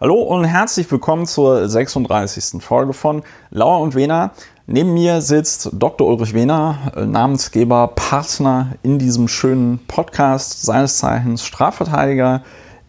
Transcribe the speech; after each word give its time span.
Hallo 0.00 0.22
und 0.22 0.44
herzlich 0.44 0.88
willkommen 0.92 1.26
zur 1.26 1.68
36. 1.68 2.62
Folge 2.62 2.92
von 2.92 3.24
Lauer 3.50 3.80
und 3.80 3.96
Wena. 3.96 4.30
Neben 4.68 4.94
mir 4.94 5.20
sitzt 5.20 5.70
Dr. 5.72 6.06
Ulrich 6.06 6.34
Wehner, 6.34 6.92
äh, 6.94 7.04
Namensgeber, 7.04 7.88
Partner 7.96 8.74
in 8.84 9.00
diesem 9.00 9.26
schönen 9.26 9.80
Podcast, 9.88 10.62
seines 10.62 10.98
Zeichens 10.98 11.44
Strafverteidiger 11.44 12.44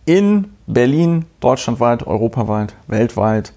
in 0.05 0.53
Berlin, 0.67 1.25
deutschlandweit, 1.39 2.05
europaweit, 2.05 2.75
weltweit. 2.85 3.53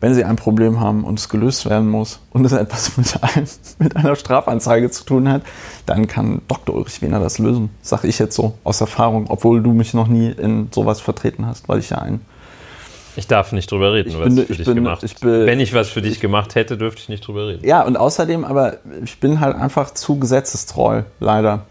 Wenn 0.00 0.14
Sie 0.14 0.24
ein 0.24 0.34
Problem 0.34 0.80
haben 0.80 1.04
und 1.04 1.20
es 1.20 1.28
gelöst 1.28 1.70
werden 1.70 1.88
muss 1.88 2.18
und 2.32 2.44
es 2.44 2.50
etwas 2.50 2.96
mit, 2.96 3.22
einem, 3.22 3.46
mit 3.78 3.94
einer 3.94 4.16
Strafanzeige 4.16 4.90
zu 4.90 5.04
tun 5.04 5.28
hat, 5.28 5.42
dann 5.86 6.08
kann 6.08 6.42
Dr. 6.48 6.74
Ulrich 6.74 7.00
Wehner 7.02 7.20
das 7.20 7.38
lösen. 7.38 7.70
Sag 7.82 8.02
ich 8.02 8.18
jetzt 8.18 8.34
so 8.34 8.54
aus 8.64 8.80
Erfahrung, 8.80 9.26
obwohl 9.28 9.62
du 9.62 9.70
mich 9.70 9.94
noch 9.94 10.08
nie 10.08 10.30
in 10.30 10.70
sowas 10.72 11.00
vertreten 11.00 11.46
hast, 11.46 11.68
weil 11.68 11.78
ich 11.78 11.90
ja 11.90 11.98
ein 11.98 12.20
ich 13.16 13.26
darf 13.26 13.52
nicht 13.52 13.70
drüber 13.70 13.92
reden, 13.92 14.10
ich 14.10 14.18
was 14.18 14.26
bin, 14.26 14.38
ich 14.38 14.46
für 14.46 14.52
ich 14.52 14.58
dich 14.58 14.66
bin, 14.66 14.74
gemacht 14.76 15.02
ich 15.02 15.14
bin, 15.16 15.46
Wenn 15.46 15.60
ich 15.60 15.74
was 15.74 15.88
für 15.88 16.02
dich 16.02 16.20
gemacht 16.20 16.54
hätte, 16.54 16.76
dürfte 16.76 17.02
ich 17.02 17.08
nicht 17.08 17.26
drüber 17.26 17.48
reden. 17.48 17.64
Ja, 17.66 17.82
und 17.82 17.96
außerdem, 17.96 18.44
aber 18.44 18.78
ich 19.04 19.18
bin 19.20 19.40
halt 19.40 19.56
einfach 19.56 19.92
zu 19.92 20.18
gesetzestreu, 20.18 21.02
leider. 21.20 21.66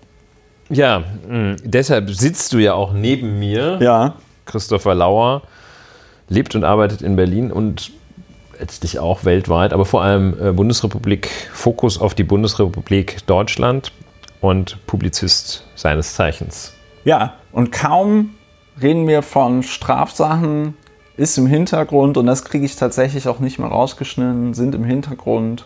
Ja, 0.69 1.03
mh, 1.27 1.57
deshalb 1.63 2.09
sitzt 2.09 2.53
du 2.53 2.57
ja 2.57 2.73
auch 2.73 2.93
neben 2.93 3.39
mir. 3.39 3.79
Ja. 3.81 4.15
Christopher 4.45 4.95
Lauer 4.95 5.43
lebt 6.29 6.55
und 6.55 6.63
arbeitet 6.63 7.01
in 7.01 7.15
Berlin 7.15 7.51
und 7.51 7.91
letztlich 8.59 8.99
auch 8.99 9.25
weltweit, 9.25 9.73
aber 9.73 9.85
vor 9.85 10.03
allem 10.03 10.35
äh, 10.41 10.51
Bundesrepublik, 10.51 11.29
Fokus 11.53 11.99
auf 11.99 12.15
die 12.15 12.23
Bundesrepublik 12.23 13.25
Deutschland 13.27 13.91
und 14.41 14.77
Publizist 14.87 15.65
seines 15.75 16.13
Zeichens. 16.13 16.73
Ja, 17.03 17.33
und 17.51 17.71
kaum 17.71 18.35
reden 18.81 19.07
wir 19.07 19.21
von 19.21 19.63
Strafsachen, 19.63 20.75
ist 21.15 21.37
im 21.37 21.47
Hintergrund, 21.47 22.17
und 22.17 22.25
das 22.25 22.43
kriege 22.43 22.65
ich 22.65 22.75
tatsächlich 22.75 23.27
auch 23.27 23.39
nicht 23.39 23.59
mehr 23.59 23.69
rausgeschnitten, 23.69 24.53
sind 24.53 24.75
im 24.75 24.83
Hintergrund 24.83 25.65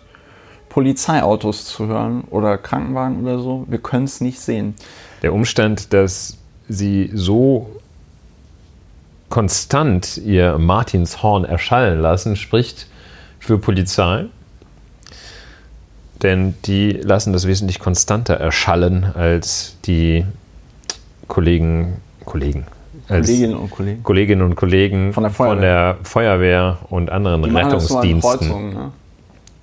Polizeiautos 0.69 1.65
zu 1.65 1.87
hören 1.87 2.23
oder 2.29 2.57
Krankenwagen 2.57 3.21
oder 3.21 3.39
so. 3.39 3.65
Wir 3.67 3.79
können 3.79 4.05
es 4.05 4.21
nicht 4.21 4.39
sehen. 4.39 4.75
Der 5.21 5.33
Umstand, 5.33 5.93
dass 5.93 6.37
sie 6.67 7.09
so 7.13 7.69
konstant 9.29 10.17
ihr 10.17 10.57
Martinshorn 10.57 11.45
erschallen 11.45 11.99
lassen, 11.99 12.35
spricht 12.35 12.87
für 13.39 13.57
Polizei. 13.57 14.25
Denn 16.21 16.55
die 16.65 16.91
lassen 16.91 17.31
das 17.33 17.47
wesentlich 17.47 17.79
konstanter 17.79 18.35
erschallen 18.35 19.03
als 19.03 19.77
die 19.85 20.25
Kollegen, 21.27 21.97
Kollegen, 22.25 22.65
als 23.09 23.27
Kolleginnen 23.27 23.55
und 23.57 23.69
Kollegen. 23.71 24.03
Kolleginnen 24.03 24.41
und 24.41 24.55
Kollegen 24.55 25.13
Von 25.13 25.23
der 25.23 25.31
Feuerwehr. 25.31 25.53
von 25.55 25.61
der 25.61 25.97
Feuerwehr 26.03 26.77
und 26.89 27.09
anderen 27.09 27.43
Die 27.43 27.49
machen 27.49 27.71
das 27.71 27.89
nur 27.89 27.99
an 27.99 28.05
Rettungsdiensten. 28.07 28.47
Kreuzungen, 28.49 28.73
ne? 28.73 28.91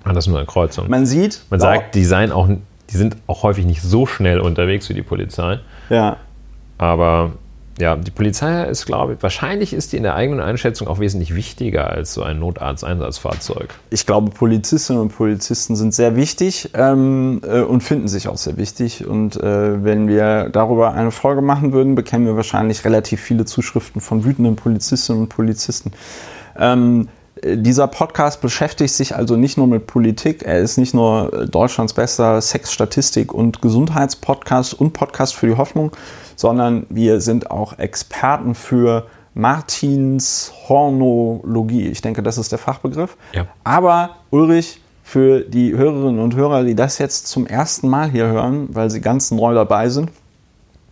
Das 0.05 0.17
ist 0.17 0.27
nur 0.27 0.37
eine 0.37 0.45
Kreuzung. 0.47 0.89
Man 0.89 1.05
sieht, 1.05 1.41
Man 1.49 1.59
sagt, 1.59 1.95
die, 1.95 2.03
seien 2.05 2.31
auch, 2.31 2.47
die 2.47 2.97
sind 2.97 3.17
auch 3.27 3.43
häufig 3.43 3.65
nicht 3.65 3.81
so 3.81 4.05
schnell 4.05 4.39
unterwegs 4.39 4.87
wie 4.89 4.93
die 4.93 5.01
Polizei. 5.01 5.59
ja, 5.89 6.17
Aber 6.77 7.31
ja, 7.77 7.95
die 7.97 8.11
Polizei 8.11 8.63
ist, 8.65 8.85
glaube 8.85 9.13
ich, 9.13 9.23
wahrscheinlich 9.23 9.73
ist 9.73 9.91
die 9.91 9.97
in 9.97 10.03
der 10.03 10.15
eigenen 10.15 10.39
Einschätzung 10.39 10.87
auch 10.87 10.99
wesentlich 10.99 11.35
wichtiger 11.35 11.89
als 11.89 12.13
so 12.13 12.23
ein 12.23 12.39
Notarzteinsatzfahrzeug. 12.39 13.73
ich 13.89 14.05
glaube, 14.05 14.31
Polizistinnen 14.31 15.01
und 15.01 15.09
Polizisten 15.09 15.75
sind 15.75 15.93
sehr 15.93 16.15
wichtig 16.15 16.69
ähm, 16.73 17.41
äh, 17.45 17.61
und 17.61 17.81
finden 17.81 18.07
sich 18.07 18.29
auch 18.29 18.37
sehr 18.37 18.55
wichtig. 18.55 19.05
Und 19.05 19.35
äh, 19.35 19.83
wenn 19.83 20.07
wir 20.07 20.49
darüber 20.49 20.93
eine 20.93 21.11
Folge 21.11 21.41
machen 21.41 21.73
würden, 21.73 21.95
bekämen 21.95 22.25
wir 22.25 22.37
wahrscheinlich 22.37 22.85
relativ 22.85 23.19
viele 23.19 23.45
Zuschriften 23.45 23.99
von 23.99 24.23
wütenden 24.23 24.55
Polizistinnen 24.55 25.23
und 25.23 25.29
Polizisten. 25.29 25.91
Ähm, 26.57 27.09
äh, 27.09 27.14
dieser 27.45 27.87
Podcast 27.87 28.41
beschäftigt 28.41 28.93
sich 28.93 29.15
also 29.15 29.35
nicht 29.35 29.57
nur 29.57 29.67
mit 29.67 29.85
Politik, 29.85 30.43
er 30.43 30.59
ist 30.59 30.77
nicht 30.77 30.93
nur 30.93 31.47
Deutschlands 31.47 31.93
bester 31.93 32.41
Sexstatistik- 32.41 33.31
und 33.31 33.61
Gesundheitspodcast 33.61 34.73
und 34.73 34.93
Podcast 34.93 35.35
für 35.35 35.47
die 35.47 35.55
Hoffnung, 35.55 35.91
sondern 36.35 36.87
wir 36.89 37.21
sind 37.21 37.51
auch 37.51 37.77
Experten 37.77 38.55
für 38.55 39.05
Martins 39.35 40.53
Hornologie. 40.67 41.87
Ich 41.87 42.01
denke, 42.01 42.23
das 42.23 42.37
ist 42.37 42.51
der 42.51 42.59
Fachbegriff. 42.59 43.15
Ja. 43.33 43.45
Aber 43.63 44.15
Ulrich, 44.31 44.81
für 45.03 45.41
die 45.41 45.75
Hörerinnen 45.75 46.19
und 46.19 46.35
Hörer, 46.35 46.63
die 46.63 46.73
das 46.73 46.97
jetzt 46.97 47.27
zum 47.27 47.45
ersten 47.45 47.87
Mal 47.89 48.09
hier 48.09 48.25
hören, 48.25 48.69
weil 48.71 48.89
sie 48.89 49.01
ganz 49.01 49.29
neu 49.29 49.53
dabei 49.53 49.89
sind, 49.89 50.09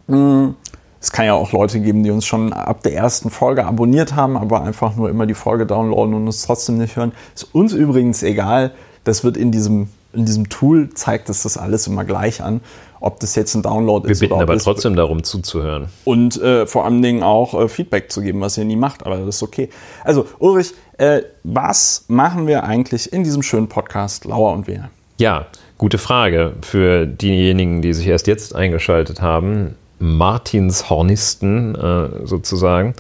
mh, 0.06 0.54
es 1.04 1.12
kann 1.12 1.26
ja 1.26 1.34
auch 1.34 1.52
Leute 1.52 1.82
geben, 1.82 2.02
die 2.04 2.12
uns 2.12 2.26
schon 2.26 2.54
ab 2.54 2.82
der 2.84 2.94
ersten 2.94 3.30
Folge 3.30 3.66
abonniert 3.66 4.16
haben, 4.16 4.38
aber 4.38 4.64
einfach 4.64 4.96
nur 4.96 5.10
immer 5.10 5.26
die 5.26 5.34
Folge 5.34 5.66
downloaden 5.66 6.14
und 6.14 6.28
uns 6.28 6.44
trotzdem 6.44 6.78
nicht 6.78 6.96
hören. 6.96 7.12
Ist 7.36 7.54
uns 7.54 7.74
übrigens 7.74 8.24
egal. 8.24 8.72
Das 9.04 9.26
wird 9.26 9.36
in 9.36 9.52
diesem, 9.52 9.90
in 10.14 10.24
diesem 10.24 10.48
Tool, 10.48 10.92
zeigt 10.94 11.28
es 11.28 11.44
das 11.44 11.58
alles 11.58 11.88
immer 11.88 12.06
gleich 12.06 12.42
an, 12.42 12.62
ob 13.02 13.20
das 13.20 13.36
jetzt 13.36 13.54
ein 13.54 13.64
Download 13.64 14.08
Wir 14.08 14.14
ist 14.14 14.22
bitten 14.22 14.32
oder 14.32 14.44
ob 14.44 14.50
aber 14.52 14.60
trotzdem 14.60 14.96
darum 14.96 15.26
zuzuhören. 15.26 15.90
und 16.06 16.42
äh, 16.42 16.66
vor 16.68 16.86
allen 16.86 17.02
Dingen 17.02 17.22
auch 17.22 17.54
äh, 17.54 17.68
Feedback 17.68 18.10
zu 18.10 18.22
geben, 18.22 18.40
was 18.40 18.58
ihr 18.58 18.64
nie 18.64 18.78
macht, 18.78 19.06
aber 19.06 19.18
das 19.18 19.36
ist 19.36 19.44
okay. 19.44 19.70
Also 20.06 20.26
Ulrich, 20.40 20.74
äh, 21.00 21.24
was 21.44 22.06
machen 22.08 22.48
wir 22.48 22.64
eigentlich 22.64 23.12
in 23.12 23.26
diesem 23.26 23.44
schönen 23.44 23.68
Podcast 23.68 24.24
Lauer 24.24 24.54
und 24.54 24.68
Wehner? 24.68 24.90
Ja, 25.18 25.48
gute 25.78 25.98
Frage 25.98 26.54
für 26.62 27.06
diejenigen, 27.06 27.82
die 27.82 27.92
sich 27.94 28.08
erst 28.08 28.28
jetzt 28.28 28.56
eingeschaltet 28.56 29.22
haben. 29.22 29.76
Martinshornisten 30.04 31.76
äh, 31.76 32.26
sozusagen. 32.26 32.94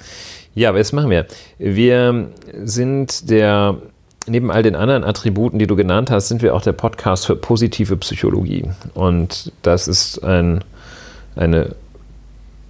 Ja, 0.55 0.73
was 0.73 0.93
machen 0.93 1.09
wir? 1.09 1.25
Wir 1.57 2.29
sind 2.63 3.29
der, 3.29 3.77
neben 4.27 4.51
all 4.51 4.63
den 4.63 4.75
anderen 4.75 5.03
Attributen, 5.03 5.59
die 5.59 5.67
du 5.67 5.75
genannt 5.75 6.11
hast, 6.11 6.29
sind 6.29 6.41
wir 6.41 6.55
auch 6.55 6.61
der 6.61 6.73
Podcast 6.73 7.25
für 7.25 7.35
positive 7.35 7.97
Psychologie. 7.97 8.69
Und 8.93 9.51
das 9.63 9.87
ist 9.87 10.23
ein, 10.23 10.63
eine 11.35 11.75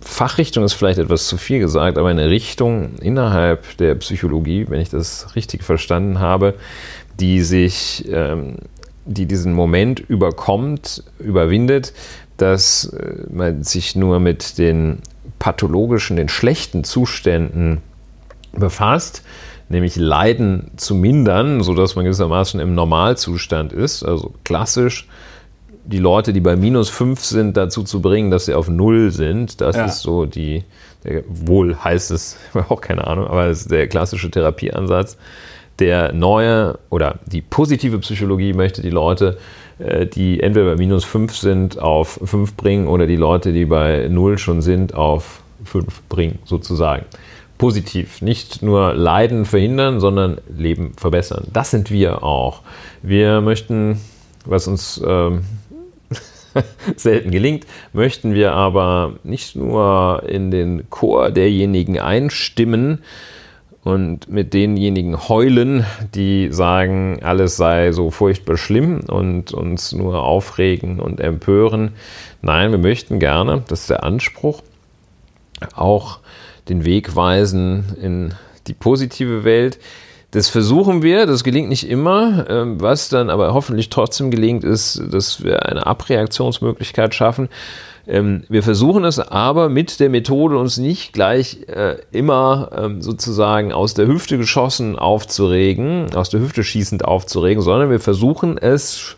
Fachrichtung 0.02 0.64
ist 0.64 0.74
vielleicht 0.74 1.00
etwas 1.00 1.28
zu 1.28 1.38
viel 1.38 1.60
gesagt, 1.60 1.98
aber 1.98 2.10
eine 2.10 2.30
Richtung 2.30 2.96
innerhalb 3.02 3.78
der 3.78 3.96
Psychologie, 3.96 4.66
wenn 4.68 4.82
ich 4.82 4.90
das 4.90 5.36
richtig 5.36 5.64
verstanden 5.64 6.20
habe, 6.20 6.56
die 7.20 7.42
sich, 7.42 8.06
ähm, 8.10 8.56
die 9.06 9.26
diesen 9.26 9.54
Moment 9.54 10.00
überkommt, 10.00 11.04
überwindet, 11.20 11.94
dass 12.38 12.86
äh, 12.86 13.26
man 13.32 13.64
sich 13.64 13.96
nur 13.96 14.20
mit 14.20 14.58
den 14.58 15.00
pathologischen, 15.40 16.16
den 16.18 16.30
schlechten 16.30 16.84
Zuständen 16.84 17.82
befasst, 18.54 19.24
nämlich 19.70 19.96
Leiden 19.96 20.72
zu 20.78 20.96
mindern, 20.96 21.64
sodass 21.64 21.96
man 21.96 22.06
gewissermaßen 22.06 22.60
im 22.60 22.76
Normalzustand 22.76 23.74
ist, 23.74 24.04
also 24.04 24.34
klassisch 24.44 25.08
die 25.86 26.00
Leute, 26.00 26.32
die 26.32 26.40
bei 26.40 26.56
minus 26.56 26.90
5 26.90 27.20
sind, 27.24 27.58
dazu 27.58 27.84
zu 27.84 28.02
bringen, 28.02 28.32
dass 28.32 28.46
sie 28.46 28.54
auf 28.54 28.70
Null 28.70 29.12
sind. 29.12 29.60
Das 29.60 29.76
Ja. 29.76 29.86
ist 29.86 30.00
so 30.00 30.26
die, 30.26 30.64
der, 31.04 31.24
wohl 31.28 31.76
heißt 31.76 32.12
es, 32.12 32.38
auch 32.70 32.80
keine 32.82 33.06
Ahnung, 33.06 33.28
aber 33.28 33.48
es 33.48 33.62
ist 33.62 33.72
der 33.72 33.88
klassische 33.88 34.32
Therapieansatz. 34.32 35.18
Der 35.80 36.14
neue 36.14 36.78
oder 36.90 37.20
die 37.26 37.42
positive 37.42 37.98
Psychologie 38.00 38.54
möchte 38.54 38.82
die 38.82 38.92
Leute, 38.92 39.38
äh, 39.80 40.06
die 40.06 40.40
entweder 40.40 40.72
bei 40.72 40.76
minus 40.76 41.04
5 41.04 41.36
sind, 41.36 41.80
auf 41.80 42.20
5 42.24 42.56
bringen 42.56 42.88
oder 42.88 43.08
die 43.08 43.16
Leute, 43.16 43.54
die 43.54 43.66
bei 43.66 44.08
0 44.08 44.38
schon 44.38 44.62
sind, 44.62 44.94
auf 44.94 45.42
5 45.66 46.04
bringen, 46.10 46.40
sozusagen. 46.46 47.06
Positiv. 47.58 48.22
Nicht 48.22 48.62
nur 48.62 48.94
Leiden 48.94 49.46
verhindern, 49.46 50.00
sondern 50.00 50.40
Leben 50.56 50.94
verbessern. 50.98 51.48
Das 51.54 51.72
sind 51.72 51.92
wir 51.92 52.24
auch. 52.24 52.62
Wir 53.02 53.42
möchten, 53.42 54.00
was 54.46 54.68
uns 54.68 55.02
ähm, 55.06 55.44
selten 56.96 57.32
gelingt, 57.32 57.66
möchten 57.94 58.34
wir 58.34 58.54
aber 58.54 59.14
nicht 59.24 59.56
nur 59.56 60.24
in 60.28 60.52
den 60.52 60.90
Chor 60.90 61.32
derjenigen 61.32 62.00
einstimmen 62.00 63.04
und 63.84 64.30
mit 64.30 64.54
denjenigen 64.54 65.28
heulen, 65.28 65.86
die 66.16 66.50
sagen, 66.52 67.20
alles 67.22 67.58
sei 67.58 67.92
so 67.92 68.12
furchtbar 68.12 68.58
schlimm 68.58 69.02
und 69.08 69.54
uns 69.54 69.92
nur 69.92 70.24
aufregen 70.24 71.00
und 71.00 71.20
empören. 71.20 71.92
Nein, 72.42 72.72
wir 72.72 72.78
möchten 72.78 73.20
gerne, 73.20 73.64
das 73.68 73.82
ist 73.82 73.90
der 73.90 74.04
Anspruch, 74.04 74.62
auch 75.76 76.20
den 76.70 76.86
Weg 76.86 77.16
weisen 77.16 77.96
in 78.02 78.34
die 78.68 78.74
positive 78.74 79.44
Welt. 79.44 79.80
Das 80.32 80.50
versuchen 80.50 81.04
wir, 81.04 81.26
das 81.26 81.44
gelingt 81.44 81.70
nicht 81.70 81.88
immer. 81.88 82.50
Ähm, 82.50 82.82
Was 82.82 83.10
dann 83.10 83.30
aber 83.30 83.54
hoffentlich 83.54 83.90
trotzdem 83.90 84.32
gelingt, 84.32 84.64
ist, 84.64 85.00
dass 85.12 85.44
wir 85.44 85.68
eine 85.68 85.86
Abreaktionsmöglichkeit 85.86 87.14
schaffen. 87.14 87.50
Ähm, 88.08 88.44
Wir 88.50 88.64
versuchen 88.64 89.06
es 89.06 89.20
aber 89.20 89.70
mit 89.70 90.00
der 90.00 90.10
Methode, 90.10 90.58
uns 90.58 90.78
nicht 90.78 91.14
gleich 91.14 91.60
äh, 91.68 91.98
immer 92.12 92.70
ähm, 92.76 93.02
sozusagen 93.02 93.72
aus 93.72 93.94
der 93.94 94.08
Hüfte 94.08 94.38
geschossen 94.38 94.98
aufzuregen, 95.00 96.14
aus 96.14 96.30
der 96.30 96.42
Hüfte 96.42 96.64
schießend 96.64 97.06
aufzuregen, 97.06 97.64
sondern 97.64 97.90
wir 97.90 98.00
versuchen 98.00 98.58
es 98.58 99.16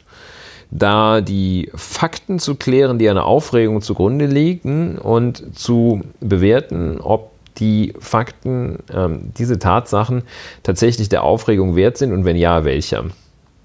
da 0.72 1.22
die 1.22 1.72
Fakten 1.74 2.40
zu 2.40 2.56
klären, 2.56 3.00
die 3.00 3.10
einer 3.10 3.26
Aufregung 3.26 3.82
zugrunde 3.82 4.26
liegen 4.26 4.98
und 4.98 5.58
zu 5.58 6.02
bewerten, 6.20 7.00
ob 7.00 7.32
die 7.58 7.94
Fakten, 8.00 8.80
ähm, 8.94 9.32
diese 9.38 9.60
Tatsachen 9.60 10.24
tatsächlich 10.64 11.10
der 11.10 11.24
Aufregung 11.24 11.76
wert 11.76 11.98
sind 11.98 12.12
und 12.12 12.26
wenn 12.26 12.36
ja, 12.36 12.66
welcher? 12.66 13.06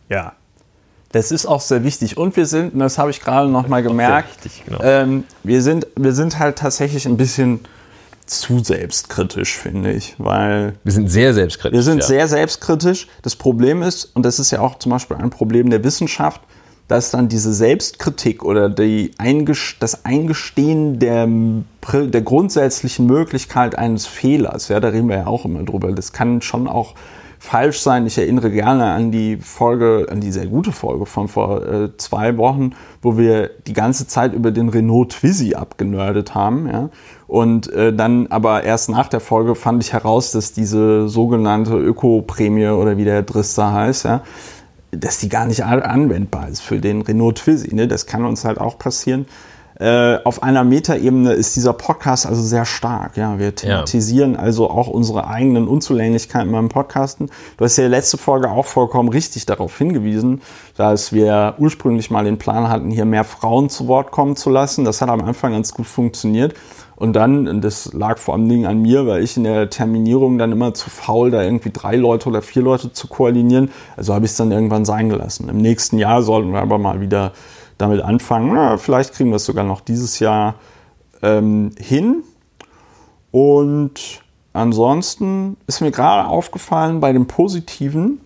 Ja, 0.08 0.34
das 1.12 1.32
ist 1.32 1.46
auch 1.46 1.60
sehr 1.60 1.82
wichtig. 1.82 2.16
Und 2.16 2.36
wir 2.36 2.46
sind, 2.46 2.74
und 2.74 2.80
das 2.80 2.98
habe 2.98 3.10
ich 3.10 3.20
gerade 3.20 3.50
noch 3.50 3.66
mal 3.66 3.82
gemerkt, 3.82 4.44
wichtig, 4.44 4.62
genau. 4.66 4.78
ähm, 4.82 5.24
wir, 5.42 5.62
sind, 5.62 5.86
wir 5.96 6.12
sind 6.12 6.38
halt 6.38 6.58
tatsächlich 6.58 7.06
ein 7.06 7.16
bisschen 7.16 7.60
zu 8.26 8.60
selbstkritisch, 8.60 9.56
finde 9.56 9.92
ich. 9.92 10.14
Weil 10.18 10.74
wir 10.84 10.92
sind 10.92 11.10
sehr 11.10 11.34
selbstkritisch. 11.34 11.76
Wir 11.76 11.82
sind 11.82 11.98
ja. 11.98 12.06
sehr 12.06 12.28
selbstkritisch. 12.28 13.08
Das 13.22 13.34
Problem 13.34 13.82
ist, 13.82 14.04
und 14.14 14.24
das 14.24 14.38
ist 14.38 14.52
ja 14.52 14.60
auch 14.60 14.78
zum 14.78 14.90
Beispiel 14.90 15.16
ein 15.16 15.30
Problem 15.30 15.68
der 15.68 15.82
Wissenschaft, 15.82 16.40
dass 16.86 17.10
dann 17.10 17.28
diese 17.28 17.52
Selbstkritik 17.52 18.44
oder 18.44 18.68
die 18.68 19.12
Eingest 19.18 19.76
das 19.80 20.04
Eingestehen 20.04 20.98
der, 20.98 21.28
der 21.28 22.22
grundsätzlichen 22.22 23.06
Möglichkeit 23.06 23.78
eines 23.78 24.06
Fehlers, 24.06 24.68
ja, 24.68 24.80
da 24.80 24.88
reden 24.88 25.08
wir 25.08 25.18
ja 25.18 25.26
auch 25.26 25.44
immer 25.44 25.62
drüber, 25.62 25.92
das 25.92 26.12
kann 26.12 26.42
schon 26.42 26.66
auch 26.66 26.94
falsch 27.40 27.80
sein. 27.80 28.06
Ich 28.06 28.18
erinnere 28.18 28.50
gerne 28.50 28.92
an 28.92 29.10
die 29.10 29.38
Folge, 29.38 30.06
an 30.10 30.20
die 30.20 30.30
sehr 30.30 30.46
gute 30.46 30.72
Folge 30.72 31.06
von 31.06 31.26
vor 31.26 31.66
äh, 31.66 31.96
zwei 31.96 32.36
Wochen, 32.36 32.72
wo 33.00 33.16
wir 33.16 33.50
die 33.66 33.72
ganze 33.72 34.06
Zeit 34.06 34.34
über 34.34 34.50
den 34.50 34.68
Renault 34.68 35.12
Twizy 35.12 35.54
abgenördet 35.54 36.34
haben. 36.34 36.68
Ja? 36.68 36.90
Und 37.26 37.72
äh, 37.72 37.94
dann 37.94 38.26
aber 38.26 38.62
erst 38.64 38.90
nach 38.90 39.08
der 39.08 39.20
Folge 39.20 39.54
fand 39.54 39.82
ich 39.82 39.94
heraus, 39.94 40.32
dass 40.32 40.52
diese 40.52 41.08
sogenannte 41.08 41.78
Öko-Prämie 41.78 42.68
oder 42.68 42.98
wie 42.98 43.04
der 43.04 43.22
Drister 43.22 43.72
heißt, 43.72 44.04
ja, 44.04 44.20
dass 44.90 45.18
die 45.18 45.30
gar 45.30 45.46
nicht 45.46 45.64
anwendbar 45.64 46.48
ist 46.48 46.60
für 46.60 46.78
den 46.78 47.00
Renault 47.00 47.38
Twizy. 47.38 47.74
Ne? 47.74 47.88
Das 47.88 48.04
kann 48.04 48.26
uns 48.26 48.44
halt 48.44 48.60
auch 48.60 48.78
passieren. 48.78 49.24
Äh, 49.80 50.18
auf 50.24 50.42
einer 50.42 50.62
Metaebene 50.62 51.32
ist 51.32 51.56
dieser 51.56 51.72
Podcast 51.72 52.26
also 52.26 52.42
sehr 52.42 52.66
stark. 52.66 53.16
Ja, 53.16 53.38
wir 53.38 53.54
thematisieren 53.54 54.34
ja. 54.34 54.38
also 54.38 54.68
auch 54.68 54.88
unsere 54.88 55.26
eigenen 55.26 55.66
Unzulänglichkeiten 55.66 56.52
beim 56.52 56.68
Podcasten. 56.68 57.30
Du 57.56 57.64
hast 57.64 57.78
ja 57.78 57.86
letzte 57.86 58.18
Folge 58.18 58.50
auch 58.50 58.66
vollkommen 58.66 59.08
richtig 59.08 59.46
darauf 59.46 59.78
hingewiesen, 59.78 60.42
dass 60.76 61.14
wir 61.14 61.54
ursprünglich 61.56 62.10
mal 62.10 62.24
den 62.24 62.36
Plan 62.36 62.68
hatten, 62.68 62.90
hier 62.90 63.06
mehr 63.06 63.24
Frauen 63.24 63.70
zu 63.70 63.88
Wort 63.88 64.10
kommen 64.10 64.36
zu 64.36 64.50
lassen. 64.50 64.84
Das 64.84 65.00
hat 65.00 65.08
am 65.08 65.22
Anfang 65.22 65.52
ganz 65.52 65.72
gut 65.72 65.86
funktioniert. 65.86 66.52
Und 66.96 67.14
dann, 67.14 67.62
das 67.62 67.94
lag 67.94 68.18
vor 68.18 68.34
allen 68.34 68.50
Dingen 68.50 68.66
an 68.66 68.82
mir, 68.82 69.06
weil 69.06 69.22
ich 69.22 69.38
in 69.38 69.44
der 69.44 69.70
Terminierung 69.70 70.36
dann 70.36 70.52
immer 70.52 70.74
zu 70.74 70.90
faul, 70.90 71.30
da 71.30 71.42
irgendwie 71.42 71.70
drei 71.72 71.96
Leute 71.96 72.28
oder 72.28 72.42
vier 72.42 72.60
Leute 72.60 72.92
zu 72.92 73.08
koordinieren. 73.08 73.70
Also 73.96 74.12
habe 74.12 74.26
ich 74.26 74.32
es 74.32 74.36
dann 74.36 74.52
irgendwann 74.52 74.84
sein 74.84 75.08
gelassen. 75.08 75.48
Im 75.48 75.56
nächsten 75.56 75.96
Jahr 75.96 76.22
sollten 76.22 76.52
wir 76.52 76.60
aber 76.60 76.76
mal 76.76 77.00
wieder 77.00 77.32
damit 77.80 78.02
anfangen. 78.02 78.54
Na, 78.54 78.76
vielleicht 78.76 79.14
kriegen 79.14 79.30
wir 79.30 79.36
es 79.36 79.44
sogar 79.44 79.64
noch 79.64 79.80
dieses 79.80 80.18
Jahr 80.18 80.54
ähm, 81.22 81.72
hin. 81.78 82.22
Und 83.30 84.22
ansonsten 84.52 85.56
ist 85.66 85.80
mir 85.80 85.90
gerade 85.90 86.28
aufgefallen 86.28 87.00
bei 87.00 87.12
dem 87.12 87.26
Positiven, 87.26 88.20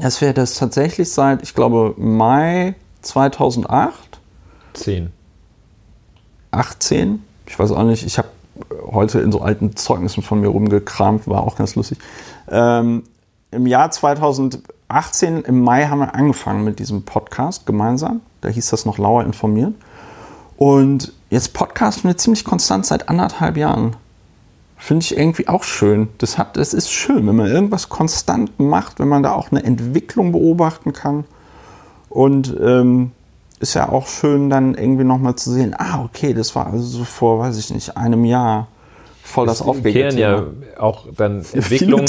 dass 0.00 0.20
wir 0.20 0.32
das 0.32 0.54
tatsächlich 0.54 1.10
seit, 1.10 1.42
ich 1.42 1.54
glaube, 1.54 1.94
Mai 1.96 2.74
2008. 3.02 4.20
10. 4.74 5.12
18. 6.50 7.22
Ich 7.46 7.58
weiß 7.58 7.70
auch 7.72 7.84
nicht, 7.84 8.04
ich 8.04 8.18
habe 8.18 8.28
heute 8.90 9.20
in 9.20 9.32
so 9.32 9.40
alten 9.40 9.76
Zeugnissen 9.76 10.22
von 10.22 10.40
mir 10.40 10.48
rumgekramt, 10.48 11.28
war 11.28 11.42
auch 11.42 11.56
ganz 11.56 11.74
lustig. 11.74 11.98
Ähm, 12.48 13.04
Im 13.50 13.66
Jahr 13.66 13.90
2018, 14.88 15.42
im 15.42 15.60
Mai, 15.60 15.86
haben 15.86 16.00
wir 16.00 16.14
angefangen 16.14 16.64
mit 16.64 16.78
diesem 16.78 17.04
Podcast 17.04 17.66
gemeinsam. 17.66 18.20
Da 18.40 18.48
hieß 18.48 18.70
das 18.70 18.84
noch 18.84 18.98
Lauer 18.98 19.24
informieren. 19.24 19.74
Und 20.56 21.12
jetzt 21.30 21.54
podcasten 21.54 22.08
wir 22.08 22.16
ziemlich 22.16 22.44
konstant 22.44 22.86
seit 22.86 23.08
anderthalb 23.08 23.56
Jahren. 23.56 23.96
Finde 24.76 25.02
ich 25.02 25.16
irgendwie 25.16 25.48
auch 25.48 25.64
schön. 25.64 26.08
Das, 26.18 26.36
hat, 26.36 26.56
das 26.56 26.74
ist 26.74 26.90
schön, 26.90 27.26
wenn 27.26 27.36
man 27.36 27.46
irgendwas 27.46 27.88
konstant 27.88 28.58
macht, 28.60 28.98
wenn 28.98 29.08
man 29.08 29.22
da 29.22 29.32
auch 29.32 29.50
eine 29.50 29.64
Entwicklung 29.64 30.32
beobachten 30.32 30.92
kann. 30.92 31.24
Und 32.10 32.54
ähm, 32.60 33.12
ist 33.60 33.74
ja 33.74 33.88
auch 33.88 34.06
schön, 34.06 34.50
dann 34.50 34.74
irgendwie 34.74 35.04
nochmal 35.04 35.36
zu 35.36 35.50
sehen, 35.50 35.74
ah, 35.76 36.04
okay, 36.04 36.34
das 36.34 36.54
war 36.54 36.66
also 36.66 36.84
so 36.84 37.04
vor, 37.04 37.38
weiß 37.38 37.56
ich 37.58 37.72
nicht, 37.72 37.96
einem 37.96 38.24
Jahr 38.24 38.68
voll 39.24 39.46
das, 39.46 39.62
aufregende 39.62 40.20
ja 40.20 40.46
auch 40.78 41.06
dann 41.16 41.38
Entwicklungen, 41.52 42.04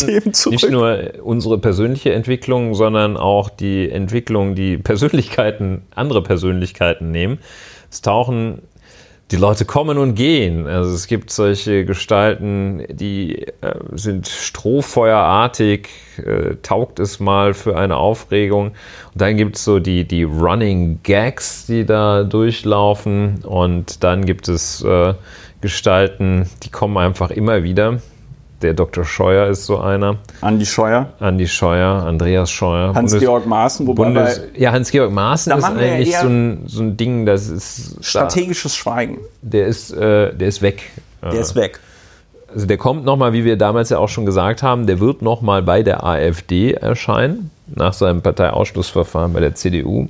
nicht 0.49 0.69
nur 0.69 1.13
unsere 1.23 1.57
persönliche 1.57 2.13
Entwicklung, 2.13 2.75
sondern 2.75 3.17
auch 3.17 3.49
die 3.49 3.89
Entwicklung, 3.89 4.53
die 4.53 4.77
Persönlichkeiten, 4.77 5.83
andere 5.95 6.21
Persönlichkeiten 6.21 7.11
nehmen. 7.11 7.39
Es 7.89 8.01
tauchen 8.01 8.61
die 9.31 9.37
Leute 9.37 9.65
kommen 9.65 9.97
und 9.97 10.13
gehen. 10.13 10.67
Also 10.67 10.93
es 10.93 11.07
gibt 11.07 11.31
solche 11.31 11.83
Gestalten, 11.83 12.85
die 12.89 13.47
äh, 13.61 13.73
sind 13.93 14.27
strohfeuerartig, 14.27 15.89
äh, 16.23 16.55
taugt 16.61 16.99
es 16.99 17.19
mal 17.19 17.55
für 17.55 17.75
eine 17.75 17.97
Aufregung. 17.97 18.67
Und 18.67 18.75
dann 19.21 19.35
gibt 19.35 19.55
es 19.55 19.63
so 19.63 19.79
die, 19.79 20.03
die 20.03 20.23
Running 20.23 20.99
Gags, 21.01 21.65
die 21.65 21.85
da 21.85 22.23
durchlaufen. 22.23 23.43
Und 23.43 24.03
dann 24.03 24.25
gibt 24.25 24.47
es 24.47 24.83
äh, 24.83 25.15
Gestalten, 25.65 26.47
die 26.61 26.69
kommen 26.69 26.95
einfach 26.95 27.31
immer 27.31 27.63
wieder. 27.63 27.99
Der 28.61 28.75
Dr. 28.75 29.03
Scheuer 29.03 29.47
ist 29.47 29.65
so 29.65 29.79
einer. 29.79 30.17
Andi 30.41 30.63
Scheuer. 30.63 31.09
Andi 31.19 31.47
Scheuer, 31.47 32.03
Andreas 32.03 32.51
Scheuer. 32.51 32.93
Hans-Georg 32.93 33.47
Maaßen, 33.47 33.87
wobei. 33.87 34.03
Bundes, 34.03 34.41
ja, 34.55 34.71
Hans-Georg 34.71 35.11
Maaßen 35.11 35.57
ist 35.57 35.63
eigentlich 35.63 36.15
so 36.15 36.27
ein, 36.27 36.63
so 36.67 36.83
ein 36.83 36.97
Ding, 36.97 37.25
das 37.25 37.47
ist. 37.49 37.97
Strategisches 38.05 38.73
da, 38.73 38.77
Schweigen. 38.77 39.17
Der 39.41 39.65
ist, 39.65 39.91
äh, 39.91 40.35
der 40.35 40.47
ist 40.47 40.61
weg. 40.61 40.83
Der 41.23 41.33
äh, 41.33 41.39
ist 41.39 41.55
weg. 41.55 41.79
Also 42.53 42.67
der 42.67 42.77
kommt 42.77 43.05
nochmal, 43.05 43.33
wie 43.33 43.43
wir 43.43 43.57
damals 43.57 43.89
ja 43.89 43.97
auch 43.97 44.09
schon 44.09 44.27
gesagt 44.27 44.61
haben, 44.61 44.85
der 44.85 44.99
wird 44.99 45.23
nochmal 45.23 45.63
bei 45.63 45.81
der 45.81 46.03
AfD 46.05 46.73
erscheinen, 46.73 47.49
nach 47.65 47.93
seinem 47.93 48.21
Parteiausschlussverfahren 48.21 49.33
bei 49.33 49.39
der 49.39 49.55
CDU. 49.55 50.09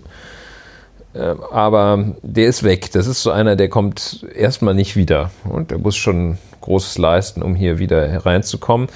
Ähm, 1.16 1.40
aber 1.52 2.16
der 2.22 2.48
ist 2.48 2.64
weg. 2.64 2.92
Das 2.92 3.08
ist 3.08 3.24
so 3.24 3.32
einer, 3.32 3.56
der 3.56 3.70
kommt 3.70 4.26
erstmal 4.36 4.74
nicht 4.74 4.96
wieder. 4.96 5.32
Und 5.48 5.72
der 5.72 5.78
muss 5.78 5.96
schon 5.96 6.38
Großes 6.62 6.98
leisten, 6.98 7.42
um 7.42 7.56
hier 7.56 7.80
wieder 7.80 8.08
hereinzukommen. 8.08 8.88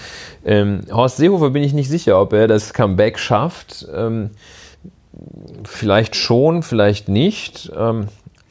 Ähm, 0.43 0.81
Horst 0.91 1.17
Seehofer 1.17 1.51
bin 1.51 1.63
ich 1.63 1.73
nicht 1.73 1.89
sicher, 1.89 2.19
ob 2.19 2.33
er 2.33 2.47
das 2.47 2.73
Comeback 2.73 3.19
schafft. 3.19 3.87
Ähm, 3.95 4.31
vielleicht 5.63 6.15
schon, 6.15 6.63
vielleicht 6.63 7.09
nicht. 7.09 7.71
Ähm, 7.77 8.07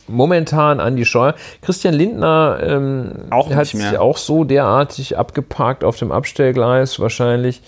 momentan 0.06 0.80
Andi 0.80 1.04
Scheuer. 1.04 1.34
Christian 1.62 1.94
Lindner 1.94 2.60
ähm, 2.62 3.12
auch 3.30 3.50
hat 3.50 3.66
sich 3.66 3.98
auch 3.98 4.16
so 4.16 4.44
derartig 4.44 5.18
abgeparkt 5.18 5.84
auf 5.84 5.96
dem 5.96 6.12
Abstellgleis 6.12 7.00
wahrscheinlich. 7.00 7.60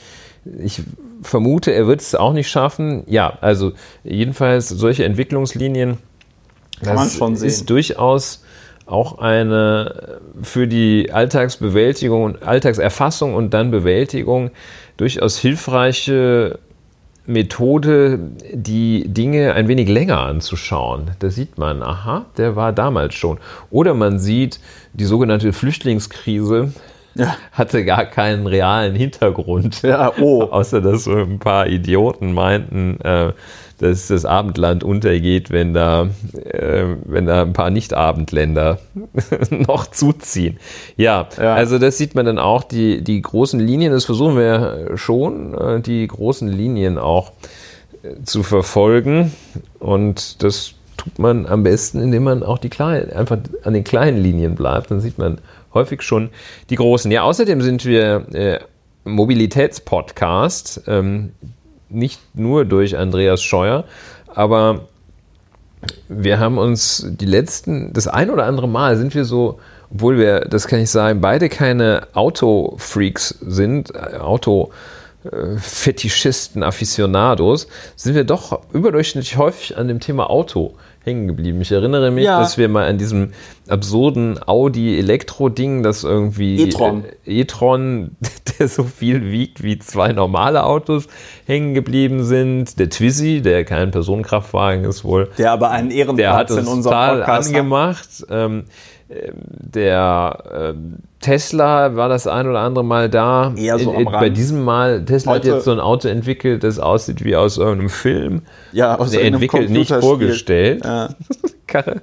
Ich 0.59 0.83
vermute, 1.23 1.73
er 1.73 1.87
wird 1.87 2.01
es 2.01 2.15
auch 2.15 2.33
nicht 2.33 2.49
schaffen. 2.49 3.05
Ja, 3.07 3.39
also 3.41 3.73
jedenfalls 4.05 4.69
solche 4.69 5.05
Entwicklungslinien, 5.05 5.99
Kann 6.83 6.97
das 6.97 7.43
ist 7.43 7.71
durchaus 7.71 8.45
auch 8.87 9.19
eine 9.19 10.19
für 10.43 10.67
die 10.67 11.13
Alltagsbewältigung 11.13 12.25
und 12.25 12.43
Alltagserfassung 12.43 13.35
und 13.35 13.55
dann 13.55 13.71
Bewältigung 13.71 14.51
durchaus 14.97 15.39
hilfreiche 15.39 16.59
Methode, 17.27 18.19
die 18.53 19.07
Dinge 19.07 19.55
ein 19.55 19.69
wenig 19.69 19.89
länger 19.89 20.21
anzuschauen. 20.21 21.13
Da 21.21 21.31
sieht 21.31 21.59
man, 21.59 21.83
aha, 21.83 22.27
der 22.37 22.57
war 22.57 22.73
damals 22.73 23.15
schon. 23.15 23.39
Oder 23.71 23.95
man 23.95 24.19
sieht 24.19 24.59
die 24.93 25.05
sogenannte 25.05 25.53
Flüchtlingskrise 25.53 26.73
ja. 27.15 27.37
hatte 27.53 27.85
gar 27.85 28.05
keinen 28.07 28.47
realen 28.47 28.95
Hintergrund. 28.95 29.83
Ja, 29.83 30.13
oh. 30.21 30.43
Außer 30.51 30.81
dass 30.81 31.05
so 31.05 31.13
ein 31.13 31.39
paar 31.39 31.67
Idioten 31.67 32.33
meinten, 32.33 33.01
äh, 33.01 33.33
dass 33.79 34.09
das 34.09 34.25
Abendland 34.25 34.85
untergeht, 34.85 35.51
wenn 35.51 35.73
da, 35.73 36.09
äh, 36.45 36.85
wenn 37.05 37.27
da 37.27 37.43
ein 37.43 37.55
paar 37.55 37.71
Nicht-Abendländer 37.71 38.79
noch 39.51 39.87
zuziehen. 39.87 40.59
Ja, 40.97 41.29
ja, 41.39 41.55
also 41.55 41.79
das 41.79 41.97
sieht 41.97 42.15
man 42.15 42.27
dann 42.27 42.39
auch, 42.39 42.63
die, 42.63 43.03
die 43.03 43.23
großen 43.23 43.59
Linien, 43.59 43.93
das 43.93 44.05
versuchen 44.05 44.37
wir 44.37 44.91
schon, 44.97 45.55
äh, 45.55 45.81
die 45.81 46.07
großen 46.07 46.49
Linien 46.49 46.99
auch 46.99 47.33
äh, 48.03 48.23
zu 48.23 48.43
verfolgen. 48.43 49.33
Und 49.79 50.43
das 50.43 50.75
tut 50.99 51.19
man 51.19 51.47
am 51.47 51.63
besten, 51.63 52.03
indem 52.03 52.25
man 52.25 52.43
auch 52.43 52.59
die 52.59 52.69
kleinen, 52.69 53.11
einfach 53.13 53.39
an 53.65 53.73
den 53.73 53.85
kleinen 53.85 54.23
Linien 54.23 54.55
bleibt. 54.55 54.91
Dann 54.91 55.01
sieht 55.01 55.17
man 55.17 55.39
häufig 55.75 56.03
schon 56.03 56.31
die 56.71 56.77
großen. 56.77 57.11
Ja, 57.11 57.23
außerdem 57.23 57.63
sind 57.63 57.85
wir 57.85 58.27
äh, 58.33 58.59
Mobilitätspodcast, 59.05 60.83
ähm, 60.87 61.33
nicht 61.89 62.21
nur 62.35 62.65
durch 62.65 62.97
Andreas 62.97 63.43
Scheuer, 63.43 63.85
aber 64.27 64.89
wir 66.09 66.39
haben 66.39 66.59
uns 66.59 67.07
die 67.09 67.27
letzten, 67.27 67.93
das 67.93 68.07
ein 68.07 68.31
oder 68.31 68.45
andere 68.45 68.69
Mal 68.69 68.97
sind 68.97 69.15
wir 69.15 69.25
so, 69.25 69.59
obwohl 69.93 70.19
wir, 70.19 70.41
das 70.41 70.69
kann 70.69 70.81
ich 70.81 70.91
sagen, 70.91 71.21
beide 71.21 71.49
keine 71.49 72.07
Autofreaks 72.13 73.29
sind, 73.41 73.95
äh, 73.95 74.19
Auto 74.19 74.71
Fetischisten, 75.59 76.63
Aficionados, 76.63 77.69
sind 77.95 78.15
wir 78.15 78.25
doch 78.25 78.63
überdurchschnittlich 78.73 79.37
häufig 79.37 79.77
an 79.77 79.87
dem 79.87 80.01
Thema 80.01 80.31
Auto 80.31 80.75
hängen 81.03 81.27
geblieben. 81.29 81.61
Ich 81.63 81.73
erinnere 81.73 82.11
mich, 82.11 82.25
Ja. 82.25 82.39
dass 82.41 82.59
wir 82.59 82.69
mal 82.69 82.87
an 82.89 82.99
diesem 82.99 83.31
absurden 83.69 84.39
Audi-Elektro-Ding, 84.47 85.83
das 85.83 86.05
irgendwie 86.05 86.61
E-Tron. 86.63 87.05
äh, 87.27 87.41
E-Tron, 87.41 88.17
der 88.59 88.69
so 88.69 88.85
viel 88.85 89.31
wiegt 89.31 89.63
wie 89.63 89.79
zwei 89.79 90.13
normale 90.13 90.65
Autos, 90.65 91.07
hängen 91.47 91.75
geblieben 91.75 92.25
sind. 92.25 92.79
Der 92.79 92.91
Twizy, 92.91 93.41
der 93.41 93.65
kein 93.65 93.91
Personenkraftwagen 93.91 94.85
ist 94.85 95.05
wohl, 95.05 95.31
Der 95.39 95.53
aber 95.53 95.71
einen 95.71 95.89
der 95.89 95.99
Ehrenplatz 95.99 96.33
hat 96.37 96.51
in 96.51 96.59
uns 96.59 96.69
unserem 96.69 96.95
Podcast 97.19 97.29
hat. 97.29 97.47
angemacht. 97.57 98.09
Ähm, 98.29 98.41
ähm, 98.41 98.65
der 99.13 100.45
ähm, 100.55 100.97
Tesla 101.21 101.97
war 101.97 102.09
das 102.09 102.27
ein 102.27 102.47
oder 102.49 102.61
andere 102.61 102.85
Mal 102.85 103.09
da. 103.11 103.53
Eher 103.57 103.79
so 103.79 103.95
am 103.95 104.05
Bei 104.05 104.11
Rand. 104.13 104.37
diesem 104.37 104.63
Mal, 104.65 105.05
Tesla 105.05 105.33
Heute- 105.33 105.49
hat 105.49 105.55
jetzt 105.57 105.65
so 105.65 105.73
ein 105.73 105.81
Auto 105.81 106.09
entwickelt, 106.09 106.63
das 106.65 106.79
aussieht 106.79 107.25
wie 107.25 107.35
aus 107.37 107.59
irgendeinem 107.59 107.89
Film. 107.91 108.43
Ja, 108.73 108.97
aus 108.97 109.13
irgendeinem 109.13 109.35
entwickelt, 109.35 109.71
nicht 109.71 109.93
vorgestellt. 109.93 110.85
Ja. 110.85 111.09
Karre. 111.67 112.03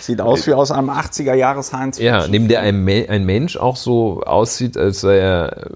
Sieht 0.00 0.20
aus 0.20 0.46
wie 0.46 0.54
aus 0.54 0.70
einem 0.70 0.90
80er 0.90 1.34
Jahres 1.34 1.72
Heinz. 1.72 1.98
Ja, 1.98 2.26
neben 2.26 2.48
der 2.48 2.60
ein, 2.60 2.82
Me 2.84 3.06
ein 3.08 3.24
Mensch 3.24 3.56
auch 3.56 3.76
so 3.76 4.20
aussieht, 4.22 4.76
als 4.76 5.00
sei 5.00 5.18
er 5.18 5.56
äh, 5.56 5.70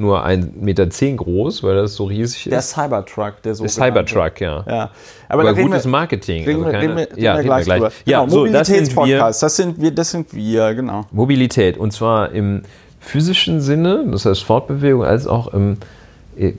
nur 0.00 0.24
1,10 0.26 0.48
Meter 0.60 0.90
zehn 0.90 1.16
groß, 1.16 1.62
weil 1.62 1.76
das 1.76 1.94
so 1.94 2.04
riesig 2.04 2.44
Der 2.44 2.58
ist. 2.60 2.70
Cybertruck, 2.70 3.42
der 3.42 3.54
so 3.54 3.64
Der 3.64 3.70
Cybertruck, 3.70 4.40
ja. 4.40 4.64
Ja, 4.68 4.90
aber, 5.28 5.42
Aber 5.42 5.54
gutes 5.54 5.84
wir, 5.84 5.90
Marketing. 5.90 6.44
reden 6.44 6.64
also 6.64 6.70
keine- 6.70 6.82
reden 6.82 6.98
reden 6.98 7.20
ja, 7.20 7.32
wir 7.34 7.38
reden 7.38 7.46
gleich, 7.46 7.66
drüber. 7.66 7.92
Ja, 8.04 8.20
genau, 8.24 8.32
so, 8.32 8.46
das 8.46 8.66
sind 8.68 8.76
wir. 8.88 8.94
Mobilitätspodcast, 8.94 9.42
das 9.42 9.56
sind 9.56 9.80
wir, 9.80 9.90
das 9.90 10.10
sind 10.10 10.34
wir, 10.34 10.74
genau. 10.74 11.04
Mobilität 11.12 11.76
und 11.78 11.92
zwar 11.92 12.30
im 12.32 12.62
physischen 13.00 13.60
Sinne, 13.60 14.04
das 14.10 14.24
heißt 14.26 14.42
Fortbewegung, 14.42 15.04
als 15.04 15.26
auch 15.26 15.52
im 15.54 15.72
äh, 15.74 15.76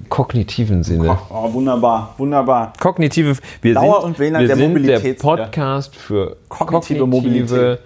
kognitiven 0.10 0.84
Sinne. 0.84 1.18
Oh, 1.30 1.54
wunderbar, 1.54 2.16
wunderbar. 2.18 2.74
Kognitive, 2.80 3.38
wir 3.62 3.74
Dauer 3.74 4.02
sind, 4.02 4.10
und 4.10 4.20
wir 4.20 4.48
der 4.48 4.58
sind 4.58 4.60
der 4.60 4.70
Mobilität- 4.70 5.20
Podcast 5.20 5.96
für 5.96 6.38
Kognitive 6.50 7.00
kognitive, 7.00 7.06
Mobilität. 7.06 7.80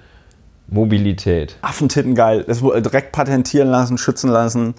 Mobilität. 0.67 1.55
Affentitten 1.61 2.15
geil. 2.15 2.45
Das 2.47 2.61
direkt 2.81 3.11
patentieren 3.11 3.69
lassen, 3.69 3.97
schützen 3.97 4.29
lassen. 4.29 4.73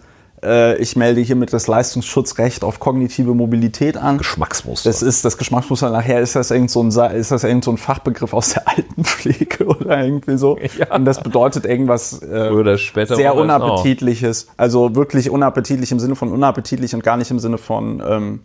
Äh, 0.44 0.76
Ich 0.82 0.96
melde 0.96 1.20
hiermit 1.20 1.52
das 1.52 1.66
Leistungsschutzrecht 1.68 2.64
auf 2.64 2.80
kognitive 2.80 3.34
Mobilität 3.34 3.96
an. 3.96 4.18
Geschmacksmuster. 4.18 4.90
Das 4.90 5.02
ist 5.02 5.24
das 5.24 5.38
Geschmacksmuster. 5.38 5.90
Nachher 5.90 6.20
ist 6.20 6.34
das 6.36 6.50
irgend 6.50 6.70
so 6.70 6.82
ein, 6.82 6.90
Sa- 6.90 7.06
ist 7.06 7.30
das 7.30 7.44
irgend 7.44 7.64
so 7.64 7.70
ein 7.70 7.76
Fachbegriff 7.78 8.32
aus 8.34 8.50
der 8.54 8.68
Altenpflege 8.68 9.64
oder 9.66 10.04
irgendwie 10.04 10.36
so. 10.36 10.58
Ja. 10.78 10.94
Und 10.94 11.04
das 11.04 11.22
bedeutet 11.22 11.66
irgendwas 11.66 12.22
äh, 12.22 12.48
Oder 12.50 12.78
später 12.78 13.14
sehr 13.16 13.34
auch. 13.34 13.40
unappetitliches. 13.40 14.48
Also 14.56 14.94
wirklich 14.94 15.28
unappetitlich 15.30 15.92
im 15.92 16.00
Sinne 16.00 16.16
von 16.16 16.32
unappetitlich 16.32 16.94
und 16.94 17.02
gar 17.04 17.16
nicht 17.16 17.30
im 17.30 17.38
Sinne 17.38 17.58
von 17.58 18.02
ähm, 18.06 18.40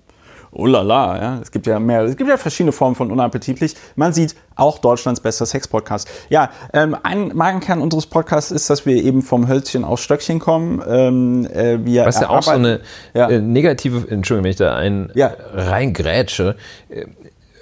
oh 0.58 0.66
la 0.66 0.82
la, 0.82 1.22
ja. 1.22 1.40
Es 1.42 1.52
gibt 1.52 1.68
ja 1.68 1.80
mehr, 1.80 2.02
es 2.02 2.18
gibt 2.18 2.30
ja 2.30 2.38
verschiedene 2.38 2.72
Formen 2.72 2.96
von 2.96 3.12
unappetitlich. 3.12 3.76
Man 3.96 4.12
sieht 4.12 4.36
auch 4.56 4.80
Deutschlands 4.80 5.20
bester 5.22 5.46
Sex-Podcast. 5.46 6.10
Ja, 6.30 6.50
ähm, 6.74 6.98
ein 7.04 7.32
Magenkern 7.36 7.80
unseres 7.80 8.08
Podcasts 8.08 8.50
ist, 8.52 8.70
dass 8.70 8.86
wir 8.86 8.96
eben 8.96 9.22
vom 9.22 9.48
Hölzchen 9.48 9.84
aufs 9.86 10.02
Stöckchen 10.04 10.40
kommen. 10.40 10.82
Ähm, 10.88 11.46
äh, 11.54 11.86
wir 11.86 12.06
Was 12.06 12.20
ja 12.20 12.30
auch 12.30 12.42
so 12.42 12.52
eine 12.52 12.80
Ja. 13.14 13.30
äh, 13.30 13.40
negative, 13.40 14.10
Entschuldigung, 14.10 14.46
wenn 14.46 14.52
ich 14.52 14.58
da 14.58 14.76
ein 14.76 15.12
Ja. 15.14 15.32
reingrätsche. 15.54 16.56
Äh, 16.90 17.06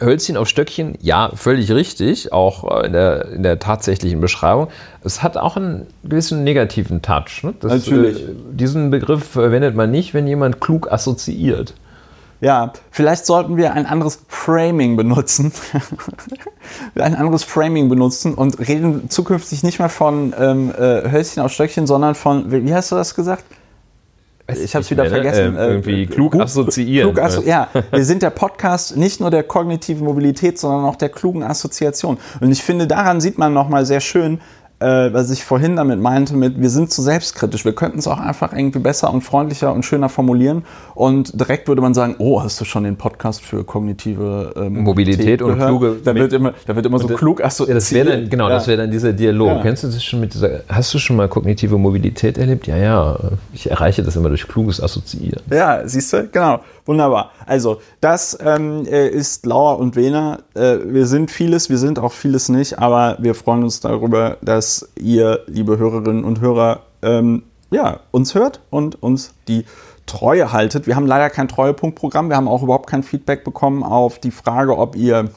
Hölzchen 0.01 0.35
auf 0.35 0.49
Stöckchen, 0.49 0.97
ja, 1.01 1.31
völlig 1.35 1.71
richtig, 1.71 2.33
auch 2.33 2.81
äh, 2.81 2.87
in 2.87 2.93
der, 2.93 3.31
in 3.31 3.43
der 3.43 3.59
tatsächlichen 3.59 4.19
Beschreibung. 4.19 4.67
Es 5.03 5.23
hat 5.23 5.37
auch 5.37 5.55
einen 5.55 5.87
gewissen 6.03 6.43
negativen 6.43 7.01
Touch. 7.01 7.43
Ne? 7.43 7.53
Das, 7.61 7.71
Natürlich. 7.85 8.21
Äh, 8.21 8.33
diesen 8.51 8.89
Begriff 8.89 9.23
verwendet 9.23 9.75
man 9.75 9.91
nicht, 9.91 10.13
wenn 10.13 10.27
jemand 10.27 10.59
klug 10.59 10.91
assoziiert. 10.91 11.73
Ja, 12.41 12.73
vielleicht 12.91 13.25
sollten 13.25 13.57
wir 13.57 13.73
ein 13.73 13.85
anderes 13.85 14.19
Framing 14.27 14.97
benutzen. 14.97 15.51
ein 16.95 17.15
anderes 17.15 17.43
Framing 17.43 17.89
benutzen 17.89 18.33
und 18.33 18.59
reden 18.59 19.09
zukünftig 19.09 19.63
nicht 19.63 19.79
mehr 19.79 19.89
von 19.89 20.33
ähm, 20.37 20.71
äh, 20.71 21.09
Hölzchen 21.09 21.41
auf 21.43 21.51
Stöckchen, 21.51 21.87
sondern 21.87 22.15
von, 22.15 22.51
wie 22.51 22.73
hast 22.73 22.91
du 22.91 22.95
das 22.95 23.15
gesagt? 23.15 23.45
Ich 24.47 24.75
habe 24.75 24.83
es 24.83 24.91
wieder 24.91 25.03
mehr, 25.03 25.11
vergessen. 25.11 25.57
Äh, 25.57 25.67
irgendwie 25.67 26.05
klug 26.05 26.33
gut- 26.33 26.41
assoziieren. 26.41 27.13
Klug 27.13 27.23
asso 27.23 27.41
ja, 27.41 27.67
wir 27.91 28.05
sind 28.05 28.21
der 28.21 28.29
Podcast 28.29 28.95
nicht 28.95 29.19
nur 29.19 29.31
der 29.31 29.41
kognitiven 29.41 30.05
Mobilität, 30.05 30.59
sondern 30.59 30.85
auch 30.85 30.97
der 30.97 31.09
klugen 31.09 31.41
Assoziation. 31.41 32.19
Und 32.39 32.51
ich 32.51 32.61
finde, 32.61 32.85
daran 32.85 33.21
sieht 33.21 33.39
man 33.39 33.53
nochmal 33.53 33.87
sehr 33.87 34.01
schön, 34.01 34.39
äh, 34.79 35.13
was 35.13 35.31
ich 35.31 35.43
vorhin 35.45 35.75
damit 35.77 35.99
meinte, 36.01 36.35
mit 36.35 36.59
wir 36.61 36.69
sind 36.69 36.91
zu 36.91 37.01
selbstkritisch. 37.01 37.63
Wir 37.65 37.73
könnten 37.73 37.99
es 37.99 38.07
auch 38.07 38.19
einfach 38.19 38.51
irgendwie 38.53 38.79
besser 38.79 39.13
und 39.13 39.21
freundlicher 39.21 39.73
und 39.73 39.83
schöner 39.83 40.09
formulieren. 40.09 40.63
Und 40.93 41.39
direkt 41.39 41.67
würde 41.69 41.81
man 41.81 41.93
sagen, 41.93 42.15
oh, 42.19 42.41
hast 42.43 42.59
du 42.59 42.65
schon 42.65 42.83
den 42.83 42.97
Podcast 42.97 43.41
für 43.41 43.63
kognitive 43.63 44.53
äh, 44.57 44.69
Mobilität 44.69 45.41
und 45.41 45.53
gehört? 45.55 45.69
kluge- 45.69 45.95
Da 46.03 46.13
wird 46.13 46.33
immer, 46.33 46.53
da 46.67 46.75
wird 46.75 46.85
immer 46.85 46.99
so 46.99 47.07
das- 47.07 47.17
klug 47.17 47.39
Ja, 47.39 47.45
assoziiert. 47.45 47.77
das 47.77 47.93
wäre 47.93 48.09
dann, 48.11 48.29
genau, 48.29 48.49
Ja. 48.49 48.55
das 48.55 48.67
wäre 48.67 48.81
dann 48.81 48.91
dieser 48.91 49.13
Dialog. 49.13 49.47
Ja. 49.47 49.61
Kennst 49.61 49.83
du 49.83 49.87
das 49.87 50.03
schon 50.03 50.19
mit 50.19 50.33
dieser, 50.33 50.61
hast 50.67 50.93
du 50.93 50.99
schon 50.99 51.15
mal 51.15 51.27
kognitive 51.29 51.77
Mobilität 51.77 52.37
erlebt? 52.37 52.67
Ja, 52.67 52.75
ja, 52.77 53.17
ich 53.53 53.69
erreiche 53.71 54.03
das 54.03 54.15
immer 54.17 54.29
durch 54.29 54.47
kluges 54.47 54.81
Assoziieren. 54.83 55.41
Ja, 55.49 55.81
siehst 55.87 56.11
du? 56.13 56.27
Genau. 56.31 56.59
Wunderbar. 56.85 57.31
Also, 57.47 57.81
das 57.99 58.37
ähm, 58.39 58.85
äh, 58.85 59.07
ist 59.07 59.45
Lauer 59.45 59.79
und 59.79 59.95
Wena. 59.95 60.39
Äh, 60.53 60.77
wir 60.85 61.07
sind 61.07 61.31
vieles, 61.31 61.69
wir 61.69 61.79
sind 61.79 61.97
auch 61.97 62.13
vieles 62.13 62.47
nicht, 62.49 62.77
aber 62.77 63.17
wir 63.19 63.33
freuen 63.33 63.63
uns 63.63 63.79
darüber, 63.79 64.37
dass 64.41 64.89
ihr, 64.95 65.39
liebe 65.47 65.79
Hörerinnen 65.79 66.23
und 66.23 66.41
Hörer, 66.41 66.81
ähm, 67.01 67.43
ja, 67.71 68.01
uns 68.11 68.35
hört 68.35 68.61
und 68.69 69.01
uns 69.01 69.33
die 69.47 69.65
Treue 70.05 70.51
haltet. 70.51 70.85
Wir 70.85 70.95
haben 70.95 71.07
leider 71.07 71.31
kein 71.31 71.47
Treuepunktprogramm. 71.47 72.29
Wir 72.29 72.35
haben 72.35 72.47
auch 72.47 72.61
überhaupt 72.61 72.87
kein 72.87 73.01
Feedback 73.01 73.43
bekommen 73.43 73.81
auf 73.81 74.19
die 74.19 74.29
Frage, 74.29 74.77
ob 74.77 74.95
ihr 74.95 75.29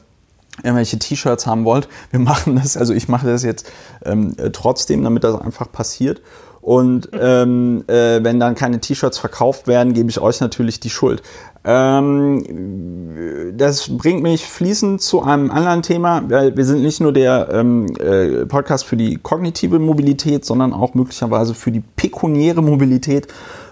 irgendwelche 0.63 0.99
T-Shirts 0.99 1.47
haben 1.47 1.65
wollt. 1.65 1.87
Wir 2.11 2.19
machen 2.19 2.55
das, 2.55 2.77
also 2.77 2.93
ich 2.93 3.07
mache 3.07 3.25
das 3.25 3.43
jetzt 3.43 3.71
ähm, 4.05 4.35
äh, 4.37 4.51
trotzdem, 4.51 5.03
damit 5.03 5.23
das 5.23 5.39
einfach 5.41 5.71
passiert. 5.71 6.21
Und 6.61 7.09
ähm, 7.13 7.83
äh, 7.87 8.23
wenn 8.23 8.39
dann 8.39 8.55
keine 8.55 8.79
T-Shirts 8.79 9.17
verkauft 9.17 9.67
werden, 9.67 9.93
gebe 9.93 10.09
ich 10.09 10.19
euch 10.19 10.41
natürlich 10.41 10.79
die 10.79 10.89
Schuld. 10.89 11.23
Ähm, 11.65 13.53
das 13.57 13.89
bringt 13.89 14.23
mich 14.23 14.45
fließend 14.45 15.01
zu 15.01 15.21
einem 15.21 15.51
anderen 15.51 15.81
Thema. 15.81 16.23
weil 16.29 16.55
Wir 16.55 16.65
sind 16.65 16.81
nicht 16.81 17.01
nur 17.01 17.13
der 17.13 17.49
ähm, 17.51 17.87
äh, 17.97 18.45
Podcast 18.45 18.85
für 18.85 18.97
die 18.97 19.17
kognitive 19.17 19.79
Mobilität, 19.79 20.45
sondern 20.45 20.73
auch 20.73 20.93
möglicherweise 20.93 21.53
für 21.53 21.71
die 21.71 21.83
pekuniäre 21.95 22.61
Mobilität. 22.61 23.27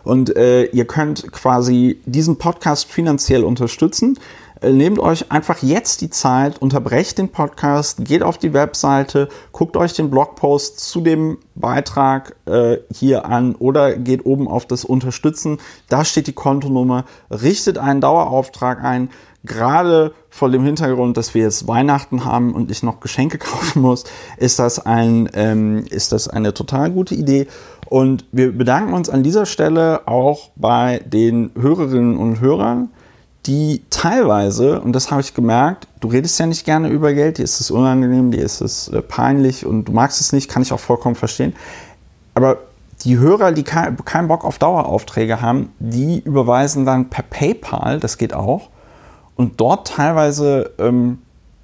Und 0.08 0.38
äh, 0.38 0.64
ihr 0.68 0.86
könnt 0.86 1.34
quasi 1.34 2.00
diesen 2.06 2.38
Podcast 2.38 2.90
finanziell 2.90 3.44
unterstützen. 3.44 4.18
Äh, 4.62 4.72
Nehmt 4.72 5.00
euch 5.00 5.34
einfach 5.34 5.62
jetzt 5.62 6.00
die 6.00 6.10
Zeit, 6.10 6.62
unterbrecht 6.62 7.18
den 7.18 7.28
Podcast, 7.28 8.06
geht 8.06 8.24
auf 8.24 8.38
die 8.38 8.54
Webseite, 8.54 9.28
guckt 9.52 9.76
euch 9.76 9.92
den 9.92 10.10
Blogpost 10.10 10.80
zu 10.80 11.02
dem 11.02 11.40
Beitrag 11.56 12.38
äh, 12.46 12.78
hier 12.90 13.26
an 13.26 13.56
oder 13.56 13.98
geht 13.98 14.26
oben 14.26 14.48
auf 14.48 14.66
das 14.66 14.86
Unterstützen. 14.86 15.58
Da 15.90 16.06
steht 16.06 16.28
die 16.28 16.34
Kontonummer, 16.34 17.04
richtet 17.30 17.78
einen 17.78 18.00
Dauerauftrag 18.00 18.82
ein. 18.86 19.10
Gerade 19.44 20.14
vor 20.30 20.50
dem 20.50 20.64
Hintergrund, 20.64 21.18
dass 21.18 21.34
wir 21.34 21.44
jetzt 21.44 21.68
Weihnachten 21.68 22.26
haben 22.26 22.54
und 22.54 22.72
ich 22.72 22.84
noch 22.84 23.00
Geschenke 23.00 23.38
kaufen 23.40 23.82
muss, 23.82 24.04
ist 24.38 24.60
das, 24.60 24.86
ein, 24.86 25.30
ähm, 25.34 25.86
ist 25.90 26.12
das 26.12 26.28
eine 26.28 26.54
total 26.54 26.92
gute 26.92 27.16
Idee. 27.16 27.48
Und 27.90 28.26
wir 28.32 28.52
bedanken 28.52 28.94
uns 28.94 29.10
an 29.10 29.24
dieser 29.24 29.46
Stelle 29.46 30.08
auch 30.08 30.50
bei 30.56 31.02
den 31.06 31.52
Hörerinnen 31.56 32.18
und 32.18 32.42
Hörern, 32.42 32.90
die 33.46 33.84
teilweise, 33.90 34.82
und 34.82 34.92
das 34.92 35.10
habe 35.10 35.22
ich 35.22 35.34
gemerkt, 35.34 35.88
du 36.02 36.10
redest 36.10 36.38
ja 36.38 36.46
nicht 36.46 36.66
gerne 36.66 36.90
über 36.90 37.14
Geld, 37.14 37.38
dir 37.38 37.44
ist 37.44 37.62
es 37.62 37.72
unangenehm, 37.72 38.32
dir 38.32 38.44
ist 38.44 38.60
es 38.60 38.90
äh, 38.90 39.02
peinlich 39.02 39.66
und 39.66 39.86
du 39.86 39.94
magst 39.94 40.20
es 40.20 40.34
nicht, 40.34 40.50
kann 40.50 40.62
ich 40.62 40.74
auch 40.74 40.82
vollkommen 40.82 41.16
verstehen. 41.16 41.56
Aber 42.34 42.58
die 43.04 43.18
Hörer, 43.18 43.54
die 43.54 43.64
kein, 43.64 43.96
keinen 44.04 44.28
Bock 44.28 44.44
auf 44.44 44.60
Daueraufträge 44.60 45.42
haben, 45.42 45.72
die 45.80 46.20
überweisen 46.20 46.86
dann 46.86 47.10
per 47.10 47.24
PayPal, 47.24 48.00
das 48.00 48.18
geht 48.18 48.34
auch, 48.34 48.70
und 49.38 49.60
dort 49.62 49.88
teilweise, 49.88 50.72
ähm, 50.80 51.20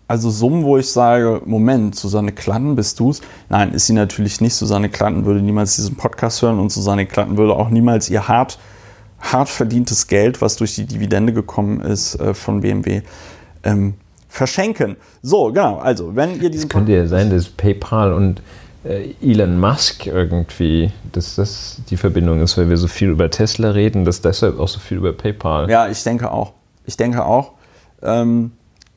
also 0.07 0.29
Summen, 0.29 0.63
wo 0.63 0.77
ich 0.77 0.89
sage, 0.89 1.41
Moment, 1.45 1.95
Susanne 1.95 2.31
Klatten, 2.31 2.75
bist 2.75 2.99
du's? 2.99 3.21
Nein, 3.49 3.73
ist 3.73 3.87
sie 3.87 3.93
natürlich 3.93 4.41
nicht. 4.41 4.53
Susanne 4.53 4.89
Klatten 4.89 5.25
würde 5.25 5.41
niemals 5.41 5.75
diesen 5.75 5.95
Podcast 5.95 6.41
hören 6.41 6.59
und 6.59 6.71
Susanne 6.71 7.05
Klatten 7.05 7.35
würde 7.35 7.55
auch 7.55 7.69
niemals 7.69 8.09
ihr 8.09 8.27
hart, 8.27 8.59
hart 9.19 9.49
verdientes 9.49 10.07
Geld, 10.07 10.41
was 10.41 10.55
durch 10.55 10.75
die 10.75 10.85
Dividende 10.85 11.33
gekommen 11.33 11.81
ist 11.81 12.15
äh, 12.15 12.35
von 12.35 12.61
BMW, 12.61 13.01
ähm, 13.63 13.95
verschenken. 14.29 14.97
So, 15.23 15.47
genau, 15.47 15.77
also, 15.77 16.15
wenn 16.15 16.41
ihr 16.41 16.51
diesen 16.51 16.69
Könnte 16.69 16.91
ja 16.91 17.07
sein, 17.07 17.31
dass 17.31 17.49
PayPal 17.49 18.13
und 18.13 18.41
äh, 18.83 19.13
Elon 19.21 19.59
Musk 19.59 20.05
irgendwie, 20.05 20.91
dass 21.11 21.35
das 21.35 21.81
die 21.89 21.97
Verbindung 21.97 22.41
ist, 22.41 22.57
weil 22.57 22.69
wir 22.69 22.77
so 22.77 22.87
viel 22.87 23.09
über 23.09 23.31
Tesla 23.31 23.71
reden, 23.71 24.05
dass 24.05 24.21
deshalb 24.21 24.59
auch 24.59 24.67
so 24.67 24.79
viel 24.79 24.97
über 24.97 25.13
PayPal. 25.13 25.69
Ja, 25.69 25.87
ich 25.87 26.03
denke 26.03 26.31
auch. 26.31 26.53
Ich 26.85 26.97
denke 26.97 27.25
auch. 27.25 27.53
Ähm, 28.03 28.51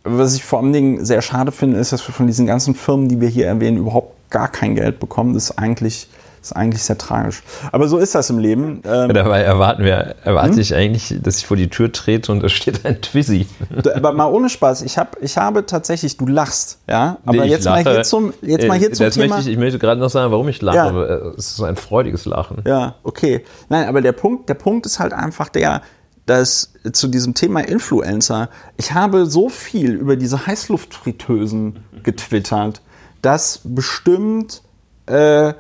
was 0.05 0.35
ich 0.35 0.45
vor 0.45 0.61
allen 0.61 0.73
Dingen 0.73 1.05
sehr 1.05 1.23
schade 1.23 1.53
finde, 1.53 1.79
ist, 1.79 1.93
dass 1.93 2.07
wir 2.07 2.15
von 2.15 2.27
diesen 2.27 2.47
ganzen 2.47 2.75
Firmen, 2.75 3.09
die 3.09 3.21
wir 3.21 3.29
hier 3.29 3.47
erwähnen, 3.47 3.79
überhaupt 3.79 4.31
gar 4.31 4.49
kein 4.49 4.75
Geld 4.75 5.01
bekommen. 5.01 5.35
Das 5.35 5.51
ist 5.51 5.59
eigentlich 5.59 6.09
ist 6.47 6.57
eigentlich 6.57 6.83
sehr 6.83 6.97
tragisch. 6.97 7.43
Aber 7.73 7.89
so 7.89 7.99
ist 7.99 8.15
das 8.15 8.31
im 8.31 8.39
Leben. 8.39 8.83
Ähm, 8.85 9.13
Dabei 9.13 9.43
erwarten 9.43 9.85
wir, 9.85 10.15
erwarte 10.23 10.53
hm? 10.53 10.61
ich 10.61 10.75
eigentlich, 10.75 11.15
dass 11.21 11.39
ich 11.39 11.47
vor 11.47 11.57
die 11.57 11.69
Tür 11.69 11.91
trete 11.91 12.31
und 12.31 12.43
da 12.43 12.49
steht 12.49 12.85
ein 12.85 13.01
Twizzy. 13.03 13.47
Aber 13.95 14.13
mal 14.13 14.27
ohne 14.27 14.49
Spaß, 14.49 14.83
ich, 14.83 14.97
hab, 14.97 15.17
ich 15.21 15.37
habe 15.37 15.67
tatsächlich, 15.67 16.17
du 16.17 16.27
lachst, 16.27 16.79
ja. 16.89 17.19
Aber 17.27 17.45
nee, 17.45 17.51
jetzt, 17.51 17.65
mal 17.65 17.83
hier 17.83 18.03
zum, 18.03 18.33
jetzt 18.43 18.67
mal 18.69 18.79
hier 18.79 18.93
zum 18.93 19.11
Thema. 19.11 19.35
Möchte 19.37 19.51
ich, 19.51 19.57
ich 19.57 19.59
möchte 19.59 19.79
gerade 19.79 20.01
noch 20.01 20.11
sagen, 20.11 20.31
warum 20.31 20.49
ich 20.49 20.63
lache. 20.63 20.77
Ja. 20.77 21.33
Es 21.37 21.51
ist 21.51 21.63
ein 21.63 21.77
freudiges 21.77 22.27
Lachen. 22.27 22.59
Ja, 22.65 22.95
okay. 23.03 23.45
Nein, 23.69 23.89
aber 23.89 24.01
der 24.01 24.13
Punkt, 24.13 24.49
der 24.49 24.55
Punkt 24.55 24.87
ist 24.87 25.01
halt 25.01 25.13
einfach 25.13 25.49
der, 25.49 25.83
dass 26.27 26.73
zu 26.93 27.09
diesem 27.09 27.35
Thema 27.35 27.61
Influencer, 27.61 28.51
ich 28.77 28.93
habe 28.93 29.27
so 29.27 29.49
viel 29.49 29.93
über 29.93 30.17
diese 30.17 30.47
Heißluftfritteusen 30.47 31.85
getwittert, 32.03 32.83
dass 33.23 33.61
bestimmt 33.65 34.63
äh, 35.07 35.55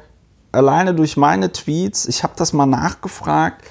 alleine 0.53 0.95
durch 0.95 1.17
meine 1.17 1.53
Tweets, 1.53 2.07
ich 2.07 2.23
habe 2.23 2.35
das 2.37 2.53
mal 2.53 2.67
nachgefragt, 2.67 3.65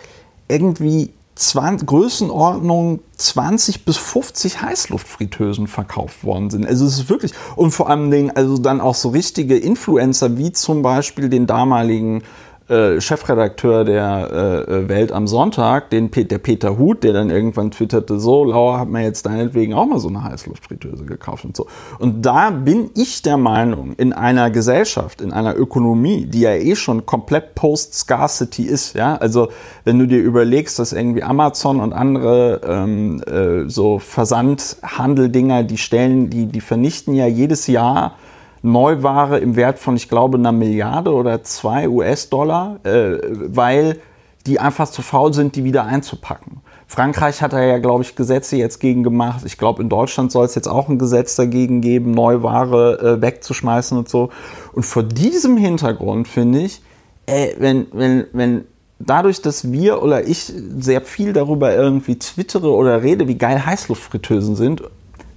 irgendwie 0.48 1.12
20, 1.36 1.86
Größenordnung 1.86 3.02
20 3.18 3.84
bis 3.84 3.98
50 3.98 4.62
Heißluftfritteusen 4.62 5.68
verkauft 5.68 6.24
worden 6.24 6.50
sind. 6.50 6.66
Also 6.66 6.86
es 6.86 7.00
ist 7.00 7.10
wirklich, 7.10 7.34
und 7.58 7.72
vor 7.72 7.90
allem 7.90 8.10
Dingen, 8.10 8.32
also 8.32 8.58
dann 8.58 8.80
auch 8.80 8.96
so 8.96 9.10
richtige 9.10 9.58
Influencer, 9.58 10.38
wie 10.38 10.54
zum 10.54 10.82
Beispiel 10.82 11.28
den 11.28 11.46
damaligen 11.46 12.24
äh, 12.68 13.00
Chefredakteur 13.00 13.86
der 13.86 14.68
äh, 14.68 14.90
Welt 14.90 15.12
am 15.12 15.28
Sonntag, 15.28 15.92
den, 15.92 16.10
der 16.10 16.38
Peter 16.40 16.80
Huth, 16.80 17.04
der 17.04 17.14
dann 17.14 17.30
irgendwann 17.30 17.70
twitterte, 17.70 18.20
so, 18.20 18.44
Laura 18.44 18.80
hat 18.80 18.90
mir 18.90 19.04
jetzt 19.04 19.28
deinetwegen 19.28 19.76
auch 19.76 19.86
mal 19.86 20.00
so 20.00 20.08
eine 20.08 20.24
Heißluftfritteuse 20.24 21.06
gekauft 21.06 21.46
und 21.46 21.56
so. 21.56 21.68
Und 22.00 22.26
da 22.26 22.50
bin 22.50 22.90
ich 22.96 23.22
der 23.22 23.38
Meinung, 23.38 23.94
in 23.98 24.14
einer 24.14 24.50
Gesellschaft, 24.50 25.22
in 25.22 25.32
einer 25.32 25.56
Ökonomie, 25.56 26.26
die 26.26 26.42
ja 26.42 26.54
eh 26.56 26.76
schon 26.76 27.06
komplett 27.06 27.54
Post-Scarcity 27.54 28.64
ist, 28.64 28.96
ja, 28.96 29.16
also 29.16 29.50
wenn 29.84 30.00
du 30.00 30.08
dir 30.08 30.20
überlegst, 30.20 30.80
dass 30.80 30.92
irgendwie 30.92 31.22
Amazon 31.22 31.80
und 31.80 31.94
andere 31.94 32.62
ähm, 32.68 33.22
äh, 33.22 33.70
so 33.70 34.00
Versandhandeldinger, 34.00 35.64
die 35.64 35.78
stellen, 35.78 36.32
die, 36.32 36.48
die 36.48 36.62
vernichten 36.62 37.14
ja 37.14 37.28
jedes 37.28 37.68
Jahr 37.68 38.16
Neuware 38.66 39.40
im 39.40 39.56
Wert 39.56 39.80
von, 39.80 39.96
ich 39.96 40.10
glaube, 40.10 40.38
einer 40.38 40.52
Milliarde 40.52 41.14
oder 41.14 41.44
zwei 41.44 41.88
US-Dollar, 41.88 42.80
äh, 42.84 43.18
weil 43.24 44.00
die 44.46 44.60
einfach 44.60 44.90
zu 44.90 45.02
faul 45.02 45.34
sind, 45.34 45.56
die 45.56 45.64
wieder 45.64 45.86
einzupacken. 45.86 46.62
Frankreich 46.88 47.42
hat 47.42 47.54
da 47.54 47.64
ja, 47.64 47.80
glaube 47.80 48.04
ich, 48.04 48.16
Gesetze 48.16 48.58
jetzt 48.58 48.80
gegen 48.80 49.04
gemacht. 49.04 49.42
Ich 49.46 49.58
glaube, 49.58 49.82
in 49.82 49.90
Deutschland 49.90 50.32
soll 50.32 50.46
es 50.46 50.54
jetzt 50.54 50.68
auch 50.68 50.88
ein 50.88 51.00
Gesetz 51.00 51.36
dagegen 51.36 51.82
geben, 51.82 52.12
Neuware 52.12 53.18
äh, 53.18 53.22
wegzuschmeißen 53.22 53.98
und 53.98 54.08
so. 54.08 54.30
Und 54.74 54.84
vor 54.84 55.04
diesem 55.04 55.58
Hintergrund 55.58 56.28
finde 56.28 56.60
ich, 56.60 56.82
äh, 57.26 57.56
wenn, 57.58 57.88
wenn, 57.92 58.26
wenn 58.34 58.66
dadurch, 59.00 59.42
dass 59.42 59.72
wir 59.72 60.04
oder 60.04 60.28
ich 60.28 60.54
sehr 60.78 61.02
viel 61.02 61.34
darüber 61.34 61.76
irgendwie 61.76 62.20
twittere 62.20 62.70
oder 62.72 63.02
rede, 63.02 63.28
wie 63.28 63.38
geil 63.38 63.66
Heißluftfritteusen 63.66 64.56
sind 64.56 64.84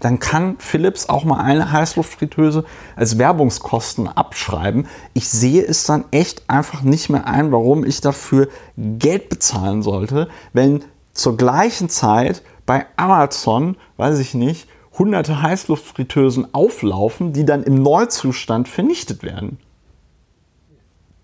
dann 0.01 0.19
kann 0.21 0.57
Philips 0.59 1.09
auch 1.09 1.25
mal 1.25 1.41
eine 1.41 1.73
Heißluftfritteuse 1.73 2.65
als 2.97 3.19
Werbungskosten 3.19 4.09
abschreiben. 4.09 4.87
Ich 5.15 5.29
sehe 5.29 5.63
es 5.63 5.85
dann 5.85 6.05
echt 6.11 6.43
einfach 6.49 6.83
nicht 6.83 7.11
mehr 7.11 7.27
ein, 7.27 7.51
warum 7.53 7.85
ich 7.85 8.01
dafür 8.01 8.49
Geld 8.77 9.29
bezahlen 9.29 9.83
sollte, 9.83 10.29
wenn 10.53 10.85
zur 11.13 11.37
gleichen 11.37 11.89
Zeit 11.89 12.43
bei 12.65 12.87
Amazon, 12.97 13.77
weiß 13.97 14.19
ich 14.21 14.35
nicht, 14.35 14.69
hunderte 14.99 15.43
Heißluftfritteusen 15.43 16.53
auflaufen, 16.55 17.33
die 17.33 17.45
dann 17.45 17.63
im 17.63 17.83
Neuzustand 17.83 18.69
vernichtet 18.69 19.23
werden. 19.23 19.59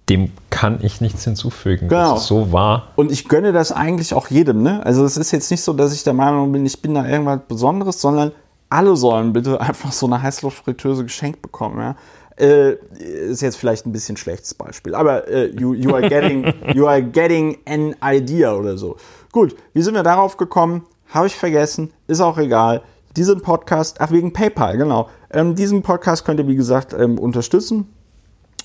Dem 0.09 0.33
kann 0.51 0.81
ich 0.83 1.01
nichts 1.01 1.25
hinzufügen. 1.25 1.89
Genau. 1.89 2.15
Das 2.15 2.23
ist 2.23 2.29
so 2.29 2.53
wahr. 2.53 2.89
Und 2.97 3.11
ich 3.11 3.27
gönne 3.27 3.53
das 3.53 3.73
eigentlich 3.73 4.13
auch 4.13 4.29
jedem. 4.29 4.63
Ne? 4.63 4.85
Also 4.85 5.05
es 5.05 5.17
ist 5.17 5.31
jetzt 5.31 5.51
nicht 5.51 5.63
so, 5.63 5.73
dass 5.73 5.95
ich 5.95 6.05
der 6.05 6.13
Meinung 6.13 6.53
bin, 6.53 6.67
ich 6.67 6.83
bin 6.83 6.95
da 6.95 7.07
irgendwas 7.07 7.41
Besonderes, 7.49 8.01
sondern 8.01 8.33
alle 8.75 8.97
sollen 8.97 9.33
bitte 9.33 9.61
einfach 9.61 9.93
so 9.93 10.07
eine 10.07 10.21
Heißluftfritteuse 10.23 11.05
geschenkt 11.05 11.41
bekommen. 11.43 11.79
Ja? 11.79 11.97
Äh, 12.37 12.75
ist 12.99 13.43
jetzt 13.43 13.57
vielleicht 13.57 13.87
ein 13.87 13.93
bisschen 13.93 14.17
schlechtes 14.17 14.55
Beispiel, 14.55 14.95
aber 14.95 15.29
äh, 15.29 15.47
you, 15.51 15.73
you, 15.75 15.95
are 15.95 16.09
getting, 16.09 16.53
you 16.75 16.87
are 16.87 17.03
getting 17.03 17.59
an 17.67 17.95
idea 18.03 18.55
oder 18.55 18.77
so. 18.77 18.97
Gut, 19.31 19.55
wie 19.73 19.83
sind 19.83 19.95
wir 19.95 20.03
darauf 20.03 20.37
gekommen? 20.37 20.85
Habe 21.09 21.29
ich 21.29 21.37
vergessen, 21.37 21.93
ist 22.09 22.21
auch 22.21 22.39
egal. 22.39 22.83
Diesen 23.17 23.41
Podcast, 23.41 24.01
ach 24.01 24.11
wegen 24.11 24.33
PayPal, 24.33 24.77
genau. 24.77 25.09
Ähm, 25.31 25.55
diesen 25.55 25.83
Podcast 25.83 26.25
könnt 26.25 26.41
ihr, 26.41 26.49
wie 26.49 26.57
gesagt, 26.57 26.93
ähm, 26.93 27.21
unterstützen. 27.21 27.87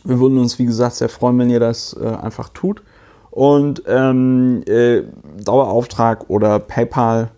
Wir 0.03 0.19
würden 0.19 0.39
uns, 0.39 0.57
wie 0.57 0.65
gesagt, 0.65 0.95
sehr 0.95 1.10
freuen, 1.10 1.38
wenn 1.38 1.51
ihr 1.51 1.60
das 1.60 1.95
äh, 2.01 2.07
einfach 2.07 2.49
tut. 2.49 2.81
Und 3.29 3.83
ähm, 3.86 4.63
äh, 4.65 5.03
Dauerauftrag 5.43 6.27
oder 6.31 6.57
PayPal 6.57 7.29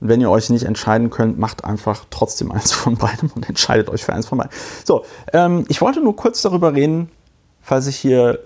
und 0.00 0.08
wenn 0.08 0.20
ihr 0.20 0.30
euch 0.30 0.50
nicht 0.50 0.64
entscheiden 0.64 1.10
könnt, 1.10 1.38
macht 1.38 1.64
einfach 1.64 2.04
trotzdem 2.10 2.52
eins 2.52 2.72
von 2.72 2.96
beidem 2.96 3.30
und 3.34 3.48
entscheidet 3.48 3.88
euch 3.88 4.04
für 4.04 4.12
eins 4.12 4.26
von 4.26 4.38
beiden. 4.38 4.52
So, 4.84 5.04
ähm, 5.32 5.64
ich 5.68 5.80
wollte 5.80 6.00
nur 6.00 6.16
kurz 6.16 6.42
darüber 6.42 6.74
reden, 6.74 7.10
falls 7.60 7.86
ich 7.86 7.96
hier 7.96 8.40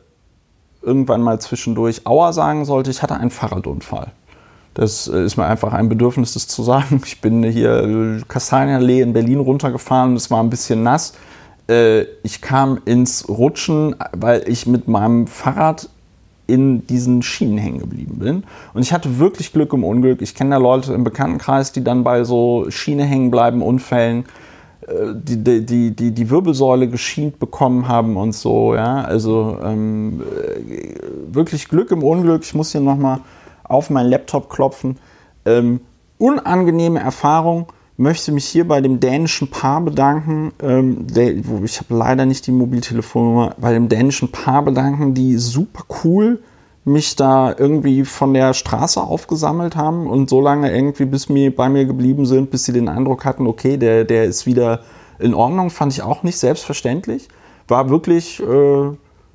irgendwann 0.82 1.22
mal 1.22 1.40
zwischendurch 1.40 2.06
Aua 2.06 2.32
sagen 2.32 2.64
sollte. 2.64 2.90
Ich 2.90 3.02
hatte 3.02 3.16
einen 3.16 3.30
Fahrradunfall. 3.30 4.12
Das 4.74 5.08
äh, 5.08 5.24
ist 5.24 5.36
mir 5.36 5.44
einfach 5.44 5.72
ein 5.72 5.88
Bedürfnis, 5.88 6.34
das 6.34 6.46
zu 6.46 6.62
sagen. 6.62 7.02
Ich 7.04 7.20
bin 7.20 7.42
hier 7.42 8.22
Kastanienallee 8.28 9.00
in 9.00 9.12
Berlin 9.12 9.40
runtergefahren. 9.40 10.14
Es 10.14 10.30
war 10.30 10.42
ein 10.42 10.50
bisschen 10.50 10.82
nass. 10.82 11.14
Äh, 11.68 12.02
ich 12.22 12.40
kam 12.40 12.80
ins 12.84 13.28
Rutschen, 13.28 13.96
weil 14.12 14.48
ich 14.48 14.66
mit 14.66 14.88
meinem 14.88 15.26
Fahrrad 15.26 15.88
in 16.52 16.86
diesen 16.86 17.22
Schienen 17.22 17.58
hängen 17.58 17.78
geblieben 17.78 18.18
bin. 18.18 18.44
Und 18.74 18.82
ich 18.82 18.92
hatte 18.92 19.18
wirklich 19.18 19.52
Glück 19.52 19.72
im 19.72 19.84
Unglück. 19.84 20.22
Ich 20.22 20.34
kenne 20.34 20.50
da 20.50 20.56
Leute 20.56 20.92
im 20.92 21.04
Bekanntenkreis, 21.04 21.72
die 21.72 21.84
dann 21.84 22.04
bei 22.04 22.24
so 22.24 22.66
Schiene 22.70 23.04
hängen 23.04 23.30
bleiben, 23.30 23.62
Unfällen, 23.62 24.24
äh, 24.86 25.14
die, 25.14 25.64
die, 25.64 25.94
die, 25.94 26.10
die 26.12 26.30
Wirbelsäule 26.30 26.88
geschient 26.88 27.38
bekommen 27.38 27.88
haben 27.88 28.16
und 28.16 28.32
so. 28.32 28.74
Ja? 28.74 29.02
Also 29.02 29.58
ähm, 29.62 30.20
äh, 30.20 31.34
wirklich 31.34 31.68
Glück 31.68 31.90
im 31.90 32.02
Unglück. 32.02 32.42
Ich 32.44 32.54
muss 32.54 32.72
hier 32.72 32.80
nochmal 32.80 33.20
auf 33.64 33.90
meinen 33.90 34.10
Laptop 34.10 34.50
klopfen. 34.50 34.98
Ähm, 35.44 35.80
unangenehme 36.18 37.00
Erfahrung 37.00 37.66
möchte 38.00 38.32
mich 38.32 38.46
hier 38.46 38.66
bei 38.66 38.80
dem 38.80 38.98
dänischen 38.98 39.48
Paar 39.48 39.82
bedanken. 39.82 40.52
Ähm, 40.62 41.06
der, 41.06 41.36
ich 41.62 41.78
habe 41.80 41.94
leider 41.94 42.24
nicht 42.24 42.46
die 42.46 42.52
Mobiltelefonnummer. 42.52 43.54
Bei 43.58 43.74
dem 43.74 43.88
dänischen 43.90 44.32
Paar 44.32 44.64
bedanken, 44.64 45.12
die 45.12 45.36
super 45.36 45.84
cool 46.02 46.42
mich 46.84 47.14
da 47.14 47.54
irgendwie 47.56 48.06
von 48.06 48.32
der 48.32 48.54
Straße 48.54 49.00
aufgesammelt 49.00 49.76
haben 49.76 50.06
und 50.06 50.30
so 50.30 50.40
lange 50.40 50.74
irgendwie 50.74 51.04
bis 51.04 51.28
mir 51.28 51.54
bei 51.54 51.68
mir 51.68 51.84
geblieben 51.84 52.24
sind, 52.24 52.50
bis 52.50 52.64
sie 52.64 52.72
den 52.72 52.88
Eindruck 52.88 53.26
hatten, 53.26 53.46
okay, 53.46 53.76
der, 53.76 54.04
der 54.04 54.24
ist 54.24 54.46
wieder 54.46 54.80
in 55.18 55.34
Ordnung, 55.34 55.68
fand 55.68 55.92
ich 55.92 56.02
auch 56.02 56.22
nicht 56.22 56.38
selbstverständlich. 56.38 57.28
War 57.68 57.90
wirklich 57.90 58.40
äh, 58.40 58.90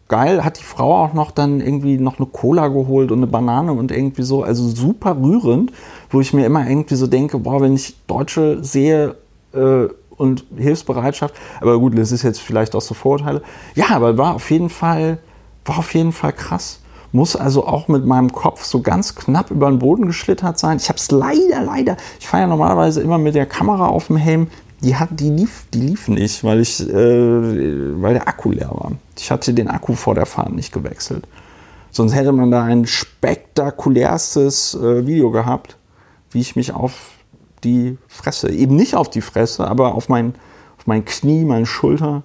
geil. 0.07 0.43
Hat 0.43 0.59
die 0.59 0.63
Frau 0.63 1.03
auch 1.03 1.13
noch 1.13 1.31
dann 1.31 1.61
irgendwie 1.61 1.97
noch 1.97 2.19
eine 2.19 2.27
Cola 2.27 2.67
geholt 2.67 3.11
und 3.11 3.19
eine 3.19 3.27
Banane 3.27 3.73
und 3.73 3.91
irgendwie 3.91 4.23
so, 4.23 4.43
also 4.43 4.67
super 4.67 5.17
rührend 5.19 5.71
wo 6.15 6.21
ich 6.21 6.33
mir 6.33 6.45
immer 6.45 6.67
irgendwie 6.67 6.95
so 6.95 7.07
denke, 7.07 7.37
boah, 7.39 7.61
wenn 7.61 7.75
ich 7.75 7.95
Deutsche 8.07 8.63
sehe 8.63 9.15
äh, 9.53 9.87
und 10.15 10.45
Hilfsbereitschaft, 10.55 11.35
aber 11.59 11.77
gut, 11.77 11.97
das 11.97 12.11
ist 12.11 12.23
jetzt 12.23 12.39
vielleicht 12.39 12.73
auch 12.73 12.81
so 12.81 12.93
Vorurteile. 12.93 13.41
Ja, 13.75 13.89
aber 13.89 14.17
war 14.17 14.35
auf 14.35 14.49
jeden 14.49 14.69
Fall, 14.69 15.17
war 15.65 15.79
auf 15.79 15.93
jeden 15.93 16.13
Fall 16.13 16.31
krass. 16.31 16.79
Muss 17.11 17.35
also 17.35 17.65
auch 17.65 17.87
mit 17.87 18.05
meinem 18.05 18.31
Kopf 18.31 18.63
so 18.63 18.81
ganz 18.81 19.15
knapp 19.15 19.51
über 19.51 19.69
den 19.69 19.79
Boden 19.79 20.05
geschlittert 20.05 20.57
sein. 20.57 20.77
Ich 20.77 20.89
habe 20.89 20.97
es 20.97 21.11
leider, 21.11 21.63
leider. 21.65 21.97
Ich 22.19 22.27
fahre 22.27 22.43
ja 22.43 22.47
normalerweise 22.47 23.01
immer 23.01 23.17
mit 23.17 23.35
der 23.35 23.45
Kamera 23.45 23.87
auf 23.87 24.07
dem 24.07 24.17
Helm. 24.17 24.47
Die, 24.81 24.95
hat, 24.95 25.09
die, 25.13 25.29
lief, 25.29 25.65
die 25.73 25.79
lief 25.81 26.07
nicht, 26.07 26.43
weil, 26.43 26.59
ich, 26.59 26.81
äh, 26.81 28.01
weil 28.01 28.13
der 28.13 28.27
Akku 28.27 28.51
leer 28.51 28.69
war. 28.69 28.91
Ich 29.17 29.31
hatte 29.31 29.53
den 29.53 29.67
Akku 29.67 29.93
vor 29.93 30.15
der 30.15 30.25
Fahrt 30.25 30.53
nicht 30.53 30.71
gewechselt. 30.73 31.27
Sonst 31.91 32.13
hätte 32.13 32.31
man 32.31 32.51
da 32.51 32.63
ein 32.63 32.85
spektakulärstes 32.85 34.75
äh, 34.75 35.07
Video 35.07 35.31
gehabt 35.31 35.77
wie 36.35 36.41
ich 36.41 36.57
mich 36.57 36.73
auf 36.73 37.13
die 37.63 37.97
Fresse, 38.09 38.51
eben 38.51 38.75
nicht 38.75 38.93
auf 38.93 39.09
die 39.09 39.21
Fresse, 39.21 39.65
aber 39.65 39.95
auf 39.95 40.09
mein, 40.09 40.35
auf 40.77 40.85
mein 40.85 41.05
Knie, 41.05 41.45
meine 41.45 41.65
Schulter. 41.65 42.23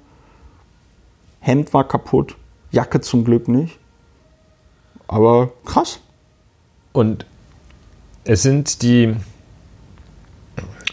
Hemd 1.38 1.72
war 1.72 1.86
kaputt, 1.86 2.36
Jacke 2.72 3.00
zum 3.00 3.24
Glück 3.24 3.46
nicht. 3.46 3.78
Aber 5.06 5.52
krass. 5.64 6.00
Und 6.92 7.24
es 8.24 8.42
sind 8.42 8.82
die 8.82 9.14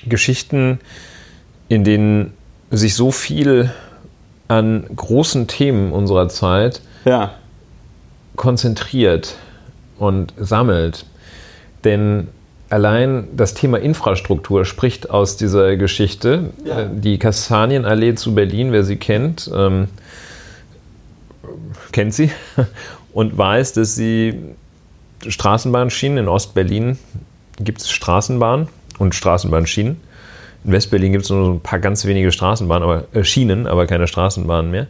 Geschichten, 0.06 0.80
in 1.70 1.84
denen 1.84 2.34
sich 2.72 2.96
so 2.96 3.12
viel 3.12 3.72
an 4.48 4.86
großen 4.96 5.48
Themen 5.48 5.92
unserer 5.92 6.30
Zeit 6.30 6.82
ja. 7.06 7.34
konzentriert 8.36 9.36
und 9.98 10.34
sammelt. 10.38 11.06
Denn 11.84 12.28
allein 12.70 13.28
das 13.36 13.54
Thema 13.54 13.80
Infrastruktur 13.80 14.66
spricht 14.66 15.10
aus 15.10 15.38
dieser 15.38 15.76
Geschichte. 15.78 16.52
Ja. 16.64 16.82
Äh, 16.82 16.90
die 16.94 17.18
Kastanienallee 17.18 18.16
zu 18.16 18.36
Berlin, 18.36 18.72
wer 18.72 18.84
sie 18.84 18.98
kennt, 18.98 19.50
ähm, 19.54 19.88
kennt 21.92 22.14
sie. 22.14 22.32
und 23.14 23.38
weiß, 23.38 23.74
dass 23.74 23.96
sie 23.96 24.40
Straßenbahnschienen 25.28 26.20
in 26.20 26.28
Ostberlin 26.28 26.98
gibt 27.60 27.82
es 27.82 27.90
Straßenbahnen 27.90 28.68
und 29.00 29.16
Straßenbahnschienen. 29.16 30.00
In 30.68 30.74
Westberlin 30.74 31.14
gibt 31.14 31.24
es 31.24 31.30
nur 31.30 31.46
so 31.46 31.52
ein 31.54 31.62
paar 31.62 31.80
ganz 31.80 32.04
wenige 32.06 32.30
Straßenbahnen, 32.30 32.84
aber 32.84 33.06
äh, 33.14 33.24
Schienen, 33.24 33.68
aber 33.68 33.88
keine 33.88 34.06
Straßenbahnen 34.06 34.70
mehr. 34.70 34.88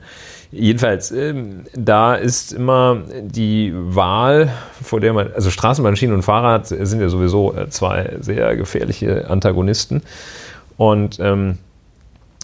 Jedenfalls, 0.52 1.12
ähm, 1.12 1.66
da 1.76 2.16
ist 2.16 2.52
immer 2.52 3.04
die 3.22 3.72
Wahl, 3.76 4.50
vor 4.82 5.00
der 5.00 5.14
man, 5.14 5.32
also 5.34 5.52
Straßenbahn, 5.52 5.94
und 5.94 6.24
Fahrrad 6.24 6.66
sind 6.66 7.00
ja 7.00 7.10
sowieso 7.10 7.56
äh, 7.56 7.70
zwei 7.70 8.16
sehr 8.22 8.56
gefährliche 8.56 9.30
Antagonisten. 9.30 10.02
Und 10.78 11.20
ähm, 11.20 11.60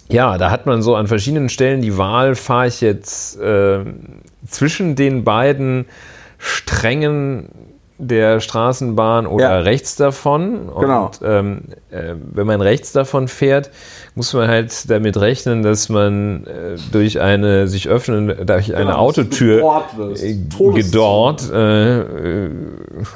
ja, 0.08 0.38
da 0.38 0.52
hat 0.52 0.66
man 0.66 0.82
so 0.82 0.94
an 0.94 1.08
verschiedenen 1.08 1.48
Stellen 1.48 1.82
die 1.82 1.98
Wahl, 1.98 2.36
fahre 2.36 2.68
ich 2.68 2.80
jetzt 2.80 3.40
äh, 3.40 3.80
zwischen 4.46 4.94
den 4.94 5.24
beiden 5.24 5.86
strengen 6.38 7.48
der 8.08 8.40
Straßenbahn 8.40 9.26
oder 9.26 9.50
ja. 9.50 9.58
rechts 9.60 9.96
davon. 9.96 10.70
Genau. 10.78 11.06
Und 11.06 11.20
ähm, 11.24 11.60
äh, 11.90 12.14
wenn 12.32 12.46
man 12.46 12.60
rechts 12.60 12.92
davon 12.92 13.28
fährt, 13.28 13.70
muss 14.14 14.32
man 14.32 14.48
halt 14.48 14.88
damit 14.90 15.16
rechnen, 15.20 15.62
dass 15.62 15.88
man 15.88 16.46
äh, 16.46 16.76
durch 16.92 17.20
eine 17.20 17.66
sich 17.66 17.88
öffnen, 17.88 18.46
durch 18.46 18.74
eine 18.74 18.86
genau, 18.86 18.98
Autotür 18.98 19.84
äh, 19.98 20.34
gedort, 20.74 21.50
äh, 21.52 22.00
äh, 22.00 22.50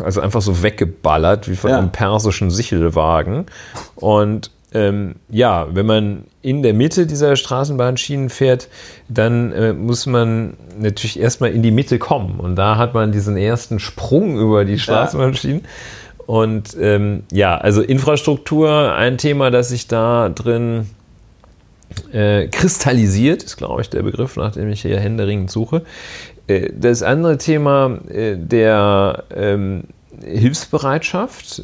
also 0.05 0.20
einfach 0.20 0.42
so 0.42 0.62
weggeballert 0.62 1.48
wie 1.48 1.57
von 1.57 1.70
ja. 1.70 1.79
einem 1.79 1.90
persischen 1.90 2.51
Sichelwagen. 2.51 3.46
Und 3.94 4.51
ähm, 4.74 5.16
ja, 5.31 5.66
wenn 5.70 5.87
man 5.87 6.24
in 6.42 6.62
der 6.62 6.74
Mitte 6.74 7.07
dieser 7.07 7.37
Straßenbahnschienen 7.37 8.28
fährt, 8.28 8.68
dann 9.09 9.52
äh, 9.52 9.72
muss 9.72 10.07
man 10.07 10.54
natürlich 10.78 11.18
erstmal 11.18 11.50
in 11.52 11.62
die 11.62 11.70
Mitte 11.70 11.98
kommen. 11.98 12.38
Und 12.38 12.57
da 12.57 12.76
hat 12.76 12.94
man 12.94 13.12
diesen 13.12 13.37
ersten 13.37 13.78
Sprung 13.78 14.38
über 14.38 14.64
die 14.64 14.78
Straßenbahnschienen. 14.78 15.62
Ja. 15.62 16.24
Und 16.26 16.76
ähm, 16.78 17.22
ja, 17.33 17.57
also 17.57 17.81
Infrastruktur, 17.81 18.94
ein 18.94 19.16
Thema, 19.16 19.50
das 19.50 19.70
sich 19.70 19.88
da 19.88 20.28
drin 20.28 20.90
äh, 22.12 22.48
kristallisiert, 22.48 23.42
ist, 23.42 23.57
glaube 23.57 23.81
ich, 23.81 23.88
der 23.88 24.02
Begriff, 24.02 24.37
nach 24.37 24.52
dem 24.52 24.68
ich 24.68 24.83
hier 24.83 25.00
händeringend 25.00 25.50
suche. 25.50 25.83
Äh, 26.46 26.70
das 26.78 27.02
andere 27.02 27.38
Thema 27.38 27.98
äh, 28.09 28.37
der 28.37 29.24
ähm, 29.35 29.85
Hilfsbereitschaft, 30.22 31.62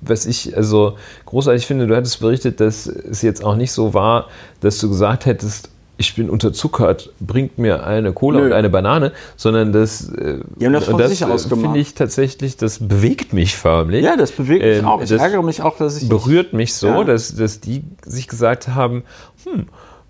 was 0.00 0.26
ich 0.26 0.56
also 0.56 0.96
großartig 1.26 1.66
finde, 1.66 1.86
du 1.86 1.96
hattest 1.96 2.20
berichtet, 2.20 2.60
dass 2.60 2.86
es 2.86 3.22
jetzt 3.22 3.44
auch 3.44 3.56
nicht 3.56 3.72
so 3.72 3.94
war, 3.94 4.28
dass 4.60 4.78
du 4.78 4.88
gesagt 4.88 5.26
hättest, 5.26 5.70
ich 5.98 6.14
bin 6.16 6.30
unterzuckert, 6.30 7.10
bringt 7.20 7.58
mir 7.58 7.86
eine 7.86 8.12
Cola 8.12 8.40
Nö. 8.40 8.46
und 8.46 8.52
eine 8.52 8.70
Banane, 8.70 9.12
sondern 9.36 9.72
das, 9.72 10.08
äh, 10.08 10.38
Die 10.56 10.66
haben 10.66 10.72
das, 10.72 10.84
von 10.84 10.98
das 10.98 11.20
äh, 11.20 11.48
finde 11.48 11.78
ich 11.78 11.94
tatsächlich, 11.94 12.56
das 12.56 12.78
bewegt 12.80 13.32
mich 13.32 13.56
förmlich. 13.56 14.04
Ja, 14.04 14.16
das 14.16 14.32
bewegt 14.32 14.64
mich 14.64 14.78
ähm, 14.78 14.86
auch. 14.86 15.02
Ich 15.02 15.10
ärgere 15.10 15.42
mich 15.42 15.62
auch, 15.62 15.76
dass 15.76 16.02
ich. 16.02 16.08
Berührt 16.08 16.52
mich 16.52 16.74
so, 16.74 16.88
ja. 16.88 17.04
dass, 17.04 17.34
dass 17.36 17.60
die 17.60 17.84
sich 18.04 18.26
gesagt 18.26 18.68
haben, 18.68 19.04
hm, 19.44 19.66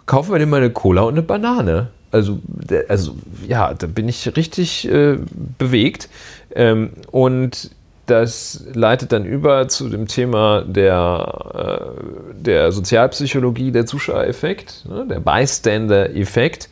kaufen 0.07 0.33
wir 0.33 0.39
dir 0.39 0.47
mal 0.47 0.59
eine 0.59 0.71
Cola 0.71 1.03
und 1.03 1.15
eine 1.15 1.23
Banane. 1.23 1.89
Also, 2.11 2.41
also 2.89 3.17
ja, 3.47 3.73
da 3.75 3.87
bin 3.87 4.09
ich 4.09 4.37
richtig 4.37 4.89
äh, 4.89 5.19
bewegt. 5.59 6.09
Ähm, 6.55 6.91
und 7.11 7.71
das 8.07 8.65
leitet 8.75 9.13
dann 9.13 9.25
über 9.25 9.69
zu 9.69 9.89
dem 9.89 10.09
Thema 10.09 10.63
der, 10.63 11.93
äh, 12.35 12.35
der 12.35 12.73
Sozialpsychologie, 12.73 13.71
der 13.71 13.87
Zuschauereffekt, 13.87 14.85
ne, 14.89 15.07
der 15.09 15.21
Bystander-Effekt. 15.21 16.69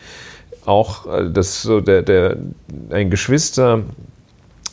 Auch 0.66 1.06
äh, 1.06 1.30
das, 1.30 1.62
so 1.62 1.80
der, 1.80 2.02
der, 2.02 2.36
ein 2.90 3.10
Geschwister 3.10 3.82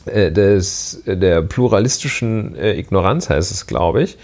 äh, 0.05 0.31
des, 0.31 1.03
der 1.05 1.43
pluralistischen 1.43 2.55
Ignoranz 2.55 3.29
heißt 3.29 3.51
es, 3.51 3.67
glaube 3.67 4.01
ich, 4.03 4.17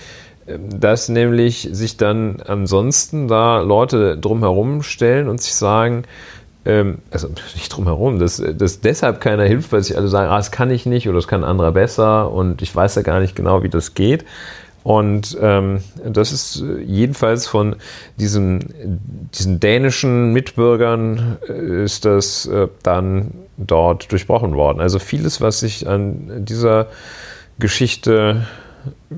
ähm, 0.48 0.80
dass 0.80 1.10
nämlich 1.10 1.70
sich 1.72 1.98
dann 1.98 2.42
ansonsten 2.46 3.28
da 3.28 3.62
Leute 3.62 4.18
drumherum 4.18 4.82
stellen 4.82 5.30
und 5.30 5.42
sich 5.42 5.54
sagen, 5.54 6.04
ähm, 6.66 7.00
also 7.12 7.30
nicht 7.56 7.70
drumherum, 7.70 8.20
dass, 8.20 8.42
dass 8.56 8.82
deshalb 8.82 9.22
keiner 9.22 9.44
hilft, 9.44 9.72
weil 9.72 9.84
sich 9.84 9.98
alle 9.98 10.08
sagen, 10.08 10.30
ah, 10.30 10.38
das 10.38 10.52
kann 10.52 10.72
ich 10.72 10.86
nicht 10.86 11.08
oder 11.08 11.18
das 11.18 11.28
kann 11.28 11.44
ein 11.44 11.50
anderer 11.50 11.72
besser 11.72 12.32
und 12.32 12.62
ich 12.62 12.76
weiß 12.76 12.96
ja 12.96 13.02
gar 13.02 13.20
nicht 13.20 13.36
genau, 13.36 13.64
wie 13.64 13.70
das 13.70 13.94
geht. 13.94 14.26
Und 14.84 15.38
ähm, 15.42 15.80
das 16.06 16.34
ist 16.34 16.62
jedenfalls 16.86 17.48
von 17.48 17.78
diesen, 18.18 18.74
diesen 19.34 19.60
dänischen 19.62 20.34
Mitbürgern 20.34 21.38
äh, 21.48 21.84
ist 21.84 22.04
das 22.04 22.46
äh, 22.48 22.68
dann 22.84 23.32
dort 23.56 24.12
durchbrochen 24.12 24.56
worden. 24.56 24.82
Also 24.82 25.00
vieles, 25.00 25.40
was 25.40 25.62
sich 25.62 25.88
an 25.88 26.46
dieser 26.46 26.88
Geschichte 27.60 28.46
äh, 29.10 29.16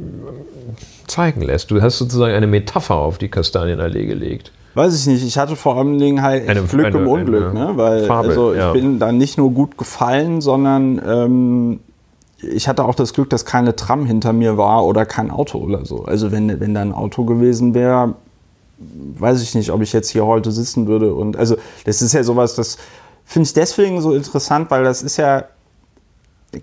zeigen 1.08 1.42
lässt. 1.42 1.72
Du 1.72 1.82
hast 1.82 1.98
sozusagen 1.98 2.34
eine 2.34 2.48
Metapher 2.48 2.96
auf 2.96 3.18
die 3.18 3.30
Kastanienallee 3.30 4.06
gelegt. 4.06 4.52
Weiß 4.76 4.94
ich 4.94 5.08
nicht. 5.08 5.26
Ich 5.26 5.38
hatte 5.38 5.56
vor 5.56 5.78
allen 5.78 5.98
Dingen 5.98 6.22
halt 6.22 6.48
eine, 6.48 6.62
Glück 6.64 6.86
eine, 6.86 6.98
im 6.98 7.08
Unglück, 7.08 7.54
ne? 7.54 7.72
Weil 7.76 8.06
Farbe, 8.06 8.30
also 8.30 8.52
ich 8.52 8.60
ja. 8.60 8.74
bin 8.74 9.00
dann 9.00 9.18
nicht 9.18 9.38
nur 9.38 9.52
gut 9.52 9.78
gefallen, 9.78 10.42
sondern 10.42 11.02
ähm, 11.06 11.80
ich 12.38 12.68
hatte 12.68 12.84
auch 12.84 12.96
das 12.96 13.14
Glück, 13.14 13.30
dass 13.30 13.46
keine 13.46 13.76
Tram 13.76 14.06
hinter 14.06 14.34
mir 14.34 14.58
war 14.58 14.86
oder 14.86 15.06
kein 15.06 15.32
Auto 15.32 15.60
oder 15.60 15.86
so. 15.86 16.04
Also 16.04 16.32
wenn, 16.32 16.60
wenn 16.60 16.74
da 16.74 16.82
ein 16.82 16.94
Auto 16.94 17.24
gewesen 17.24 17.74
wäre, 17.74 18.16
weiß 19.18 19.42
ich 19.42 19.56
nicht, 19.56 19.72
ob 19.72 19.82
ich 19.82 19.94
jetzt 19.94 20.10
hier 20.10 20.26
heute 20.26 20.52
sitzen 20.52 20.88
würde. 20.88 21.14
Und 21.14 21.38
also 21.38 21.56
das 21.86 22.02
ist 22.02 22.14
ja 22.14 22.24
sowas, 22.24 22.56
das 22.56 22.78
finde 23.24 23.48
ich 23.48 23.54
deswegen 23.54 24.02
so 24.02 24.14
interessant, 24.14 24.70
weil 24.72 24.84
das 24.84 25.02
ist 25.02 25.18
ja 25.18 25.46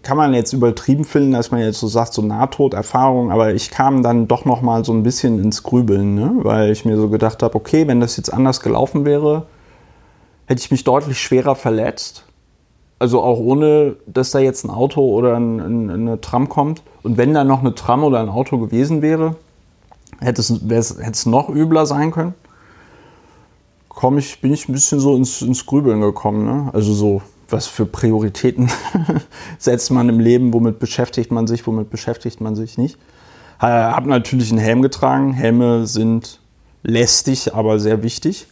kann 0.02 0.16
man 0.16 0.34
jetzt 0.34 0.52
übertrieben 0.52 1.04
finden, 1.04 1.32
dass 1.32 1.50
man 1.50 1.60
jetzt 1.60 1.80
so 1.80 1.88
sagt, 1.88 2.14
so 2.14 2.22
Nahtoderfahrung, 2.22 3.30
aber 3.30 3.54
ich 3.54 3.70
kam 3.70 4.02
dann 4.02 4.28
doch 4.28 4.44
noch 4.44 4.62
mal 4.62 4.84
so 4.84 4.92
ein 4.92 5.02
bisschen 5.02 5.38
ins 5.38 5.62
Grübeln, 5.62 6.14
ne? 6.14 6.32
weil 6.36 6.70
ich 6.70 6.84
mir 6.84 6.96
so 6.96 7.08
gedacht 7.08 7.42
habe, 7.42 7.54
okay, 7.54 7.86
wenn 7.86 8.00
das 8.00 8.16
jetzt 8.16 8.32
anders 8.32 8.60
gelaufen 8.60 9.04
wäre, 9.04 9.46
hätte 10.46 10.60
ich 10.60 10.70
mich 10.70 10.84
deutlich 10.84 11.20
schwerer 11.20 11.54
verletzt. 11.54 12.24
Also 12.98 13.20
auch 13.20 13.38
ohne, 13.38 13.96
dass 14.06 14.30
da 14.30 14.38
jetzt 14.38 14.64
ein 14.64 14.70
Auto 14.70 15.00
oder 15.00 15.34
ein, 15.36 15.58
ein, 15.58 15.90
eine 15.90 16.20
Tram 16.20 16.48
kommt. 16.48 16.82
Und 17.02 17.16
wenn 17.16 17.34
da 17.34 17.42
noch 17.42 17.60
eine 17.60 17.74
Tram 17.74 18.04
oder 18.04 18.20
ein 18.20 18.28
Auto 18.28 18.58
gewesen 18.58 19.02
wäre, 19.02 19.34
hätte 20.20 20.40
es, 20.40 20.50
hätte 20.50 21.10
es 21.10 21.26
noch 21.26 21.48
übler 21.48 21.84
sein 21.86 22.12
können. 22.12 22.34
Komm 23.88 24.18
ich, 24.18 24.40
bin 24.40 24.52
ich 24.52 24.68
ein 24.68 24.72
bisschen 24.72 25.00
so 25.00 25.16
ins, 25.16 25.42
ins 25.42 25.66
Grübeln 25.66 26.00
gekommen. 26.00 26.44
Ne? 26.46 26.70
Also 26.72 26.92
so, 26.92 27.22
was 27.52 27.66
für 27.66 27.86
Prioritäten 27.86 28.70
setzt 29.58 29.90
man 29.90 30.08
im 30.08 30.20
Leben, 30.20 30.52
womit 30.52 30.78
beschäftigt 30.78 31.30
man 31.30 31.46
sich, 31.46 31.66
womit 31.66 31.90
beschäftigt 31.90 32.40
man 32.40 32.56
sich 32.56 32.78
nicht. 32.78 32.96
Ich 33.58 33.62
Habe 33.62 34.08
natürlich 34.08 34.50
einen 34.50 34.58
Helm 34.58 34.82
getragen. 34.82 35.32
Helme 35.34 35.86
sind 35.86 36.40
lästig, 36.82 37.54
aber 37.54 37.78
sehr 37.78 38.02
wichtig 38.02 38.46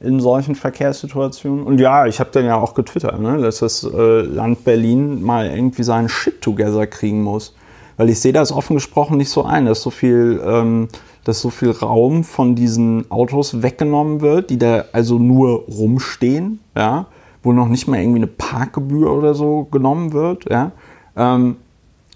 in 0.00 0.20
solchen 0.20 0.54
Verkehrssituationen. 0.54 1.64
Und 1.64 1.80
ja, 1.80 2.06
ich 2.06 2.20
habe 2.20 2.30
dann 2.32 2.44
ja 2.44 2.56
auch 2.56 2.74
getwittert, 2.74 3.18
ne, 3.20 3.38
dass 3.38 3.58
das 3.58 3.82
äh, 3.82 4.20
Land 4.20 4.64
Berlin 4.64 5.22
mal 5.22 5.46
irgendwie 5.46 5.82
seinen 5.82 6.08
Shit 6.08 6.42
together 6.42 6.86
kriegen 6.86 7.22
muss. 7.22 7.54
Weil 7.96 8.10
ich 8.10 8.20
sehe 8.20 8.32
das 8.32 8.52
offen 8.52 8.74
gesprochen 8.74 9.16
nicht 9.16 9.30
so 9.30 9.44
ein, 9.44 9.64
dass 9.64 9.80
so 9.80 9.90
viel, 9.90 10.40
ähm, 10.44 10.88
dass 11.24 11.40
so 11.40 11.48
viel 11.48 11.70
Raum 11.70 12.24
von 12.24 12.54
diesen 12.54 13.10
Autos 13.10 13.62
weggenommen 13.62 14.20
wird, 14.20 14.50
die 14.50 14.58
da 14.58 14.84
also 14.92 15.18
nur 15.18 15.64
rumstehen, 15.64 16.60
ja, 16.76 17.06
wo 17.46 17.52
noch 17.52 17.68
nicht 17.68 17.86
mal 17.86 18.00
irgendwie 18.00 18.18
eine 18.18 18.26
Parkgebühr 18.26 19.12
oder 19.12 19.34
so 19.34 19.68
genommen 19.70 20.12
wird. 20.12 20.50
Ja? 20.50 20.72
Ähm, 21.16 21.56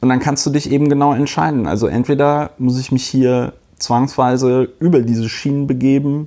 und 0.00 0.08
dann 0.08 0.18
kannst 0.18 0.44
du 0.44 0.50
dich 0.50 0.70
eben 0.70 0.88
genau 0.88 1.14
entscheiden. 1.14 1.66
Also 1.68 1.86
entweder 1.86 2.50
muss 2.58 2.80
ich 2.80 2.90
mich 2.90 3.06
hier 3.06 3.52
zwangsweise 3.78 4.72
über 4.80 5.02
diese 5.02 5.28
Schienen 5.28 5.68
begeben 5.68 6.26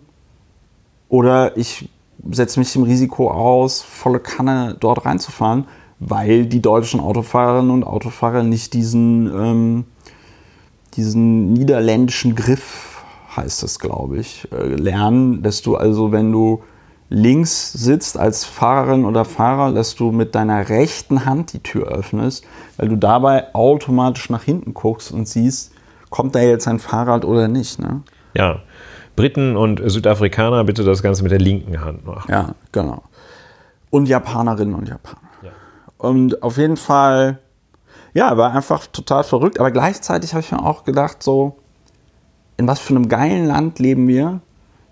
oder 1.09 1.57
ich 1.57 1.89
setze 2.31 2.59
mich 2.59 2.71
dem 2.71 2.83
Risiko 2.83 3.29
aus, 3.29 3.81
volle 3.81 4.21
Kanne 4.21 4.77
dort 4.79 5.05
reinzufahren, 5.05 5.65
weil 5.99 6.45
die 6.45 6.61
deutschen 6.61 7.01
Autofahrerinnen 7.01 7.71
und 7.71 7.83
Autofahrer 7.83 8.43
nicht 8.43 8.73
diesen, 8.73 9.27
ähm, 9.27 9.85
diesen 10.95 11.51
niederländischen 11.51 12.35
Griff, 12.35 13.03
heißt 13.35 13.63
das, 13.63 13.79
glaube 13.79 14.19
ich, 14.19 14.47
äh, 14.53 14.75
lernen, 14.75 15.41
dass 15.43 15.61
du 15.61 15.75
also, 15.75 16.11
wenn 16.11 16.31
du 16.31 16.61
links 17.13 17.71
sitzt 17.71 18.17
als 18.17 18.43
Fahrerin 18.43 19.06
oder 19.06 19.23
Fahrer, 19.23 19.71
dass 19.71 19.95
du 19.95 20.12
mit 20.12 20.34
deiner 20.34 20.67
rechten 20.69 21.26
Hand 21.26 21.54
die 21.54 21.60
Tür 21.60 21.88
öffnest, 21.88 22.43
weil 22.78 22.89
du 22.89 22.95
dabei 22.95 23.54
automatisch 23.54 24.32
nach 24.32 24.43
hinten 24.43 24.73
guckst 24.73 25.12
und 25.12 25.28
siehst, 25.28 25.71
kommt 26.10 26.34
da 26.34 26.39
jetzt 26.39 26.67
ein 26.67 26.80
Fahrrad 26.80 27.23
oder 27.23 27.47
nicht. 27.47 27.80
Ne? 27.80 28.02
Ja, 28.34 28.62
Briten 29.15 29.56
und 29.56 29.80
Südafrikaner 29.86 30.63
bitte 30.63 30.84
das 30.84 31.04
Ganze 31.04 31.21
mit 31.21 31.32
der 31.32 31.39
linken 31.39 31.82
Hand 31.82 32.04
machen. 32.04 32.32
Ja, 32.32 32.56
genau. 32.71 33.04
Und 33.91 34.08
Japanerinnen 34.08 34.73
und 34.73 34.89
Japaner. 34.89 35.19
Ja. 35.43 35.52
Und 35.99 36.41
auf 36.41 36.58
jeden 36.58 36.78
Fall, 36.78 37.38
ja, 38.15 38.36
war 38.38 38.56
einfach 38.56 38.88
total 38.88 39.23
verrückt. 39.23 39.60
Aber 39.60 39.69
gleichzeitig 39.69 40.34
habe 40.34 40.41
ich 40.41 40.52
mir 40.52 40.65
auch 40.65 40.84
gedacht, 40.84 41.21
so, 41.21 41.60
in 42.58 42.67
was 42.67 42.80
für 42.80 42.95
einem 42.95 43.08
geilen 43.08 43.45
Land 43.45 43.78
leben 43.78 44.08
wir, 44.08 44.41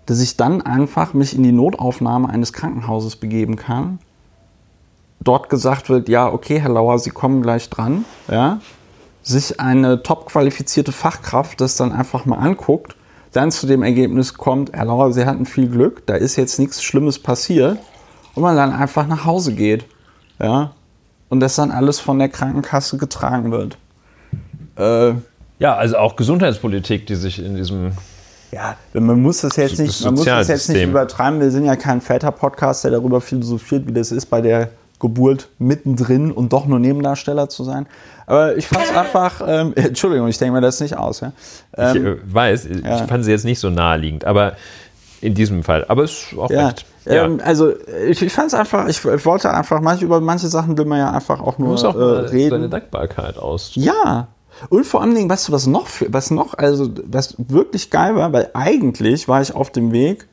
dass 0.06 0.20
ich 0.20 0.36
dann 0.36 0.62
einfach 0.62 1.14
mich 1.14 1.34
in 1.34 1.42
die 1.42 1.52
Notaufnahme 1.52 2.28
eines 2.28 2.52
Krankenhauses 2.52 3.16
begeben 3.16 3.56
kann, 3.56 3.98
dort 5.20 5.48
gesagt 5.48 5.88
wird, 5.88 6.08
ja, 6.08 6.30
okay, 6.30 6.60
Herr 6.60 6.70
Lauer, 6.70 6.98
Sie 6.98 7.10
kommen 7.10 7.42
gleich 7.42 7.70
dran, 7.70 8.04
ja, 8.28 8.60
sich 9.22 9.60
eine 9.60 10.02
top 10.02 10.26
qualifizierte 10.26 10.90
Fachkraft 10.90 11.60
das 11.60 11.76
dann 11.76 11.92
einfach 11.92 12.24
mal 12.26 12.38
anguckt, 12.38 12.96
dann 13.32 13.50
zu 13.50 13.66
dem 13.66 13.82
Ergebnis 13.82 14.34
kommt, 14.34 14.72
Herr 14.72 14.86
Lauer, 14.86 15.12
Sie 15.12 15.24
hatten 15.24 15.46
viel 15.46 15.68
Glück, 15.68 16.06
da 16.06 16.14
ist 16.14 16.36
jetzt 16.36 16.58
nichts 16.58 16.82
Schlimmes 16.82 17.18
passiert 17.18 17.78
und 18.34 18.42
man 18.42 18.56
dann 18.56 18.72
einfach 18.72 19.06
nach 19.06 19.24
Hause 19.24 19.54
geht, 19.54 19.86
ja, 20.40 20.72
und 21.28 21.40
das 21.40 21.54
dann 21.54 21.70
alles 21.70 22.00
von 22.00 22.18
der 22.18 22.28
Krankenkasse 22.28 22.98
getragen 22.98 23.52
wird. 23.52 23.78
Äh, 24.76 25.14
ja, 25.58 25.76
also 25.76 25.96
auch 25.96 26.16
Gesundheitspolitik, 26.16 27.06
die 27.06 27.14
sich 27.14 27.38
in 27.38 27.54
diesem 27.54 27.92
ja, 28.52 28.76
man 28.92 29.20
muss 29.22 29.40
das 29.40 29.56
jetzt 29.56 29.78
nicht, 29.78 30.04
man 30.04 30.14
muss 30.14 30.24
das 30.26 30.48
jetzt 30.48 30.68
nicht 30.68 30.82
übertreiben. 30.82 31.40
Wir 31.40 31.50
sind 31.50 31.64
ja 31.64 31.74
kein 31.76 32.00
Väter-Podcast, 32.00 32.84
der 32.84 32.90
darüber 32.92 33.20
philosophiert, 33.20 33.86
wie 33.86 33.92
das 33.92 34.12
ist 34.12 34.26
bei 34.26 34.42
der 34.42 34.68
Geburt 35.00 35.48
mittendrin 35.58 36.30
und 36.30 36.52
doch 36.52 36.66
nur 36.66 36.78
Nebendarsteller 36.78 37.48
zu 37.48 37.64
sein. 37.64 37.86
Aber 38.26 38.56
ich 38.56 38.66
fand 38.66 38.84
es 38.84 38.96
einfach, 38.96 39.42
ähm, 39.46 39.72
Entschuldigung, 39.76 40.28
ich 40.28 40.38
denke 40.38 40.52
mir 40.52 40.60
das 40.60 40.80
nicht 40.80 40.96
aus. 40.96 41.20
Ja? 41.20 41.32
Ähm, 41.76 41.96
ich 41.96 42.02
äh, 42.02 42.16
weiß, 42.34 42.64
ich 42.66 42.84
ja. 42.84 43.06
fand 43.06 43.24
sie 43.24 43.30
jetzt 43.30 43.44
nicht 43.44 43.58
so 43.58 43.70
naheliegend, 43.70 44.24
aber 44.26 44.54
in 45.22 45.34
diesem 45.34 45.64
Fall. 45.64 45.86
Aber 45.88 46.04
es 46.04 46.10
ist 46.12 46.38
auch 46.38 46.50
ja. 46.50 46.68
recht. 46.68 46.84
Ja. 47.06 47.24
Ähm, 47.24 47.40
also 47.42 47.72
ich, 48.08 48.20
ich 48.22 48.32
fand 48.32 48.48
es 48.48 48.54
einfach, 48.54 48.86
ich, 48.86 49.04
ich, 49.04 49.24
wollte 49.24 49.50
einfach, 49.50 49.80
manche, 49.80 50.04
über 50.04 50.20
manche 50.20 50.48
Sachen 50.48 50.76
will 50.76 50.84
man 50.84 50.98
ja 50.98 51.10
einfach 51.10 51.40
auch 51.40 51.58
nur 51.58 51.74
auch 51.74 51.94
äh, 51.94 52.28
reden. 52.28 52.50
seine 52.50 52.68
Dankbarkeit 52.68 53.38
aus. 53.38 53.72
Ja, 53.74 54.28
und 54.68 54.86
vor 54.86 55.02
allen 55.02 55.14
Dingen, 55.14 55.28
weißt 55.28 55.48
du, 55.48 55.52
was 55.52 55.66
noch, 55.66 55.88
was 56.08 56.30
noch, 56.30 56.54
also 56.54 56.90
was 57.06 57.36
wirklich 57.38 57.90
geil 57.90 58.14
war, 58.14 58.32
weil 58.32 58.50
eigentlich 58.54 59.28
war 59.28 59.42
ich 59.42 59.54
auf 59.54 59.70
dem 59.70 59.92
Weg, 59.92 60.28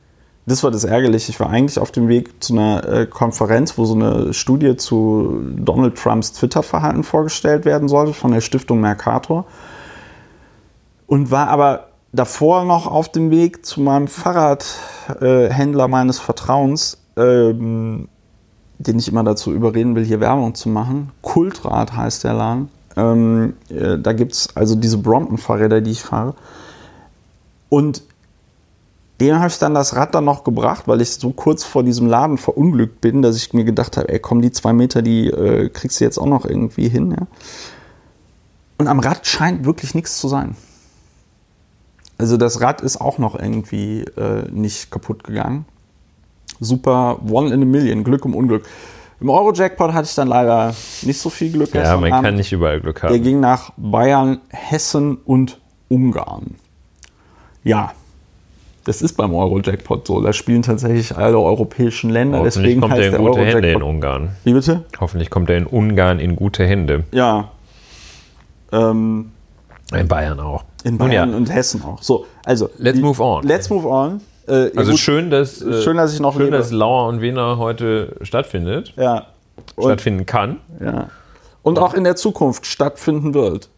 das 0.45 0.63
war 0.63 0.71
das 0.71 0.83
Ärgerliche, 0.83 1.31
ich 1.31 1.39
war 1.39 1.49
eigentlich 1.49 1.79
auf 1.79 1.91
dem 1.91 2.07
Weg 2.07 2.43
zu 2.43 2.53
einer 2.53 2.87
äh, 2.87 3.05
Konferenz, 3.05 3.77
wo 3.77 3.85
so 3.85 3.93
eine 3.93 4.33
Studie 4.33 4.75
zu 4.75 5.41
Donald 5.57 5.95
Trumps 5.95 6.33
Twitter-Verhalten 6.33 7.03
vorgestellt 7.03 7.65
werden 7.65 7.87
sollte 7.87 8.13
von 8.13 8.31
der 8.31 8.41
Stiftung 8.41 8.81
Mercator. 8.81 9.45
Und 11.05 11.31
war 11.31 11.47
aber 11.47 11.89
davor 12.11 12.65
noch 12.65 12.87
auf 12.87 13.11
dem 13.11 13.31
Weg 13.31 13.65
zu 13.65 13.81
meinem 13.81 14.07
Fahrradhändler 14.07 15.85
äh, 15.85 15.87
meines 15.87 16.19
Vertrauens, 16.19 16.97
ähm, 17.17 18.07
den 18.79 18.99
ich 18.99 19.07
immer 19.07 19.23
dazu 19.23 19.51
überreden 19.51 19.95
will, 19.95 20.05
hier 20.05 20.19
Werbung 20.19 20.55
zu 20.55 20.69
machen. 20.69 21.11
Kultrad 21.21 21.95
heißt 21.95 22.23
der 22.23 22.33
Laden. 22.33 22.69
Ähm, 22.99 23.53
äh, 23.69 23.97
da 23.97 24.13
gibt 24.13 24.33
es 24.33 24.55
also 24.55 24.75
diese 24.75 24.97
Brompton-Fahrräder, 24.97 25.81
die 25.81 25.91
ich 25.91 26.01
fahre. 26.01 26.35
Und 27.69 28.03
dem 29.21 29.37
habe 29.37 29.47
ich 29.47 29.59
dann 29.59 29.73
das 29.73 29.95
Rad 29.95 30.15
dann 30.15 30.25
noch 30.25 30.43
gebracht, 30.43 30.87
weil 30.87 31.01
ich 31.01 31.11
so 31.11 31.31
kurz 31.31 31.63
vor 31.63 31.83
diesem 31.83 32.07
Laden 32.07 32.37
verunglückt 32.37 33.01
bin, 33.01 33.21
dass 33.21 33.35
ich 33.35 33.53
mir 33.53 33.63
gedacht 33.63 33.97
habe, 33.97 34.09
ey, 34.09 34.19
komm, 34.19 34.41
die 34.41 34.51
zwei 34.51 34.73
Meter, 34.73 35.01
die 35.01 35.27
äh, 35.27 35.69
kriegst 35.69 35.99
du 35.99 36.05
jetzt 36.05 36.17
auch 36.17 36.25
noch 36.25 36.45
irgendwie 36.45 36.89
hin. 36.89 37.11
Ja? 37.11 37.27
Und 38.77 38.87
am 38.87 38.99
Rad 38.99 39.27
scheint 39.27 39.65
wirklich 39.65 39.93
nichts 39.93 40.19
zu 40.19 40.27
sein. 40.27 40.55
Also 42.17 42.37
das 42.37 42.59
Rad 42.59 42.81
ist 42.81 42.99
auch 42.99 43.17
noch 43.17 43.37
irgendwie 43.37 44.01
äh, 44.17 44.49
nicht 44.51 44.91
kaputt 44.91 45.23
gegangen. 45.23 45.65
Super, 46.59 47.19
one 47.29 47.53
in 47.53 47.61
a 47.61 47.65
million, 47.65 48.03
Glück 48.03 48.25
um 48.25 48.35
Unglück. 48.35 48.65
Im 49.21 49.29
Euro-Jackpot 49.29 49.93
hatte 49.93 50.07
ich 50.07 50.15
dann 50.15 50.29
leider 50.29 50.73
nicht 51.01 51.19
so 51.19 51.29
viel 51.29 51.51
Glück. 51.51 51.73
Ja, 51.73 51.97
man 51.97 52.11
Abend. 52.11 52.25
kann 52.25 52.35
nicht 52.35 52.51
überall 52.51 52.79
Glück 52.79 53.03
haben. 53.03 53.11
Der 53.11 53.19
ging 53.19 53.39
nach 53.39 53.71
Bayern, 53.75 54.39
Hessen 54.49 55.17
und 55.17 55.59
Ungarn. 55.89 56.55
Ja, 57.63 57.91
das 58.85 59.01
ist 59.01 59.17
beim 59.17 59.35
Euro-Jackpot 59.35 60.07
so. 60.07 60.21
Da 60.21 60.33
spielen 60.33 60.61
tatsächlich 60.61 61.15
alle 61.15 61.37
europäischen 61.37 62.09
Länder. 62.09 62.39
Hoffentlich 62.39 62.63
Deswegen 62.63 62.81
kommt 62.81 62.97
er 62.97 63.07
in 63.13 63.17
gute 63.17 63.45
Hände 63.45 63.71
in 63.71 63.83
Ungarn. 63.83 64.29
Wie 64.43 64.53
bitte? 64.53 64.85
Hoffentlich 64.99 65.29
kommt 65.29 65.49
er 65.49 65.57
in 65.57 65.67
Ungarn 65.67 66.19
in 66.19 66.35
gute 66.35 66.65
Hände. 66.65 67.03
Ja. 67.11 67.51
Ähm, 68.71 69.31
in 69.93 70.07
Bayern 70.07 70.39
auch. 70.39 70.63
In 70.83 70.97
Bayern 70.97 71.29
und, 71.29 71.31
ja. 71.31 71.37
und 71.37 71.53
Hessen 71.53 71.83
auch. 71.83 72.01
So, 72.01 72.25
also. 72.45 72.69
Let's 72.77 72.99
move 72.99 73.21
on. 73.21 73.43
Let's 73.43 73.69
move 73.69 73.87
on. 73.87 74.21
Äh, 74.49 74.71
also 74.75 74.91
gut, 74.91 74.99
schön, 74.99 75.29
dass, 75.29 75.61
äh, 75.61 75.81
schön, 75.81 75.97
dass 75.97 76.13
ich 76.13 76.19
noch 76.19 76.33
schön, 76.33 76.45
lebe. 76.45 76.57
dass 76.57 76.71
Lauer 76.71 77.07
und 77.07 77.21
Wiener 77.21 77.57
heute 77.57 78.15
stattfindet. 78.21 78.93
Ja. 78.97 79.27
Und, 79.75 79.85
stattfinden 79.85 80.25
kann. 80.25 80.57
Ja. 80.79 81.09
Und 81.63 81.79
auch 81.79 81.93
in 81.93 82.03
der 82.03 82.15
Zukunft 82.15 82.65
stattfinden 82.65 83.33
wird. 83.33 83.69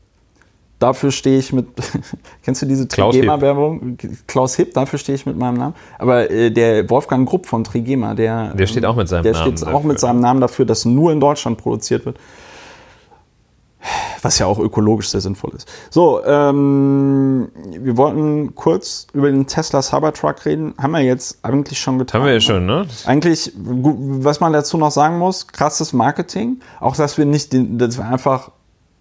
Dafür 0.79 1.11
stehe 1.11 1.37
ich 1.37 1.53
mit. 1.53 1.67
kennst 2.43 2.61
du 2.61 2.65
diese 2.65 2.87
Trigema-Werbung? 2.87 3.97
Klaus 4.27 4.55
Hipp, 4.55 4.73
dafür 4.73 4.97
stehe 4.97 5.15
ich 5.15 5.25
mit 5.25 5.37
meinem 5.37 5.57
Namen. 5.57 5.75
Aber 5.99 6.31
äh, 6.31 6.49
der 6.49 6.89
Wolfgang 6.89 7.27
Grupp 7.27 7.45
von 7.45 7.63
Trigema, 7.63 8.15
der. 8.15 8.53
Der 8.55 8.65
steht 8.65 8.85
auch 8.85 8.95
mit 8.95 9.07
seinem 9.07 9.23
der 9.23 9.33
Namen. 9.33 9.51
Der 9.51 9.57
steht 9.57 9.73
auch 9.73 9.83
mit 9.83 9.99
seinem 9.99 10.21
Namen 10.21 10.41
dafür, 10.41 10.65
dass 10.65 10.85
nur 10.85 11.11
in 11.11 11.19
Deutschland 11.19 11.57
produziert 11.57 12.05
wird 12.05 12.17
was 14.21 14.39
ja 14.39 14.45
auch 14.45 14.59
ökologisch 14.59 15.09
sehr 15.09 15.21
sinnvoll 15.21 15.51
ist. 15.55 15.67
So, 15.89 16.23
ähm, 16.25 17.49
wir 17.79 17.97
wollten 17.97 18.55
kurz 18.55 19.07
über 19.13 19.31
den 19.31 19.47
Tesla 19.47 19.81
Cybertruck 19.81 20.45
reden. 20.45 20.73
Haben 20.77 20.91
wir 20.91 21.01
jetzt 21.01 21.39
eigentlich 21.43 21.79
schon 21.79 21.99
getan. 21.99 22.21
Haben 22.21 22.27
wir 22.27 22.33
ja 22.33 22.39
schon, 22.39 22.65
ne? 22.65 22.85
Eigentlich, 23.05 23.51
was 23.55 24.39
man 24.39 24.53
dazu 24.53 24.77
noch 24.77 24.91
sagen 24.91 25.17
muss, 25.17 25.47
krasses 25.47 25.93
Marketing. 25.93 26.59
Auch, 26.79 26.95
dass 26.95 27.17
wir 27.17 27.25
nicht 27.25 27.53
den, 27.53 27.77
dass 27.77 27.97
wir 27.97 28.05
einfach 28.05 28.51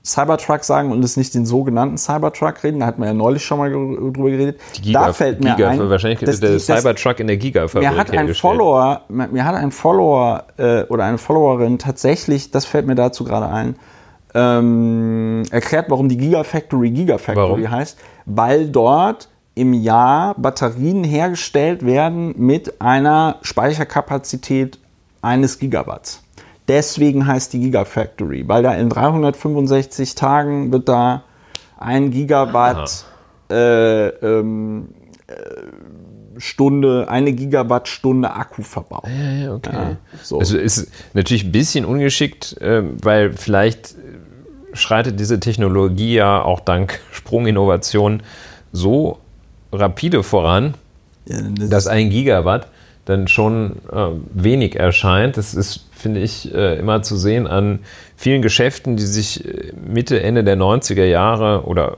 Cybertruck 0.05 0.65
sagen 0.65 0.93
und 0.93 1.05
es 1.05 1.17
nicht 1.17 1.35
den 1.35 1.45
sogenannten 1.45 1.99
Cybertruck 1.99 2.65
reden. 2.65 2.81
Da 2.81 2.87
hatten 2.87 3.03
wir 3.03 3.09
ja 3.09 3.15
neulich 3.15 3.45
schon 3.45 3.59
mal 3.59 3.71
drüber 3.71 4.31
geredet. 4.31 4.61
Giga, 4.81 5.07
da 5.07 5.13
fällt 5.13 5.45
mir 5.45 5.55
Giga, 5.55 5.69
ein, 5.69 5.91
wahrscheinlich 5.91 6.21
dass, 6.21 6.41
der 6.41 6.59
Cybertruck 6.59 7.21
in 7.21 7.27
der 7.27 7.37
Gigafabrik 7.37 7.91
Mir 7.91 7.97
hat 7.97 8.11
ein 8.11 8.35
Follower, 8.35 9.03
mir 9.09 9.45
hat 9.45 9.57
ein 9.57 9.71
Follower 9.71 10.45
äh, 10.57 10.85
oder 10.85 11.05
eine 11.05 11.19
Followerin 11.19 11.79
tatsächlich, 11.79 12.51
das 12.51 12.65
fällt 12.65 12.87
mir 12.87 12.95
dazu 12.95 13.25
gerade 13.25 13.49
ein, 13.49 13.77
ähm, 14.35 15.43
erklärt, 15.51 15.91
warum 15.91 16.09
die 16.09 16.17
Gigafactory 16.17 16.91
Gigafactory 16.91 17.63
warum? 17.65 17.71
heißt, 17.71 17.99
weil 18.27 18.69
dort 18.69 19.29
im 19.55 19.75
Jahr 19.75 20.35
Batterien 20.39 21.05
hergestellt 21.05 21.85
werden 21.85 22.35
mit 22.37 22.81
einer 22.81 23.37
Speicherkapazität 23.43 24.79
eines 25.23 25.59
Gigawatts. 25.59 26.23
Deswegen 26.69 27.27
heißt 27.27 27.53
die 27.53 27.61
Gigafactory, 27.61 28.47
weil 28.47 28.63
da 28.63 28.75
in 28.75 28.89
365 28.89 30.15
Tagen 30.15 30.73
wird 30.73 30.89
da 30.89 31.25
ein 31.77 32.11
Gigawatt 32.11 33.05
äh, 33.51 34.09
ähm, 34.09 34.89
äh, 35.27 35.35
Stunde, 36.39 37.09
eine 37.09 37.33
Gigawattstunde 37.33 38.33
Akku 38.33 38.63
verbaut. 38.63 39.05
Ja, 39.07 39.33
ja, 39.33 39.55
okay. 39.55 39.71
Ja, 39.73 39.97
so. 40.23 40.39
Also 40.39 40.57
ist 40.57 40.91
natürlich 41.13 41.45
ein 41.45 41.53
bisschen 41.53 41.85
ungeschickt, 41.85 42.57
äh, 42.61 42.83
weil 43.03 43.33
vielleicht 43.33 43.95
schreitet 44.73 45.19
diese 45.19 45.41
Technologie 45.41 46.15
ja 46.15 46.43
auch 46.43 46.61
dank 46.61 47.01
Sprunginnovation 47.13 48.23
so 48.73 49.19
rapide 49.73 50.23
voran, 50.23 50.75
ja, 51.27 51.41
das 51.43 51.69
dass 51.69 51.87
ein 51.87 52.11
Gigawatt 52.11 52.69
dann 53.05 53.29
schon 53.29 53.77
äh, 53.93 54.07
wenig 54.33 54.77
erscheint. 54.77 55.37
Das 55.37 55.55
ist, 55.55 55.87
finde 55.93 56.21
ich, 56.21 56.55
äh, 56.55 56.79
immer 56.79 57.03
zu 57.03 57.17
sehen 57.17 57.47
an 57.47 57.81
vielen 58.17 58.43
Geschäften, 58.43 58.97
die 58.97 59.03
sich 59.03 59.45
äh, 59.45 59.73
Mitte, 59.73 60.23
Ende 60.23 60.45
der 60.45 60.57
90er 60.57 61.05
Jahre 61.05 61.65
oder 61.65 61.97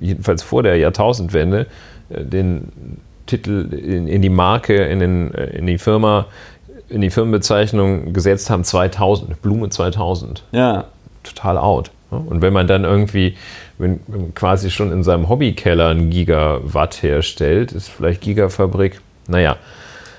jedenfalls 0.00 0.42
vor 0.42 0.62
der 0.62 0.76
Jahrtausendwende 0.76 1.66
äh, 2.10 2.24
den 2.24 2.98
Titel 3.26 3.72
in, 3.72 4.08
in, 4.08 4.20
die 4.20 4.28
Marke, 4.28 4.76
in, 4.76 4.98
den, 4.98 5.32
äh, 5.34 5.56
in 5.56 5.66
die 5.66 5.78
Firma, 5.78 6.26
in 6.88 7.00
die 7.00 7.10
Firmenbezeichnung 7.10 8.12
gesetzt 8.12 8.50
haben, 8.50 8.64
2000, 8.64 9.40
Blume 9.40 9.70
2000. 9.70 10.44
Ja. 10.52 10.84
Total 11.22 11.56
out. 11.56 11.90
Und 12.18 12.42
wenn 12.42 12.52
man 12.52 12.66
dann 12.66 12.84
irgendwie 12.84 13.36
wenn, 13.78 14.00
quasi 14.34 14.70
schon 14.70 14.92
in 14.92 15.02
seinem 15.02 15.28
Hobbykeller 15.28 15.88
ein 15.88 16.10
Gigawatt 16.10 17.02
herstellt, 17.02 17.72
ist 17.72 17.88
vielleicht 17.88 18.20
Gigafabrik, 18.20 19.00
naja. 19.28 19.56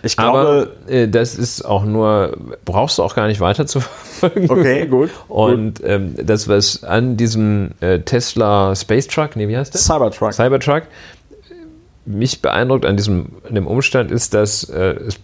Ich 0.06 0.18
glaube, 0.18 0.74
Aber 0.86 0.92
äh, 0.92 1.08
das 1.08 1.36
ist 1.36 1.64
auch 1.64 1.86
nur, 1.86 2.36
brauchst 2.66 2.98
du 2.98 3.04
auch 3.04 3.16
gar 3.16 3.28
nicht 3.28 3.40
weiter 3.40 3.66
zu 3.66 3.80
verfolgen. 4.20 4.52
Okay, 4.52 4.86
gut. 4.86 5.10
Und 5.30 5.82
ähm, 5.86 6.16
das, 6.22 6.50
was 6.50 6.84
an 6.84 7.16
diesem 7.16 7.72
äh, 7.80 8.00
Tesla 8.00 8.76
Space 8.76 9.08
Truck, 9.08 9.38
nee, 9.38 9.48
wie 9.48 9.56
heißt 9.56 9.74
der? 9.74 9.80
Cybertruck. 9.80 10.34
Cybertruck, 10.34 10.84
mich 12.06 12.42
beeindruckt 12.42 12.86
an 12.86 12.98
diesem 12.98 13.28
an 13.48 13.56
dem 13.56 13.66
Umstand 13.66 14.12
ist, 14.12 14.34
dass 14.34 14.66
äh, 14.66 14.96
es 15.08 15.20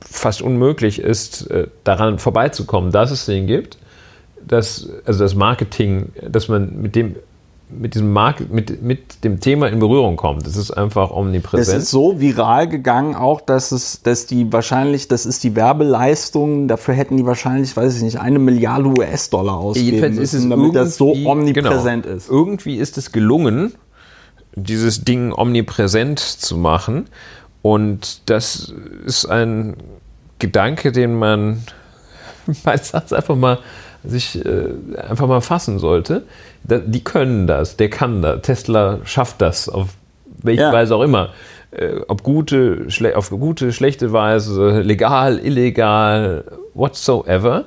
fast 0.00 0.42
unmöglich 0.42 0.98
ist, 0.98 1.48
äh, 1.50 1.68
daran 1.84 2.18
vorbeizukommen, 2.18 2.90
dass 2.90 3.12
es 3.12 3.26
den 3.26 3.46
gibt 3.46 3.78
das, 4.46 4.88
also 5.04 5.24
das 5.24 5.34
Marketing, 5.34 6.12
dass 6.28 6.48
man 6.48 6.80
mit 6.80 6.96
dem 6.96 7.16
mit 7.70 7.94
diesem 7.94 8.12
Markt, 8.12 8.52
mit, 8.52 8.82
mit 8.82 9.24
dem 9.24 9.40
Thema 9.40 9.68
in 9.68 9.78
Berührung 9.78 10.16
kommt. 10.16 10.46
Das 10.46 10.56
ist 10.56 10.70
einfach 10.70 11.10
omnipräsent. 11.10 11.78
Es 11.78 11.84
ist 11.84 11.90
so 11.90 12.20
viral 12.20 12.68
gegangen 12.68 13.14
auch, 13.14 13.40
dass 13.40 13.72
es, 13.72 14.02
dass 14.02 14.26
die 14.26 14.52
wahrscheinlich, 14.52 15.08
das 15.08 15.26
ist 15.26 15.42
die 15.44 15.56
Werbeleistung, 15.56 16.68
dafür 16.68 16.94
hätten 16.94 17.16
die 17.16 17.26
wahrscheinlich, 17.26 17.76
weiß 17.76 17.96
ich 17.96 18.02
nicht, 18.02 18.20
eine 18.20 18.38
Milliarde 18.38 18.88
US-Dollar 18.88 19.56
ausgeben 19.56 19.86
Jedenfalls 19.86 20.18
ist 20.18 20.34
es 20.34 20.48
damit 20.48 20.74
das 20.74 20.96
so 20.96 21.12
omnipräsent 21.12 22.04
genau, 22.04 22.16
ist. 22.16 22.28
Irgendwie 22.28 22.76
ist 22.76 22.98
es 22.98 23.12
gelungen, 23.12 23.74
dieses 24.54 25.02
Ding 25.02 25.32
omnipräsent 25.32 26.18
zu 26.20 26.56
machen. 26.56 27.06
Und 27.62 28.28
das 28.30 28.72
ist 29.06 29.26
ein 29.26 29.76
Gedanke, 30.38 30.92
den 30.92 31.14
man 31.14 31.62
meines 32.64 32.92
Erachtens 32.92 33.12
einfach 33.14 33.36
mal 33.36 33.58
sich 34.04 34.44
äh, 34.44 34.68
einfach 35.08 35.26
mal 35.26 35.40
fassen 35.40 35.78
sollte. 35.78 36.24
Da, 36.62 36.78
die 36.78 37.02
können 37.02 37.46
das, 37.46 37.76
der 37.76 37.90
kann 37.90 38.22
das. 38.22 38.42
Tesla 38.42 38.98
schafft 39.04 39.40
das, 39.40 39.68
auf 39.68 39.88
welche 40.42 40.62
ja. 40.62 40.72
Weise 40.72 40.94
auch 40.96 41.02
immer. 41.02 41.30
Äh, 41.70 42.00
ob 42.08 42.22
gute, 42.22 42.86
auf 43.14 43.30
gute, 43.30 43.72
schlechte 43.72 44.12
Weise, 44.12 44.80
legal, 44.80 45.38
illegal, 45.38 46.44
whatsoever. 46.74 47.64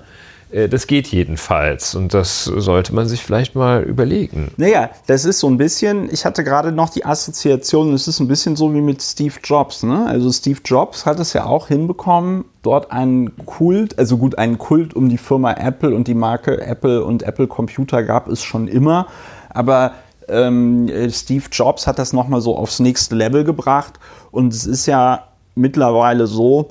Äh, 0.52 0.70
das 0.70 0.88
geht 0.88 1.08
jedenfalls 1.08 1.96
und 1.96 2.14
das 2.14 2.46
sollte 2.46 2.94
man 2.94 3.08
sich 3.08 3.24
vielleicht 3.24 3.56
mal 3.56 3.84
überlegen. 3.84 4.52
Naja, 4.58 4.90
das 5.08 5.26
ist 5.26 5.40
so 5.40 5.48
ein 5.48 5.58
bisschen, 5.58 6.12
ich 6.12 6.26
hatte 6.26 6.44
gerade 6.44 6.72
noch 6.72 6.90
die 6.90 7.06
Assoziation, 7.06 7.94
es 7.94 8.08
ist 8.08 8.20
ein 8.20 8.28
bisschen 8.28 8.56
so 8.56 8.74
wie 8.74 8.82
mit 8.82 9.02
Steve 9.02 9.36
Jobs. 9.44 9.84
Ne? 9.84 10.06
Also 10.08 10.32
Steve 10.32 10.60
Jobs 10.64 11.06
hat 11.06 11.20
es 11.20 11.34
ja 11.34 11.46
auch 11.46 11.68
hinbekommen, 11.68 12.46
dort 12.68 12.92
einen 12.92 13.38
Kult, 13.46 13.98
also 13.98 14.18
gut, 14.18 14.38
einen 14.38 14.58
Kult 14.58 14.94
um 14.94 15.08
die 15.08 15.18
Firma 15.18 15.54
Apple 15.54 15.96
und 15.96 16.10
die 16.10 16.14
Marke 16.14 16.60
Apple 16.62 17.02
und 17.06 17.24
Apple 17.24 17.48
Computer 17.48 18.04
gab 18.04 18.28
es 18.28 18.44
schon 18.44 18.68
immer, 18.68 19.08
aber 19.50 19.94
ähm, 20.28 20.90
Steve 21.10 21.46
Jobs 21.50 21.88
hat 21.88 21.98
das 21.98 22.12
nochmal 22.12 22.42
so 22.42 22.58
aufs 22.58 22.82
nächste 22.82 23.16
Level 23.16 23.46
gebracht. 23.46 23.94
Und 24.32 24.54
es 24.54 24.66
ist 24.66 24.86
ja 24.86 25.24
mittlerweile 25.56 26.28
so, 26.28 26.70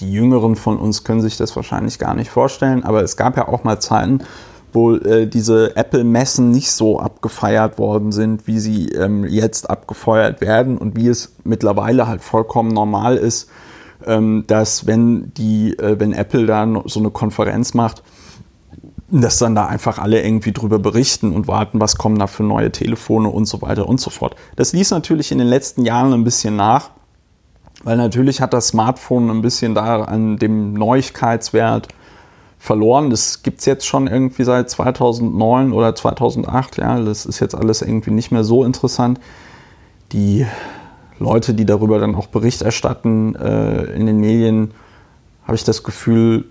die 0.00 0.12
Jüngeren 0.12 0.56
von 0.56 0.76
uns 0.76 1.04
können 1.04 1.20
sich 1.20 1.36
das 1.36 1.54
wahrscheinlich 1.54 2.00
gar 2.00 2.16
nicht 2.16 2.30
vorstellen, 2.30 2.82
aber 2.82 3.04
es 3.04 3.16
gab 3.16 3.36
ja 3.36 3.46
auch 3.46 3.62
mal 3.62 3.78
Zeiten, 3.78 4.24
wo 4.72 4.96
äh, 4.96 5.28
diese 5.28 5.76
Apple-Messen 5.76 6.50
nicht 6.50 6.72
so 6.72 6.98
abgefeiert 6.98 7.78
worden 7.78 8.10
sind, 8.10 8.48
wie 8.48 8.58
sie 8.58 8.88
ähm, 8.88 9.24
jetzt 9.24 9.70
abgefeuert 9.70 10.40
werden 10.40 10.76
und 10.76 10.96
wie 10.96 11.06
es 11.06 11.36
mittlerweile 11.44 12.08
halt 12.08 12.22
vollkommen 12.22 12.72
normal 12.72 13.16
ist, 13.16 13.48
dass 14.00 14.86
wenn 14.86 15.32
die, 15.34 15.76
äh, 15.78 15.98
wenn 15.98 16.12
Apple 16.12 16.46
da 16.46 16.66
so 16.86 17.00
eine 17.00 17.10
Konferenz 17.10 17.74
macht, 17.74 18.02
dass 19.10 19.38
dann 19.38 19.54
da 19.54 19.66
einfach 19.66 19.98
alle 19.98 20.22
irgendwie 20.22 20.52
drüber 20.52 20.78
berichten 20.78 21.32
und 21.32 21.48
warten, 21.48 21.80
was 21.80 21.96
kommen 21.96 22.18
da 22.18 22.26
für 22.26 22.42
neue 22.42 22.70
Telefone 22.70 23.28
und 23.28 23.46
so 23.46 23.62
weiter 23.62 23.88
und 23.88 24.00
so 24.00 24.10
fort. 24.10 24.36
Das 24.56 24.72
ließ 24.72 24.90
natürlich 24.90 25.32
in 25.32 25.38
den 25.38 25.46
letzten 25.46 25.84
Jahren 25.84 26.12
ein 26.12 26.24
bisschen 26.24 26.56
nach. 26.56 26.90
Weil 27.84 27.96
natürlich 27.96 28.40
hat 28.40 28.52
das 28.52 28.68
Smartphone 28.68 29.30
ein 29.30 29.40
bisschen 29.40 29.74
da 29.74 30.02
an 30.02 30.36
dem 30.36 30.72
Neuigkeitswert 30.74 31.88
verloren. 32.58 33.08
Das 33.08 33.42
gibt 33.42 33.60
es 33.60 33.66
jetzt 33.66 33.86
schon 33.86 34.08
irgendwie 34.08 34.42
seit 34.44 34.68
2009 34.68 35.72
oder 35.72 35.94
2008. 35.94 36.78
Ja, 36.78 37.00
das 37.00 37.24
ist 37.24 37.38
jetzt 37.40 37.54
alles 37.54 37.82
irgendwie 37.82 38.10
nicht 38.10 38.32
mehr 38.32 38.42
so 38.42 38.64
interessant. 38.64 39.20
Die 40.12 40.44
Leute, 41.18 41.54
die 41.54 41.64
darüber 41.64 41.98
dann 41.98 42.14
auch 42.14 42.26
Bericht 42.26 42.62
erstatten 42.62 43.34
äh, 43.34 43.84
in 43.94 44.06
den 44.06 44.18
Medien, 44.18 44.72
habe 45.44 45.56
ich 45.56 45.64
das 45.64 45.82
Gefühl, 45.82 46.44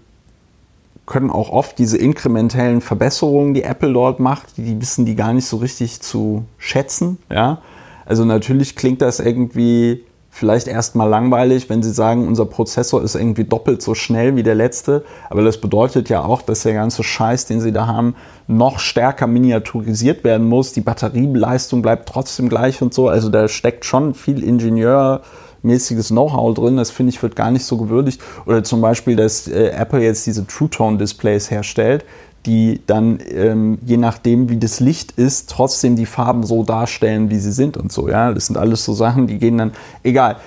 können 1.06 1.30
auch 1.30 1.49
oft 1.49 1.80
diese 1.80 1.97
inkrementellen 1.97 2.82
Verbesserungen, 2.82 3.53
die 3.53 3.63
Apple 3.63 3.93
dort 3.93 4.19
macht, 4.19 4.58
die 4.58 4.80
wissen 4.82 5.06
die 5.06 5.15
gar 5.15 5.34
nicht 5.34 5.45
so 5.45 5.58
richtig 5.58 6.01
zu 6.01 6.45
schätzen. 6.58 7.17
Ja? 7.32 7.62
Also 8.06 8.25
natürlich 8.25 8.75
klingt 8.75 9.01
das 9.01 9.19
irgendwie 9.19 10.03
vielleicht 10.38 10.67
erstmal 10.67 11.10
langweilig, 11.10 11.67
wenn 11.67 11.82
Sie 11.82 11.91
sagen, 11.91 12.28
unser 12.28 12.45
Prozessor 12.45 13.02
ist 13.02 13.15
irgendwie 13.15 13.43
doppelt 13.43 13.82
so 13.82 13.95
schnell 13.95 14.36
wie 14.36 14.43
der 14.43 14.54
letzte. 14.54 15.04
Aber 15.32 15.41
das 15.41 15.60
bedeutet 15.60 16.10
ja 16.10 16.23
auch, 16.23 16.43
dass 16.43 16.62
der 16.62 16.73
ganze 16.73 17.04
Scheiß, 17.04 17.47
den 17.47 17.60
Sie 17.60 17.71
da 17.71 17.88
haben, 17.88 18.15
noch 18.47 18.78
stärker 18.78 19.26
miniaturisiert 19.26 20.23
werden 20.23 20.47
muss. 20.47 20.73
Die 20.73 20.82
Batterieleistung 20.82 21.82
bleibt 21.82 22.08
trotzdem 22.08 22.50
gleich 22.50 22.84
und 22.84 22.93
so. 22.93 23.08
Also 23.08 23.30
da 23.30 23.47
steckt 23.47 23.84
schon 23.84 24.13
viel 24.13 24.43
Ingenieurmäßiges 24.43 26.10
Know-how 26.10 26.54
drin. 26.54 26.78
Das 26.78 26.91
finde 26.91 27.10
ich 27.10 27.23
wird 27.23 27.36
gar 27.36 27.50
nicht 27.50 27.65
so 27.65 27.78
gewürdigt. 27.78 28.21
Oder 28.45 28.63
zum 28.63 28.80
Beispiel, 28.80 29.15
dass 29.15 29.47
äh, 29.47 29.69
Apple 29.69 30.04
jetzt 30.04 30.28
diese 30.28 30.45
True 30.45 30.69
Tone 30.69 31.00
Displays 31.00 31.50
herstellt 31.50 32.06
die 32.47 32.81
dann, 32.88 33.19
ähm, 33.29 33.77
je 33.86 33.97
nachdem, 33.97 34.49
wie 34.49 34.57
das 34.57 34.79
Licht 34.79 35.12
ist, 35.12 35.49
trotzdem 35.49 35.95
die 35.95 36.05
Farben 36.05 36.43
so 36.43 36.63
darstellen, 36.63 37.29
wie 37.29 37.38
sie 37.38 37.51
sind 37.51 37.77
und 37.77 37.91
so. 37.91 38.10
Ja, 38.10 38.33
das 38.33 38.47
sind 38.47 38.57
alles 38.57 38.83
so 38.86 38.93
Sachen, 38.93 39.27
die 39.27 39.38
gehen 39.38 39.57
dann, 39.57 39.73
egal. 40.01 40.38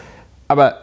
Aber 0.48 0.74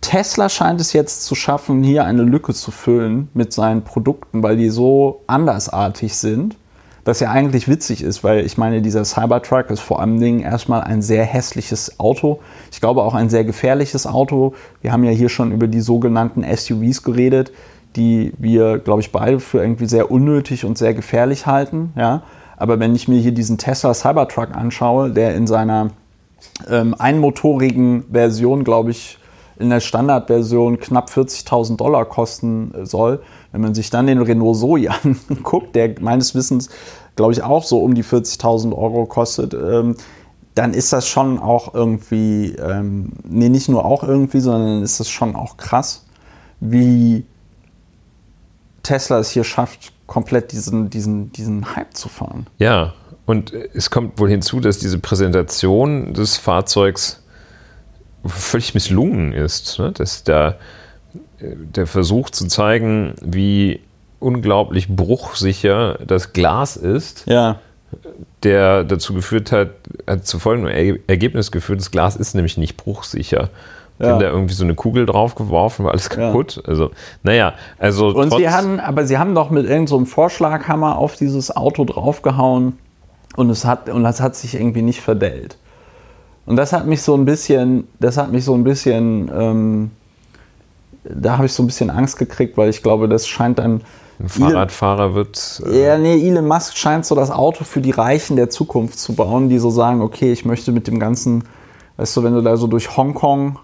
Tesla 0.00 0.48
scheint 0.48 0.80
es 0.80 0.92
jetzt 0.92 1.24
zu 1.24 1.34
schaffen, 1.34 1.82
hier 1.82 2.04
eine 2.04 2.22
Lücke 2.22 2.52
zu 2.52 2.70
füllen 2.72 3.28
mit 3.32 3.52
seinen 3.52 3.82
Produkten, 3.82 4.42
weil 4.42 4.56
die 4.56 4.68
so 4.68 5.22
andersartig 5.28 6.16
sind, 6.16 6.56
dass 7.04 7.20
ja 7.20 7.30
eigentlich 7.30 7.68
witzig 7.68 8.02
ist, 8.02 8.24
weil 8.24 8.44
ich 8.44 8.58
meine, 8.58 8.82
dieser 8.82 9.04
Cybertruck 9.04 9.70
ist 9.70 9.80
vor 9.80 10.00
allem 10.00 10.20
Dingen 10.20 10.40
erstmal 10.40 10.82
ein 10.82 11.00
sehr 11.00 11.24
hässliches 11.24 12.00
Auto. 12.00 12.40
Ich 12.72 12.80
glaube 12.80 13.02
auch 13.02 13.14
ein 13.14 13.30
sehr 13.30 13.44
gefährliches 13.44 14.06
Auto. 14.06 14.54
Wir 14.82 14.92
haben 14.92 15.04
ja 15.04 15.10
hier 15.10 15.28
schon 15.28 15.52
über 15.52 15.68
die 15.68 15.80
sogenannten 15.80 16.44
SUVs 16.44 17.02
geredet 17.02 17.52
die 17.96 18.32
wir, 18.38 18.78
glaube 18.78 19.00
ich, 19.00 19.12
beide 19.12 19.40
für 19.40 19.60
irgendwie 19.60 19.86
sehr 19.86 20.10
unnötig 20.10 20.64
und 20.64 20.78
sehr 20.78 20.94
gefährlich 20.94 21.46
halten. 21.46 21.92
Ja? 21.96 22.22
Aber 22.56 22.80
wenn 22.80 22.94
ich 22.94 23.08
mir 23.08 23.20
hier 23.20 23.32
diesen 23.32 23.58
Tesla 23.58 23.94
Cybertruck 23.94 24.54
anschaue, 24.54 25.10
der 25.10 25.34
in 25.34 25.46
seiner 25.46 25.90
ähm, 26.68 26.94
einmotorigen 26.98 28.04
Version, 28.10 28.64
glaube 28.64 28.90
ich, 28.90 29.18
in 29.58 29.70
der 29.70 29.80
Standardversion 29.80 30.80
knapp 30.80 31.10
40.000 31.10 31.76
Dollar 31.76 32.04
kosten 32.04 32.74
äh, 32.74 32.86
soll. 32.86 33.22
Wenn 33.52 33.60
man 33.60 33.74
sich 33.74 33.90
dann 33.90 34.06
den 34.06 34.20
Renault 34.20 34.56
Zoe 34.56 34.88
anguckt, 35.28 35.74
der 35.76 35.94
meines 36.00 36.34
Wissens, 36.34 36.70
glaube 37.16 37.32
ich, 37.32 37.42
auch 37.42 37.62
so 37.62 37.78
um 37.78 37.94
die 37.94 38.04
40.000 38.04 38.76
Euro 38.76 39.06
kostet, 39.06 39.54
ähm, 39.54 39.96
dann 40.54 40.72
ist 40.72 40.92
das 40.92 41.08
schon 41.08 41.38
auch 41.38 41.74
irgendwie, 41.74 42.54
ähm, 42.56 43.12
nee, 43.24 43.48
nicht 43.48 43.68
nur 43.68 43.84
auch 43.84 44.04
irgendwie, 44.04 44.40
sondern 44.40 44.82
ist 44.82 45.00
das 45.00 45.08
schon 45.08 45.34
auch 45.34 45.56
krass, 45.56 46.06
wie 46.60 47.24
Tesla 48.84 49.18
es 49.18 49.30
hier 49.30 49.42
schafft, 49.42 49.92
komplett 50.06 50.52
diesen, 50.52 50.90
diesen, 50.90 51.32
diesen 51.32 51.74
Hype 51.74 51.96
zu 51.96 52.08
fahren. 52.08 52.46
Ja, 52.58 52.94
und 53.26 53.52
es 53.52 53.90
kommt 53.90 54.20
wohl 54.20 54.28
hinzu, 54.28 54.60
dass 54.60 54.78
diese 54.78 54.98
Präsentation 54.98 56.12
des 56.14 56.36
Fahrzeugs 56.36 57.22
völlig 58.24 58.74
misslungen 58.74 59.32
ist. 59.32 59.78
Ne? 59.78 59.92
Dass 59.92 60.24
da 60.24 60.56
der 61.40 61.86
Versuch 61.86 62.30
zu 62.30 62.46
zeigen, 62.46 63.14
wie 63.22 63.80
unglaublich 64.20 64.88
bruchsicher 64.88 65.98
das 66.06 66.32
Glas 66.32 66.76
ist, 66.76 67.24
ja. 67.26 67.60
der 68.42 68.84
dazu 68.84 69.14
geführt 69.14 69.52
hat, 69.52 69.70
hat 70.06 70.26
zu 70.26 70.38
folgendem 70.38 71.00
Ergebnis 71.06 71.50
geführt, 71.50 71.80
das 71.80 71.90
Glas 71.90 72.16
ist 72.16 72.34
nämlich 72.34 72.56
nicht 72.56 72.76
bruchsicher. 72.76 73.50
Die 74.04 74.08
ja. 74.08 74.14
haben 74.14 74.20
da 74.20 74.28
irgendwie 74.28 74.54
so 74.54 74.64
eine 74.64 74.74
Kugel 74.74 75.06
draufgeworfen, 75.06 75.84
war 75.84 75.92
alles 75.92 76.10
kaputt. 76.10 76.56
Ja. 76.56 76.62
Also, 76.68 76.90
naja, 77.22 77.54
also. 77.78 78.08
Und 78.08 78.34
sie 78.34 78.50
haben, 78.50 78.78
aber 78.80 79.06
sie 79.06 79.18
haben 79.18 79.34
doch 79.34 79.50
mit 79.50 79.64
irgendeinem 79.64 79.86
so 79.86 80.04
Vorschlaghammer 80.04 80.98
auf 80.98 81.16
dieses 81.16 81.54
Auto 81.56 81.84
draufgehauen 81.84 82.78
und 83.36 83.50
es 83.50 83.64
hat, 83.64 83.88
und 83.88 84.04
das 84.04 84.20
hat 84.20 84.36
sich 84.36 84.54
irgendwie 84.54 84.82
nicht 84.82 85.00
verdellt. 85.00 85.56
Und 86.46 86.56
das 86.56 86.72
hat 86.72 86.86
mich 86.86 87.02
so 87.02 87.14
ein 87.14 87.24
bisschen, 87.24 87.88
das 88.00 88.18
hat 88.18 88.30
mich 88.30 88.44
so 88.44 88.54
ein 88.54 88.64
bisschen, 88.64 89.30
ähm, 89.34 89.90
da 91.04 91.36
habe 91.36 91.46
ich 91.46 91.52
so 91.52 91.62
ein 91.62 91.66
bisschen 91.66 91.90
Angst 91.90 92.18
gekriegt, 92.18 92.56
weil 92.56 92.68
ich 92.68 92.82
glaube, 92.82 93.08
das 93.08 93.26
scheint 93.26 93.58
dann. 93.58 93.80
Ein 94.20 94.28
Fahrradfahrer 94.28 95.04
Elon, 95.04 95.14
wird. 95.14 95.62
Äh 95.66 95.86
ja, 95.86 95.98
nee, 95.98 96.28
Elon 96.28 96.46
Musk 96.46 96.76
scheint 96.76 97.06
so 97.06 97.14
das 97.14 97.30
Auto 97.30 97.64
für 97.64 97.80
die 97.80 97.90
Reichen 97.90 98.36
der 98.36 98.50
Zukunft 98.50 98.98
zu 98.98 99.14
bauen, 99.14 99.48
die 99.48 99.58
so 99.58 99.70
sagen, 99.70 100.02
okay, 100.02 100.32
ich 100.32 100.44
möchte 100.44 100.70
mit 100.70 100.86
dem 100.86 101.00
ganzen, 101.00 101.44
weißt 101.96 102.16
du, 102.16 102.22
wenn 102.22 102.34
du 102.34 102.42
da 102.42 102.56
so 102.56 102.66
durch 102.66 102.96
Hongkong 102.96 103.58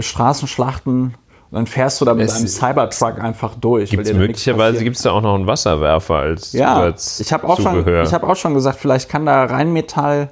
Straßenschlachten 0.00 1.14
und 1.50 1.54
dann 1.54 1.66
fährst 1.66 2.00
du 2.00 2.04
da 2.04 2.14
mit 2.14 2.26
es 2.26 2.36
einem 2.36 2.48
Cybertruck 2.48 3.20
einfach 3.20 3.54
durch. 3.54 3.90
Gibt's 3.90 4.12
möglicherweise 4.12 4.82
gibt 4.82 4.96
es 4.96 5.02
da 5.02 5.12
auch 5.12 5.20
noch 5.20 5.34
einen 5.34 5.46
Wasserwerfer 5.46 6.16
als 6.16 6.52
Ja, 6.52 6.74
als 6.74 7.20
ich 7.20 7.32
habe 7.32 7.48
auch, 7.48 7.60
schon, 7.60 7.84
hab 7.84 8.24
auch 8.24 8.36
schon 8.36 8.54
gesagt, 8.54 8.78
vielleicht 8.80 9.08
kann 9.08 9.26
da 9.26 9.44
Rheinmetall, 9.44 10.30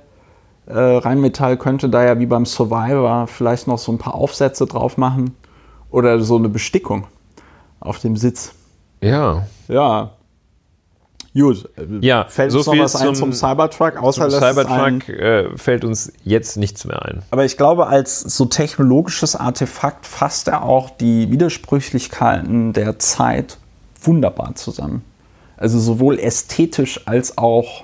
äh, 0.66 0.76
Rheinmetall 0.76 1.56
könnte 1.56 1.88
da 1.88 2.02
ja 2.04 2.18
wie 2.18 2.26
beim 2.26 2.46
Survivor 2.46 3.28
vielleicht 3.28 3.68
noch 3.68 3.78
so 3.78 3.92
ein 3.92 3.98
paar 3.98 4.14
Aufsätze 4.14 4.66
drauf 4.66 4.96
machen 4.96 5.36
oder 5.90 6.18
so 6.20 6.36
eine 6.36 6.48
Bestickung 6.48 7.06
auf 7.78 8.00
dem 8.00 8.16
Sitz. 8.16 8.52
Ja. 9.00 9.46
Ja, 9.68 10.13
Gut, 11.36 11.68
ja, 12.00 12.26
fällt 12.28 12.52
so 12.52 12.58
uns 12.58 12.66
noch 12.68 12.78
was 12.78 12.92
zum, 12.92 13.08
ein 13.08 13.14
zum 13.16 13.32
Cybertruck, 13.32 13.96
außer 13.96 14.28
zum 14.28 14.40
Cybertruck 14.40 15.08
äh, 15.08 15.56
fällt 15.58 15.84
uns 15.84 16.12
jetzt 16.22 16.56
nichts 16.56 16.84
mehr 16.84 17.04
ein. 17.04 17.22
Aber 17.32 17.44
ich 17.44 17.56
glaube, 17.56 17.88
als 17.88 18.20
so 18.20 18.44
technologisches 18.44 19.34
Artefakt 19.34 20.06
fasst 20.06 20.46
er 20.46 20.62
auch 20.62 20.90
die 20.90 21.32
Widersprüchlichkeiten 21.32 22.72
der 22.72 23.00
Zeit 23.00 23.58
wunderbar 24.00 24.54
zusammen. 24.54 25.04
Also 25.56 25.80
sowohl 25.80 26.20
ästhetisch 26.20 27.00
als 27.06 27.36
auch, 27.36 27.82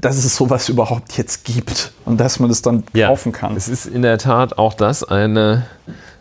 dass 0.00 0.16
es 0.16 0.36
sowas 0.36 0.70
überhaupt 0.70 1.18
jetzt 1.18 1.44
gibt 1.44 1.92
und 2.06 2.18
dass 2.18 2.40
man 2.40 2.48
es 2.48 2.62
dann 2.62 2.84
ja, 2.94 3.08
kaufen 3.08 3.32
kann. 3.32 3.56
Es 3.56 3.68
ist 3.68 3.84
in 3.84 4.00
der 4.00 4.16
Tat 4.16 4.56
auch 4.56 4.72
das 4.72 5.04
eine 5.04 5.66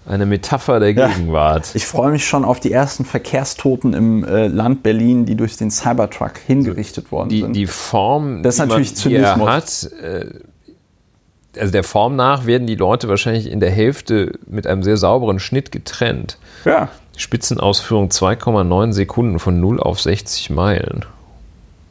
eine 0.08 0.26
Metapher 0.26 0.80
der 0.80 0.94
Gegenwart. 0.94 1.68
Ja, 1.68 1.76
ich 1.76 1.86
freue 1.86 2.12
mich 2.12 2.26
schon 2.26 2.46
auf 2.46 2.60
die 2.60 2.72
ersten 2.72 3.04
Verkehrstoten 3.04 3.94
im 3.94 4.24
äh, 4.24 4.48
Land 4.48 4.82
Berlin, 4.82 5.26
die 5.26 5.36
durch 5.36 5.58
den 5.58 5.70
Cybertruck 5.70 6.38
hingerichtet 6.38 7.12
worden 7.12 7.30
die, 7.30 7.42
sind. 7.42 7.54
Die 7.56 7.68
Form, 7.68 8.42
das 8.42 8.56
ist 8.56 8.64
die 8.64 8.68
natürlich 8.68 9.04
man, 9.04 9.10
die 9.10 9.16
er 9.16 9.46
hat, 9.46 9.90
äh, 10.02 10.26
also 11.60 11.72
der 11.72 11.84
Form 11.84 12.16
nach 12.16 12.46
werden 12.46 12.68
die 12.68 12.76
Leute 12.76 13.10
wahrscheinlich 13.10 13.52
in 13.52 13.60
der 13.60 13.72
Hälfte 13.72 14.40
mit 14.48 14.66
einem 14.66 14.84
sehr 14.84 14.98
sauberen 14.98 15.40
Schnitt 15.40 15.72
getrennt. 15.72 16.38
Ja. 16.64 16.90
Spitzenausführung 17.18 18.10
2,9 18.10 18.94
Sekunden 18.94 19.40
von 19.40 19.60
0 19.60 19.80
auf 19.80 20.00
60 20.00 20.52
Meilen. 20.52 21.06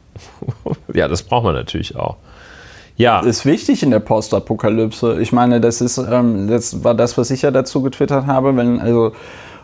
ja, 0.93 1.07
das 1.07 1.23
braucht 1.23 1.43
man 1.43 1.53
natürlich 1.53 1.95
auch. 1.95 2.15
Ja. 2.97 3.19
Ist 3.19 3.45
wichtig 3.45 3.83
in 3.83 3.91
der 3.91 3.99
Postapokalypse. 3.99 5.21
Ich 5.21 5.31
meine, 5.31 5.61
das 5.61 5.81
ist, 5.81 5.99
ähm, 5.99 6.47
das 6.47 6.83
war 6.83 6.95
das, 6.95 7.17
was 7.17 7.31
ich 7.31 7.43
ja 7.43 7.51
dazu 7.51 7.81
getwittert 7.81 8.25
habe, 8.25 8.57
wenn, 8.57 8.79
also, 8.79 9.13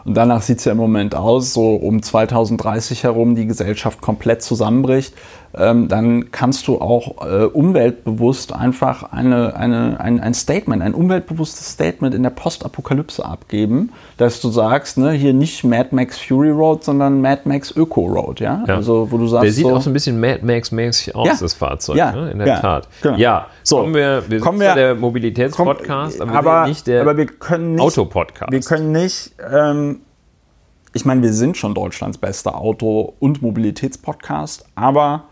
und 0.06 0.16
danach 0.16 0.42
sieht 0.42 0.60
es 0.60 0.66
ja 0.66 0.74
im 0.74 0.78
Moment 0.78 1.16
aus, 1.16 1.54
so 1.54 1.76
um 1.76 2.04
2030 2.04 3.04
herum 3.04 3.36
die 3.36 3.48
Gesellschaft 3.48 4.02
komplett 4.02 4.44
zusammenbricht 4.44 5.14
dann 5.54 6.32
kannst 6.32 6.68
du 6.68 6.82
auch 6.82 7.26
äh, 7.26 7.46
umweltbewusst 7.46 8.54
einfach 8.54 9.12
eine, 9.12 9.56
eine, 9.56 10.00
ein, 10.00 10.20
ein 10.20 10.34
Statement, 10.34 10.82
ein 10.82 10.96
umweltbewusstes 10.96 11.74
Statement 11.74 12.16
in 12.16 12.24
der 12.24 12.32
Postapokalypse 12.32 13.24
abgeben, 13.24 13.92
dass 14.18 14.42
du 14.42 14.50
sagst, 14.50 14.98
ne, 14.98 15.12
hier 15.12 15.34
nicht 15.34 15.64
Mad 15.64 15.90
Max 15.92 16.18
Fury 16.20 16.50
Road, 16.50 16.84
sondern 16.84 17.22
Mad 17.22 17.42
Max 17.46 17.72
Öko 17.76 18.06
Road, 18.08 18.40
ja? 18.40 18.64
ja. 18.68 18.76
Also, 18.76 19.12
wo 19.12 19.18
du 19.18 19.28
sagst, 19.28 19.44
Der 19.44 19.52
sieht 19.54 19.66
so, 19.66 19.76
auch 19.76 19.82
so 19.82 19.92
ein 19.92 19.94
bisschen 19.94 20.20
Mad 20.20 20.40
Max-mäßig 20.44 21.16
aus, 21.16 21.28
ja. 21.28 21.36
das 21.40 21.54
Fahrzeug, 21.54 21.98
ja. 21.98 22.12
ne? 22.12 22.32
in 22.32 22.40
der. 22.40 22.54
Tat. 22.60 22.88
Genau. 23.02 23.18
Ja, 23.18 23.48
so. 23.64 23.78
kommen 23.78 23.94
wir, 23.94 24.24
wir 24.28 24.40
kommen 24.40 24.60
sind 24.60 24.68
wir, 24.68 24.76
der 24.76 24.96
Mobilitätspodcast, 24.96 26.22
aber, 26.22 26.32
aber, 26.32 26.68
nicht 26.68 26.88
der 26.88 27.02
aber 27.02 27.18
wir 27.18 27.26
können 27.26 27.74
nicht, 27.76 27.82
Autopodcast. 27.82 28.52
Wir 28.52 28.62
können 28.62 28.92
nicht, 28.92 29.34
ähm, 29.52 30.02
ich 30.94 31.06
meine, 31.06 31.22
wir 31.22 31.34
sind 31.34 31.58
schon 31.58 31.74
Deutschlands 31.74 32.18
bester 32.18 32.56
Auto- 32.60 33.14
und 33.20 33.42
Mobilitätspodcast, 33.42 34.66
aber 34.76 35.26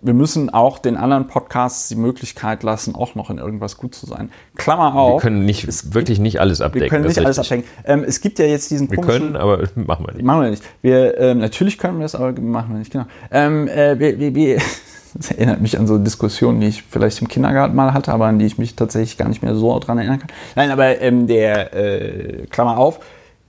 wir 0.00 0.14
müssen 0.14 0.50
auch 0.50 0.78
den 0.78 0.96
anderen 0.96 1.26
Podcasts 1.26 1.88
die 1.88 1.96
Möglichkeit 1.96 2.62
lassen, 2.62 2.94
auch 2.94 3.14
noch 3.14 3.30
in 3.30 3.38
irgendwas 3.38 3.76
gut 3.76 3.94
zu 3.94 4.06
sein. 4.06 4.30
Klammer 4.56 4.94
auf. 4.94 5.22
Wir 5.22 5.30
können 5.30 5.44
nicht, 5.44 5.66
es 5.66 5.92
wirklich 5.92 6.20
nicht 6.20 6.40
alles 6.40 6.60
abdecken. 6.60 6.84
Wir 6.84 6.88
können 6.88 7.06
nicht 7.06 7.18
alles 7.18 7.38
abdecken. 7.38 7.64
Ähm, 7.84 8.04
es 8.06 8.20
gibt 8.20 8.38
ja 8.38 8.46
jetzt 8.46 8.70
diesen 8.70 8.90
Wir 8.90 8.98
können, 8.98 9.34
aber 9.34 9.58
machen 9.74 10.06
wir 10.06 10.14
nicht. 10.14 10.24
Machen 10.24 10.42
wir 10.42 10.50
nicht. 10.50 10.62
Wir, 10.82 11.18
ähm, 11.18 11.38
natürlich 11.38 11.78
können 11.78 11.98
wir 11.98 12.04
das, 12.04 12.14
aber 12.14 12.32
machen 12.40 12.70
wir 12.70 12.78
nicht, 12.78 12.92
genau. 12.92 13.06
Ähm, 13.30 13.66
äh, 13.66 13.98
wir, 13.98 14.20
wir, 14.20 14.34
wir 14.34 14.58
das 15.14 15.32
erinnert 15.32 15.60
mich 15.60 15.78
an 15.78 15.86
so 15.88 15.98
Diskussionen, 15.98 16.60
die 16.60 16.68
ich 16.68 16.84
vielleicht 16.84 17.20
im 17.20 17.28
Kindergarten 17.28 17.74
mal 17.74 17.92
hatte, 17.92 18.12
aber 18.12 18.26
an 18.26 18.38
die 18.38 18.46
ich 18.46 18.56
mich 18.56 18.76
tatsächlich 18.76 19.18
gar 19.18 19.28
nicht 19.28 19.42
mehr 19.42 19.56
so 19.56 19.78
dran 19.80 19.98
erinnern 19.98 20.20
kann. 20.20 20.30
Nein, 20.54 20.70
aber 20.70 21.00
ähm, 21.00 21.26
der, 21.26 21.74
äh, 21.74 22.46
Klammer 22.46 22.78
auf, 22.78 23.00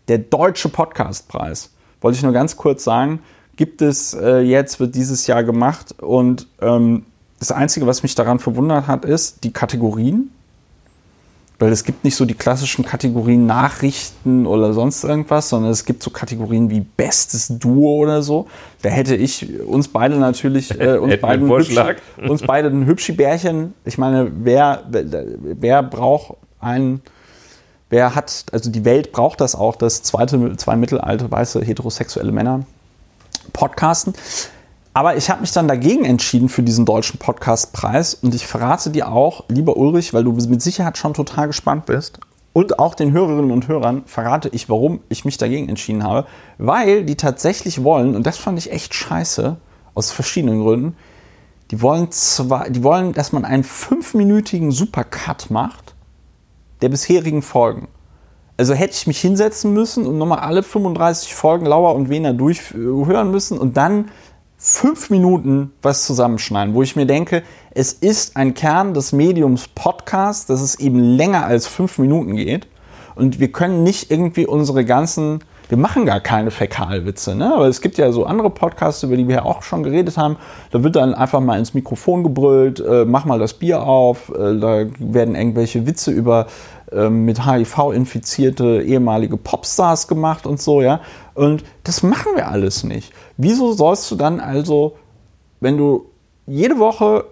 der 0.07 0.17
Deutsche 0.17 0.69
Podcastpreis, 0.69 1.71
wollte 2.01 2.17
ich 2.17 2.23
nur 2.23 2.33
ganz 2.33 2.57
kurz 2.57 2.83
sagen, 2.83 3.19
gibt 3.59 3.81
es 3.81 4.13
äh, 4.13 4.39
jetzt, 4.39 4.79
wird 4.79 4.95
dieses 4.95 5.27
Jahr 5.27 5.43
gemacht. 5.43 5.93
Und 6.01 6.47
ähm, 6.61 7.05
das 7.39 7.51
Einzige, 7.51 7.85
was 7.87 8.03
mich 8.03 8.15
daran 8.15 8.39
verwundert 8.39 8.87
hat, 8.87 9.03
ist 9.03 9.43
die 9.43 9.51
Kategorien. 9.51 10.31
Weil 11.59 11.73
es 11.73 11.83
gibt 11.83 12.05
nicht 12.05 12.15
so 12.15 12.23
die 12.23 12.35
klassischen 12.35 12.85
Kategorien 12.85 13.45
Nachrichten 13.45 14.47
oder 14.47 14.71
sonst 14.71 15.03
irgendwas, 15.03 15.49
sondern 15.49 15.73
es 15.73 15.83
gibt 15.83 16.01
so 16.01 16.09
Kategorien 16.09 16.69
wie 16.69 16.79
Bestes 16.79 17.49
Duo 17.49 17.97
oder 17.97 18.21
so. 18.21 18.47
Da 18.81 18.87
hätte 18.87 19.17
ich 19.17 19.59
uns 19.59 19.89
beide 19.89 20.15
natürlich, 20.15 20.79
äh, 20.79 20.97
uns, 20.97 21.19
beiden 21.19 21.49
Vorschlag. 21.49 21.97
Hübschi, 22.15 22.29
uns 22.31 22.41
beide 22.43 22.69
ein 22.69 22.85
Hübschi-Bärchen. 22.85 23.73
Ich 23.83 23.97
meine, 23.97 24.31
wer, 24.33 24.85
wer 24.89 25.83
braucht 25.83 26.37
einen, 26.61 27.01
wer 27.89 28.15
hat, 28.15 28.45
also 28.53 28.71
die 28.71 28.85
Welt 28.85 29.11
braucht 29.11 29.41
das 29.41 29.53
auch, 29.53 29.75
dass 29.75 30.01
zweite, 30.01 30.55
zwei 30.55 30.77
mittelalte, 30.77 31.29
weiße, 31.29 31.59
heterosexuelle 31.59 32.31
Männer 32.31 32.63
podcasten. 33.49 34.13
Aber 34.93 35.15
ich 35.15 35.29
habe 35.29 35.41
mich 35.41 35.51
dann 35.51 35.67
dagegen 35.67 36.05
entschieden 36.05 36.49
für 36.49 36.63
diesen 36.63 36.85
deutschen 36.85 37.19
Podcastpreis 37.19 38.15
und 38.15 38.33
ich 38.33 38.47
verrate 38.47 38.89
dir 38.89 39.11
auch, 39.11 39.45
lieber 39.47 39.77
Ulrich, 39.77 40.13
weil 40.13 40.23
du 40.23 40.31
mit 40.31 40.61
Sicherheit 40.61 40.97
schon 40.97 41.13
total 41.13 41.47
gespannt 41.47 41.85
bist 41.85 42.19
und 42.53 42.79
auch 42.79 42.95
den 42.95 43.11
Hörerinnen 43.11 43.51
und 43.51 43.67
Hörern 43.67 44.03
verrate 44.05 44.49
ich, 44.49 44.69
warum 44.69 45.01
ich 45.09 45.25
mich 45.25 45.37
dagegen 45.37 45.69
entschieden 45.69 46.03
habe, 46.03 46.27
weil 46.57 47.05
die 47.05 47.15
tatsächlich 47.15 47.83
wollen, 47.83 48.15
und 48.15 48.25
das 48.25 48.37
fand 48.37 48.57
ich 48.57 48.71
echt 48.71 48.93
scheiße, 48.93 49.57
aus 49.93 50.11
verschiedenen 50.11 50.61
Gründen, 50.61 50.95
die 51.71 51.81
wollen, 51.81 52.11
zwar, 52.11 52.69
die 52.69 52.83
wollen, 52.83 53.13
dass 53.13 53.31
man 53.31 53.45
einen 53.45 53.63
fünfminütigen 53.63 54.71
Supercut 54.71 55.51
macht 55.51 55.93
der 56.81 56.89
bisherigen 56.89 57.41
Folgen. 57.41 57.87
Also 58.59 58.73
hätte 58.73 58.93
ich 58.93 59.07
mich 59.07 59.21
hinsetzen 59.21 59.71
müssen 59.71 60.05
und 60.05 60.17
nochmal 60.17 60.39
alle 60.39 60.63
35 60.63 61.33
Folgen 61.33 61.65
Lauer 61.65 61.95
und 61.95 62.09
Wiener 62.09 62.33
durchhören 62.33 63.31
müssen 63.31 63.57
und 63.57 63.77
dann 63.77 64.09
fünf 64.57 65.09
Minuten 65.09 65.71
was 65.81 66.05
zusammenschneiden, 66.05 66.73
wo 66.73 66.83
ich 66.83 66.97
mir 66.97 67.05
denke, 67.05 67.43
es 67.71 67.93
ist 67.93 68.35
ein 68.35 68.53
Kern 68.55 68.93
des 68.93 69.13
Mediums 69.13 69.69
Podcast, 69.69 70.49
dass 70.49 70.59
es 70.59 70.77
eben 70.77 70.99
länger 70.99 71.45
als 71.45 71.67
fünf 71.67 71.99
Minuten 71.99 72.35
geht. 72.35 72.67
Und 73.15 73.39
wir 73.39 73.49
können 73.49 73.83
nicht 73.83 74.11
irgendwie 74.11 74.45
unsere 74.45 74.83
ganzen, 74.83 75.39
wir 75.69 75.77
machen 75.77 76.05
gar 76.05 76.19
keine 76.19 76.51
Fäkalwitze, 76.51 77.35
ne? 77.35 77.53
aber 77.55 77.67
es 77.67 77.79
gibt 77.79 77.97
ja 77.97 78.11
so 78.11 78.25
andere 78.25 78.49
Podcasts, 78.49 79.03
über 79.03 79.15
die 79.15 79.27
wir 79.27 79.35
ja 79.35 79.45
auch 79.45 79.63
schon 79.63 79.83
geredet 79.83 80.17
haben. 80.17 80.35
Da 80.71 80.83
wird 80.83 80.97
dann 80.97 81.13
einfach 81.13 81.39
mal 81.39 81.59
ins 81.59 81.73
Mikrofon 81.73 82.23
gebrüllt, 82.23 82.81
äh, 82.81 83.05
mach 83.05 83.23
mal 83.23 83.39
das 83.39 83.53
Bier 83.53 83.83
auf, 83.83 84.29
äh, 84.29 84.57
da 84.59 84.85
werden 84.99 85.35
irgendwelche 85.35 85.85
Witze 85.87 86.11
über 86.11 86.47
äh, 86.47 86.47
mit 86.91 87.45
HIV 87.45 87.91
infizierte 87.93 88.81
ehemalige 88.81 89.37
Popstars 89.37 90.07
gemacht 90.07 90.45
und 90.45 90.61
so, 90.61 90.81
ja. 90.81 91.01
Und 91.35 91.63
das 91.83 92.03
machen 92.03 92.35
wir 92.35 92.47
alles 92.47 92.83
nicht. 92.83 93.13
Wieso 93.37 93.73
sollst 93.73 94.09
du 94.11 94.15
dann 94.15 94.39
also, 94.39 94.97
wenn 95.59 95.77
du 95.77 96.09
jede 96.47 96.79
Woche 96.79 97.25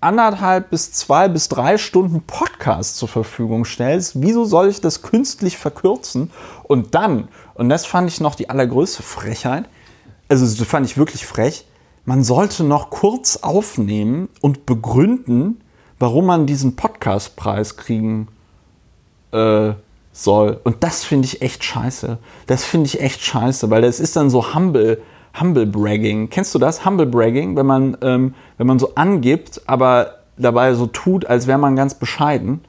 anderthalb 0.00 0.70
bis 0.70 0.92
zwei 0.92 1.28
bis 1.28 1.48
drei 1.48 1.78
Stunden 1.78 2.20
Podcast 2.20 2.96
zur 2.96 3.08
Verfügung 3.08 3.64
stellst, 3.64 4.20
wieso 4.20 4.44
soll 4.44 4.68
ich 4.68 4.80
das 4.80 5.02
künstlich 5.02 5.56
verkürzen? 5.56 6.30
Und 6.64 6.94
dann, 6.94 7.28
und 7.54 7.68
das 7.68 7.86
fand 7.86 8.10
ich 8.10 8.20
noch 8.20 8.34
die 8.34 8.50
allergrößte 8.50 9.02
Frechheit, 9.02 9.64
also 10.28 10.44
das 10.44 10.68
fand 10.68 10.84
ich 10.84 10.98
wirklich 10.98 11.24
frech, 11.26 11.64
man 12.04 12.22
sollte 12.22 12.64
noch 12.64 12.90
kurz 12.90 13.38
aufnehmen 13.38 14.28
und 14.42 14.66
begründen, 14.66 15.62
warum 15.98 16.26
man 16.26 16.46
diesen 16.46 16.76
Podcastpreis 16.76 17.76
kriegen 17.76 18.28
äh, 19.34 19.74
soll. 20.12 20.60
Und 20.64 20.82
das 20.84 21.04
finde 21.04 21.26
ich 21.26 21.42
echt 21.42 21.64
scheiße. 21.64 22.18
Das 22.46 22.64
finde 22.64 22.86
ich 22.86 23.00
echt 23.00 23.22
scheiße, 23.22 23.68
weil 23.70 23.82
das 23.82 24.00
ist 24.00 24.16
dann 24.16 24.30
so 24.30 24.54
humble, 24.54 25.02
humble 25.38 25.66
bragging. 25.66 26.30
Kennst 26.30 26.54
du 26.54 26.58
das? 26.58 26.86
Humble 26.86 27.06
bragging, 27.06 27.56
wenn 27.56 27.66
man, 27.66 27.96
ähm, 28.00 28.34
wenn 28.56 28.66
man 28.66 28.78
so 28.78 28.94
angibt, 28.94 29.62
aber 29.66 30.20
dabei 30.36 30.74
so 30.74 30.86
tut, 30.86 31.26
als 31.26 31.46
wäre 31.46 31.58
man 31.58 31.76
ganz 31.76 31.94
bescheiden. 31.94 32.60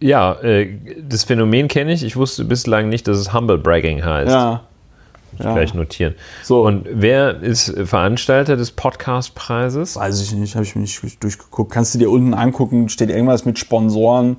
Ja, 0.00 0.34
äh, 0.42 0.78
das 1.00 1.24
Phänomen 1.24 1.68
kenne 1.68 1.92
ich. 1.92 2.04
Ich 2.04 2.16
wusste 2.16 2.44
bislang 2.44 2.88
nicht, 2.88 3.08
dass 3.08 3.18
es 3.18 3.32
Humble 3.32 3.58
Bragging 3.58 4.04
heißt. 4.04 4.30
Ja. 4.30 4.62
Muss 5.32 5.46
ich 5.46 5.52
gleich 5.52 5.74
notieren. 5.74 6.14
So. 6.42 6.62
Und 6.62 6.86
wer 6.90 7.40
ist 7.42 7.74
Veranstalter 7.84 8.56
des 8.56 8.72
Podcastpreises? 8.72 9.96
Weiß 9.96 10.20
ich 10.22 10.32
nicht, 10.32 10.54
habe 10.54 10.64
ich 10.64 10.74
mir 10.74 10.82
nicht 10.82 11.22
durchgeguckt. 11.22 11.72
Kannst 11.72 11.94
du 11.94 11.98
dir 11.98 12.10
unten 12.10 12.34
angucken, 12.34 12.88
steht 12.88 13.10
irgendwas 13.10 13.44
mit 13.44 13.58
Sponsoren, 13.58 14.38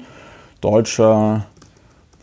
deutscher 0.62 1.46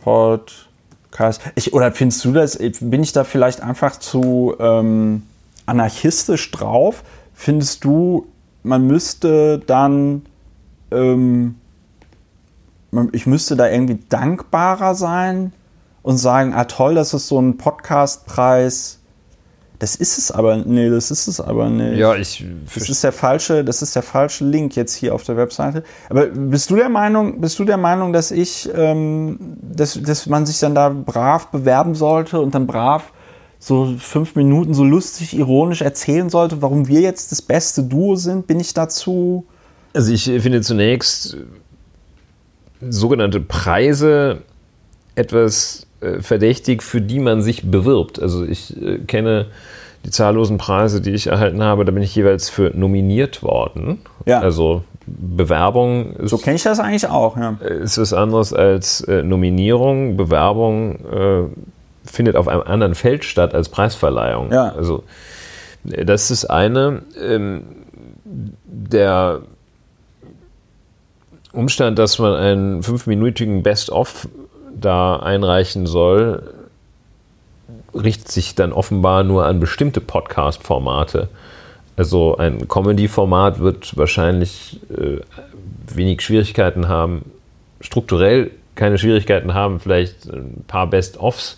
Podcast. 0.01 1.41
Ich, 1.55 1.73
oder 1.73 1.91
findest 1.91 2.23
du 2.25 2.31
das, 2.31 2.57
bin 2.79 3.03
ich 3.03 3.13
da 3.13 3.23
vielleicht 3.23 3.61
einfach 3.61 3.97
zu 3.97 4.55
ähm, 4.59 5.23
anarchistisch 5.65 6.51
drauf? 6.51 7.03
Findest 7.33 7.83
du, 7.83 8.27
man 8.63 8.87
müsste 8.87 9.59
dann, 9.59 10.25
ähm, 10.91 11.55
ich 13.11 13.27
müsste 13.27 13.55
da 13.55 13.69
irgendwie 13.69 13.99
dankbarer 14.09 14.95
sein 14.95 15.53
und 16.03 16.17
sagen, 16.17 16.53
ah 16.53 16.65
toll, 16.65 16.95
das 16.95 17.13
ist 17.13 17.27
so 17.27 17.39
ein 17.39 17.57
Podcastpreis. 17.57 18.96
Das 19.79 19.95
ist 19.95 20.17
es 20.17 20.31
aber, 20.31 20.57
nee, 20.57 20.89
das 20.89 21.11
ist 21.11 21.27
es 21.27 21.39
aber 21.39 21.69
nicht. 21.69 21.99
Ja, 21.99 22.15
ich. 22.15 22.43
Das 22.73 22.89
ist 22.89 23.03
der 23.03 23.11
falsche, 23.11 23.63
das 23.63 23.83
ist 23.83 23.95
der 23.95 24.01
falsche 24.01 24.43
Link 24.43 24.75
jetzt 24.75 24.95
hier 24.95 25.13
auf 25.13 25.23
der 25.23 25.37
Webseite. 25.37 25.83
Aber 26.09 26.25
bist 26.25 26.71
du 26.71 26.75
der 26.75 26.89
Meinung, 26.89 27.39
bist 27.41 27.59
du 27.59 27.63
der 27.63 27.77
Meinung, 27.77 28.11
dass 28.11 28.31
ich, 28.31 28.67
ähm, 28.73 29.37
dass, 29.61 30.01
dass 30.01 30.25
man 30.25 30.47
sich 30.47 30.59
dann 30.59 30.73
da 30.73 30.89
brav 30.89 31.51
bewerben 31.51 31.93
sollte 31.93 32.39
und 32.39 32.55
dann 32.55 32.65
brav 32.65 33.13
so 33.59 33.95
fünf 33.99 34.35
Minuten 34.35 34.73
so 34.73 34.83
lustig, 34.83 35.37
ironisch 35.37 35.81
erzählen 35.81 36.29
sollte, 36.29 36.61
warum 36.61 36.87
wir 36.87 37.01
jetzt 37.01 37.31
das 37.31 37.41
beste 37.41 37.83
Duo 37.83 38.15
sind? 38.15 38.47
Bin 38.47 38.59
ich 38.59 38.73
dazu? 38.73 39.45
Also 39.93 40.11
ich 40.11 40.23
finde 40.25 40.61
zunächst 40.61 41.37
sogenannte 42.81 43.39
Preise 43.39 44.43
etwas 45.15 45.86
verdächtig, 46.21 46.83
für 46.83 47.01
die 47.01 47.19
man 47.19 47.41
sich 47.41 47.69
bewirbt. 47.69 48.21
Also 48.21 48.45
ich 48.45 48.79
äh, 48.81 48.99
kenne 48.99 49.47
die 50.05 50.11
zahllosen 50.11 50.57
Preise, 50.57 51.01
die 51.01 51.11
ich 51.11 51.27
erhalten 51.27 51.63
habe, 51.63 51.83
da 51.85 51.91
bin 51.91 52.03
ich 52.03 52.15
jeweils 52.15 52.49
für 52.49 52.71
nominiert 52.75 53.43
worden. 53.43 53.99
Ja. 54.25 54.39
Also 54.39 54.83
Bewerbung 55.05 56.13
ist, 56.17 56.29
So 56.31 56.37
kenne 56.37 56.55
ich 56.55 56.63
das 56.63 56.79
eigentlich 56.79 57.07
auch, 57.07 57.37
ja. 57.37 57.57
ist 57.61 57.97
was 57.97 58.13
anderes 58.13 58.53
als 58.53 59.01
äh, 59.01 59.23
Nominierung. 59.23 60.17
Bewerbung 60.17 61.05
äh, 61.05 61.43
findet 62.05 62.35
auf 62.35 62.47
einem 62.47 62.61
anderen 62.61 62.95
Feld 62.95 63.23
statt 63.23 63.53
als 63.53 63.69
Preisverleihung. 63.69 64.51
Ja. 64.51 64.69
Also 64.69 65.03
äh, 65.89 66.05
das 66.05 66.29
ist 66.31 66.45
eine. 66.45 67.01
Ähm, 67.19 67.63
der 68.65 69.41
Umstand, 71.53 71.97
dass 71.97 72.19
man 72.19 72.33
einen 72.33 72.83
fünfminütigen 72.83 73.63
Best-of 73.63 74.27
da 74.79 75.17
einreichen 75.17 75.85
soll, 75.85 76.53
richtet 77.93 78.29
sich 78.29 78.55
dann 78.55 78.71
offenbar 78.73 79.23
nur 79.23 79.45
an 79.45 79.59
bestimmte 79.59 80.01
Podcast-Formate. 80.01 81.29
Also 81.95 82.37
ein 82.37 82.67
Comedy-Format 82.67 83.59
wird 83.59 83.97
wahrscheinlich 83.97 84.79
äh, 84.91 85.19
wenig 85.93 86.21
Schwierigkeiten 86.21 86.87
haben, 86.87 87.31
strukturell 87.81 88.51
keine 88.75 88.97
Schwierigkeiten 88.97 89.53
haben, 89.53 89.79
vielleicht 89.79 90.27
ein 90.31 90.63
paar 90.67 90.87
Best-ofs 90.87 91.57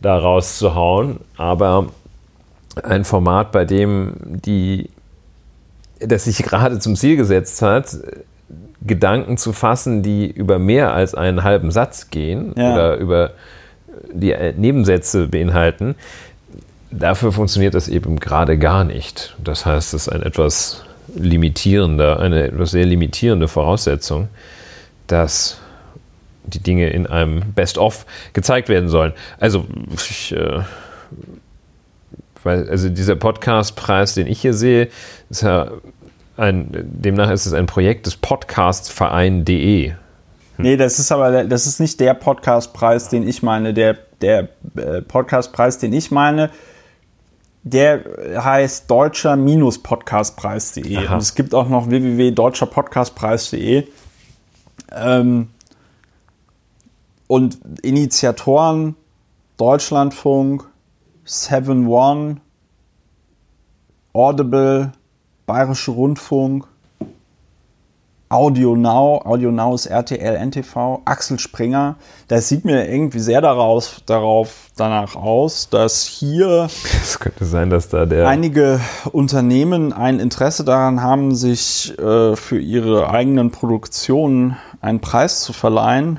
da 0.00 0.18
rauszuhauen, 0.18 1.20
aber 1.36 1.86
ein 2.82 3.04
Format, 3.04 3.52
bei 3.52 3.64
dem 3.64 4.14
die, 4.24 4.90
das 6.00 6.24
sich 6.24 6.38
gerade 6.38 6.78
zum 6.78 6.96
Ziel 6.96 7.16
gesetzt 7.16 7.62
hat, 7.62 7.96
Gedanken 8.82 9.36
zu 9.36 9.52
fassen, 9.52 10.02
die 10.02 10.30
über 10.30 10.58
mehr 10.58 10.92
als 10.92 11.14
einen 11.14 11.42
halben 11.42 11.70
Satz 11.70 12.10
gehen 12.10 12.52
ja. 12.56 12.72
oder 12.72 12.96
über 12.96 13.32
die 14.12 14.34
Nebensätze 14.56 15.26
beinhalten, 15.28 15.94
dafür 16.90 17.32
funktioniert 17.32 17.74
das 17.74 17.88
eben 17.88 18.18
gerade 18.20 18.58
gar 18.58 18.84
nicht. 18.84 19.34
Das 19.42 19.66
heißt, 19.66 19.94
es 19.94 20.06
ist 20.06 20.08
ein 20.08 20.22
etwas 20.22 20.84
limitierender, 21.14 22.20
eine 22.20 22.44
etwas 22.44 22.72
sehr 22.72 22.84
limitierende 22.84 23.48
Voraussetzung, 23.48 24.28
dass 25.06 25.58
die 26.44 26.60
Dinge 26.60 26.90
in 26.90 27.06
einem 27.06 27.52
Best-of 27.54 28.06
gezeigt 28.32 28.68
werden 28.68 28.88
sollen. 28.88 29.12
Also, 29.40 29.66
ich, 29.94 30.32
äh, 30.32 30.60
weil, 32.42 32.68
also 32.70 32.88
dieser 32.88 33.16
Podcastpreis, 33.16 34.14
den 34.14 34.26
ich 34.26 34.40
hier 34.40 34.54
sehe, 34.54 34.88
ist 35.30 35.42
ja 35.42 35.70
ein, 36.36 36.68
demnach 36.72 37.30
ist 37.30 37.46
es 37.46 37.52
ein 37.52 37.66
Projekt 37.66 38.06
des 38.06 38.16
Podcastverein.de. 38.16 39.90
Hm. 39.90 39.96
Nee, 40.58 40.76
das 40.76 40.98
ist 40.98 41.12
aber 41.12 41.44
das 41.44 41.66
ist 41.66 41.78
nicht 41.80 42.00
der 42.00 42.14
Podcastpreis, 42.14 43.08
den 43.08 43.26
ich 43.26 43.42
meine. 43.42 43.72
Der, 43.74 43.96
der 44.20 44.48
äh, 44.76 45.02
Podcastpreis, 45.02 45.78
den 45.78 45.92
ich 45.92 46.10
meine, 46.10 46.50
der 47.62 48.02
heißt 48.42 48.90
deutscher-podcastpreis.de. 48.90 51.08
Und 51.08 51.18
es 51.18 51.34
gibt 51.34 51.54
auch 51.54 51.68
noch 51.68 51.88
www.deutscherpodcastpreis.de. 51.88 53.86
Ähm, 54.92 55.48
und 57.26 57.58
Initiatoren 57.82 58.94
Deutschlandfunk, 59.56 60.64
7 61.24 61.88
One, 61.88 62.36
Audible, 64.12 64.92
Bayerische 65.46 65.92
Rundfunk, 65.92 66.66
Audio 68.28 68.74
Now, 68.74 69.22
Audio 69.24 69.52
Now 69.52 69.76
ist 69.76 69.86
RTL, 69.86 70.34
NTV, 70.34 71.02
Axel 71.04 71.38
Springer. 71.38 71.94
Das 72.26 72.48
sieht 72.48 72.64
mir 72.64 72.90
irgendwie 72.90 73.20
sehr 73.20 73.40
daraus, 73.40 74.02
darauf, 74.06 74.70
danach 74.76 75.14
aus, 75.14 75.68
dass 75.70 76.02
hier 76.02 76.68
es 77.00 77.20
könnte 77.20 77.44
sein, 77.44 77.70
dass 77.70 77.88
da 77.88 78.06
der 78.06 78.26
einige 78.26 78.80
Unternehmen 79.12 79.92
ein 79.92 80.18
Interesse 80.18 80.64
daran 80.64 81.00
haben, 81.00 81.36
sich 81.36 81.96
äh, 82.00 82.34
für 82.34 82.58
ihre 82.58 83.10
eigenen 83.10 83.52
Produktionen 83.52 84.56
einen 84.80 84.98
Preis 84.98 85.42
zu 85.42 85.52
verleihen. 85.52 86.18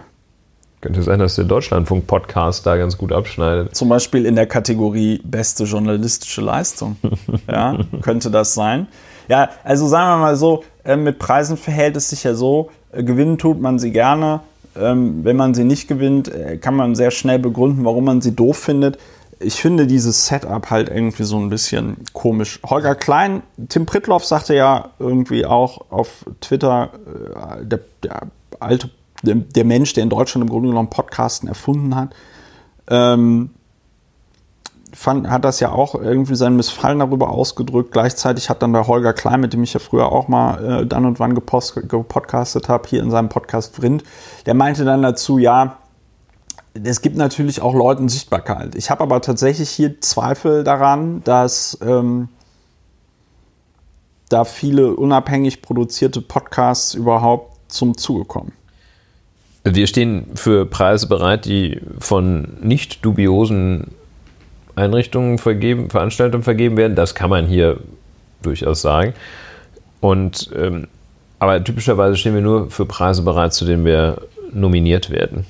Könnte 0.80 1.02
sein, 1.04 1.20
dass 1.20 1.36
der 1.36 1.44
Deutschlandfunk-Podcast 1.44 2.66
da 2.66 2.78
ganz 2.78 2.98
gut 2.98 3.12
abschneidet. 3.12 3.76
Zum 3.76 3.90
Beispiel 3.90 4.26
in 4.26 4.36
der 4.36 4.46
Kategorie 4.46 5.20
beste 5.26 5.66
journalistische 5.66 6.40
Leistung. 6.40 6.96
ja, 7.52 7.78
könnte 8.02 8.32
das 8.32 8.54
sein. 8.54 8.88
Ja, 9.28 9.50
also 9.64 9.88
sagen 9.88 10.12
wir 10.12 10.18
mal 10.18 10.36
so, 10.36 10.64
äh, 10.84 10.96
mit 10.96 11.20
Preisen 11.20 11.58
verhält 11.58 11.98
es 11.98 12.10
sich 12.10 12.24
ja 12.24 12.34
so, 12.34 12.70
äh, 12.92 13.04
gewinnen 13.04 13.38
tut 13.38 13.60
man 13.60 13.80
sie 13.80 13.92
gerne. 13.92 14.42
Ähm, 14.76 15.24
wenn 15.24 15.36
man 15.36 15.54
sie 15.54 15.64
nicht 15.64 15.88
gewinnt, 15.88 16.28
äh, 16.28 16.58
kann 16.58 16.76
man 16.76 16.96
sehr 16.96 17.12
schnell 17.12 17.40
begründen, 17.40 17.84
warum 17.84 18.06
man 18.06 18.22
sie 18.22 18.36
doof 18.36 18.58
findet. 18.58 18.98
Ich 19.40 19.56
finde 19.56 19.86
dieses 19.86 20.28
Setup 20.28 20.70
halt 20.70 20.90
irgendwie 20.90 21.24
so 21.24 21.38
ein 21.38 21.50
bisschen 21.50 21.98
komisch. 22.14 22.60
Holger 22.66 22.96
Klein, 22.96 23.44
Tim 23.70 23.86
Pritloff 23.86 24.26
sagte 24.26 24.56
ja 24.56 24.90
irgendwie 24.98 25.46
auch 25.46 25.92
auf 25.92 26.26
Twitter, 26.42 26.90
der, 27.62 27.80
der 28.02 28.22
alte, 28.60 28.90
der, 29.22 29.36
der, 29.36 29.64
Mensch, 29.64 29.94
der 29.94 30.04
in 30.04 30.10
Deutschland 30.10 30.44
im 30.44 30.50
Grunde 30.50 30.70
genommen 30.70 30.90
Podcasten 30.90 31.48
erfunden 31.48 31.96
hat, 31.96 32.16
ähm, 32.90 33.52
fand, 34.98 35.30
hat 35.30 35.46
das 35.46 35.60
ja 35.60 35.72
auch 35.72 35.94
irgendwie 35.94 36.36
sein 36.36 36.56
Missfallen 36.56 37.00
darüber 37.00 37.30
ausgedrückt. 37.30 37.92
Gleichzeitig 37.92 38.50
hat 38.50 38.64
dann 38.64 38.74
der 38.74 38.88
Holger 38.88 39.14
Klein, 39.14 39.40
mit 39.40 39.54
dem 39.54 39.62
ich 39.62 39.74
ja 39.74 39.80
früher 39.80 40.12
auch 40.12 40.28
mal 40.28 40.82
äh, 40.82 40.86
dann 40.88 41.06
und 41.06 41.20
wann 41.20 41.36
gepost, 41.36 41.76
gepodcastet 41.88 42.68
habe, 42.68 42.90
hier 42.90 43.04
in 43.04 43.12
seinem 43.12 43.30
Podcast 43.30 43.76
Vrind, 43.76 44.04
der 44.48 44.56
meinte 44.56 44.86
dann 44.86 45.04
dazu, 45.04 45.38
ja, 45.38 45.78
es 46.84 47.02
gibt 47.02 47.16
natürlich 47.16 47.62
auch 47.62 47.76
Leuten 47.76 48.10
Sichtbarkeit. 48.10 48.74
Ich 48.76 48.90
habe 48.90 49.04
aber 49.04 49.22
tatsächlich 49.22 49.70
hier 49.70 50.02
Zweifel 50.02 50.64
daran, 50.64 51.24
dass 51.24 51.78
ähm, 51.82 52.30
da 54.30 54.46
viele 54.46 54.96
unabhängig 54.96 55.62
produzierte 55.62 56.22
Podcasts 56.22 56.96
überhaupt 56.96 57.56
zum 57.72 57.98
Zuge 57.98 58.26
kommen. 58.26 58.52
Wir 59.64 59.86
stehen 59.86 60.28
für 60.36 60.66
Preise 60.66 61.08
bereit, 61.08 61.46
die 61.46 61.82
von 62.00 62.58
nicht 62.62 63.06
dubiosen 63.06 63.92
Einrichtungen 64.78 65.38
vergeben, 65.38 65.90
Veranstaltungen 65.90 66.44
vergeben 66.44 66.78
werden. 66.78 66.96
Das 66.96 67.16
kann 67.16 67.30
man 67.30 67.48
hier 67.48 67.80
durchaus 68.42 68.82
sagen. 68.82 69.14
Und 70.00 70.52
ähm, 70.56 70.88
aber 71.40 71.64
typischerweise 71.64 72.18
stehen 72.18 72.34
wir 72.34 72.42
nur 72.42 72.70
für 72.70 72.86
Preise 72.86 73.22
bereit, 73.22 73.54
zu 73.54 73.66
denen 73.66 73.86
wir 73.86 74.22
nominiert 74.52 75.10
werden. 75.10 75.46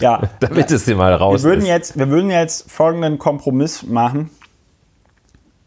Ja, 0.00 0.22
damit 0.40 0.70
es 0.70 0.84
dir 0.84 0.96
mal 0.96 1.14
raus 1.14 1.42
wir 1.42 1.50
würden 1.50 1.62
ist. 1.62 1.68
Jetzt, 1.68 1.98
wir 1.98 2.08
würden 2.08 2.30
jetzt 2.30 2.70
folgenden 2.70 3.18
Kompromiss 3.18 3.84
machen. 3.84 4.30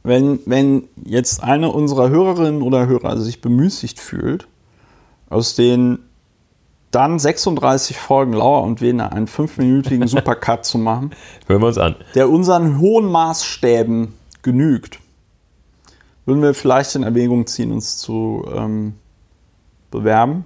Wenn, 0.04 0.40
wenn 0.46 0.90
jetzt 1.06 1.42
eine 1.44 1.70
unserer 1.70 2.10
Hörerinnen 2.10 2.62
oder 2.62 2.88
Hörer 2.88 3.18
sich 3.18 3.40
bemüßigt 3.40 4.00
fühlt, 4.00 4.48
aus 5.30 5.56
den 5.56 6.00
dann 6.94 7.20
36 7.20 7.98
Folgen 7.98 8.34
Lauer 8.34 8.64
und 8.64 8.82
Wene 8.82 9.12
einen 9.12 9.28
fünfminütigen 9.28 10.08
Supercut 10.08 10.66
zu 10.66 10.78
machen. 10.78 11.12
Hören 11.48 11.62
wir 11.62 11.68
uns 11.68 11.78
an. 11.78 11.96
Der 12.16 12.30
unseren 12.30 12.80
hohen 12.80 13.06
Maßstäben 13.06 14.14
genügt. 14.42 15.00
Würden 16.26 16.42
wir 16.42 16.54
vielleicht 16.54 16.96
in 16.96 17.04
Erwägung 17.04 17.48
ziehen, 17.48 17.72
uns 17.72 17.98
zu 17.98 18.46
ähm, 18.56 18.94
bewerben. 19.92 20.46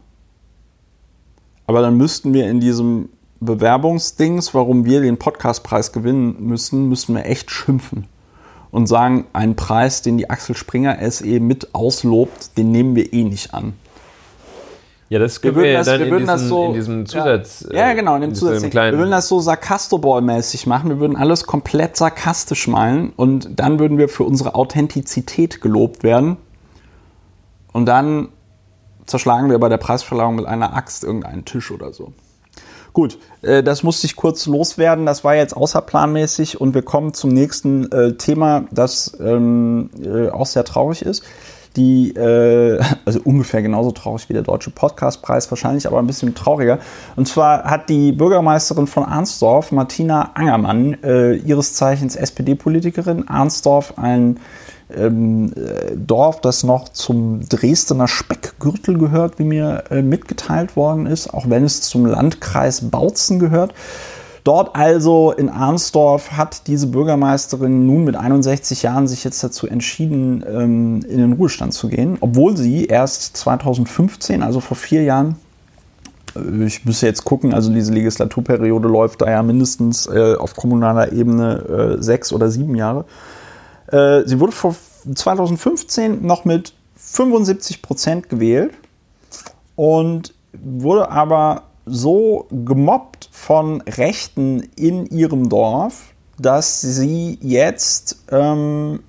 Aber 1.67 1.81
dann 1.81 1.97
müssten 1.97 2.33
wir 2.33 2.49
in 2.49 2.59
diesem 2.59 3.09
Bewerbungsdings, 3.39 4.53
warum 4.53 4.85
wir 4.85 5.01
den 5.01 5.17
Podcastpreis 5.17 5.91
gewinnen 5.91 6.37
müssen, 6.39 6.89
müssen 6.89 7.13
wir 7.13 7.25
echt 7.25 7.51
schimpfen 7.51 8.07
und 8.71 8.87
sagen, 8.87 9.25
einen 9.33 9.55
Preis, 9.55 10.01
den 10.01 10.17
die 10.17 10.29
Axel 10.29 10.55
Springer 10.55 10.97
SE 11.11 11.39
mit 11.39 11.75
auslobt, 11.75 12.57
den 12.57 12.71
nehmen 12.71 12.95
wir 12.95 13.13
eh 13.13 13.23
nicht 13.23 13.53
an. 13.53 13.73
Ja, 15.10 15.20
das 15.20 15.41
wir 15.41 15.55
würden 15.55 15.74
das, 15.74 15.86
dann 15.86 15.99
wir 15.99 16.05
in, 16.08 16.12
würden 16.12 16.24
diesem, 16.24 16.38
das 16.38 16.47
so, 16.47 16.66
in 16.66 16.74
diesem 16.74 17.05
Zusatz. 17.05 17.66
Ja, 17.72 17.88
ja 17.88 17.93
genau, 17.93 18.16
in 18.16 18.22
dem 18.22 18.36
Zusatz. 18.36 18.62
Wir 18.62 18.97
würden 18.97 19.12
das 19.12 19.30
so 19.30 19.39
Sarkastoball-mäßig 19.39 20.68
machen. 20.68 20.89
Wir 20.89 20.99
würden 20.99 21.16
alles 21.16 21.45
komplett 21.45 21.95
sarkastisch 21.95 22.68
malen 22.68 23.14
und 23.16 23.58
dann 23.58 23.80
würden 23.80 23.97
wir 23.97 24.10
für 24.10 24.24
unsere 24.24 24.55
Authentizität 24.55 25.62
gelobt 25.62 26.03
werden. 26.03 26.36
Und 27.72 27.86
dann 27.86 28.30
zerschlagen 29.05 29.49
wir 29.49 29.60
bei 29.60 29.70
der 29.70 29.78
Preisverleihung 29.78 30.36
mit 30.36 30.45
einer 30.45 30.74
Axt 30.74 31.05
irgendeinen 31.05 31.45
Tisch 31.45 31.72
oder 31.72 31.93
so. 31.93 32.12
Gut, 32.91 33.18
äh, 33.43 33.64
das 33.64 33.84
musste 33.84 34.08
ich 34.08 34.18
kurz 34.18 34.45
loswerden. 34.45 35.05
Das 35.05 35.24
war 35.24 35.36
jetzt 35.36 35.55
außerplanmäßig 35.55 36.60
und 36.60 36.74
wir 36.74 36.82
kommen 36.82 37.14
zum 37.14 37.30
nächsten 37.30 37.89
äh, 37.93 38.18
Thema, 38.18 38.66
das 38.72 39.16
ähm, 39.22 39.89
äh, 40.03 40.30
auch 40.30 40.47
sehr 40.47 40.66
traurig 40.66 41.03
ist 41.03 41.24
die, 41.78 42.13
äh, 42.15 42.82
also 43.05 43.21
ungefähr 43.23 43.61
genauso 43.61 43.91
traurig 43.91 44.28
wie 44.28 44.34
der 44.34 44.41
Deutsche 44.41 44.71
Podcastpreis, 44.71 45.49
wahrscheinlich 45.49 45.88
aber 45.88 45.99
ein 45.99 46.07
bisschen 46.07 46.36
trauriger. 46.36 46.80
Und 47.15 47.28
zwar 47.28 47.63
hat 47.63 47.89
die 47.89 48.11
Bürgermeisterin 48.11 48.88
von 48.88 49.05
Arnsdorf, 49.05 49.71
Martina 49.71 50.32
Angermann, 50.34 50.97
äh, 51.03 51.36
ihres 51.36 51.73
Zeichens 51.73 52.15
SPD-Politikerin, 52.15 53.28
Arnsdorf 53.28 53.93
ein 53.97 54.39
ähm, 54.95 55.53
äh, 55.55 55.95
Dorf, 55.95 56.41
das 56.41 56.63
noch 56.63 56.89
zum 56.89 57.47
Dresdner 57.47 58.07
Speckgürtel 58.07 58.97
gehört, 58.97 59.39
wie 59.39 59.43
mir 59.43 59.84
äh, 59.89 60.01
mitgeteilt 60.01 60.75
worden 60.75 61.05
ist, 61.05 61.34
auch 61.34 61.49
wenn 61.49 61.63
es 61.63 61.82
zum 61.82 62.05
Landkreis 62.05 62.89
Bautzen 62.89 63.39
gehört. 63.39 63.73
Dort 64.47 64.77
also 64.77 65.33
in 65.33 65.49
Arnsdorf 65.49 66.31
hat 66.31 66.67
diese 66.67 66.87
Bürgermeisterin 66.87 67.85
nun 67.85 68.05
mit 68.05 68.15
61 68.15 68.81
Jahren 68.81 69.05
sich 69.05 69.25
jetzt 69.25 69.43
dazu 69.43 69.67
entschieden, 69.67 70.41
ähm, 70.47 71.01
in 71.05 71.17
den 71.17 71.33
Ruhestand 71.33 71.73
zu 71.73 71.89
gehen, 71.89 72.15
obwohl 72.21 72.55
sie 72.55 72.85
erst 72.85 73.35
2015, 73.35 74.41
also 74.41 74.61
vor 74.61 74.77
vier 74.77 75.03
Jahren, 75.03 75.35
äh, 76.33 76.63
ich 76.63 76.85
müsste 76.85 77.07
jetzt 77.07 77.25
gucken, 77.25 77.53
also 77.53 77.73
diese 77.73 77.91
Legislaturperiode 77.91 78.87
läuft 78.87 79.21
da 79.21 79.29
ja 79.29 79.43
mindestens 79.43 80.07
äh, 80.07 80.35
auf 80.35 80.55
kommunaler 80.55 81.11
Ebene 81.11 81.97
äh, 81.97 82.01
sechs 82.01 82.31
oder 82.31 82.49
sieben 82.49 82.75
Jahre. 82.75 83.03
Sie 83.89 84.39
wurde 84.41 84.51
vor 84.51 84.75
2015 85.15 86.25
noch 86.25 86.43
mit 86.43 86.73
75 86.95 87.81
Prozent 87.81 88.27
gewählt 88.27 88.73
und 89.77 90.33
wurde 90.51 91.09
aber 91.09 91.63
so 91.88 92.47
gemobbt 92.51 93.29
von 93.31 93.81
Rechten 93.81 94.69
in 94.75 95.05
ihrem 95.07 95.49
Dorf, 95.49 96.13
dass 96.39 96.81
sie 96.81 97.39
jetzt 97.41 98.23
ähm, 98.31 98.99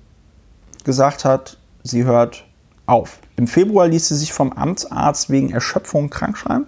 gesagt 0.83 1.25
hat, 1.25 1.57
sie 1.83 2.03
hört 2.03 2.45
auf. 2.85 3.19
Im 3.35 3.47
Februar 3.47 3.87
ließ 3.87 4.07
sie 4.07 4.15
sich 4.15 4.33
vom 4.33 4.51
Amtsarzt 4.51 5.29
wegen 5.29 5.51
Erschöpfung 5.51 6.09
krankschreiben. 6.09 6.65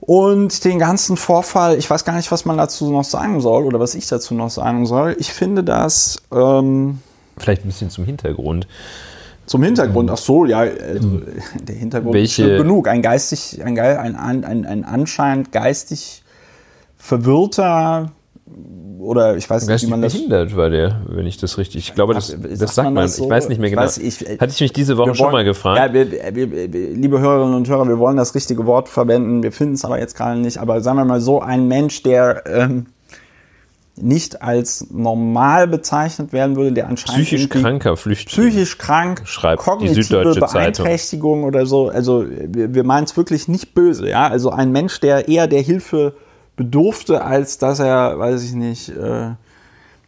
Und 0.00 0.64
den 0.64 0.78
ganzen 0.78 1.16
Vorfall, 1.16 1.76
ich 1.76 1.88
weiß 1.88 2.04
gar 2.04 2.14
nicht, 2.14 2.32
was 2.32 2.44
man 2.44 2.56
dazu 2.56 2.90
noch 2.90 3.04
sagen 3.04 3.40
soll 3.40 3.64
oder 3.64 3.80
was 3.80 3.94
ich 3.94 4.06
dazu 4.06 4.34
noch 4.34 4.50
sagen 4.50 4.86
soll. 4.86 5.14
Ich 5.18 5.32
finde 5.32 5.62
das. 5.62 6.22
Ähm, 6.32 7.00
Vielleicht 7.36 7.64
ein 7.64 7.68
bisschen 7.68 7.90
zum 7.90 8.04
Hintergrund. 8.04 8.66
Zum 9.50 9.64
Hintergrund, 9.64 10.08
ach 10.12 10.16
so, 10.16 10.44
ja, 10.44 10.58
also 10.60 11.22
der 11.60 11.74
Hintergrund 11.74 12.14
Welche- 12.14 12.44
ist 12.52 12.58
genug. 12.62 12.86
Ein 12.86 13.02
geistig, 13.02 13.60
ein, 13.64 13.76
ein, 13.76 14.14
ein, 14.14 14.44
ein, 14.44 14.64
ein 14.64 14.84
anscheinend 14.84 15.50
geistig 15.50 16.22
verwirrter 16.96 18.12
oder 19.00 19.36
ich 19.36 19.50
weiß 19.50 19.66
nicht, 19.66 19.82
wie 19.82 19.90
man 19.90 20.02
das. 20.02 20.12
behindert 20.12 20.54
war 20.54 20.70
der, 20.70 21.00
wenn 21.08 21.26
ich 21.26 21.36
das 21.38 21.58
richtig. 21.58 21.88
Ich 21.88 21.94
glaube, 21.96 22.14
das, 22.14 22.32
Ach, 22.32 22.40
das 22.48 22.58
sagt 22.60 22.74
sagt 22.74 22.84
man 22.92 23.02
das 23.02 23.16
so? 23.16 23.24
Ich 23.24 23.30
weiß 23.30 23.48
nicht 23.48 23.58
mehr 23.58 23.66
Ich 23.68 23.72
genau. 23.72 23.82
weiß, 23.82 23.98
ich- 23.98 24.20
Hatte 24.40 24.52
ich 24.52 24.60
mich 24.60 24.72
diese 24.72 24.96
Woche 24.96 25.08
Wir 25.08 25.14
schon 25.16 25.24
wollen- 25.26 25.32
mal 25.32 25.44
gefragt. 25.44 25.78
Ja, 25.78 25.92
wir, 25.92 26.12
wir, 26.34 26.72
wir, 26.72 26.90
liebe 26.94 27.18
Hörerinnen 27.18 27.54
und 27.56 27.68
Hörer, 27.68 27.88
wir 27.88 27.98
wollen 27.98 28.16
das 28.18 28.36
richtige 28.36 28.66
Wort 28.66 28.88
verwenden. 28.88 29.42
Wir 29.42 29.50
finden 29.50 29.74
es 29.74 29.84
aber 29.84 29.98
jetzt 29.98 30.16
gerade 30.16 30.38
nicht. 30.38 30.58
Aber 30.58 30.80
sagen 30.80 30.98
wir 30.98 31.04
mal 31.04 31.20
so, 31.20 31.40
ein 31.40 31.66
Mensch, 31.66 32.04
der 32.04 32.44
ähm, 32.46 32.86
nicht 34.02 34.42
als 34.42 34.86
normal 34.90 35.68
bezeichnet 35.68 36.32
werden 36.32 36.56
würde, 36.56 36.72
der 36.72 36.88
anscheinend 36.88 37.26
Psychisch 37.26 37.48
kranker 37.48 37.96
Flüchtling. 37.96 38.50
psychisch 38.50 38.78
krank, 38.78 39.22
Schreibt 39.24 39.62
die 39.62 39.64
kognitive 39.64 40.02
Süddeutsche 40.02 40.40
Zeitung. 40.40 40.52
Beeinträchtigung 40.54 41.44
oder 41.44 41.66
so. 41.66 41.88
Also 41.88 42.26
wir, 42.28 42.74
wir 42.74 42.84
meinen 42.84 43.04
es 43.04 43.16
wirklich 43.16 43.48
nicht 43.48 43.74
böse. 43.74 44.08
Ja, 44.08 44.28
also 44.28 44.50
ein 44.50 44.72
Mensch, 44.72 45.00
der 45.00 45.28
eher 45.28 45.46
der 45.46 45.62
Hilfe 45.62 46.14
bedurfte, 46.56 47.22
als 47.24 47.58
dass 47.58 47.80
er, 47.80 48.18
weiß 48.18 48.44
ich 48.44 48.52
nicht. 48.52 48.90
Äh, 48.90 49.30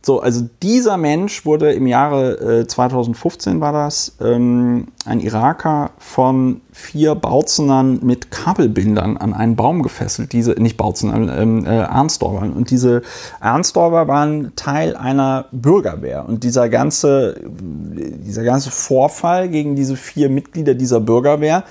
so, 0.04 0.20
also 0.20 0.48
dieser 0.62 0.96
Mensch 0.96 1.46
wurde 1.46 1.72
im 1.72 1.86
Jahre 1.86 2.62
äh, 2.62 2.66
2015 2.66 3.60
war 3.60 3.72
das 3.72 4.16
ähm, 4.20 4.88
ein 5.04 5.20
Iraker 5.20 5.90
von 5.98 6.60
vier 6.72 7.14
Bautzenern 7.14 8.00
mit 8.02 8.32
Kabelbindern 8.32 9.16
an 9.16 9.32
einen 9.32 9.54
Baum 9.54 9.82
gefesselt. 9.82 10.32
Diese 10.32 10.52
nicht 10.52 10.76
Bautzenern, 10.76 11.28
ähm, 11.28 11.66
äh, 11.66 11.68
Arnstorvern. 11.68 12.52
Und 12.52 12.70
diese 12.70 13.02
Arnstorver 13.38 14.08
waren 14.08 14.56
Teil 14.56 14.96
einer 14.96 15.46
Bürgerwehr. 15.52 16.24
Und 16.28 16.42
dieser 16.42 16.68
ganze 16.68 17.36
dieser 17.52 18.42
ganze 18.42 18.70
Vorfall 18.70 19.48
gegen 19.48 19.76
diese 19.76 19.96
vier 19.96 20.28
Mitglieder 20.28 20.74
dieser 20.74 21.00
Bürgerwehr 21.00 21.64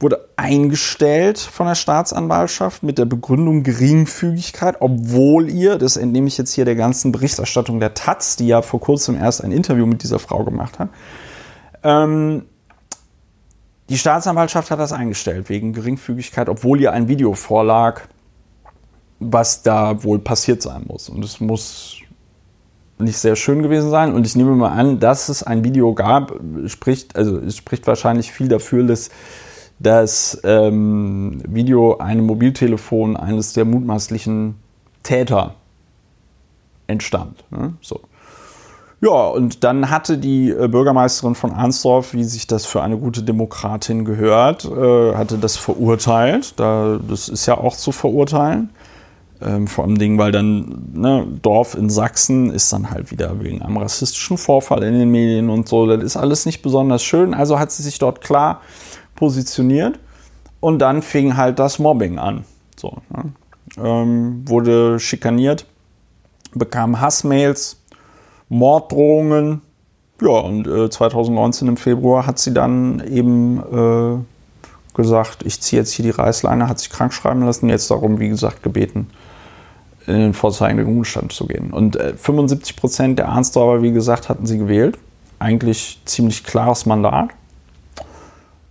wurde 0.00 0.28
eingestellt 0.36 1.38
von 1.38 1.66
der 1.66 1.74
Staatsanwaltschaft 1.74 2.82
mit 2.82 2.98
der 2.98 3.04
Begründung 3.04 3.62
Geringfügigkeit, 3.62 4.76
obwohl 4.80 5.48
ihr, 5.48 5.78
das 5.78 5.96
entnehme 5.96 6.28
ich 6.28 6.36
jetzt 6.36 6.52
hier 6.52 6.64
der 6.64 6.74
ganzen 6.74 7.12
Berichterstattung 7.12 7.80
der 7.80 7.94
Taz, 7.94 8.36
die 8.36 8.48
ja 8.48 8.62
vor 8.62 8.80
kurzem 8.80 9.16
erst 9.16 9.42
ein 9.42 9.52
Interview 9.52 9.86
mit 9.86 10.02
dieser 10.02 10.18
Frau 10.18 10.44
gemacht 10.44 10.78
hat, 10.78 10.88
ähm, 11.82 12.44
die 13.90 13.98
Staatsanwaltschaft 13.98 14.70
hat 14.70 14.80
das 14.80 14.92
eingestellt 14.92 15.48
wegen 15.50 15.74
Geringfügigkeit, 15.74 16.48
obwohl 16.48 16.80
ihr 16.80 16.92
ein 16.92 17.08
Video 17.08 17.34
vorlag, 17.34 18.02
was 19.20 19.62
da 19.62 20.02
wohl 20.02 20.18
passiert 20.18 20.62
sein 20.62 20.84
muss. 20.86 21.10
Und 21.10 21.22
es 21.22 21.38
muss 21.38 21.98
nicht 22.98 23.18
sehr 23.18 23.36
schön 23.36 23.62
gewesen 23.62 23.90
sein. 23.90 24.14
Und 24.14 24.26
ich 24.26 24.36
nehme 24.36 24.52
mal 24.52 24.70
an, 24.70 25.00
dass 25.00 25.28
es 25.28 25.42
ein 25.42 25.64
Video 25.64 25.94
gab, 25.94 26.32
spricht, 26.66 27.16
also 27.16 27.38
es 27.38 27.56
spricht 27.56 27.86
wahrscheinlich 27.86 28.32
viel 28.32 28.48
dafür, 28.48 28.84
dass 28.84 29.10
das 29.78 30.40
ähm, 30.44 31.42
Video 31.46 31.98
einem 31.98 32.26
Mobiltelefon 32.26 33.16
eines 33.16 33.52
der 33.52 33.64
mutmaßlichen 33.64 34.54
Täter 35.02 35.54
entstammt. 36.86 37.44
Ne? 37.50 37.74
So. 37.80 38.00
Ja, 39.00 39.28
und 39.28 39.64
dann 39.64 39.90
hatte 39.90 40.16
die 40.16 40.50
äh, 40.50 40.66
Bürgermeisterin 40.66 41.34
von 41.34 41.52
Arnsdorf, 41.52 42.14
wie 42.14 42.24
sich 42.24 42.46
das 42.46 42.64
für 42.64 42.82
eine 42.82 42.96
gute 42.96 43.22
Demokratin 43.22 44.04
gehört, 44.04 44.64
äh, 44.64 45.14
hatte 45.14 45.36
das 45.36 45.56
verurteilt. 45.56 46.58
Da, 46.58 46.98
das 47.06 47.28
ist 47.28 47.44
ja 47.44 47.58
auch 47.58 47.76
zu 47.76 47.92
verurteilen. 47.92 48.70
Ähm, 49.42 49.66
vor 49.66 49.84
allem 49.84 50.16
weil 50.16 50.32
dann 50.32 50.90
ne, 50.94 51.26
Dorf 51.42 51.74
in 51.74 51.90
Sachsen 51.90 52.50
ist 52.50 52.72
dann 52.72 52.90
halt 52.90 53.10
wieder 53.10 53.42
wegen 53.42 53.60
einem 53.60 53.76
rassistischen 53.76 54.38
Vorfall 54.38 54.82
in 54.84 54.98
den 54.98 55.10
Medien 55.10 55.50
und 55.50 55.68
so. 55.68 55.86
Das 55.86 56.02
ist 56.02 56.16
alles 56.16 56.46
nicht 56.46 56.62
besonders 56.62 57.02
schön. 57.02 57.34
Also 57.34 57.58
hat 57.58 57.72
sie 57.72 57.82
sich 57.82 57.98
dort 57.98 58.22
klar 58.22 58.62
positioniert 59.14 59.98
und 60.60 60.78
dann 60.78 61.02
fing 61.02 61.36
halt 61.36 61.58
das 61.58 61.78
Mobbing 61.78 62.18
an. 62.18 62.44
So, 62.76 62.98
ne? 63.10 63.32
ähm, 63.82 64.42
wurde 64.46 64.98
schikaniert, 64.98 65.66
bekam 66.54 67.00
Hassmails, 67.00 67.80
Morddrohungen. 68.48 69.62
Ja, 70.20 70.38
und 70.38 70.66
äh, 70.66 70.88
2019 70.88 71.68
im 71.68 71.76
Februar 71.76 72.26
hat 72.26 72.38
sie 72.38 72.54
dann 72.54 73.02
eben 73.06 73.58
äh, 73.58 74.94
gesagt, 74.94 75.44
ich 75.44 75.60
ziehe 75.60 75.80
jetzt 75.80 75.92
hier 75.92 76.04
die 76.04 76.10
Reißleine, 76.10 76.68
hat 76.68 76.78
sich 76.78 76.90
krank 76.90 77.12
schreiben 77.12 77.44
lassen, 77.44 77.68
jetzt 77.68 77.90
darum, 77.90 78.20
wie 78.20 78.28
gesagt, 78.28 78.62
gebeten, 78.62 79.08
in 80.06 80.14
den 80.14 80.34
vorzeigenden 80.34 80.86
Ruhestand 80.86 81.32
zu 81.32 81.46
gehen. 81.46 81.72
Und 81.72 81.96
äh, 81.96 82.14
75 82.16 82.76
Prozent 82.76 83.18
der 83.18 83.28
Arnsdorfer, 83.28 83.82
wie 83.82 83.92
gesagt, 83.92 84.28
hatten 84.28 84.46
sie 84.46 84.58
gewählt. 84.58 84.98
Eigentlich 85.40 86.00
ziemlich 86.04 86.44
klares 86.44 86.86
Mandat. 86.86 87.30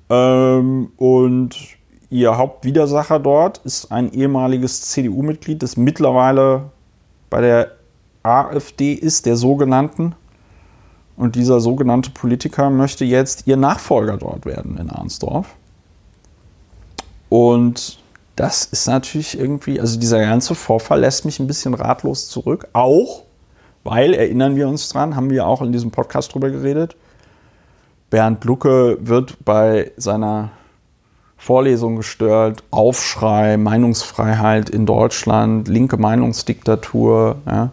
Ähm, 0.09 0.91
und 0.97 1.57
ihr 2.09 2.37
Hauptwidersacher 2.37 3.19
dort 3.19 3.59
ist 3.59 3.91
ein 3.91 4.11
ehemaliges 4.11 4.81
CDU-Mitglied, 4.81 5.63
das 5.63 5.77
mittlerweile 5.77 6.71
bei 7.29 7.41
der 7.41 7.71
AfD 8.21 8.93
ist, 8.93 9.25
der 9.25 9.35
sogenannten. 9.35 10.15
Und 11.15 11.35
dieser 11.35 11.59
sogenannte 11.59 12.09
Politiker 12.09 12.69
möchte 12.69 13.05
jetzt 13.05 13.45
ihr 13.45 13.57
Nachfolger 13.57 14.17
dort 14.17 14.45
werden 14.45 14.77
in 14.77 14.89
Arnsdorf. 14.89 15.47
Und 17.29 17.99
das 18.35 18.65
ist 18.65 18.87
natürlich 18.87 19.37
irgendwie, 19.37 19.79
also 19.79 19.99
dieser 19.99 20.19
ganze 20.19 20.55
Vorfall 20.55 21.01
lässt 21.01 21.25
mich 21.25 21.39
ein 21.39 21.47
bisschen 21.47 21.73
ratlos 21.73 22.29
zurück. 22.29 22.67
Auch, 22.73 23.23
weil, 23.83 24.13
erinnern 24.13 24.55
wir 24.55 24.67
uns 24.67 24.89
dran, 24.89 25.15
haben 25.15 25.29
wir 25.29 25.45
auch 25.45 25.61
in 25.61 25.71
diesem 25.71 25.91
Podcast 25.91 26.33
drüber 26.33 26.49
geredet, 26.49 26.95
Bernd 28.13 28.43
Lucke 28.43 28.99
wird 29.01 29.43
bei 29.43 29.89
seiner 29.97 30.51
Vorlesung 31.35 31.95
gestört, 31.95 32.63
Aufschrei, 32.69 33.57
Meinungsfreiheit 33.57 34.69
in 34.69 34.85
Deutschland, 34.85 35.67
linke 35.67 35.97
Meinungsdiktatur. 35.97 37.37
Ja. 37.47 37.71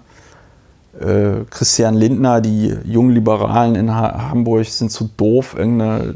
Äh, 0.99 1.45
Christian 1.51 1.95
Lindner, 1.95 2.41
die 2.41 2.74
jungen 2.84 3.11
Liberalen 3.11 3.74
in 3.74 3.95
ha 3.95 4.30
Hamburg 4.30 4.64
sind 4.64 4.91
zu 4.91 5.11
doof, 5.14 5.57
irgendeine 5.59 6.14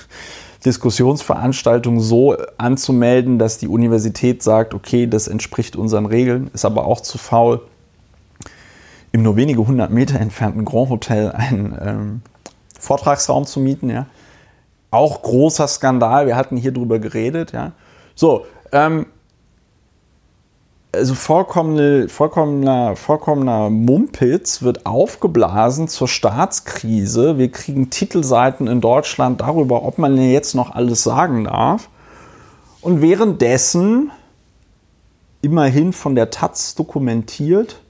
Diskussionsveranstaltung 0.64 2.00
so 2.00 2.38
anzumelden, 2.56 3.38
dass 3.38 3.58
die 3.58 3.68
Universität 3.68 4.42
sagt, 4.42 4.72
okay, 4.72 5.06
das 5.06 5.28
entspricht 5.28 5.76
unseren 5.76 6.06
Regeln, 6.06 6.50
ist 6.54 6.64
aber 6.64 6.86
auch 6.86 7.02
zu 7.02 7.18
faul, 7.18 7.60
im 9.12 9.22
nur 9.22 9.36
wenige 9.36 9.66
hundert 9.66 9.90
Meter 9.90 10.18
entfernten 10.18 10.64
Grand 10.64 10.88
Hotel 10.88 11.30
einen 11.32 11.78
ähm, 11.78 12.22
Vortragsraum 12.80 13.44
zu 13.44 13.60
mieten, 13.60 13.90
ja. 13.90 14.06
Auch 14.90 15.22
großer 15.22 15.68
Skandal, 15.68 16.26
wir 16.26 16.34
hatten 16.34 16.56
hier 16.56 16.72
drüber 16.72 16.98
geredet, 16.98 17.52
ja. 17.52 17.72
So, 18.16 18.46
ähm, 18.72 19.06
also 20.92 21.14
vollkommene, 21.14 22.08
vollkommener, 22.08 22.96
vollkommener 22.96 23.70
Mumpitz 23.70 24.62
wird 24.62 24.86
aufgeblasen 24.86 25.86
zur 25.86 26.08
Staatskrise. 26.08 27.38
Wir 27.38 27.50
kriegen 27.50 27.90
Titelseiten 27.90 28.66
in 28.66 28.80
Deutschland 28.80 29.40
darüber, 29.40 29.84
ob 29.84 29.98
man 29.98 30.16
jetzt 30.18 30.54
noch 30.54 30.74
alles 30.74 31.04
sagen 31.04 31.44
darf. 31.44 31.88
Und 32.80 33.02
währenddessen, 33.02 34.10
immerhin 35.42 35.92
von 35.92 36.16
der 36.16 36.30
Taz 36.30 36.74
dokumentiert, 36.74 37.80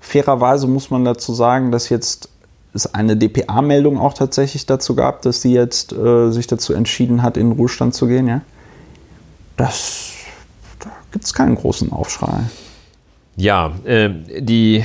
fairerweise 0.00 0.66
muss 0.66 0.90
man 0.90 1.04
dazu 1.04 1.34
sagen, 1.34 1.70
dass 1.70 1.90
jetzt 1.90 2.31
es 2.74 2.94
eine 2.94 3.16
DPA-Meldung 3.16 3.98
auch 3.98 4.14
tatsächlich 4.14 4.66
dazu 4.66 4.94
gab, 4.94 5.22
dass 5.22 5.42
sie 5.42 5.52
jetzt 5.52 5.92
äh, 5.92 6.30
sich 6.30 6.46
dazu 6.46 6.72
entschieden 6.72 7.22
hat, 7.22 7.36
in 7.36 7.50
den 7.50 7.58
Ruhestand 7.58 7.94
zu 7.94 8.06
gehen, 8.06 8.28
ja. 8.28 8.40
Das 9.56 10.12
da 10.82 10.90
gibt 11.12 11.24
es 11.24 11.34
keinen 11.34 11.54
großen 11.54 11.92
Aufschrei. 11.92 12.40
Ja, 13.36 13.72
äh, 13.84 14.10
die, 14.40 14.84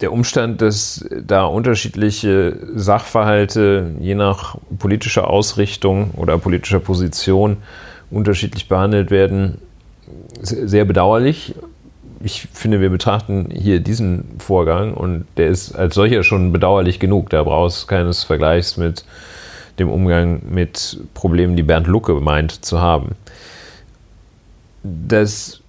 der 0.00 0.12
Umstand, 0.12 0.62
dass 0.62 1.04
da 1.10 1.44
unterschiedliche 1.44 2.56
Sachverhalte 2.74 3.94
je 4.00 4.14
nach 4.14 4.56
politischer 4.78 5.28
Ausrichtung 5.28 6.12
oder 6.16 6.38
politischer 6.38 6.80
Position 6.80 7.58
unterschiedlich 8.10 8.68
behandelt 8.68 9.10
werden, 9.10 9.58
ist 10.40 10.50
sehr 10.50 10.84
bedauerlich. 10.84 11.54
Ich 12.22 12.48
finde, 12.52 12.80
wir 12.80 12.90
betrachten 12.90 13.48
hier 13.52 13.80
diesen 13.80 14.24
Vorgang 14.38 14.94
und 14.94 15.26
der 15.36 15.48
ist 15.48 15.72
als 15.74 15.94
solcher 15.94 16.24
schon 16.24 16.52
bedauerlich 16.52 16.98
genug. 16.98 17.30
Da 17.30 17.44
brauchst 17.44 17.86
keines 17.86 18.24
Vergleichs 18.24 18.76
mit 18.76 19.04
dem 19.78 19.88
Umgang 19.88 20.42
mit 20.50 20.98
Problemen, 21.14 21.56
die 21.56 21.62
Bernd 21.62 21.86
Lucke 21.86 22.14
meint 22.14 22.64
zu 22.64 22.80
haben. 22.80 23.14
Das 24.82 25.60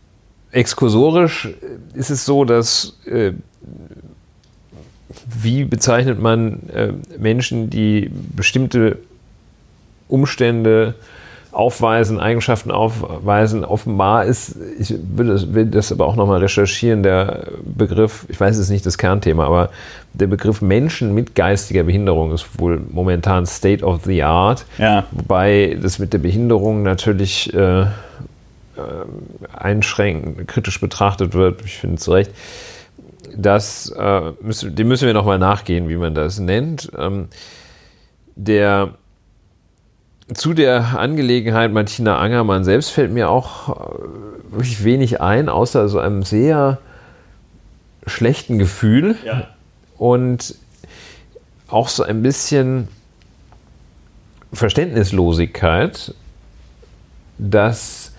exkursorisch 0.51 1.49
ist 1.93 2.09
es 2.09 2.25
so, 2.25 2.45
dass 2.45 2.97
äh, 3.05 3.33
wie 5.25 5.63
bezeichnet 5.63 6.19
man 6.19 6.69
äh, 6.69 6.93
Menschen, 7.17 7.69
die 7.69 8.09
bestimmte 8.35 8.97
Umstände 10.07 10.95
aufweisen, 11.51 12.19
Eigenschaften 12.19 12.71
aufweisen. 12.71 13.65
Offenbar 13.65 14.25
ist, 14.25 14.55
ich 14.79 14.93
will 15.15 15.27
das, 15.27 15.53
will 15.53 15.65
das 15.65 15.91
aber 15.91 16.05
auch 16.05 16.15
nochmal 16.15 16.39
recherchieren, 16.39 17.01
der 17.01 17.47
Begriff, 17.63 18.25
ich 18.29 18.39
weiß 18.39 18.57
es 18.57 18.69
nicht 18.69 18.85
das 18.85 18.97
Kernthema, 18.97 19.45
aber 19.45 19.69
der 20.13 20.27
Begriff 20.27 20.61
Menschen 20.61 21.13
mit 21.13 21.35
geistiger 21.35 21.83
Behinderung 21.83 22.33
ist 22.33 22.59
wohl 22.59 22.81
momentan 22.91 23.45
State 23.45 23.83
of 23.83 24.03
the 24.05 24.23
Art. 24.23 24.65
Ja. 24.77 25.05
Wobei 25.11 25.77
das 25.81 25.97
mit 25.97 26.13
der 26.13 26.19
Behinderung 26.19 26.83
natürlich 26.83 27.53
äh, 27.53 27.81
äh, 27.81 27.85
einschränkend, 29.51 30.47
kritisch 30.47 30.79
betrachtet 30.79 31.33
wird, 31.33 31.63
ich 31.65 31.77
finde 31.77 31.97
zu 31.97 32.11
Recht. 32.11 32.31
Das, 33.35 33.89
äh, 33.97 34.31
müssen, 34.41 34.75
dem 34.75 34.87
müssen 34.87 35.07
wir 35.07 35.13
nochmal 35.13 35.39
nachgehen, 35.39 35.89
wie 35.89 35.97
man 35.97 36.13
das 36.13 36.39
nennt. 36.39 36.91
Ähm, 36.97 37.27
der 38.35 38.93
zu 40.33 40.53
der 40.53 40.99
Angelegenheit 40.99 41.71
Martina 41.71 42.17
Angermann 42.17 42.63
selbst 42.63 42.89
fällt 42.89 43.11
mir 43.11 43.29
auch 43.29 43.69
äh, 43.69 43.73
wirklich 44.51 44.83
wenig 44.83 45.21
ein, 45.21 45.49
außer 45.49 45.89
so 45.89 45.99
einem 45.99 46.23
sehr 46.23 46.79
schlechten 48.05 48.59
Gefühl 48.59 49.15
ja. 49.25 49.47
und 49.97 50.55
auch 51.67 51.89
so 51.89 52.03
ein 52.03 52.21
bisschen 52.21 52.87
Verständnislosigkeit, 54.53 56.13
dass 57.37 58.13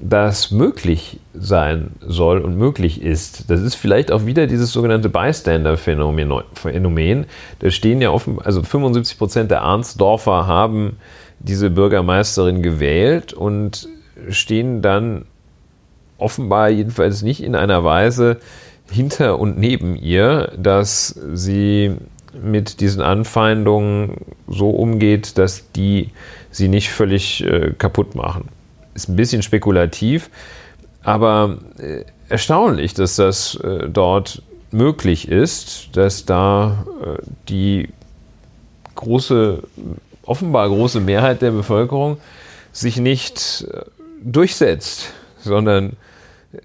das 0.00 0.50
möglich 0.50 1.20
sein 1.34 1.92
soll 2.00 2.40
und 2.40 2.56
möglich 2.56 3.00
ist. 3.00 3.50
Das 3.50 3.60
ist 3.60 3.74
vielleicht 3.74 4.12
auch 4.12 4.26
wieder 4.26 4.46
dieses 4.46 4.72
sogenannte 4.72 5.08
Bystander-Phänomen. 5.08 7.26
Da 7.60 7.70
stehen 7.70 8.00
ja 8.00 8.10
offen, 8.10 8.40
also 8.42 8.62
75 8.62 9.18
Prozent 9.18 9.50
der 9.50 9.62
Arnsdorfer 9.62 10.46
haben 10.46 10.96
diese 11.44 11.70
Bürgermeisterin 11.70 12.62
gewählt 12.62 13.32
und 13.32 13.88
stehen 14.30 14.82
dann 14.82 15.26
offenbar 16.18 16.70
jedenfalls 16.70 17.22
nicht 17.22 17.42
in 17.42 17.54
einer 17.54 17.84
Weise 17.84 18.38
hinter 18.90 19.38
und 19.38 19.58
neben 19.58 19.96
ihr, 19.96 20.52
dass 20.56 21.18
sie 21.32 21.96
mit 22.42 22.80
diesen 22.80 23.02
Anfeindungen 23.02 24.16
so 24.48 24.70
umgeht, 24.70 25.38
dass 25.38 25.70
die 25.72 26.10
sie 26.50 26.68
nicht 26.68 26.90
völlig 26.90 27.44
äh, 27.44 27.72
kaputt 27.76 28.14
machen. 28.14 28.48
Ist 28.94 29.08
ein 29.08 29.16
bisschen 29.16 29.42
spekulativ, 29.42 30.30
aber 31.02 31.58
äh, 31.78 32.04
erstaunlich, 32.28 32.94
dass 32.94 33.16
das 33.16 33.56
äh, 33.56 33.88
dort 33.88 34.42
möglich 34.70 35.28
ist, 35.28 35.90
dass 35.92 36.24
da 36.24 36.86
äh, 37.02 37.22
die 37.48 37.88
große 38.94 39.62
offenbar 40.26 40.68
große 40.68 41.00
Mehrheit 41.00 41.42
der 41.42 41.50
Bevölkerung 41.50 42.18
sich 42.72 42.98
nicht 42.98 43.66
äh, 43.72 43.82
durchsetzt, 44.22 45.12
sondern 45.38 45.96
äh, 46.52 46.58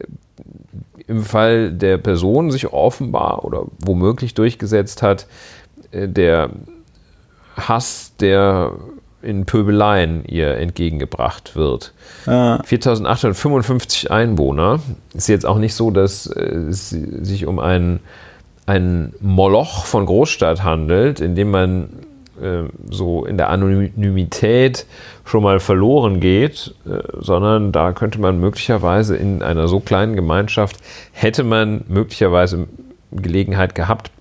im 1.08 1.24
Fall 1.24 1.72
der 1.72 1.98
Person 1.98 2.52
sich 2.52 2.72
offenbar 2.72 3.46
oder 3.46 3.66
womöglich 3.80 4.34
durchgesetzt 4.34 5.02
hat, 5.02 5.28
äh, 5.92 6.08
der 6.08 6.50
Hass, 7.56 8.14
der 8.20 8.74
in 9.22 9.46
Pöbeleien 9.46 10.24
ihr 10.26 10.56
entgegengebracht 10.56 11.56
wird. 11.56 11.94
Ja. 12.26 12.62
4855 12.64 14.10
Einwohner. 14.10 14.80
Ist 15.14 15.28
jetzt 15.28 15.46
auch 15.46 15.58
nicht 15.58 15.76
so, 15.76 15.92
dass 15.92 16.26
es 16.26 16.92
sich 16.92 17.46
um 17.46 17.60
einen, 17.60 18.00
einen 18.66 19.14
Moloch 19.20 19.86
von 19.86 20.06
Großstadt 20.06 20.64
handelt, 20.64 21.20
in 21.20 21.36
dem 21.36 21.52
man 21.52 21.90
so 22.90 23.26
in 23.26 23.38
der 23.38 23.50
Anonymität 23.50 24.86
schon 25.26 25.44
mal 25.44 25.60
verloren 25.60 26.20
geht, 26.20 26.74
äh, 26.86 27.00
sondern 27.20 27.72
da 27.72 27.92
könnte 27.94 28.20
man 28.20 28.40
möglicherweise 28.40 29.16
in 29.16 29.42
einer 29.42 29.68
so 29.68 29.80
kleinen 29.80 30.16
Gemeinschaft, 30.16 30.78
hätte 31.12 31.44
man 31.44 31.84
möglicherweise 31.88 32.68
Gelegenheit 33.12 33.76
gehabt, 33.76 34.12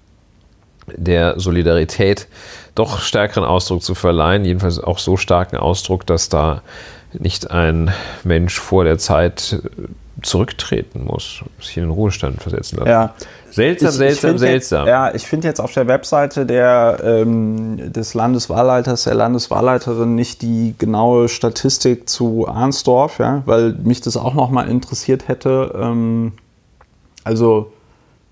der 0.96 1.38
Solidarität 1.38 2.28
doch 2.74 3.00
stärkeren 3.00 3.44
Ausdruck 3.44 3.82
zu 3.82 3.94
verleihen, 3.94 4.44
jedenfalls 4.44 4.78
auch 4.78 4.98
so 4.98 5.16
starken 5.16 5.56
Ausdruck, 5.56 6.06
dass 6.06 6.28
da 6.28 6.62
nicht 7.12 7.50
ein 7.50 7.92
Mensch 8.24 8.58
vor 8.58 8.84
der 8.84 8.98
Zeit 8.98 9.60
äh, 9.62 9.88
zurücktreten 10.22 11.04
muss, 11.04 11.44
sich 11.60 11.76
in 11.76 11.84
den 11.84 11.90
Ruhestand 11.90 12.42
versetzen 12.42 12.78
lassen. 12.78 12.88
Ja. 12.88 13.14
Seltsam, 13.50 13.88
ich, 13.90 13.94
seltsam, 13.94 14.34
ich 14.34 14.40
seltsam. 14.40 14.80
Jetzt, 14.80 14.90
ja, 14.90 15.14
ich 15.14 15.26
finde 15.26 15.48
jetzt 15.48 15.60
auf 15.60 15.72
der 15.72 15.86
Webseite 15.86 16.44
der, 16.44 16.98
ähm, 17.02 17.92
des 17.92 18.14
Landeswahlleiters, 18.14 19.04
der 19.04 19.14
Landeswahlleiterin 19.14 20.14
nicht 20.14 20.42
die 20.42 20.74
genaue 20.76 21.28
Statistik 21.28 22.08
zu 22.08 22.46
Arnsdorf, 22.48 23.18
ja, 23.18 23.42
weil 23.46 23.72
mich 23.72 24.00
das 24.00 24.16
auch 24.16 24.34
nochmal 24.34 24.68
interessiert 24.68 25.28
hätte. 25.28 25.72
Ähm, 25.80 26.32
also 27.24 27.72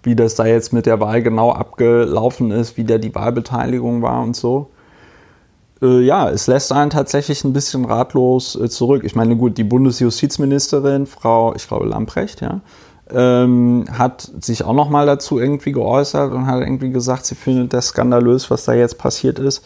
wie 0.03 0.15
das 0.15 0.37
da 0.37 0.47
jetzt 0.47 0.73
mit 0.73 0.87
der 0.87 1.01
Wahl 1.01 1.23
genau 1.23 1.53
abgelaufen 1.53 2.53
ist, 2.53 2.77
wie 2.77 2.85
da 2.85 2.99
die 2.99 3.15
Wahlbeteiligung 3.15 4.03
war 4.03 4.23
und 4.23 4.37
so. 4.37 4.71
Äh, 5.83 6.01
ja, 6.01 6.31
es 6.31 6.47
lässt 6.47 6.73
einen 6.73 6.91
tatsächlich 6.91 7.45
ein 7.45 7.53
bisschen 7.53 7.85
ratlos 7.85 8.57
äh, 8.57 8.69
zurück. 8.69 9.03
Ich 9.05 9.15
meine, 9.15 9.37
gut, 9.37 9.59
die 9.59 9.65
Bundesjustizministerin, 9.65 11.07
Frau, 11.07 11.55
ich 11.55 11.67
glaube, 11.69 11.87
Lamprecht, 11.87 12.41
ja, 12.41 12.61
ähm, 13.11 13.85
hat 13.93 14.31
sich 14.41 14.65
auch 14.65 14.73
noch 14.73 14.89
mal 14.89 15.07
dazu 15.07 15.39
irgendwie 15.39 15.73
geäußert 15.73 16.33
und 16.33 16.47
hat 16.47 16.61
irgendwie 16.61 16.91
gesagt, 16.91 17.27
sie 17.27 17.35
findet 17.35 17.73
das 17.73 17.89
skandalös, 17.89 18.51
was 18.51 18.65
da 18.65 18.73
jetzt 18.73 18.99
passiert 18.99 19.39
ist. 19.39 19.65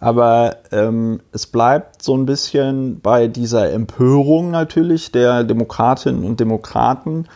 Aber 0.00 0.56
ähm, 0.72 1.20
es 1.32 1.46
bleibt 1.46 2.02
so 2.02 2.16
ein 2.16 2.26
bisschen 2.26 3.00
bei 3.00 3.26
dieser 3.26 3.70
Empörung 3.72 4.50
natürlich 4.50 5.12
der 5.12 5.44
Demokratinnen 5.44 6.24
und 6.24 6.40
Demokraten 6.40 7.26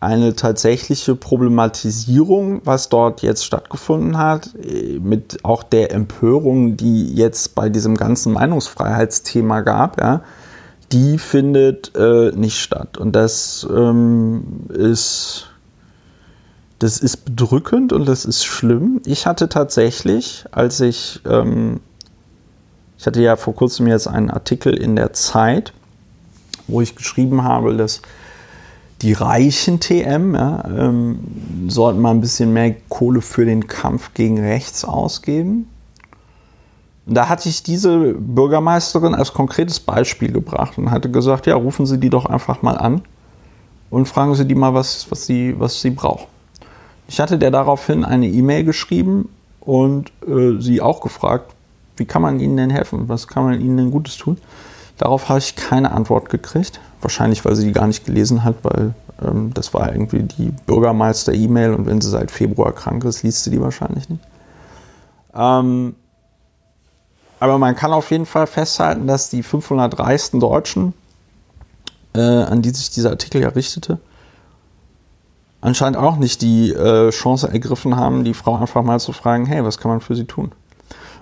eine 0.00 0.36
tatsächliche 0.36 1.16
Problematisierung, 1.16 2.60
was 2.64 2.88
dort 2.88 3.22
jetzt 3.22 3.44
stattgefunden 3.44 4.16
hat, 4.16 4.50
mit 5.00 5.44
auch 5.44 5.64
der 5.64 5.92
Empörung, 5.92 6.76
die 6.76 7.12
jetzt 7.14 7.54
bei 7.54 7.68
diesem 7.68 7.96
ganzen 7.96 8.32
Meinungsfreiheitsthema 8.34 9.62
gab, 9.62 10.00
ja, 10.00 10.22
die 10.92 11.18
findet 11.18 11.94
äh, 11.96 12.30
nicht 12.32 12.60
statt. 12.60 12.96
Und 12.96 13.12
das 13.16 13.66
ähm, 13.70 14.66
ist, 14.68 15.48
das 16.78 16.98
ist 16.98 17.24
bedrückend 17.24 17.92
und 17.92 18.06
das 18.06 18.24
ist 18.24 18.44
schlimm. 18.44 19.02
Ich 19.04 19.26
hatte 19.26 19.48
tatsächlich, 19.48 20.44
als 20.52 20.80
ich, 20.80 21.20
ähm, 21.28 21.80
ich 22.96 23.06
hatte 23.06 23.20
ja 23.20 23.36
vor 23.36 23.54
kurzem 23.54 23.88
jetzt 23.88 24.06
einen 24.06 24.30
Artikel 24.30 24.74
in 24.74 24.94
der 24.94 25.12
Zeit, 25.12 25.72
wo 26.68 26.80
ich 26.80 26.94
geschrieben 26.94 27.42
habe, 27.42 27.76
dass 27.76 28.00
die 29.02 29.12
reichen 29.12 29.80
TM 29.80 30.34
ja, 30.34 30.64
ähm, 30.64 31.20
sollten 31.68 32.00
mal 32.00 32.10
ein 32.10 32.20
bisschen 32.20 32.52
mehr 32.52 32.74
Kohle 32.88 33.20
für 33.20 33.44
den 33.44 33.66
Kampf 33.66 34.14
gegen 34.14 34.40
rechts 34.40 34.84
ausgeben. 34.84 35.68
Da 37.06 37.28
hatte 37.28 37.48
ich 37.48 37.62
diese 37.62 38.14
Bürgermeisterin 38.14 39.14
als 39.14 39.32
konkretes 39.32 39.80
Beispiel 39.80 40.30
gebracht 40.30 40.76
und 40.76 40.90
hatte 40.90 41.10
gesagt, 41.10 41.46
ja, 41.46 41.54
rufen 41.54 41.86
Sie 41.86 41.98
die 41.98 42.10
doch 42.10 42.26
einfach 42.26 42.62
mal 42.62 42.76
an 42.76 43.02
und 43.88 44.06
fragen 44.06 44.34
Sie 44.34 44.46
die 44.46 44.54
mal, 44.54 44.74
was, 44.74 45.10
was, 45.10 45.24
sie, 45.24 45.54
was 45.58 45.80
sie 45.80 45.90
braucht. 45.90 46.26
Ich 47.06 47.20
hatte 47.20 47.38
der 47.38 47.50
daraufhin 47.50 48.04
eine 48.04 48.28
E-Mail 48.28 48.64
geschrieben 48.64 49.30
und 49.60 50.12
äh, 50.26 50.60
sie 50.60 50.82
auch 50.82 51.00
gefragt, 51.00 51.54
wie 51.96 52.04
kann 52.04 52.22
man 52.22 52.40
Ihnen 52.40 52.56
denn 52.56 52.70
helfen? 52.70 53.08
Was 53.08 53.26
kann 53.26 53.44
man 53.44 53.60
Ihnen 53.60 53.76
denn 53.76 53.90
Gutes 53.90 54.16
tun? 54.18 54.38
Darauf 54.98 55.28
habe 55.28 55.38
ich 55.38 55.56
keine 55.56 55.92
Antwort 55.92 56.28
gekriegt. 56.28 56.80
Wahrscheinlich, 57.00 57.44
weil 57.44 57.54
sie 57.54 57.66
die 57.66 57.72
gar 57.72 57.86
nicht 57.86 58.04
gelesen 58.04 58.44
hat, 58.44 58.56
weil 58.62 58.94
ähm, 59.22 59.54
das 59.54 59.72
war 59.72 59.92
irgendwie 59.92 60.22
die 60.22 60.52
Bürgermeister-E-Mail 60.66 61.74
und 61.74 61.86
wenn 61.86 62.00
sie 62.00 62.10
seit 62.10 62.30
Februar 62.30 62.72
krank 62.72 63.04
ist, 63.04 63.22
liest 63.22 63.44
sie 63.44 63.50
die 63.50 63.60
wahrscheinlich 63.60 64.08
nicht. 64.08 64.22
Ähm, 65.34 65.94
aber 67.40 67.58
man 67.58 67.76
kann 67.76 67.92
auf 67.92 68.10
jeden 68.10 68.26
Fall 68.26 68.48
festhalten, 68.48 69.06
dass 69.06 69.30
die 69.30 69.44
500 69.44 69.98
reichsten 70.00 70.40
Deutschen, 70.40 70.92
äh, 72.14 72.20
an 72.20 72.62
die 72.62 72.70
sich 72.70 72.90
dieser 72.90 73.10
Artikel 73.10 73.40
ja 73.40 73.50
richtete, 73.50 74.00
anscheinend 75.60 75.98
auch 75.98 76.16
nicht 76.16 76.42
die 76.42 76.72
äh, 76.72 77.10
Chance 77.10 77.48
ergriffen 77.48 77.96
haben, 77.96 78.24
die 78.24 78.34
Frau 78.34 78.56
einfach 78.56 78.82
mal 78.82 78.98
zu 78.98 79.12
fragen, 79.12 79.46
hey, 79.46 79.64
was 79.64 79.78
kann 79.78 79.90
man 79.90 80.00
für 80.00 80.16
sie 80.16 80.24
tun? 80.24 80.52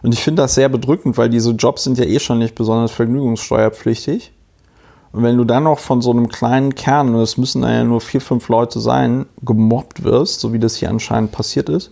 Und 0.03 0.13
ich 0.13 0.23
finde 0.23 0.43
das 0.43 0.55
sehr 0.55 0.69
bedrückend, 0.69 1.19
weil 1.19 1.31
diese 1.31 1.53
Jobs 1.53 1.85
sind 1.85 1.99
ja 1.99 2.05
eh 2.05 2.19
schon 2.19 2.39
nicht 2.39 2.55
besonders 2.55 2.93
vergnügungssteuerpflichtig. 2.93 4.33
Und 5.13 5.23
wenn 5.23 5.37
du 5.37 5.45
dann 5.45 5.65
noch 5.65 5.79
von 5.79 6.03
so 6.03 6.11
einem 6.11 6.29
kleinen 6.29 6.75
Kern, 6.75 7.15
und 7.15 7.21
es 7.21 7.37
müssen 7.39 7.63
ja 7.63 7.85
nur 7.85 8.01
vier, 8.01 8.21
fünf 8.21 8.49
Leute 8.49 8.81
sein, 8.81 9.27
gemobbt 9.43 10.05
wirst, 10.05 10.41
so 10.41 10.53
wie 10.53 10.59
das 10.59 10.77
hier 10.77 10.91
anscheinend 10.91 11.33
passiert 11.33 11.69
ist, 11.69 11.91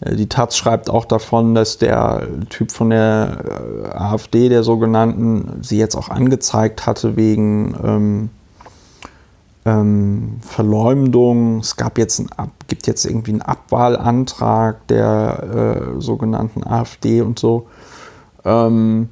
Äh, 0.00 0.16
die 0.16 0.28
Taz 0.28 0.56
schreibt 0.56 0.90
auch 0.90 1.04
davon, 1.04 1.54
dass 1.54 1.78
der 1.78 2.26
Typ 2.50 2.72
von 2.72 2.90
der 2.90 3.38
äh, 3.84 3.88
AfD, 3.88 4.48
der 4.48 4.62
sogenannten, 4.62 5.62
sie 5.62 5.78
jetzt 5.78 5.96
auch 5.96 6.08
angezeigt 6.08 6.86
hatte 6.86 7.16
wegen 7.16 7.74
ähm, 7.84 8.30
ähm, 9.68 10.38
Verleumdung. 10.40 11.60
Es 11.60 11.76
gab 11.76 11.98
jetzt 11.98 12.18
ein, 12.20 12.28
gibt 12.68 12.86
jetzt 12.86 13.04
irgendwie 13.04 13.32
einen 13.32 13.42
Abwahlantrag 13.42 14.86
der 14.88 15.94
äh, 15.96 16.00
sogenannten 16.00 16.66
AfD 16.66 17.20
und 17.20 17.38
so. 17.38 17.66
Ähm, 18.44 19.10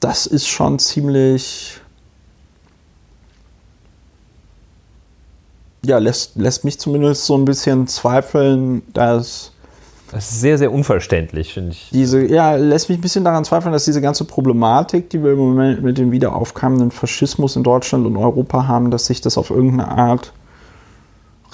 das 0.00 0.26
ist 0.26 0.46
schon 0.46 0.78
ziemlich. 0.78 1.80
Ja, 5.84 5.98
lässt, 5.98 6.36
lässt 6.36 6.64
mich 6.64 6.78
zumindest 6.78 7.26
so 7.26 7.36
ein 7.36 7.44
bisschen 7.44 7.86
zweifeln, 7.86 8.82
dass. 8.92 9.52
Das 10.14 10.30
ist 10.30 10.40
sehr, 10.42 10.58
sehr 10.58 10.70
unverständlich, 10.70 11.52
finde 11.52 11.72
ich. 11.72 11.90
Diese, 11.92 12.24
ja, 12.24 12.54
lässt 12.54 12.88
mich 12.88 12.98
ein 12.98 13.00
bisschen 13.00 13.24
daran 13.24 13.44
zweifeln, 13.44 13.72
dass 13.72 13.84
diese 13.84 14.00
ganze 14.00 14.24
Problematik, 14.24 15.10
die 15.10 15.24
wir 15.24 15.32
im 15.32 15.38
Moment 15.38 15.82
mit 15.82 15.98
dem 15.98 16.12
wiederaufkommenden 16.12 16.92
Faschismus 16.92 17.56
in 17.56 17.64
Deutschland 17.64 18.06
und 18.06 18.16
Europa 18.16 18.68
haben, 18.68 18.92
dass 18.92 19.06
sich 19.06 19.22
das 19.22 19.36
auf 19.36 19.50
irgendeine 19.50 19.88
Art 19.88 20.32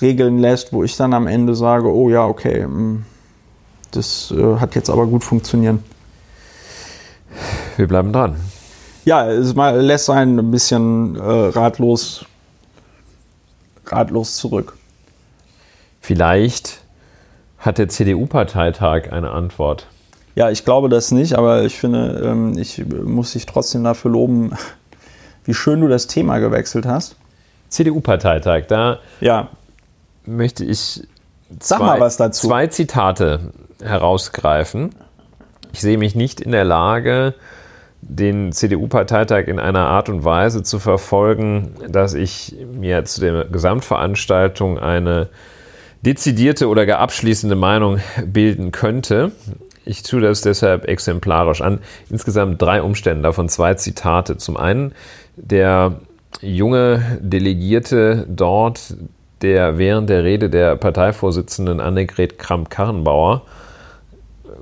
regeln 0.03 0.39
lässt, 0.39 0.75
wo 0.75 0.85
ich 0.85 0.95
dann 0.99 1.15
am 1.15 1.27
Ende 1.27 1.55
sage, 1.55 1.91
oh 1.91 2.11
ja, 2.11 2.27
okay, 2.27 2.65
hm, 2.65 3.07
das 3.93 4.31
äh, 4.37 4.57
hat 4.57 4.75
jetzt 4.75 4.91
aber 4.91 5.07
gut 5.07 5.25
funktioniert. 5.25 5.79
Wir 7.79 7.89
bleiben 7.89 8.13
dran. 8.13 8.37
Ja, 9.07 9.27
es 9.31 9.55
lässt 9.55 10.11
einen 10.11 10.39
ein 10.39 10.51
bisschen 10.51 11.17
äh, 11.17 11.23
ratlos, 11.23 12.27
ratlos 13.87 14.37
zurück. 14.37 14.77
Vielleicht 16.03 16.80
hat 17.61 17.79
der 17.79 17.89
CDU-Parteitag 17.89 19.13
eine 19.13 19.31
Antwort. 19.31 19.87
Ja, 20.35 20.51
ich 20.51 20.65
glaube 20.65 20.89
das 20.89 21.11
nicht, 21.11 21.35
aber 21.35 21.65
ich 21.65 21.79
finde, 21.79 22.23
ähm, 22.25 22.57
ich 22.59 22.85
muss 22.87 23.33
dich 23.33 23.47
trotzdem 23.47 23.85
dafür 23.85 24.11
loben, 24.11 24.53
wie 25.45 25.55
schön 25.55 25.81
du 25.81 25.89
das 25.89 26.07
Thema 26.07 26.39
gewechselt 26.39 26.87
hast. 26.87 27.17
CDU-Parteitag, 27.69 28.67
da 28.67 28.99
ja. 29.21 29.49
möchte 30.25 30.65
ich 30.65 31.07
zwei, 31.59 32.09
zwei 32.31 32.67
Zitate 32.67 33.53
herausgreifen. 33.83 34.91
Ich 35.73 35.81
sehe 35.81 35.99
mich 35.99 36.15
nicht 36.15 36.41
in 36.41 36.53
der 36.53 36.65
Lage, 36.65 37.35
den 38.03 38.53
CDU-Parteitag 38.53 39.47
in 39.47 39.59
einer 39.59 39.87
Art 39.87 40.09
und 40.09 40.25
Weise 40.25 40.63
zu 40.63 40.79
verfolgen, 40.79 41.75
dass 41.89 42.15
ich 42.15 42.57
mir 42.73 43.05
zu 43.05 43.21
der 43.21 43.45
Gesamtveranstaltung 43.45 44.79
eine 44.79 45.29
dezidierte 46.03 46.69
oder 46.69 46.87
gar 46.87 46.99
abschließende 46.99 47.57
Meinung 47.57 48.01
bilden 48.25 48.73
könnte. 48.73 49.33
Ich 49.85 50.03
tue 50.03 50.21
das 50.21 50.43
deshalb 50.43 50.87
exemplarisch 50.87 51.61
an. 51.63 51.81
Insgesamt 52.11 52.61
drei 52.61 52.83
Umstände, 52.83 53.23
davon 53.23 53.49
zwei 53.49 53.75
Zitate. 53.75 54.37
Zum 54.37 54.57
einen 54.57 54.93
der 55.37 56.01
junge 56.41 57.19
Delegierte 57.21 58.27
dort, 58.29 58.95
der 59.43 59.79
während 59.79 60.11
der 60.11 60.23
Rede 60.23 60.51
der 60.51 60.77
Parteivorsitzenden 60.77 61.81
Annegret 61.81 62.39
Kramp-Karrenbauer 62.39 63.43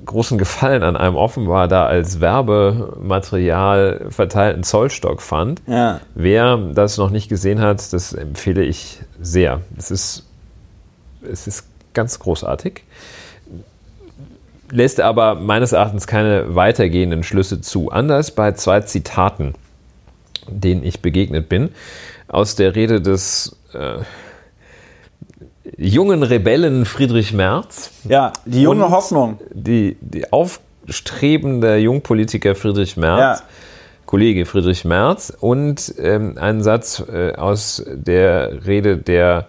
großen 0.05 0.39
Gefallen 0.39 0.83
an 0.83 0.97
einem 0.97 1.17
offenbar 1.17 1.69
da 1.69 1.87
als 1.87 2.21
Werbematerial 2.21 4.07
verteilten 4.11 4.63
Zollstock 4.63 5.23
fand. 5.23 5.63
Ja. 5.67 6.01
Wer 6.15 6.57
das 6.57 6.99
noch 6.99 7.11
nicht 7.11 7.29
gesehen 7.29 7.61
hat, 7.61 7.93
das 7.93 8.13
empfehle 8.13 8.63
ich 8.63 9.01
sehr. 9.21 9.61
Es 9.77 9.91
ist, 9.91 10.28
es 11.23 11.47
ist 11.47 11.65
ganz 11.95 12.19
großartig. 12.19 12.83
Lässt 14.71 15.01
aber 15.01 15.35
meines 15.35 15.73
Erachtens 15.73 16.07
keine 16.07 16.55
weitergehenden 16.55 17.23
Schlüsse 17.23 17.61
zu. 17.61 17.91
Anders 17.91 18.33
bei 18.33 18.53
zwei 18.53 18.81
Zitaten, 18.83 19.55
denen 20.47 20.85
ich 20.85 21.01
begegnet 21.01 21.49
bin, 21.49 21.71
aus 22.29 22.55
der 22.55 22.75
Rede 22.75 23.01
des 23.01 23.57
äh, 23.73 24.01
jungen 25.77 26.23
Rebellen 26.23 26.85
Friedrich 26.85 27.33
Merz. 27.33 27.91
Ja, 28.05 28.33
die 28.45 28.63
junge 28.63 28.91
Hoffnung. 28.91 29.39
Die, 29.53 29.97
die 30.01 30.31
aufstrebende 30.33 31.77
Jungpolitiker 31.77 32.55
Friedrich 32.55 32.97
Merz. 32.97 33.41
Ja. 33.41 33.47
Kollege 34.09 34.47
Friedrich 34.47 34.87
Merz 34.87 35.35
und 35.39 35.95
ähm, 35.99 36.39
einen 36.39 36.63
Satz 36.63 37.05
äh, 37.13 37.35
aus 37.35 37.85
der 37.87 38.67
Rede 38.67 38.97
der, 38.97 39.47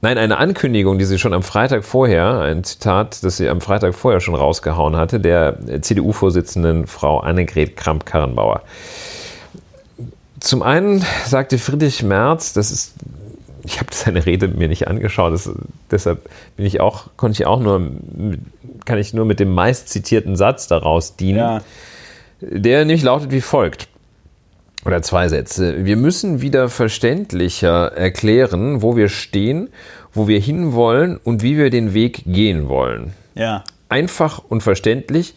nein, 0.00 0.18
eine 0.18 0.38
Ankündigung, 0.38 0.98
die 0.98 1.04
sie 1.04 1.18
schon 1.18 1.32
am 1.32 1.42
Freitag 1.42 1.84
vorher, 1.84 2.40
ein 2.40 2.64
Zitat, 2.64 3.22
das 3.24 3.36
sie 3.36 3.48
am 3.48 3.60
Freitag 3.60 3.94
vorher 3.94 4.20
schon 4.20 4.34
rausgehauen 4.34 4.96
hatte, 4.96 5.20
der 5.20 5.58
CDU-Vorsitzenden 5.80 6.86
Frau 6.86 7.20
Annegret 7.20 7.76
Kramp-Karrenbauer. 7.76 8.62
Zum 10.40 10.62
einen 10.62 11.04
sagte 11.26 11.58
Friedrich 11.58 12.02
Merz, 12.02 12.52
das 12.52 12.70
ist 12.70 12.94
ich 13.68 13.80
habe 13.80 13.90
seine 13.92 14.24
Rede 14.24 14.48
mir 14.48 14.68
nicht 14.68 14.88
angeschaut, 14.88 15.32
das, 15.32 15.50
deshalb 15.90 16.28
bin 16.56 16.64
ich 16.64 16.80
auch, 16.80 17.08
konnte 17.16 17.42
ich 17.42 17.46
auch 17.46 17.60
nur, 17.60 17.90
kann 18.84 18.98
ich 18.98 19.12
nur 19.12 19.24
mit 19.24 19.40
dem 19.40 19.52
meist 19.52 19.88
zitierten 19.88 20.36
Satz 20.36 20.68
daraus 20.68 21.16
dienen, 21.16 21.38
ja. 21.38 21.60
der 22.40 22.84
nämlich 22.84 23.02
lautet 23.02 23.30
wie 23.30 23.40
folgt. 23.40 23.88
Oder 24.88 25.02
zwei 25.02 25.28
Sätze. 25.28 25.84
Wir 25.84 25.98
müssen 25.98 26.40
wieder 26.40 26.70
verständlicher 26.70 27.92
erklären, 27.92 28.80
wo 28.80 28.96
wir 28.96 29.10
stehen, 29.10 29.68
wo 30.14 30.28
wir 30.28 30.40
hinwollen 30.40 31.18
und 31.18 31.42
wie 31.42 31.58
wir 31.58 31.68
den 31.68 31.92
Weg 31.92 32.22
gehen 32.24 32.70
wollen. 32.70 33.12
Ja. 33.34 33.64
Einfach 33.90 34.42
und 34.48 34.62
verständlich 34.62 35.34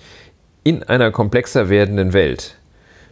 in 0.64 0.84
einer 0.84 1.12
komplexer 1.12 1.68
werdenden 1.68 2.14
Welt. 2.14 2.56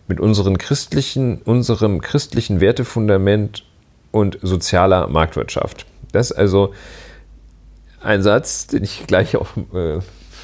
Mit 0.08 0.22
unseren 0.22 0.58
christlichen, 0.58 1.42
unserem 1.42 2.00
christlichen 2.00 2.62
Wertefundament 2.62 3.66
und 4.12 4.40
sozialer 4.42 5.10
Marktwirtschaft. 5.10 5.88
Das 6.14 6.32
ist 6.32 6.38
also 6.38 6.74
ein 8.02 8.24
Satz, 8.24 8.68
den 8.68 8.86
ich 8.86 9.08
gleich 9.08 9.36
auch 9.36 9.50
äh, 9.74 10.00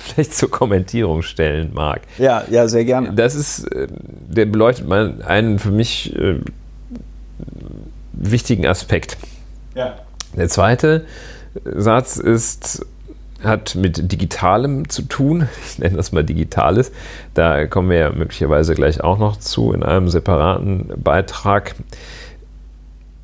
vielleicht 0.06 0.34
zur 0.34 0.50
Kommentierung 0.50 1.22
stellen 1.22 1.72
mag. 1.74 2.02
Ja, 2.18 2.44
ja, 2.50 2.68
sehr 2.68 2.86
gerne. 2.86 3.14
Das 3.14 3.36
ist, 3.36 3.66
äh, 3.72 3.88
der 4.28 4.46
beleuchtet 4.46 4.88
mal 4.88 5.22
einen 5.26 5.60
für 5.60 5.72
mich 5.72 6.16
äh, 6.16 6.40
wichtigen 8.14 8.66
Aspekt. 8.66 9.18
Ja. 9.76 9.96
Der 10.36 10.50
zweite 10.50 11.06
Satz 11.64 12.18
ist, 12.18 12.86
hat 13.44 13.76
mit 13.76 14.12
Digitalem 14.12 14.90
zu 14.90 15.04
tun. 15.04 15.48
Ich 15.68 15.80
nenne 15.80 15.98
das 15.98 16.12
mal 16.12 16.24
Digitales. 16.24 16.92
Da 17.34 17.68
kommen 17.68 17.90
wir 17.90 17.98
ja 17.98 18.10
möglicherweise 18.12 18.76
gleich 18.76 19.02
auch 19.02 19.18
noch 19.18 19.38
zu 19.38 19.74
in 19.74 19.84
einem 19.84 20.10
separaten 20.10 20.90
Beitrag. 20.98 21.76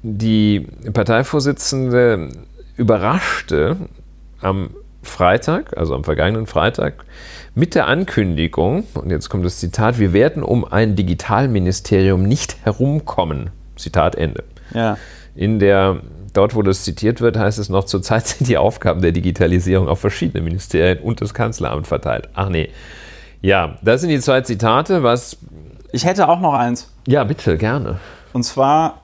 Die 0.04 0.68
Parteivorsitzende 0.94 2.30
überraschte 2.76 3.78
am 4.42 4.72
Freitag, 5.04 5.78
also 5.78 5.96
am 5.96 6.04
vergangenen 6.04 6.48
Freitag, 6.48 7.06
mit 7.56 7.76
der 7.76 7.88
Ankündigung, 7.88 8.86
und 8.94 9.10
jetzt 9.10 9.30
kommt 9.30 9.46
das 9.46 9.60
Zitat, 9.60 10.00
wir 10.00 10.14
werden 10.14 10.44
um 10.44 10.64
ein 10.64 10.96
Digitalministerium 10.96 12.24
nicht 12.24 12.58
herumkommen. 12.64 13.50
Zitat 13.76 14.16
Ende. 14.16 14.44
Ja. 14.74 14.98
In 15.36 15.60
der, 15.60 16.02
dort 16.34 16.56
wo 16.56 16.62
das 16.62 16.84
zitiert 16.84 17.20
wird, 17.20 17.38
heißt 17.38 17.60
es 17.60 17.70
noch, 17.70 17.86
zurzeit 17.86 18.28
sind 18.28 18.48
die 18.48 18.58
Aufgaben 18.58 19.02
der 19.02 19.12
Digitalisierung 19.12 19.88
auf 19.88 20.00
verschiedene 20.00 20.44
Ministerien 20.44 21.00
und 21.00 21.22
das 21.22 21.34
Kanzleramt 21.34 21.88
verteilt. 21.88 22.30
Ach 22.34 22.50
nee. 22.50 22.70
Ja, 23.42 23.78
das 23.82 24.02
sind 24.02 24.12
die 24.12 24.20
zwei 24.20 24.42
Zitate, 24.42 25.04
was. 25.04 25.38
Ich 25.92 26.06
hätte 26.06 26.30
auch 26.30 26.40
noch 26.40 26.54
eins. 26.54 26.94
Ja, 27.08 27.24
bitte, 27.24 27.58
gerne. 27.58 28.00
Und 28.34 28.44
zwar 28.44 29.01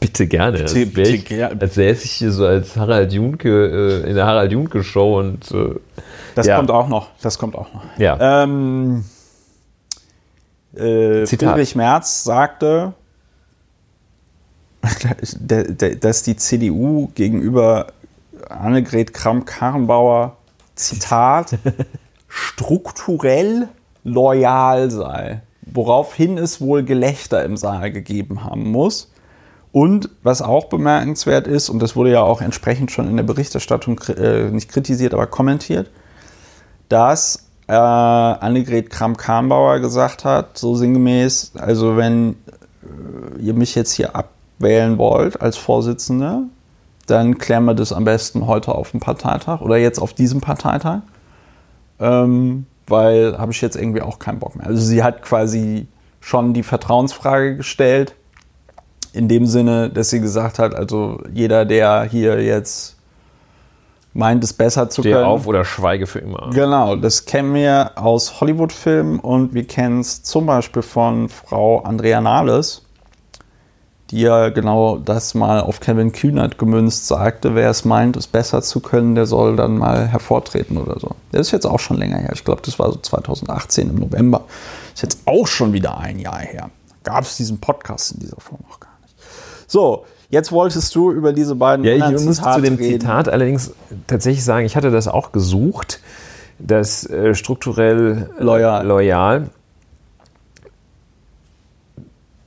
Bitte 0.00 0.26
gerne. 0.26 0.58
Bitte, 0.58 0.86
bitte 0.86 1.10
ich, 1.10 1.24
gerne. 1.24 1.60
Als 1.60 1.74
säße 1.74 2.04
ich 2.04 2.12
hier 2.12 2.32
so 2.32 2.46
als 2.46 2.76
Harald 2.76 3.12
Junke 3.12 4.02
äh, 4.04 4.08
in 4.08 4.14
der 4.14 4.26
Harald 4.26 4.52
Junke 4.52 4.82
Show 4.82 5.18
und 5.18 5.50
äh, 5.50 5.74
das 6.34 6.46
ja. 6.46 6.56
kommt 6.56 6.70
auch 6.70 6.88
noch. 6.88 7.08
Das 7.20 7.38
kommt 7.38 7.54
auch 7.56 7.72
noch. 7.72 7.82
Ja. 7.98 8.42
Ähm, 8.44 9.04
äh, 10.76 11.26
Friedrich 11.26 11.74
Merz 11.74 12.24
sagte, 12.24 12.92
dass 16.00 16.22
die 16.22 16.36
CDU 16.36 17.10
gegenüber 17.14 17.88
Annegret 18.48 19.12
Kramp-Karrenbauer, 19.12 20.36
Zitat, 20.74 21.58
strukturell 22.28 23.68
loyal 24.04 24.90
sei. 24.90 25.42
Woraufhin 25.62 26.38
es 26.38 26.60
wohl 26.60 26.82
Gelächter 26.82 27.44
im 27.44 27.56
Saal 27.56 27.90
gegeben 27.90 28.44
haben 28.44 28.70
muss. 28.70 29.10
Und 29.70 30.08
was 30.22 30.40
auch 30.42 30.66
bemerkenswert 30.66 31.46
ist, 31.46 31.68
und 31.68 31.80
das 31.80 31.94
wurde 31.94 32.10
ja 32.10 32.22
auch 32.22 32.40
entsprechend 32.40 32.90
schon 32.90 33.08
in 33.08 33.16
der 33.16 33.24
Berichterstattung 33.24 34.00
äh, 34.16 34.50
nicht 34.50 34.70
kritisiert, 34.70 35.14
aber 35.14 35.26
kommentiert, 35.26 35.90
dass 36.88 37.46
äh, 37.66 37.72
Annegret 37.72 38.88
Kramp-Karrenbauer 38.90 39.80
gesagt 39.80 40.24
hat, 40.24 40.56
so 40.56 40.74
sinngemäß, 40.74 41.52
also 41.56 41.96
wenn 41.96 42.36
äh, 42.82 43.40
ihr 43.40 43.54
mich 43.54 43.74
jetzt 43.74 43.92
hier 43.92 44.16
abwählen 44.16 44.96
wollt 44.96 45.40
als 45.40 45.58
Vorsitzende, 45.58 46.44
dann 47.06 47.38
klären 47.38 47.64
wir 47.66 47.74
das 47.74 47.92
am 47.92 48.04
besten 48.04 48.46
heute 48.46 48.74
auf 48.74 48.92
dem 48.92 49.00
Parteitag 49.00 49.60
oder 49.60 49.76
jetzt 49.76 49.98
auf 49.98 50.14
diesem 50.14 50.40
Parteitag. 50.40 51.00
ähm, 52.00 52.66
weil 52.86 53.36
habe 53.38 53.52
ich 53.52 53.60
jetzt 53.60 53.76
irgendwie 53.76 54.02
auch 54.02 54.18
keinen 54.18 54.38
Bock 54.38 54.56
mehr. 54.56 54.66
Also 54.66 54.82
sie 54.82 55.02
hat 55.02 55.22
quasi 55.22 55.88
schon 56.20 56.54
die 56.54 56.62
Vertrauensfrage 56.62 57.56
gestellt, 57.56 58.14
in 59.12 59.28
dem 59.28 59.46
Sinne, 59.46 59.90
dass 59.90 60.10
sie 60.10 60.20
gesagt 60.20 60.58
hat, 60.58 60.74
also 60.74 61.20
jeder, 61.32 61.64
der 61.64 62.04
hier 62.04 62.42
jetzt 62.42 62.96
meint, 64.14 64.42
es 64.42 64.52
besser 64.52 64.90
zu 64.90 65.02
Steh 65.02 65.12
können. 65.12 65.24
auf 65.24 65.46
oder 65.46 65.64
schweige 65.64 66.06
für 66.06 66.18
immer. 66.18 66.50
Genau, 66.52 66.96
das 66.96 67.24
kennen 67.24 67.54
wir 67.54 67.92
aus 67.96 68.40
Hollywood-Filmen 68.40 69.20
und 69.20 69.54
wir 69.54 69.66
kennen 69.66 70.00
es 70.00 70.22
zum 70.22 70.46
Beispiel 70.46 70.82
von 70.82 71.28
Frau 71.28 71.82
Andrea 71.82 72.20
Nahles, 72.20 72.82
die 74.10 74.22
ja 74.22 74.48
genau 74.48 74.96
das 74.96 75.34
mal 75.34 75.60
auf 75.60 75.80
Kevin 75.80 76.12
Kühnert 76.12 76.58
gemünzt 76.58 77.06
sagte, 77.06 77.54
wer 77.54 77.70
es 77.70 77.84
meint, 77.84 78.16
es 78.16 78.26
besser 78.26 78.62
zu 78.62 78.80
können, 78.80 79.14
der 79.14 79.26
soll 79.26 79.54
dann 79.56 79.76
mal 79.76 80.08
hervortreten 80.08 80.78
oder 80.78 80.98
so. 80.98 81.10
Das 81.30 81.42
ist 81.48 81.52
jetzt 81.52 81.66
auch 81.66 81.78
schon 81.78 81.98
länger 81.98 82.18
her. 82.18 82.30
Ich 82.32 82.44
glaube, 82.44 82.62
das 82.64 82.78
war 82.78 82.90
so 82.90 82.98
2018 82.98 83.90
im 83.90 83.96
November. 83.96 84.44
Ist 84.94 85.02
jetzt 85.02 85.20
auch 85.26 85.46
schon 85.46 85.72
wieder 85.72 85.98
ein 85.98 86.18
Jahr 86.18 86.40
her. 86.40 86.70
Gab 87.04 87.24
es 87.24 87.36
diesen 87.36 87.60
Podcast 87.60 88.12
in 88.12 88.20
dieser 88.20 88.40
Form 88.40 88.60
nicht. 88.66 88.77
So, 89.68 90.06
jetzt 90.30 90.50
wolltest 90.50 90.94
du 90.94 91.12
über 91.12 91.32
diese 91.32 91.54
beiden 91.54 91.84
Ja, 91.84 92.10
ich 92.10 92.24
muss 92.24 92.38
zu 92.38 92.60
dem 92.60 92.74
reden. 92.74 93.00
Zitat 93.00 93.28
allerdings 93.28 93.72
tatsächlich 94.06 94.42
sagen, 94.42 94.66
ich 94.66 94.76
hatte 94.76 94.90
das 94.90 95.06
auch 95.06 95.30
gesucht, 95.30 96.00
das 96.58 97.08
äh, 97.08 97.34
strukturell 97.34 98.30
Loyal. 98.38 98.84
loyal. 98.84 99.50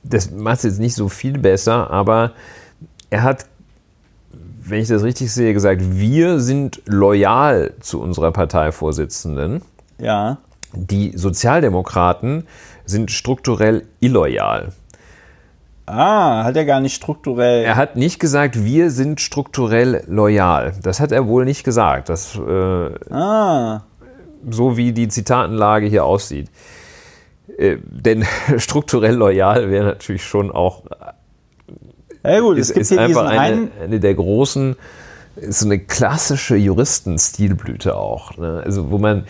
Das 0.02 0.30
macht 0.32 0.58
es 0.58 0.62
jetzt 0.64 0.80
nicht 0.80 0.96
so 0.96 1.08
viel 1.08 1.38
besser, 1.38 1.90
aber 1.90 2.32
er 3.08 3.22
hat, 3.22 3.46
wenn 4.64 4.80
ich 4.80 4.88
das 4.88 5.04
richtig 5.04 5.32
sehe, 5.32 5.54
gesagt, 5.54 5.80
wir 5.82 6.40
sind 6.40 6.82
loyal 6.86 7.72
zu 7.80 8.00
unserer 8.00 8.32
Parteivorsitzenden. 8.32 9.62
Ja. 9.98 10.38
Die 10.74 11.16
Sozialdemokraten 11.16 12.46
sind 12.84 13.10
strukturell 13.10 13.84
illoyal. 14.00 14.72
Ah, 15.92 16.44
hat 16.44 16.56
er 16.56 16.64
gar 16.64 16.80
nicht 16.80 16.94
strukturell. 16.94 17.64
Er 17.64 17.76
hat 17.76 17.96
nicht 17.96 18.18
gesagt, 18.18 18.64
wir 18.64 18.90
sind 18.90 19.20
strukturell 19.20 20.04
loyal. 20.06 20.72
Das 20.82 21.00
hat 21.00 21.12
er 21.12 21.26
wohl 21.26 21.44
nicht 21.44 21.64
gesagt. 21.64 22.08
Das, 22.08 22.34
äh, 22.36 23.12
ah, 23.12 23.82
so 24.48 24.78
wie 24.78 24.92
die 24.92 25.08
Zitatenlage 25.08 25.86
hier 25.86 26.04
aussieht. 26.06 26.48
Äh, 27.58 27.76
denn 27.84 28.24
strukturell 28.56 29.14
loyal 29.14 29.70
wäre 29.70 29.84
natürlich 29.84 30.24
schon 30.24 30.50
auch. 30.50 30.84
ja 32.24 32.40
gut, 32.40 32.56
Ist, 32.56 32.70
es 32.70 32.74
gibt 32.74 32.80
ist 32.82 32.88
hier 32.88 33.00
einfach 33.02 33.26
eine, 33.26 33.68
eine 33.82 34.00
der 34.00 34.14
großen. 34.14 34.76
Ist 35.36 35.60
so 35.60 35.66
eine 35.66 35.78
klassische 35.78 36.56
Juristenstilblüte 36.56 37.96
auch. 37.96 38.36
Ne? 38.38 38.62
Also, 38.64 38.90
wo 38.90 38.98
man 38.98 39.24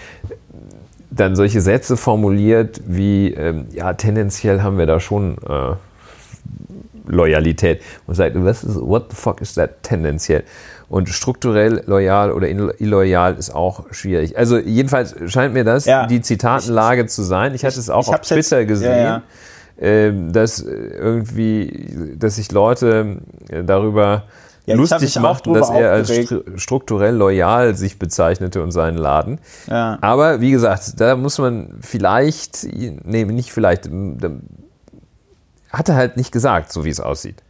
dann 1.10 1.34
solche 1.34 1.60
Sätze 1.60 1.96
formuliert 1.96 2.80
wie: 2.86 3.34
ähm, 3.34 3.66
Ja, 3.72 3.94
tendenziell 3.94 4.62
haben 4.62 4.78
wir 4.78 4.86
da 4.86 5.00
schon. 5.00 5.38
Äh, 5.48 5.74
Loyalität 7.06 7.82
und 8.06 8.14
sagt, 8.14 8.34
was 8.36 8.62
ist, 8.64 8.80
what 8.80 9.06
the 9.10 9.16
fuck 9.16 9.40
ist 9.40 9.54
that 9.54 9.82
tendenziell? 9.82 10.44
Und 10.88 11.08
strukturell 11.08 11.82
loyal 11.86 12.30
oder 12.32 12.48
illoyal 12.48 13.34
ist 13.36 13.54
auch 13.54 13.84
schwierig. 13.92 14.36
Also 14.36 14.58
jedenfalls 14.58 15.14
scheint 15.26 15.54
mir 15.54 15.64
das 15.64 15.86
Ja. 15.86 16.06
die 16.06 16.20
Zitatenlage 16.20 17.06
zu 17.06 17.22
sein. 17.22 17.54
Ich 17.54 17.64
hatte 17.64 17.78
es 17.80 17.88
auch 17.90 18.02
ich 18.02 18.08
auf 18.08 18.14
hab's 18.14 18.28
jetzt- 18.30 18.48
Twitter 18.50 18.64
gesehen, 18.66 18.98
ja, 18.98 19.22
ähm, 19.80 20.32
dass 20.32 20.60
irgendwie, 20.60 22.14
dass 22.18 22.36
sich 22.36 22.52
Leute 22.52 23.18
äh, 23.48 23.64
darüber 23.64 24.24
Ja, 24.66 24.74
ich 24.74 24.80
lustig 24.80 25.18
machten, 25.18 25.54
dass 25.54 25.70
er 25.70 25.92
als 25.92 26.10
aufgeregt. 26.10 26.60
strukturell 26.60 27.16
loyal 27.16 27.74
sich 27.74 27.98
bezeichnete 27.98 28.62
und 28.62 28.70
seinen 28.70 28.98
Laden. 28.98 29.40
Ja. 29.68 29.98
Aber 30.02 30.40
wie 30.42 30.50
gesagt, 30.52 31.00
da 31.00 31.16
muss 31.16 31.38
man 31.38 31.78
vielleicht, 31.80 32.64
nee, 32.70 33.24
nicht 33.24 33.50
vielleicht, 33.50 33.88
hat 35.72 35.88
er 35.88 35.96
halt 35.96 36.16
nicht 36.16 36.32
gesagt, 36.32 36.72
so 36.72 36.84
wie 36.84 36.90
es 36.90 37.00
aussieht. 37.00 37.42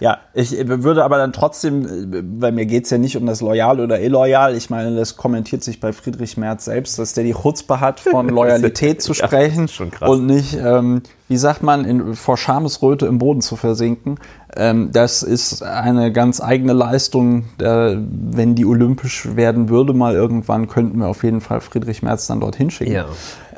Ja, 0.00 0.18
ich 0.34 0.56
würde 0.68 1.04
aber 1.04 1.18
dann 1.18 1.32
trotzdem, 1.32 2.30
weil 2.40 2.52
mir 2.52 2.66
geht 2.66 2.84
es 2.84 2.90
ja 2.90 2.98
nicht 2.98 3.16
um 3.16 3.26
das 3.26 3.40
Loyal 3.40 3.80
oder 3.80 4.00
Illoyal, 4.00 4.54
ich 4.54 4.70
meine, 4.70 4.94
das 4.96 5.16
kommentiert 5.16 5.64
sich 5.64 5.80
bei 5.80 5.92
Friedrich 5.92 6.36
Merz 6.36 6.66
selbst, 6.66 6.98
dass 6.98 7.14
der 7.14 7.24
die 7.24 7.34
Chutzpe 7.34 7.80
hat, 7.80 8.00
von 8.00 8.28
Loyalität 8.36 9.02
zu 9.02 9.12
Ja, 9.12 9.26
sprechen 9.26 9.68
schon 9.68 9.90
krass. 9.90 10.08
und 10.08 10.26
nicht, 10.26 10.54
ähm, 10.54 11.02
wie 11.28 11.36
sagt 11.36 11.62
man, 11.62 11.84
in, 11.84 12.14
vor 12.14 12.36
Schamesröte 12.36 13.06
im 13.06 13.18
Boden 13.18 13.40
zu 13.40 13.56
versinken. 13.56 14.18
Ähm, 14.56 14.90
das 14.92 15.22
ist 15.22 15.62
eine 15.62 16.12
ganz 16.12 16.40
eigene 16.40 16.72
Leistung. 16.72 17.44
Äh, 17.60 17.96
wenn 17.98 18.54
die 18.54 18.64
olympisch 18.64 19.34
werden 19.34 19.68
würde, 19.68 19.92
mal 19.92 20.14
irgendwann, 20.14 20.68
könnten 20.68 20.98
wir 20.98 21.08
auf 21.08 21.24
jeden 21.24 21.40
Fall 21.40 21.60
Friedrich 21.60 22.02
Merz 22.02 22.26
dann 22.26 22.40
dorthin 22.40 22.70
schicken. 22.70 22.92
Ja. 22.92 23.06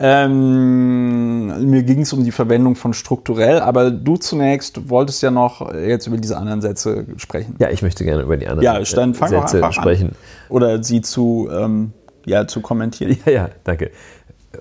Ähm, 0.00 1.70
mir 1.70 1.82
ging 1.82 2.02
es 2.02 2.12
um 2.12 2.24
die 2.24 2.30
Verwendung 2.30 2.76
von 2.76 2.94
strukturell, 2.94 3.60
aber 3.60 3.90
du 3.90 4.16
zunächst 4.16 4.88
wolltest 4.88 5.22
ja 5.22 5.32
noch 5.32 5.74
jetzt 5.74 5.97
über 6.06 6.16
diese 6.16 6.36
anderen 6.36 6.60
Sätze 6.60 7.06
sprechen. 7.16 7.56
Ja, 7.58 7.70
ich 7.70 7.82
möchte 7.82 8.04
gerne 8.04 8.22
über 8.22 8.36
die 8.36 8.46
anderen 8.46 8.64
Ja, 8.64 8.80
dann 8.80 9.14
fang 9.14 9.28
Sätze 9.30 9.56
einfach 9.56 9.72
sprechen. 9.72 10.10
an. 10.10 10.16
Oder 10.48 10.82
sie 10.82 11.00
zu, 11.00 11.48
ähm, 11.50 11.92
ja, 12.24 12.46
zu 12.46 12.60
kommentieren. 12.60 13.16
Ja, 13.26 13.32
ja, 13.32 13.48
danke. 13.64 13.90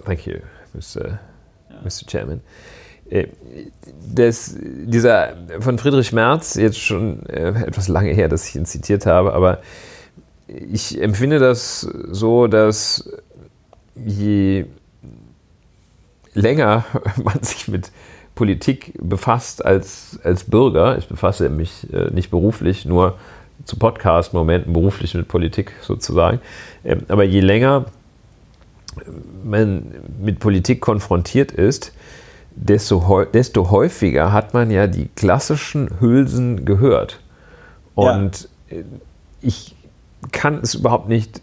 Thank 0.05 0.25
you, 0.27 0.35
Mr. 0.73 1.19
Mr. 1.83 2.07
Chairman. 2.07 2.41
Äh, 3.09 3.27
Das, 4.13 4.55
dieser 4.59 5.33
von 5.59 5.77
Friedrich 5.77 6.11
Merz, 6.13 6.55
jetzt 6.55 6.79
schon 6.79 7.25
äh, 7.27 7.49
etwas 7.65 7.87
lange 7.87 8.11
her, 8.11 8.27
dass 8.29 8.47
ich 8.49 8.55
ihn 8.55 8.65
zitiert 8.65 9.05
habe, 9.05 9.33
aber 9.33 9.59
ich 10.47 11.01
empfinde 11.01 11.39
das 11.39 11.81
so, 11.81 12.47
dass 12.47 13.09
je 13.95 14.65
länger 16.33 16.85
man 17.23 17.41
sich 17.43 17.67
mit 17.67 17.91
Politik 18.37 18.93
befasst 19.01 19.65
als, 19.65 20.19
als 20.23 20.45
Bürger, 20.45 20.97
ich 20.97 21.07
befasse 21.07 21.49
mich 21.49 21.91
äh, 21.91 22.09
nicht 22.11 22.31
beruflich, 22.31 22.85
nur 22.85 23.17
zu 23.65 23.77
Podcast-Momenten 23.77 24.71
beruflich 24.71 25.13
mit 25.15 25.27
Politik 25.27 25.73
sozusagen, 25.81 26.39
ähm, 26.85 27.01
aber 27.09 27.23
je 27.25 27.41
länger 27.41 27.85
man 29.43 29.93
mit 30.21 30.39
Politik 30.39 30.81
konfrontiert 30.81 31.51
ist, 31.51 31.91
desto, 32.55 33.25
desto 33.25 33.69
häufiger 33.69 34.31
hat 34.31 34.53
man 34.53 34.71
ja 34.71 34.87
die 34.87 35.09
klassischen 35.15 35.99
Hülsen 35.99 36.65
gehört. 36.65 37.19
Und 37.95 38.49
äh, 38.69 38.83
ich 39.41 39.75
kann 40.31 40.59
es 40.61 40.75
überhaupt 40.75 41.09
nicht, 41.09 41.41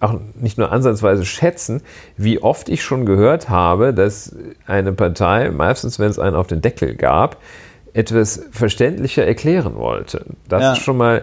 auch 0.00 0.14
nicht 0.40 0.58
nur 0.58 0.70
ansatzweise 0.70 1.24
schätzen, 1.24 1.82
wie 2.16 2.40
oft 2.40 2.68
ich 2.68 2.82
schon 2.82 3.04
gehört 3.04 3.48
habe, 3.48 3.92
dass 3.92 4.34
eine 4.66 4.92
Partei, 4.92 5.50
meistens 5.50 5.98
wenn 5.98 6.08
es 6.10 6.18
einen 6.18 6.36
auf 6.36 6.46
den 6.46 6.60
Deckel 6.60 6.94
gab, 6.94 7.38
etwas 7.94 8.42
verständlicher 8.52 9.26
erklären 9.26 9.74
wollte. 9.76 10.24
Das 10.48 10.62
Ja. 10.62 10.72
ist 10.74 10.78
schon 10.82 10.96
mal, 10.98 11.22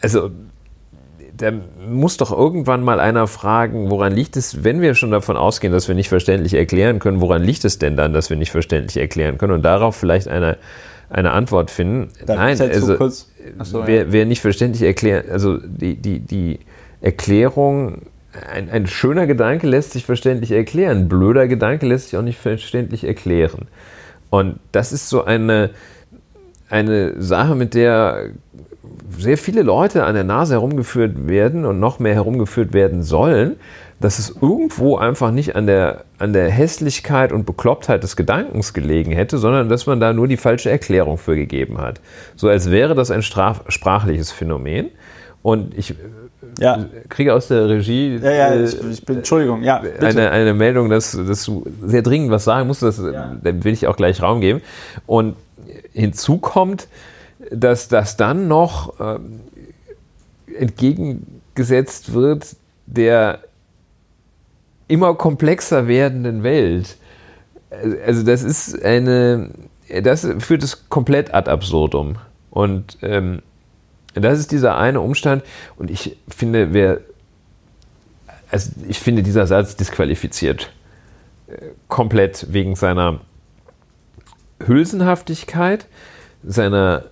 also 0.00 0.30
da 1.36 1.52
muss 1.88 2.16
doch 2.16 2.30
irgendwann 2.36 2.82
mal 2.82 3.00
einer 3.00 3.26
fragen, 3.26 3.90
woran 3.90 4.12
liegt 4.12 4.36
es, 4.36 4.64
wenn 4.64 4.80
wir 4.80 4.94
schon 4.94 5.10
davon 5.10 5.36
ausgehen, 5.36 5.72
dass 5.72 5.88
wir 5.88 5.94
nicht 5.94 6.08
verständlich 6.08 6.54
erklären 6.54 6.98
können, 6.98 7.20
woran 7.20 7.42
liegt 7.42 7.64
es 7.64 7.78
denn 7.78 7.96
dann, 7.96 8.12
dass 8.12 8.30
wir 8.30 8.36
nicht 8.36 8.50
verständlich 8.50 8.96
erklären 8.96 9.38
können 9.38 9.52
und 9.52 9.62
darauf 9.62 9.96
vielleicht 9.96 10.28
eine, 10.28 10.58
eine 11.08 11.30
Antwort 11.32 11.70
finden? 11.70 12.08
Darf 12.26 12.36
Nein, 12.36 12.60
also 12.60 12.96
kurz- 12.96 13.28
Ach 13.58 13.64
so, 13.64 13.86
wer, 13.86 14.02
ja. 14.06 14.12
wer 14.12 14.26
nicht 14.26 14.40
verständlich 14.40 14.82
erklärt, 14.82 15.28
also 15.30 15.56
die, 15.58 15.96
die, 15.96 16.20
die 16.20 16.60
Erklärung, 17.02 18.02
ein, 18.50 18.70
ein 18.70 18.86
schöner 18.86 19.26
Gedanke 19.26 19.66
lässt 19.66 19.92
sich 19.92 20.06
verständlich 20.06 20.52
erklären, 20.52 21.08
blöder 21.08 21.48
Gedanke 21.48 21.86
lässt 21.86 22.08
sich 22.08 22.18
auch 22.18 22.22
nicht 22.22 22.38
verständlich 22.38 23.04
erklären. 23.04 23.68
Und 24.30 24.58
das 24.70 24.92
ist 24.92 25.10
so 25.10 25.24
eine, 25.24 25.70
eine 26.70 27.20
Sache, 27.20 27.54
mit 27.54 27.74
der 27.74 28.30
sehr 29.18 29.36
viele 29.36 29.62
Leute 29.62 30.04
an 30.04 30.14
der 30.14 30.24
Nase 30.24 30.54
herumgeführt 30.54 31.28
werden 31.28 31.64
und 31.64 31.78
noch 31.78 31.98
mehr 31.98 32.14
herumgeführt 32.14 32.72
werden 32.72 33.02
sollen, 33.02 33.56
dass 34.00 34.18
es 34.18 34.30
irgendwo 34.40 34.96
einfach 34.96 35.30
nicht 35.30 35.54
an 35.54 35.66
der, 35.66 36.04
an 36.18 36.32
der 36.32 36.50
Hässlichkeit 36.50 37.32
und 37.32 37.46
Beklopptheit 37.46 38.02
des 38.02 38.16
Gedankens 38.16 38.72
gelegen 38.72 39.12
hätte, 39.12 39.38
sondern 39.38 39.68
dass 39.68 39.86
man 39.86 40.00
da 40.00 40.12
nur 40.12 40.28
die 40.28 40.36
falsche 40.36 40.70
Erklärung 40.70 41.18
für 41.18 41.36
gegeben 41.36 41.78
hat. 41.78 42.00
So 42.34 42.48
als 42.48 42.70
wäre 42.70 42.94
das 42.94 43.10
ein 43.10 43.22
straf 43.22 43.62
sprachliches 43.68 44.32
Phänomen. 44.32 44.88
Und 45.42 45.76
ich 45.76 45.94
Ja, 46.58 46.86
kriege 47.08 47.34
aus 47.34 47.48
der 47.48 47.68
Regie 47.68 48.18
ja, 48.22 48.30
ja 48.30 48.48
äh, 48.48 48.64
ich, 48.64 48.80
ich 48.82 49.04
bin, 49.04 49.18
Entschuldigung, 49.18 49.62
ja, 49.62 49.78
bitte. 49.78 50.06
eine, 50.06 50.30
eine 50.30 50.54
Meldung, 50.54 50.88
dass, 50.88 51.12
dass 51.12 51.44
du 51.44 51.64
sehr 51.84 52.02
dringend 52.02 52.30
was 52.30 52.44
sagen 52.44 52.66
musst. 52.66 52.82
Das, 52.82 52.98
Ja. 52.98 53.34
Dem 53.34 53.64
will 53.64 53.72
ich 53.72 53.86
auch 53.86 53.96
gleich 53.96 54.22
Raum 54.22 54.40
geben. 54.40 54.60
Und 55.06 55.36
hinzu 55.92 56.38
kommt, 56.38 56.88
dass 57.50 57.88
das 57.88 58.16
dann 58.16 58.48
noch 58.48 58.94
ähm, 59.00 59.40
entgegengesetzt 60.58 62.14
wird 62.14 62.56
der 62.86 63.40
immer 64.88 65.14
komplexer 65.14 65.88
werdenden 65.88 66.42
Welt. 66.42 66.96
Also 68.06 68.22
das 68.22 68.42
ist 68.42 68.82
eine, 68.84 69.50
das 70.02 70.28
führt 70.38 70.62
es 70.62 70.88
komplett 70.88 71.32
ad 71.32 71.50
absurdum. 71.50 72.16
Und 72.50 72.98
ähm, 73.00 73.40
das 74.14 74.38
ist 74.38 74.52
dieser 74.52 74.76
eine 74.76 75.00
Umstand. 75.00 75.42
Und 75.76 75.90
ich 75.90 76.16
finde, 76.28 76.72
wer 76.72 77.00
also 78.52 78.70
ich 78.86 79.00
finde, 79.00 79.22
dieser 79.22 79.46
Satz 79.46 79.76
disqualifiziert 79.76 80.70
äh, 81.48 81.56
komplett 81.88 82.52
wegen 82.52 82.76
seiner 82.76 83.20
Hülsenhaftigkeit, 84.64 85.86
seiner 86.44 87.04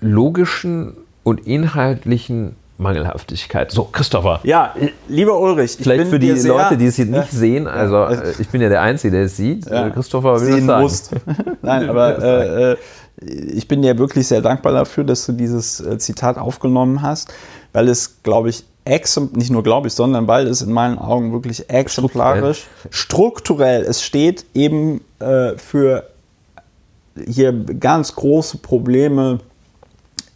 logischen 0.00 0.96
und 1.22 1.46
inhaltlichen 1.46 2.56
Mangelhaftigkeit. 2.78 3.70
So, 3.70 3.84
Christopher. 3.84 4.40
Ja, 4.42 4.74
lieber 5.08 5.38
Ulrich. 5.40 5.76
Vielleicht 5.80 6.08
für 6.08 6.18
die 6.18 6.30
Leute, 6.30 6.76
die 6.76 6.86
es 6.86 6.96
hier 6.96 7.06
nicht 7.06 7.30
sehen, 7.30 7.66
also 7.66 8.04
äh, 8.04 8.34
ich 8.38 8.48
bin 8.48 8.60
ja 8.60 8.68
der 8.68 8.82
Einzige, 8.82 9.12
der 9.12 9.24
es 9.24 9.36
sieht. 9.36 9.66
Ja. 9.66 9.90
Christopher 9.90 10.40
will 10.40 10.52
sehen 10.52 10.66
das 10.66 10.66
sagen. 10.66 10.82
musst. 10.82 11.12
Nein, 11.62 11.88
aber 11.88 12.18
äh, 12.72 12.76
ich 13.20 13.66
bin 13.66 13.82
dir 13.82 13.98
wirklich 13.98 14.28
sehr 14.28 14.40
dankbar 14.40 14.72
dafür, 14.72 15.04
dass 15.04 15.26
du 15.26 15.32
dieses 15.32 15.80
äh, 15.80 15.98
Zitat 15.98 16.38
aufgenommen 16.38 17.02
hast, 17.02 17.32
weil 17.72 17.88
es, 17.88 18.22
glaube 18.22 18.50
ich, 18.50 18.64
nicht 19.34 19.50
nur 19.50 19.62
glaube 19.62 19.88
ich, 19.88 19.94
sondern 19.94 20.26
weil 20.26 20.46
es 20.46 20.62
in 20.62 20.72
meinen 20.72 20.98
Augen 20.98 21.32
wirklich 21.32 21.68
exemplarisch, 21.68 22.66
strukturell, 22.90 23.82
es 23.82 24.02
steht 24.02 24.46
eben 24.54 25.02
äh, 25.18 25.58
für 25.58 26.08
hier 27.26 27.52
ganz 27.52 28.14
große 28.14 28.58
Probleme 28.58 29.40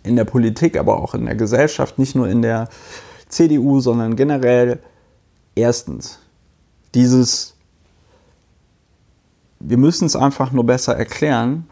in 0.03 0.16
der 0.16 0.24
Politik, 0.24 0.76
aber 0.76 1.01
auch 1.01 1.14
in 1.14 1.24
der 1.24 1.37
Gesellschaft, 1.37 1.99
nicht 1.99 2.14
nur 2.14 2.28
in 2.28 2.43
der 2.43 2.68
CDU, 3.28 3.80
sondern 3.80 4.16
generell. 4.16 4.80
Erstens, 5.55 6.18
dieses, 6.95 7.55
wir 9.61 9.76
müssen 9.76 10.07
es 10.07 10.16
einfach 10.16 10.51
nur 10.51 10.64
besser 10.64 10.97
erklären, 10.97 11.66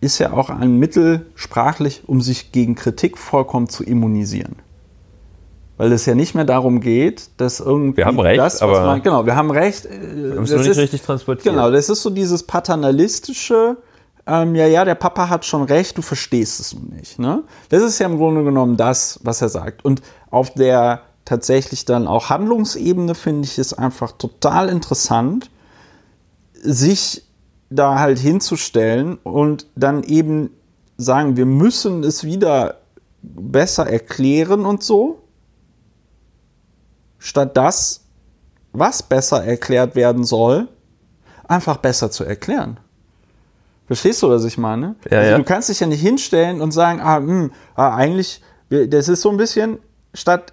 ist 0.00 0.18
ja 0.18 0.32
auch 0.32 0.48
ein 0.50 0.78
Mittel 0.78 1.26
sprachlich, 1.34 2.02
um 2.06 2.20
sich 2.20 2.52
gegen 2.52 2.74
Kritik 2.74 3.18
vollkommen 3.18 3.68
zu 3.68 3.82
immunisieren. 3.84 4.56
Weil 5.76 5.92
es 5.92 6.06
ja 6.06 6.14
nicht 6.14 6.34
mehr 6.34 6.44
darum 6.44 6.80
geht, 6.80 7.30
dass 7.36 7.60
irgendwie 7.60 7.98
Wir 7.98 8.06
haben 8.06 8.18
recht, 8.18 8.38
das, 8.40 8.62
aber- 8.62 8.84
man, 8.84 9.02
genau, 9.02 9.26
wir 9.26 9.36
haben 9.36 9.50
recht. 9.50 9.86
äh, 9.86 9.90
Wir 10.34 10.40
es 10.40 10.50
das 10.50 10.60
nicht 10.60 10.70
ist- 10.70 10.78
richtig 10.78 11.02
transportiert. 11.02 11.54
Genau, 11.54 11.70
das 11.70 11.88
ist 11.88 12.02
so 12.02 12.10
dieses 12.10 12.42
paternalistische, 12.44 13.76
ähm, 14.26 14.54
ja, 14.56 14.66
ja, 14.66 14.84
der 14.84 14.96
Papa 14.96 15.28
hat 15.28 15.44
schon 15.44 15.62
recht, 15.62 15.96
du 15.96 16.02
verstehst 16.02 16.58
es 16.60 16.74
nur 16.74 16.92
nicht. 16.94 17.18
Ne? 17.18 17.42
Das 17.68 17.82
ist 17.82 17.98
ja 17.98 18.06
im 18.06 18.18
Grunde 18.18 18.44
genommen 18.44 18.76
das, 18.76 19.20
was 19.22 19.40
er 19.40 19.48
sagt. 19.48 19.84
Und 19.84 20.02
auf 20.30 20.52
der 20.54 21.02
tatsächlich 21.24 21.84
dann 21.84 22.06
auch 22.08 22.28
Handlungsebene 22.30 23.14
finde 23.14 23.44
ich 23.46 23.58
es 23.58 23.72
einfach 23.72 24.12
total 24.12 24.68
interessant, 24.70 25.50
sich 26.54 27.22
da 27.70 27.98
halt 27.98 28.18
hinzustellen 28.18 29.18
und 29.22 29.66
dann 29.76 30.02
eben 30.02 30.50
sagen, 30.96 31.36
wir 31.36 31.46
müssen 31.46 32.02
es 32.02 32.24
wieder 32.24 32.78
besser 33.22 33.88
erklären 33.88 34.64
und 34.64 34.82
so, 34.82 35.22
statt 37.18 37.56
das, 37.56 38.04
was 38.72 39.02
besser 39.02 39.44
erklärt 39.44 39.96
werden 39.96 40.24
soll, 40.24 40.68
einfach 41.46 41.78
besser 41.78 42.10
zu 42.10 42.24
erklären. 42.24 42.78
Verstehst 43.86 44.22
du, 44.22 44.28
was 44.28 44.44
ich 44.44 44.58
meine? 44.58 44.96
Ja, 45.10 45.18
also 45.18 45.30
ja. 45.30 45.38
Du 45.38 45.44
kannst 45.44 45.70
dich 45.70 45.80
ja 45.80 45.86
nicht 45.86 46.02
hinstellen 46.02 46.60
und 46.60 46.72
sagen, 46.72 47.00
ah, 47.00 47.16
hm, 47.16 47.52
ah 47.74 47.94
eigentlich, 47.94 48.42
das 48.68 49.08
ist 49.08 49.22
so 49.22 49.30
ein 49.30 49.38
bisschen, 49.38 49.78
statt 50.12 50.52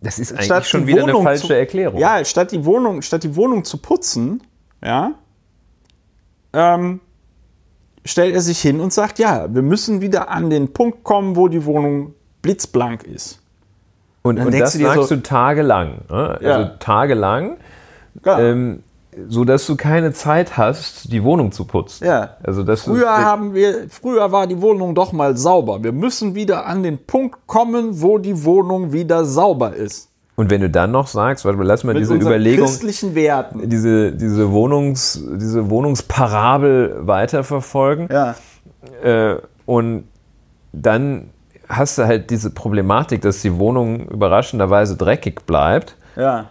Das 0.00 0.18
ist 0.18 0.32
eigentlich 0.32 0.44
statt 0.44 0.66
schon 0.66 0.86
wieder 0.86 1.02
Wohnung 1.02 1.16
eine 1.16 1.24
falsche 1.24 1.48
zu, 1.48 1.56
Erklärung. 1.56 1.98
Ja, 1.98 2.24
statt 2.24 2.52
die 2.52 2.64
Wohnung, 2.64 3.02
statt 3.02 3.24
die 3.24 3.34
Wohnung 3.34 3.64
zu 3.64 3.78
putzen, 3.78 4.42
ja, 4.82 5.14
ähm, 6.54 7.00
stellt 8.04 8.34
er 8.34 8.40
sich 8.40 8.60
hin 8.60 8.80
und 8.80 8.92
sagt, 8.92 9.18
ja, 9.18 9.46
wir 9.52 9.62
müssen 9.62 10.00
wieder 10.00 10.30
an 10.30 10.50
den 10.50 10.72
Punkt 10.72 11.04
kommen, 11.04 11.36
wo 11.36 11.48
die 11.48 11.64
Wohnung 11.64 12.14
blitzblank 12.42 13.02
ist. 13.04 13.40
und 14.22 14.36
dann 14.36 14.46
und 14.46 14.52
denkst 14.52 14.64
das 14.66 14.72
du 14.74 14.78
dir 14.78 14.86
sagst 14.94 15.08
so- 15.08 15.16
du 15.16 15.22
tagelang. 15.22 15.98
Ne? 16.10 16.38
Ja. 16.42 16.56
Also 16.56 16.70
tagelang, 16.78 17.56
Klar. 18.22 18.40
ähm, 18.40 18.82
so 19.28 19.44
dass 19.44 19.64
du 19.66 19.76
keine 19.76 20.12
Zeit 20.12 20.56
hast, 20.56 21.12
die 21.12 21.22
Wohnung 21.22 21.52
zu 21.52 21.64
putzen. 21.66 22.04
Ja. 22.06 22.36
Also 22.42 22.62
das 22.64 22.82
Früher 22.82 23.02
ist, 23.04 23.24
haben 23.24 23.54
wir, 23.54 23.88
früher 23.88 24.32
war 24.32 24.46
die 24.46 24.60
Wohnung 24.60 24.94
doch 24.94 25.12
mal 25.12 25.36
sauber. 25.36 25.82
Wir 25.84 25.92
müssen 25.92 26.34
wieder 26.34 26.66
an 26.66 26.82
den 26.82 26.98
Punkt 26.98 27.46
kommen, 27.46 28.02
wo 28.02 28.18
die 28.18 28.44
Wohnung 28.44 28.92
wieder 28.92 29.24
sauber 29.24 29.74
ist. 29.74 30.10
Und 30.36 30.50
wenn 30.50 30.60
du 30.60 30.70
dann 30.70 30.90
noch 30.90 31.06
sagst, 31.06 31.44
warte 31.44 31.58
mal, 31.58 31.66
lass 31.66 31.84
mal 31.84 31.92
Mit 31.92 32.02
diese 32.02 32.14
Überlegung, 32.14 32.66
christlichen 32.66 33.14
Werten. 33.14 33.68
diese, 33.68 34.12
diese, 34.12 34.50
Wohnungs, 34.50 35.22
diese 35.36 35.70
Wohnungsparabel 35.70 37.06
weiterverfolgen. 37.06 38.08
Ja. 38.10 38.34
Äh, 39.02 39.36
und 39.64 40.04
dann 40.72 41.30
hast 41.68 41.98
du 41.98 42.04
halt 42.04 42.30
diese 42.30 42.50
Problematik, 42.50 43.22
dass 43.22 43.42
die 43.42 43.58
Wohnung 43.58 44.08
überraschenderweise 44.08 44.96
dreckig 44.96 45.46
bleibt. 45.46 45.96
Ja. 46.16 46.46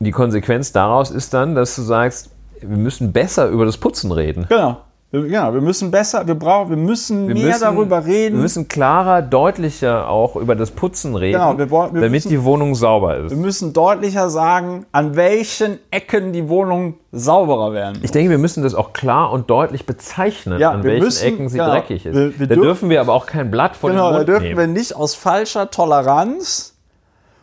Die 0.00 0.10
Konsequenz 0.10 0.72
daraus 0.72 1.10
ist 1.10 1.32
dann, 1.32 1.54
dass 1.54 1.76
du 1.76 1.82
sagst, 1.82 2.30
wir 2.60 2.76
müssen 2.76 3.12
besser 3.12 3.48
über 3.48 3.64
das 3.64 3.76
Putzen 3.76 4.10
reden. 4.10 4.46
Genau. 4.48 4.80
Ja, 5.10 5.54
wir 5.54 5.62
müssen 5.62 5.90
besser, 5.90 6.26
wir 6.26 6.34
brauchen, 6.34 6.68
wir 6.68 6.76
müssen 6.76 7.28
Wir 7.28 7.34
mehr 7.34 7.46
müssen, 7.46 7.60
darüber 7.62 8.04
reden. 8.04 8.36
Wir 8.36 8.42
müssen 8.42 8.68
klarer, 8.68 9.22
deutlicher 9.22 10.06
auch 10.10 10.36
über 10.36 10.54
das 10.54 10.70
Putzen 10.70 11.16
reden, 11.16 11.38
Genau, 11.40 11.56
wir 11.56 11.70
wir 11.70 11.88
damit 11.94 12.10
müssen- 12.10 12.28
die 12.28 12.44
Wohnung 12.44 12.74
sauber 12.74 13.16
ist. 13.16 13.30
wir 13.30 13.38
müssen 13.38 13.72
deutlicher 13.72 14.28
sagen, 14.28 14.84
an 14.92 15.16
welchen 15.16 15.78
Ecken 15.90 16.34
die 16.34 16.50
Wohnung 16.50 16.96
sauberer 17.10 17.72
werden. 17.72 18.00
Ich 18.02 18.10
denke, 18.10 18.28
wir 18.28 18.36
müssen 18.36 18.62
das 18.62 18.74
auch 18.74 18.92
klar 18.92 19.32
und 19.32 19.48
deutlich 19.48 19.86
bezeichnen, 19.86 20.60
Ja, 20.60 20.72
an 20.72 20.84
welchen 20.84 21.04
müssen- 21.06 21.26
Ecken 21.26 21.48
sie 21.48 21.56
genau. 21.56 21.70
dreckig 21.70 22.04
ist. 22.04 22.14
Wir- 22.14 22.28
da 22.30 22.44
dürfen- 22.54 22.62
dürfen 22.62 22.90
wir 22.90 23.00
aber 23.00 23.14
auch 23.14 23.24
kein 23.24 23.50
Blatt 23.50 23.76
vor 23.76 23.88
genau, 23.88 24.08
den 24.08 24.12
da 24.12 24.18
Mund 24.18 24.28
dürfen 24.28 24.42
nehmen. 24.44 24.58
wir 24.58 24.66
nicht 24.66 24.94
aus 24.94 25.14
falscher 25.14 25.70
Toleranz 25.70 26.74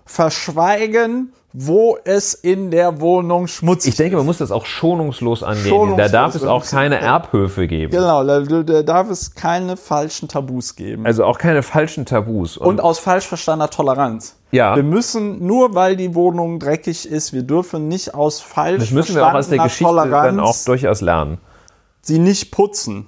verschweigen, 0.06 1.34
wo 1.58 1.98
es 2.04 2.34
in 2.34 2.70
der 2.70 3.00
Wohnung 3.00 3.48
schmutzig 3.48 3.92
Ich 3.92 3.96
denke, 3.96 4.18
man 4.18 4.26
muss 4.26 4.40
das 4.40 4.52
auch 4.52 4.66
schonungslos 4.66 5.42
angehen. 5.42 5.70
Schonungslos. 5.70 5.98
Da 5.98 6.10
darf 6.10 6.36
es 6.36 6.44
auch 6.44 6.66
keine 6.66 7.00
Erbhöfe 7.00 7.66
geben. 7.68 7.92
Genau, 7.92 8.26
da, 8.26 8.42
da 8.42 8.84
darf 8.84 9.10
es 9.10 9.36
keine 9.36 9.78
falschen 9.78 10.28
Tabus 10.28 10.76
geben. 10.76 11.06
Also 11.06 11.24
auch 11.24 11.38
keine 11.38 11.64
falschen 11.64 12.06
Tabus. 12.06 12.58
und 12.58 12.82
aus 12.82 13.00
falsch 13.00 13.26
verstandener 13.26 13.70
Toleranz. 13.70 14.36
Ja. 14.52 14.76
Wir 14.76 14.84
müssen, 14.84 15.46
nur 15.46 15.76
weil 15.76 15.96
die 15.96 16.14
Wohnung 16.14 16.60
dreckig 16.60 17.10
ist, 17.10 17.32
wir 17.32 17.44
dürfen 17.44 17.88
nicht 17.88 18.14
aus 18.14 18.42
falsch 18.42 18.80
das 18.80 18.92
müssen 18.92 19.16
wir 19.16 19.26
auch 19.26 19.34
aus 19.34 19.48
der 19.48 19.60
Geschichte 19.60 19.86
dann 19.86 20.12
auch 20.12 20.22
Toleranz 20.28 20.66
durchaus 20.66 21.00
lernen. 21.00 21.38
sie 22.02 22.20
nicht 22.20 22.52
putzen. 22.52 23.08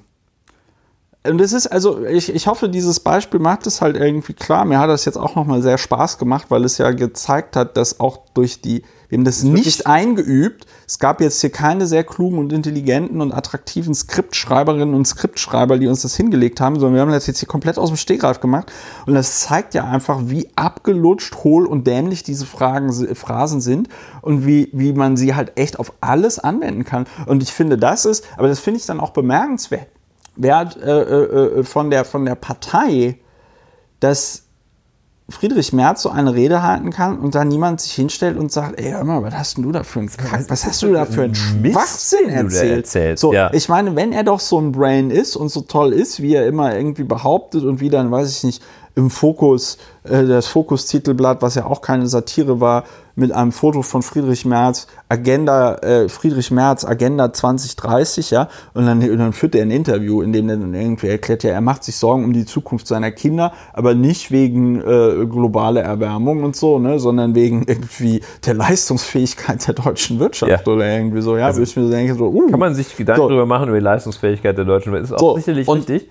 Und 1.24 1.42
es 1.42 1.52
ist 1.52 1.68
also, 1.68 2.06
ich, 2.06 2.34
ich 2.34 2.48
hoffe, 2.48 2.70
dieses 2.70 3.02
Beispiel 3.02 3.40
macht 3.40 3.68
es 3.68 3.82
halt 3.82 3.98
irgendwie 3.98 4.34
klar. 4.34 4.64
Mir 4.66 4.80
hat 4.80 4.90
das 4.90 5.04
jetzt 5.04 5.18
auch 5.18 5.36
nochmal 5.36 5.62
sehr 5.62 5.78
Spaß 5.78 6.18
gemacht, 6.20 6.46
weil 6.50 6.64
es 6.64 6.78
ja 6.78 6.92
gezeigt 6.92 7.56
hat, 7.56 7.76
dass 7.76 8.00
auch 8.00 8.20
durch 8.34 8.62
die, 8.62 8.84
wir 9.10 9.18
haben 9.18 9.26
das 9.26 9.44
nicht 9.44 9.88
eingeübt. 9.88 10.66
Es 10.88 11.00
gab 11.00 11.20
jetzt 11.20 11.42
hier 11.42 11.50
keine 11.50 11.86
sehr 11.86 12.06
klugen 12.06 12.40
und 12.40 12.54
intelligenten 12.54 13.20
und 13.20 13.34
attraktiven 13.34 13.94
Skriptschreiberinnen 13.94 14.94
und 14.94 15.06
Skriptschreiber, 15.06 15.78
die 15.78 15.88
uns 15.88 16.02
das 16.04 16.16
hingelegt 16.16 16.62
haben, 16.62 16.76
sondern 16.76 16.96
wir 16.96 17.02
haben 17.02 17.12
das 17.12 17.28
jetzt 17.28 17.40
hier 17.40 17.48
komplett 17.48 17.78
aus 17.78 17.90
dem 17.90 17.98
Stegreif 17.98 18.40
gemacht. 18.40 18.72
Und 19.06 19.14
das 19.14 19.42
zeigt 19.42 19.74
ja 19.74 19.84
einfach, 19.84 20.22
wie 20.26 20.50
abgelutscht, 20.56 21.44
hohl 21.44 21.66
und 21.66 21.88
dämlich 21.88 22.24
diese 22.24 22.46
Fragen, 22.46 22.94
Phrasen 23.16 23.60
sind 23.60 23.90
und 24.22 24.46
wie, 24.46 24.70
wie 24.72 24.94
man 24.94 25.18
sie 25.18 25.36
halt 25.36 25.54
echt 25.58 25.78
auf 25.78 25.92
alles 26.00 26.40
anwenden 26.40 26.86
kann. 26.86 27.06
Und 27.26 27.44
ich 27.44 27.52
finde, 27.52 27.78
das 27.78 28.06
ist, 28.06 28.24
aber 28.38 28.48
das 28.48 28.60
finde 28.60 28.80
ich 28.80 28.86
dann 28.86 29.02
auch 29.02 29.12
bemerkenswert 29.12 29.88
Wert 30.38 30.78
äh, 30.78 31.02
äh, 31.02 31.64
von, 31.64 31.90
der, 31.90 32.06
von 32.06 32.26
der 32.26 32.36
Partei, 32.36 33.18
dass 34.00 34.44
Friedrich 35.30 35.74
Merz 35.74 36.04
so 36.04 36.10
eine 36.10 36.34
Rede 36.34 36.64
halten 36.64 36.90
kann 36.90 37.20
und 37.20 37.36
dann 37.36 37.50
niemand 37.50 37.82
sich 37.82 37.92
hinstellt 37.92 38.38
und 38.38 38.50
sagt, 38.50 38.80
ey, 38.80 38.92
hör 38.92 39.04
mal, 39.04 39.24
was 39.24 39.34
hast 39.34 39.58
denn 39.58 39.64
du 39.64 39.74
da 39.74 39.84
für 39.84 40.00
einen 40.00 40.10
Kack, 40.10 40.50
was 40.50 40.66
hast 40.66 40.82
du 40.84 40.94
da 40.94 41.06
für 41.06 41.24
einen 41.24 41.36
Schwachsinn 41.36 42.30
erzählt? 42.30 42.78
erzählst, 42.78 43.22
so, 43.22 43.34
ja. 43.34 43.52
ich 43.54 43.68
meine, 43.68 43.96
wenn 43.98 44.14
er 44.14 44.24
doch 44.24 44.40
so 44.40 44.58
ein 44.58 44.72
Brain 44.72 45.12
ist 45.12 45.36
und 45.36 45.50
so 45.50 45.62
toll 45.62 45.92
ist, 45.92 46.22
wie 46.22 46.34
er 46.34 46.48
immer 46.48 46.74
irgendwie 46.74 47.04
behauptet 47.04 47.66
und 47.66 47.82
wie 47.82 47.90
dann, 47.90 48.10
weiß 48.10 48.38
ich 48.38 48.44
nicht, 48.46 48.64
im 48.98 49.10
Fokus, 49.12 49.78
äh, 50.04 50.26
das 50.26 50.48
Fokus-Titelblatt, 50.48 51.42
was 51.44 51.54
ja 51.56 51.66
auch 51.66 51.82
keine 51.82 52.08
Satire 52.08 52.60
war, 52.60 52.84
mit 53.16 53.32
einem 53.32 53.52
Foto 53.52 53.82
von 53.82 54.04
Friedrich 54.04 54.46
Merz, 54.46 54.86
Agenda, 55.10 55.76
äh, 55.78 56.08
Friedrich 56.10 56.52
Merz, 56.52 56.84
Agenda 56.86 57.32
2030, 57.34 58.30
ja, 58.32 58.48
und 58.76 58.86
dann, 58.86 59.02
und 59.02 59.18
dann 59.18 59.34
führt 59.34 59.56
er 59.56 59.64
ein 59.64 59.72
Interview, 59.72 60.22
in 60.22 60.34
dem 60.34 60.50
er 60.50 60.58
dann 60.58 60.74
irgendwie 60.74 61.08
erklärt, 61.08 61.44
ja, 61.44 61.52
er 61.52 61.62
macht 61.62 61.84
sich 61.84 61.96
Sorgen 61.96 62.24
um 62.26 62.34
die 62.34 62.46
Zukunft 62.46 62.86
seiner 62.88 63.12
Kinder, 63.12 63.54
aber 63.74 63.96
nicht 63.96 64.30
wegen 64.32 64.82
äh, 64.82 65.26
globaler 65.26 65.82
Erwärmung 65.82 66.44
und 66.44 66.56
so, 66.56 66.78
ne, 66.80 67.00
sondern 67.00 67.34
wegen 67.36 67.64
irgendwie 67.68 68.22
der 68.46 68.54
Leistungsfähigkeit 68.56 69.68
der 69.68 69.74
deutschen 69.76 70.20
Wirtschaft 70.20 70.52
Ja. 70.52 70.72
oder 70.74 70.88
irgendwie 70.88 71.22
so, 71.22 71.38
ja, 71.38 71.56
wo 71.56 71.62
ich 71.62 71.76
mir 71.76 71.84
so 71.86 71.90
denke, 71.92 72.16
so, 72.16 72.26
uh, 72.28 72.50
Kann 72.52 72.60
man 72.60 72.74
sich 72.76 72.96
Gedanken 72.96 73.22
So. 73.22 73.30
darüber 73.30 73.46
machen, 73.48 73.70
über 73.70 73.78
die 73.80 73.84
Leistungsfähigkeit 73.84 74.58
der 74.58 74.66
Deutschen 74.66 74.92
Wirtschaft. 74.94 75.14
Ist 75.14 75.18
auch 75.24 75.32
So, 75.32 75.36
sicherlich 75.38 75.68
und- 75.68 75.78
richtig. 75.90 76.10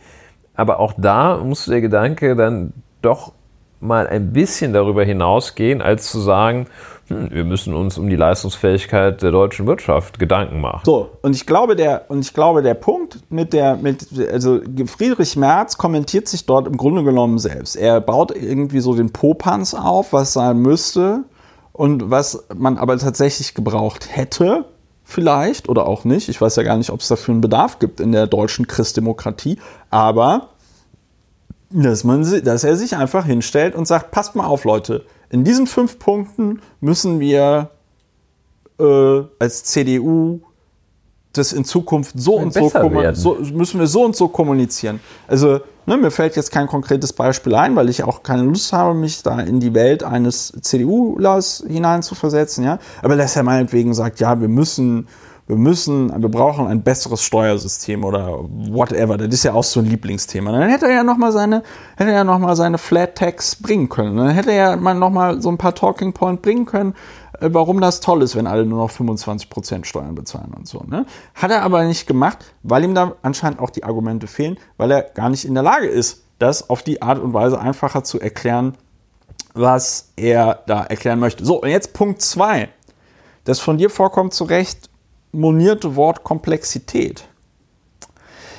Aber 0.56 0.80
auch 0.80 0.94
da 0.96 1.36
muss 1.38 1.66
der 1.66 1.80
Gedanke 1.80 2.34
dann 2.34 2.72
doch 3.02 3.32
mal 3.78 4.06
ein 4.06 4.32
bisschen 4.32 4.72
darüber 4.72 5.04
hinausgehen, 5.04 5.82
als 5.82 6.10
zu 6.10 6.18
sagen, 6.18 6.66
hm, 7.08 7.30
wir 7.30 7.44
müssen 7.44 7.74
uns 7.74 7.98
um 7.98 8.08
die 8.08 8.16
Leistungsfähigkeit 8.16 9.22
der 9.22 9.30
deutschen 9.30 9.66
Wirtschaft 9.66 10.18
Gedanken 10.18 10.60
machen. 10.60 10.80
So, 10.84 11.10
und 11.22 11.36
ich 11.36 11.46
glaube, 11.46 11.76
der, 11.76 12.06
und 12.08 12.20
ich 12.20 12.32
glaube, 12.32 12.62
der 12.62 12.74
Punkt 12.74 13.18
mit 13.28 13.52
der, 13.52 13.76
mit, 13.76 14.06
also 14.32 14.60
Friedrich 14.86 15.36
Merz 15.36 15.76
kommentiert 15.76 16.26
sich 16.26 16.46
dort 16.46 16.66
im 16.66 16.76
Grunde 16.76 17.04
genommen 17.04 17.38
selbst. 17.38 17.76
Er 17.76 18.00
baut 18.00 18.34
irgendwie 18.34 18.80
so 18.80 18.94
den 18.94 19.12
Popanz 19.12 19.74
auf, 19.74 20.12
was 20.12 20.32
sein 20.32 20.58
müsste, 20.58 21.24
Und 21.76 22.10
was 22.10 22.46
man 22.54 22.78
aber 22.78 22.96
tatsächlich 22.96 23.52
gebraucht 23.52 24.08
hätte, 24.10 24.64
vielleicht 25.06 25.68
oder 25.68 25.86
auch 25.86 26.04
nicht, 26.04 26.28
ich 26.28 26.40
weiß 26.40 26.56
ja 26.56 26.64
gar 26.64 26.76
nicht, 26.76 26.90
ob 26.90 27.00
es 27.00 27.08
dafür 27.08 27.32
einen 27.32 27.40
Bedarf 27.40 27.78
gibt 27.78 28.00
in 28.00 28.10
der 28.10 28.26
deutschen 28.26 28.66
Christdemokratie, 28.66 29.58
aber 29.88 30.48
dass, 31.70 32.02
man, 32.02 32.22
dass 32.44 32.64
er 32.64 32.76
sich 32.76 32.96
einfach 32.96 33.24
hinstellt 33.24 33.76
und 33.76 33.86
sagt, 33.86 34.10
passt 34.10 34.34
mal 34.34 34.46
auf, 34.46 34.64
Leute, 34.64 35.06
in 35.30 35.44
diesen 35.44 35.68
fünf 35.68 36.00
Punkten 36.00 36.60
müssen 36.80 37.20
wir 37.20 37.70
äh, 38.80 39.22
als 39.38 39.64
CDU 39.64 40.40
das 41.38 41.52
in 41.52 41.64
Zukunft 41.64 42.14
so 42.16 42.36
und 42.36 42.52
so, 42.52 42.70
so, 43.14 43.38
müssen 43.52 43.80
wir 43.80 43.86
so 43.86 44.04
und 44.04 44.16
so 44.16 44.28
kommunizieren. 44.28 45.00
Also 45.26 45.60
ne, 45.86 45.96
mir 45.96 46.10
fällt 46.10 46.36
jetzt 46.36 46.50
kein 46.50 46.66
konkretes 46.66 47.12
Beispiel 47.12 47.54
ein, 47.54 47.76
weil 47.76 47.88
ich 47.88 48.02
auch 48.04 48.22
keine 48.22 48.42
Lust 48.42 48.72
habe, 48.72 48.94
mich 48.94 49.22
da 49.22 49.40
in 49.40 49.60
die 49.60 49.74
Welt 49.74 50.02
eines 50.02 50.52
CDU-Lers 50.60 51.64
hineinzuversetzen. 51.66 52.64
Ja? 52.64 52.78
Aber 53.02 53.16
dass 53.16 53.36
er 53.36 53.42
meinetwegen 53.42 53.94
sagt, 53.94 54.20
ja, 54.20 54.40
wir 54.40 54.48
müssen 54.48 55.08
wir 55.48 55.56
müssen, 55.56 56.10
wir 56.20 56.28
brauchen 56.28 56.66
ein 56.66 56.82
besseres 56.82 57.22
Steuersystem 57.22 58.04
oder 58.04 58.40
whatever. 58.48 59.16
Das 59.16 59.28
ist 59.28 59.44
ja 59.44 59.52
auch 59.52 59.62
so 59.62 59.78
ein 59.78 59.86
Lieblingsthema. 59.86 60.50
Dann 60.50 60.68
hätte 60.68 60.86
er 60.86 60.94
ja 60.94 61.04
nochmal 61.04 61.30
seine, 61.30 61.62
hätte 61.96 62.10
er 62.10 62.24
noch 62.24 62.40
mal 62.40 62.56
seine 62.56 62.78
Flat 62.78 63.14
Tax 63.14 63.54
bringen 63.54 63.88
können. 63.88 64.16
Dann 64.16 64.30
hätte 64.30 64.50
er 64.50 64.70
ja 64.70 64.76
mal 64.76 64.94
nochmal 64.94 65.40
so 65.40 65.48
ein 65.48 65.56
paar 65.56 65.74
Talking 65.74 66.12
Point 66.12 66.42
bringen 66.42 66.66
können, 66.66 66.94
äh, 67.40 67.48
warum 67.52 67.80
das 67.80 68.00
toll 68.00 68.22
ist, 68.22 68.34
wenn 68.34 68.48
alle 68.48 68.66
nur 68.66 68.78
noch 68.78 68.90
25% 68.90 69.84
Steuern 69.84 70.16
bezahlen 70.16 70.52
und 70.52 70.66
so. 70.66 70.82
Ne? 70.84 71.06
Hat 71.34 71.52
er 71.52 71.62
aber 71.62 71.84
nicht 71.84 72.08
gemacht, 72.08 72.38
weil 72.64 72.82
ihm 72.82 72.96
da 72.96 73.12
anscheinend 73.22 73.60
auch 73.60 73.70
die 73.70 73.84
Argumente 73.84 74.26
fehlen, 74.26 74.58
weil 74.78 74.90
er 74.90 75.02
gar 75.02 75.30
nicht 75.30 75.44
in 75.44 75.54
der 75.54 75.62
Lage 75.62 75.86
ist, 75.86 76.24
das 76.40 76.68
auf 76.68 76.82
die 76.82 77.02
Art 77.02 77.20
und 77.20 77.34
Weise 77.34 77.60
einfacher 77.60 78.02
zu 78.02 78.20
erklären, 78.20 78.76
was 79.54 80.12
er 80.16 80.64
da 80.66 80.82
erklären 80.82 81.20
möchte. 81.20 81.44
So, 81.44 81.62
und 81.62 81.68
jetzt 81.68 81.92
Punkt 81.92 82.20
2. 82.20 82.68
Das 83.44 83.60
von 83.60 83.78
dir 83.78 83.90
vorkommt 83.90 84.34
zu 84.34 84.42
Recht 84.42 84.90
monierte 85.36 85.96
Wort 85.96 86.24
Komplexität 86.24 87.28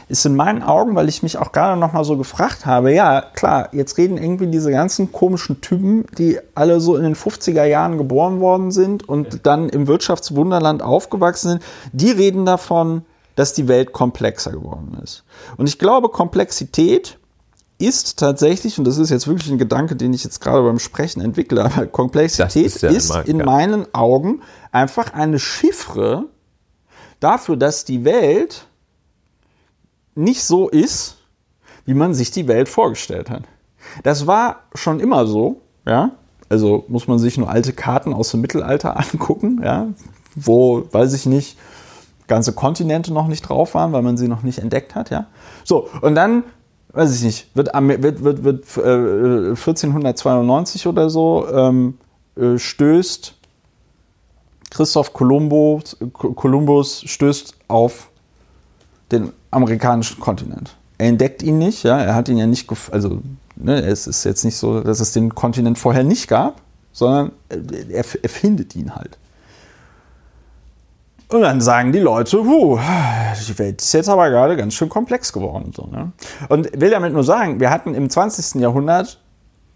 ist 0.09 0.25
in 0.25 0.35
meinen 0.35 0.63
Augen, 0.63 0.95
weil 0.95 1.09
ich 1.09 1.21
mich 1.21 1.37
auch 1.37 1.51
gerade 1.51 1.77
noch 1.79 1.91
mal 1.91 2.03
so 2.03 2.17
gefragt 2.17 2.65
habe, 2.65 2.93
ja, 2.93 3.21
klar, 3.21 3.69
jetzt 3.73 3.97
reden 3.97 4.17
irgendwie 4.17 4.47
diese 4.47 4.71
ganzen 4.71 5.11
komischen 5.11 5.59
Typen, 5.59 6.05
die 6.17 6.39
alle 6.55 6.79
so 6.79 6.95
in 6.95 7.03
den 7.03 7.15
50er 7.15 7.65
Jahren 7.65 7.97
geboren 7.97 8.39
worden 8.39 8.71
sind 8.71 9.07
und 9.07 9.33
ja. 9.33 9.39
dann 9.43 9.69
im 9.69 9.87
Wirtschaftswunderland 9.87 10.81
aufgewachsen 10.81 11.49
sind, 11.49 11.63
die 11.91 12.11
reden 12.11 12.45
davon, 12.45 13.03
dass 13.35 13.53
die 13.53 13.67
Welt 13.67 13.91
komplexer 13.91 14.51
geworden 14.51 14.97
ist. 15.03 15.23
Und 15.57 15.67
ich 15.67 15.77
glaube, 15.77 16.09
Komplexität 16.09 17.19
ist 17.77 18.17
tatsächlich, 18.17 18.79
und 18.79 18.85
das 18.87 18.97
ist 18.97 19.09
jetzt 19.09 19.27
wirklich 19.27 19.51
ein 19.51 19.59
Gedanke, 19.59 19.95
den 19.95 20.13
ich 20.13 20.23
jetzt 20.23 20.39
gerade 20.39 20.63
beim 20.63 20.79
Sprechen 20.79 21.21
entwickle, 21.21 21.65
aber 21.65 21.85
Komplexität 21.85 22.65
ist, 22.65 22.81
ja 22.81 22.89
ist 22.89 23.15
in 23.25 23.37
meinen 23.37 23.93
Augen 23.93 24.41
einfach 24.71 25.13
eine 25.13 25.37
Chiffre, 25.37 26.25
dafür, 27.19 27.57
dass 27.57 27.85
die 27.85 28.05
Welt 28.05 28.67
nicht 30.15 30.43
so 30.43 30.69
ist, 30.69 31.17
wie 31.85 31.93
man 31.93 32.13
sich 32.13 32.31
die 32.31 32.47
Welt 32.47 32.69
vorgestellt 32.69 33.29
hat. 33.29 33.43
Das 34.03 34.27
war 34.27 34.63
schon 34.73 34.99
immer 34.99 35.25
so, 35.25 35.61
ja. 35.85 36.11
Also 36.49 36.85
muss 36.87 37.07
man 37.07 37.19
sich 37.19 37.37
nur 37.37 37.49
alte 37.49 37.73
Karten 37.73 38.13
aus 38.13 38.31
dem 38.31 38.41
Mittelalter 38.41 38.97
angucken, 39.13 39.61
ja, 39.63 39.87
wo, 40.35 40.83
weiß 40.91 41.13
ich 41.13 41.25
nicht, 41.25 41.57
ganze 42.27 42.53
Kontinente 42.53 43.13
noch 43.13 43.27
nicht 43.27 43.41
drauf 43.41 43.73
waren, 43.73 43.93
weil 43.93 44.01
man 44.01 44.17
sie 44.17 44.27
noch 44.27 44.43
nicht 44.43 44.59
entdeckt 44.59 44.95
hat, 44.95 45.09
ja. 45.09 45.27
So, 45.63 45.89
und 46.01 46.15
dann, 46.15 46.43
weiß 46.93 47.15
ich 47.15 47.23
nicht, 47.23 47.55
wird, 47.55 47.69
wird, 47.73 48.23
wird, 48.23 48.43
wird 48.43 48.77
äh, 48.77 49.49
1492 49.49 50.87
oder 50.87 51.09
so 51.09 51.47
ähm, 51.51 51.97
äh, 52.35 52.57
stößt 52.57 53.36
Christoph 54.69 55.13
Kolumbus, 55.13 55.97
Kolumbus 56.13 57.03
stößt 57.05 57.55
auf 57.67 58.09
den 59.11 59.31
amerikanischen 59.51 60.19
Kontinent. 60.19 60.75
Er 60.97 61.07
entdeckt 61.07 61.43
ihn 61.43 61.57
nicht, 61.57 61.83
ja, 61.83 61.99
er 61.99 62.15
hat 62.15 62.27
ihn 62.27 62.37
ja 62.37 62.47
nicht, 62.47 62.69
also 62.91 63.21
ne, 63.55 63.81
es 63.81 64.07
ist 64.07 64.23
jetzt 64.23 64.43
nicht 64.43 64.57
so, 64.57 64.81
dass 64.81 64.99
es 64.99 65.13
den 65.13 65.33
Kontinent 65.33 65.77
vorher 65.77 66.03
nicht 66.03 66.27
gab, 66.27 66.61
sondern 66.91 67.31
er, 67.49 68.03
er 68.21 68.29
findet 68.29 68.75
ihn 68.75 68.95
halt. 68.95 69.17
Und 71.29 71.41
dann 71.41 71.59
sagen 71.59 71.91
die 71.91 71.99
Leute, 71.99 72.37
puh, 72.37 72.79
die 73.47 73.59
Welt 73.59 73.81
ist 73.81 73.93
jetzt 73.93 74.07
aber 74.07 74.29
gerade 74.29 74.55
ganz 74.55 74.73
schön 74.73 74.87
komplex 74.87 75.33
geworden. 75.33 75.73
So, 75.75 75.85
ne? 75.85 76.13
Und 76.47 76.69
will 76.79 76.89
damit 76.89 77.11
nur 77.11 77.23
sagen, 77.23 77.59
wir 77.59 77.69
hatten 77.69 77.93
im 77.93 78.09
20. 78.09 78.61
Jahrhundert 78.61 79.19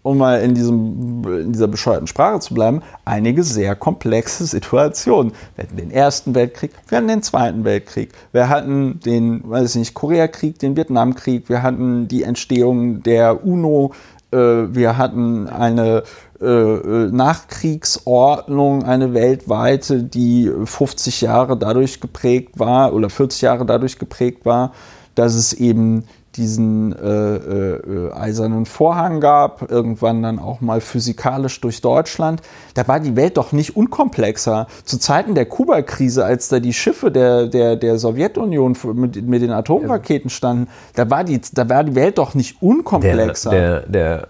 um 0.02 0.18
mal 0.18 0.40
in, 0.40 0.54
diesem, 0.54 1.22
in 1.26 1.52
dieser 1.52 1.68
bescheuerten 1.68 2.06
Sprache 2.06 2.40
zu 2.40 2.54
bleiben, 2.54 2.82
einige 3.04 3.44
sehr 3.44 3.76
komplexe 3.76 4.46
Situationen. 4.46 5.32
Wir 5.54 5.64
hatten 5.64 5.76
den 5.76 5.90
Ersten 5.90 6.34
Weltkrieg, 6.34 6.72
wir 6.88 6.98
hatten 6.98 7.08
den 7.08 7.22
Zweiten 7.22 7.64
Weltkrieg, 7.64 8.10
wir 8.32 8.48
hatten 8.48 9.00
den, 9.00 9.48
weiß 9.48 9.70
ich 9.70 9.78
nicht, 9.78 9.94
Koreakrieg, 9.94 10.58
den 10.58 10.76
Vietnamkrieg, 10.76 11.48
wir 11.48 11.62
hatten 11.62 12.08
die 12.08 12.24
Entstehung 12.24 13.02
der 13.02 13.46
UNO, 13.46 13.92
äh, 14.32 14.36
wir 14.36 14.98
hatten 14.98 15.46
eine 15.46 16.02
äh, 16.40 16.46
äh 16.46 17.10
Nachkriegsordnung, 17.12 18.82
eine 18.82 19.14
weltweite, 19.14 20.02
die 20.02 20.50
50 20.64 21.20
Jahre 21.20 21.56
dadurch 21.56 22.00
geprägt 22.00 22.58
war 22.58 22.92
oder 22.92 23.08
40 23.08 23.42
Jahre 23.42 23.64
dadurch 23.64 23.98
geprägt 23.98 24.44
war, 24.44 24.72
dass 25.14 25.34
es 25.34 25.52
eben 25.52 26.04
diesen 26.36 26.92
äh, 26.92 27.36
äh, 27.36 28.12
eisernen 28.12 28.64
Vorhang 28.64 29.20
gab, 29.20 29.70
irgendwann 29.70 30.22
dann 30.22 30.38
auch 30.38 30.60
mal 30.60 30.80
physikalisch 30.80 31.60
durch 31.60 31.82
Deutschland. 31.82 32.40
Da 32.74 32.88
war 32.88 33.00
die 33.00 33.16
Welt 33.16 33.36
doch 33.36 33.52
nicht 33.52 33.76
unkomplexer. 33.76 34.66
Zu 34.84 34.98
Zeiten 34.98 35.34
der 35.34 35.44
Kuba-Krise, 35.44 36.24
als 36.24 36.48
da 36.48 36.58
die 36.58 36.72
Schiffe 36.72 37.10
der, 37.10 37.48
der, 37.48 37.76
der 37.76 37.98
Sowjetunion 37.98 38.76
mit, 38.94 39.22
mit 39.26 39.42
den 39.42 39.50
Atomraketen 39.50 40.30
standen, 40.30 40.68
da 40.94 41.10
war, 41.10 41.24
die, 41.24 41.40
da 41.52 41.68
war 41.68 41.84
die 41.84 41.94
Welt 41.94 42.16
doch 42.16 42.34
nicht 42.34 42.62
unkomplexer. 42.62 43.50
Der, 43.50 43.80
der, 43.80 43.88
der, 43.88 44.28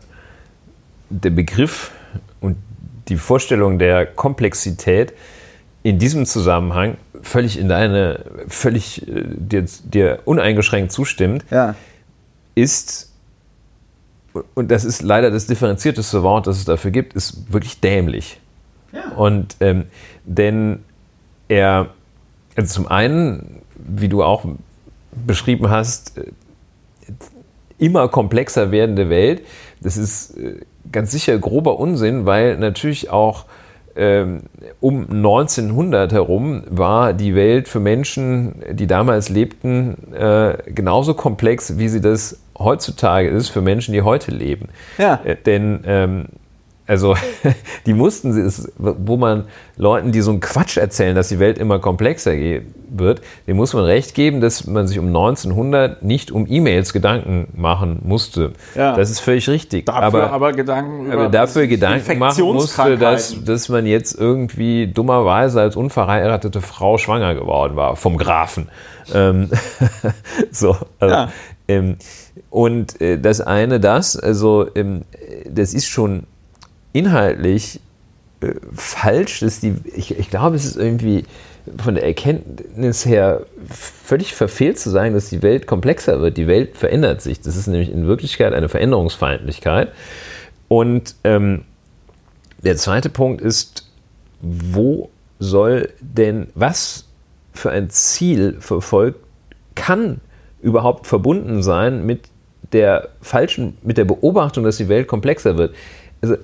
der 1.11 1.31
Begriff 1.31 1.93
und 2.41 2.57
die 3.09 3.17
Vorstellung 3.17 3.79
der 3.79 4.07
Komplexität 4.07 5.13
in 5.85 5.99
diesem 5.99 6.27
Zusammenhang 6.27 6.97
völlig 7.23 7.59
in 7.59 7.69
deine, 7.69 8.25
völlig 8.49 9.07
äh, 9.07 9.23
dir, 9.25 9.65
dir 9.85 10.19
uneingeschränkt 10.25 10.91
zustimmt. 10.91 11.45
Ja 11.51 11.77
ist, 12.55 13.13
und 14.55 14.71
das 14.71 14.85
ist 14.85 15.03
leider 15.03 15.31
das 15.31 15.47
differenzierteste 15.47 16.23
Wort, 16.23 16.47
das 16.47 16.59
es 16.59 16.65
dafür 16.65 16.91
gibt, 16.91 17.15
ist 17.15 17.53
wirklich 17.53 17.81
dämlich. 17.81 18.41
Ja. 18.93 19.13
Und 19.17 19.57
ähm, 19.61 19.85
denn 20.25 20.81
er, 21.49 21.91
also 22.57 22.75
zum 22.75 22.89
einen, 22.89 23.63
wie 23.77 24.09
du 24.09 24.23
auch 24.23 24.45
beschrieben 25.27 25.71
hast, 25.71 26.19
äh, 26.19 26.33
immer 27.79 28.09
komplexer 28.09 28.71
werdende 28.71 29.11
Welt, 29.11 29.43
das 29.81 29.97
ist 29.97 30.37
äh, 30.37 30.61
ganz 30.91 31.11
sicher 31.11 31.37
grober 31.39 31.79
Unsinn, 31.79 32.27
weil 32.27 32.57
natürlich 32.59 33.11
auch 33.11 33.47
um 34.81 35.07
1900 35.11 36.13
herum 36.13 36.63
war 36.69 37.13
die 37.13 37.35
Welt 37.35 37.69
für 37.69 37.81
Menschen, 37.81 38.63
die 38.71 38.87
damals 38.87 39.29
lebten, 39.29 40.13
äh, 40.15 40.57
genauso 40.67 41.15
komplex, 41.15 41.79
wie 41.79 41.89
sie 41.89 42.01
das 42.01 42.39
heutzutage 42.59 43.29
ist 43.29 43.49
für 43.49 43.61
Menschen, 43.61 43.93
die 43.93 44.03
heute 44.03 44.31
leben. 44.31 44.69
Ja. 44.99 45.21
Äh, 45.25 45.37
denn 45.37 45.81
ähm, 45.87 46.25
also 46.87 47.15
die 47.87 47.95
mussten 47.95 48.37
es, 48.37 48.73
wo 48.77 49.17
man 49.17 49.45
Leuten, 49.77 50.13
die 50.13 50.21
so 50.21 50.31
einen 50.31 50.41
Quatsch 50.41 50.77
erzählen, 50.77 51.15
dass 51.15 51.29
die 51.29 51.39
Welt 51.39 51.59
immer 51.59 51.79
komplexer 51.79 52.33
wird, 52.89 53.23
dem 53.47 53.57
muss 53.57 53.73
man 53.73 53.85
recht 53.85 54.15
geben, 54.15 54.41
dass 54.41 54.67
man 54.67 54.87
sich 54.87 54.99
um 54.99 55.07
1900 55.07 56.03
nicht 56.03 56.31
um 56.31 56.47
E-Mails 56.49 56.93
Gedanken 56.93 57.49
machen 57.55 58.01
musste. 58.05 58.53
Ja. 58.75 58.95
Das 58.97 59.11
ist 59.11 59.21
völlig 59.21 59.49
richtig. 59.49 59.87
Dafür 59.87 60.03
aber, 60.03 60.31
aber 60.33 60.53
Gedanken 60.53 61.07
über 61.07 61.15
aber 61.15 61.29
dafür 61.29 61.67
Gedanken 61.67 62.19
machen 62.19 62.45
musste, 62.45 62.99
dass, 62.99 63.43
dass 63.45 63.69
man 63.69 63.87
jetzt 63.87 64.19
irgendwie 64.19 64.87
dummerweise 64.89 65.61
als 65.61 65.77
unverheiratete 65.77 66.61
Frau 66.61 66.99
schwanger 66.99 67.35
geworden 67.35 67.77
war 67.77 67.97
vom 67.97 68.17
Grafen. 68.17 68.69
Ähm, 69.15 69.51
so, 70.51 70.77
also, 70.99 71.15
ja. 71.15 71.33
ähm, 71.69 71.97
und 72.51 73.01
äh, 73.01 73.19
das 73.19 73.41
eine, 73.41 73.81
das, 73.81 74.17
also 74.17 74.67
ähm, 74.75 75.03
das 75.49 75.75
ist 75.75 75.89
schon 75.89 76.25
inhaltlich 76.93 77.81
äh, 78.41 78.55
falsch. 78.75 79.41
Dass 79.41 79.61
die, 79.61 79.75
ich, 79.95 80.19
ich 80.19 80.31
glaube, 80.31 80.57
es 80.57 80.65
ist 80.65 80.77
irgendwie 80.77 81.25
von 81.79 81.95
der 81.95 82.05
Erkenntnis 82.05 83.07
her 83.07 83.47
völlig 83.71 84.35
verfehlt 84.35 84.79
zu 84.79 84.91
sagen, 84.91 85.15
dass 85.15 85.29
die 85.29 85.43
Welt 85.43 85.67
komplexer 85.67 86.21
wird. 86.21 86.37
Die 86.37 86.47
Welt 86.49 86.77
verändert 86.77 87.23
sich. 87.23 87.41
Das 87.41 87.57
ist 87.57 87.69
nämlich 87.69 87.91
in 87.91 88.07
Wirklichkeit 88.07 88.53
eine 88.53 88.69
Veränderungsfeindlichkeit. 88.69 89.93
Und 90.69 91.15
ähm, 91.25 91.65
der 92.65 92.77
zweite 92.77 93.11
Punkt 93.11 93.41
ist, 93.41 93.89
wo 94.41 95.11
soll 95.39 95.91
denn, 96.01 96.49
was 96.55 97.07
für 97.53 97.71
ein 97.71 97.91
Ziel 97.91 98.57
verfolgt, 98.61 99.21
kann 99.75 100.21
überhaupt 100.63 101.07
verbunden 101.07 101.63
sein 101.63 102.07
mit 102.07 102.29
der 102.73 103.11
falschen, 103.21 103.77
mit 103.83 103.99
der 103.99 104.05
Beobachtung, 104.05 104.65
dass 104.65 104.77
die 104.79 104.89
Welt 104.89 105.09
komplexer 105.09 105.59
wird. 105.59 105.75
Also 106.23 106.37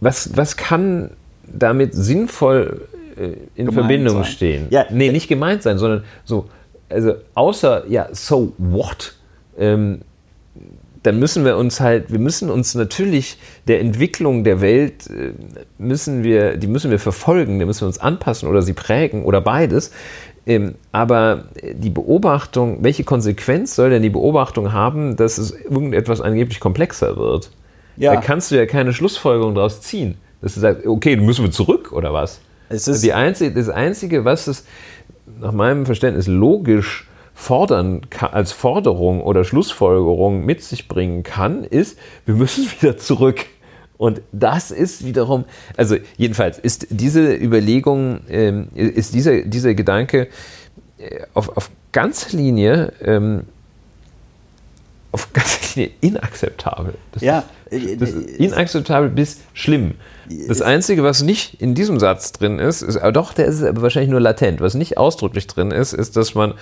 was, 0.00 0.36
was 0.36 0.56
kann 0.56 1.10
damit 1.46 1.94
sinnvoll 1.94 2.88
äh, 3.16 3.32
in 3.54 3.66
Gemeint 3.66 3.74
Verbindung 3.74 4.22
sein. 4.22 4.24
stehen. 4.24 4.66
Ja. 4.70 4.86
nee, 4.90 5.10
nicht 5.10 5.28
gemeint 5.28 5.62
sein, 5.62 5.78
sondern 5.78 6.04
so, 6.24 6.46
also 6.88 7.14
außer, 7.34 7.84
ja, 7.88 8.08
so 8.12 8.52
what? 8.58 9.14
Ähm, 9.58 10.00
dann 11.02 11.18
müssen 11.18 11.44
wir 11.44 11.56
uns 11.56 11.80
halt, 11.80 12.12
wir 12.12 12.18
müssen 12.18 12.50
uns 12.50 12.74
natürlich 12.74 13.38
der 13.66 13.80
Entwicklung 13.80 14.44
der 14.44 14.60
Welt, 14.60 15.08
äh, 15.08 15.32
müssen 15.78 16.24
wir, 16.24 16.56
die 16.56 16.66
müssen 16.66 16.90
wir 16.90 16.98
verfolgen, 16.98 17.58
die 17.58 17.64
müssen 17.64 17.82
wir 17.82 17.86
uns 17.86 17.98
anpassen 17.98 18.48
oder 18.48 18.62
sie 18.62 18.72
prägen 18.72 19.24
oder 19.24 19.40
beides. 19.40 19.92
Ähm, 20.46 20.76
aber 20.92 21.44
die 21.62 21.90
Beobachtung, 21.90 22.78
welche 22.82 23.04
Konsequenz 23.04 23.74
soll 23.74 23.90
denn 23.90 24.02
die 24.02 24.10
Beobachtung 24.10 24.72
haben, 24.72 25.16
dass 25.16 25.36
es 25.38 25.50
irgendetwas 25.50 26.20
angeblich 26.20 26.58
komplexer 26.58 27.16
wird? 27.16 27.50
Ja. 27.98 28.14
Da 28.14 28.20
kannst 28.20 28.50
du 28.50 28.56
ja 28.56 28.66
keine 28.66 28.92
Schlussfolgerung 28.92 29.54
daraus 29.54 29.80
ziehen. 29.80 30.16
Dass 30.40 30.54
du 30.54 30.60
sagst, 30.60 30.86
okay, 30.86 31.16
müssen 31.16 31.44
wir 31.44 31.50
zurück 31.50 31.92
oder 31.92 32.12
was? 32.12 32.40
Einzige, 33.12 33.54
das 33.54 33.68
Einzige, 33.68 34.24
was 34.24 34.46
es 34.46 34.64
nach 35.40 35.52
meinem 35.52 35.84
Verständnis 35.84 36.26
logisch 36.26 37.08
fordern 37.34 38.02
als 38.32 38.52
Forderung 38.52 39.22
oder 39.22 39.44
Schlussfolgerung 39.44 40.44
mit 40.44 40.62
sich 40.62 40.88
bringen 40.88 41.22
kann, 41.22 41.64
ist, 41.64 41.98
wir 42.24 42.34
müssen 42.34 42.68
wieder 42.80 42.96
zurück. 42.96 43.46
Und 43.96 44.20
das 44.30 44.70
ist 44.70 45.04
wiederum, 45.04 45.44
also 45.76 45.96
jedenfalls 46.16 46.58
ist 46.58 46.86
diese 46.90 47.34
Überlegung, 47.34 48.20
ähm, 48.28 48.68
ist 48.74 49.12
dieser, 49.12 49.42
dieser 49.42 49.74
Gedanke 49.74 50.28
äh, 50.98 51.22
auf, 51.34 51.56
auf 51.56 51.70
ganzer 51.90 52.36
Linie, 52.36 52.92
ähm, 53.02 53.44
auf 55.12 55.32
ganzer 55.32 55.74
Linie 55.74 55.90
inakzeptabel. 56.00 56.94
Das 57.12 57.22
ja, 57.22 57.44
das 57.70 58.10
ist 58.10 58.28
inakzeptabel 58.38 59.08
bis 59.10 59.40
schlimm. 59.54 59.94
Das 60.46 60.60
Einzige, 60.60 61.02
was 61.02 61.22
nicht 61.22 61.62
in 61.62 61.74
diesem 61.74 61.98
Satz 61.98 62.32
drin 62.32 62.58
ist, 62.58 62.82
ist 62.82 62.98
aber 62.98 63.12
doch, 63.12 63.32
der 63.32 63.46
ist 63.46 63.62
aber 63.62 63.80
wahrscheinlich 63.80 64.10
nur 64.10 64.20
latent. 64.20 64.60
Was 64.60 64.74
nicht 64.74 64.98
ausdrücklich 64.98 65.46
drin 65.46 65.70
ist, 65.70 65.94
ist, 65.94 66.16
dass 66.18 66.34
man 66.34 66.52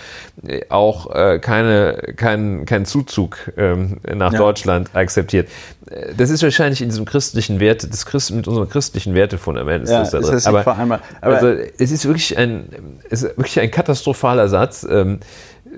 äh, 0.47 0.61
auch 0.69 1.13
äh, 1.13 1.41
keine, 1.41 1.95
keinen 2.15 2.65
keinen 2.65 2.85
Zuzug 2.85 3.39
ähm, 3.57 3.99
nach 4.15 4.33
Ja. 4.33 4.39
Deutschland 4.39 4.95
akzeptiert. 4.95 5.49
Äh, 5.91 6.15
Das 6.17 6.31
ist 6.31 6.45
wahrscheinlich 6.45 6.81
in 6.81 6.91
diesem 6.91 7.07
christlichen 7.07 7.59
Werte, 7.59 7.89
das 7.89 8.07
Christ, 8.07 8.31
mit 8.31 8.47
unserem 8.47 8.69
christlichen 8.69 9.15
Wertefundament 9.17 9.83
ist 9.83 9.91
Ja, 9.91 9.99
das 10.01 10.11
da 10.13 10.19
ist 10.19 10.27
drin. 10.27 10.35
das 10.37 10.47
aber, 10.47 10.63
vereinbar. 10.63 11.01
Aber- 11.21 11.35
also, 11.35 11.49
es 11.79 11.91
ist 11.91 12.05
wirklich 12.05 12.39
ein, 12.39 12.69
es 13.11 13.25
ist 13.25 13.37
wirklich 13.37 13.59
ein 13.59 13.73
katastrophaler 13.73 14.49
Satz, 14.49 14.87
ähm, 14.89 15.19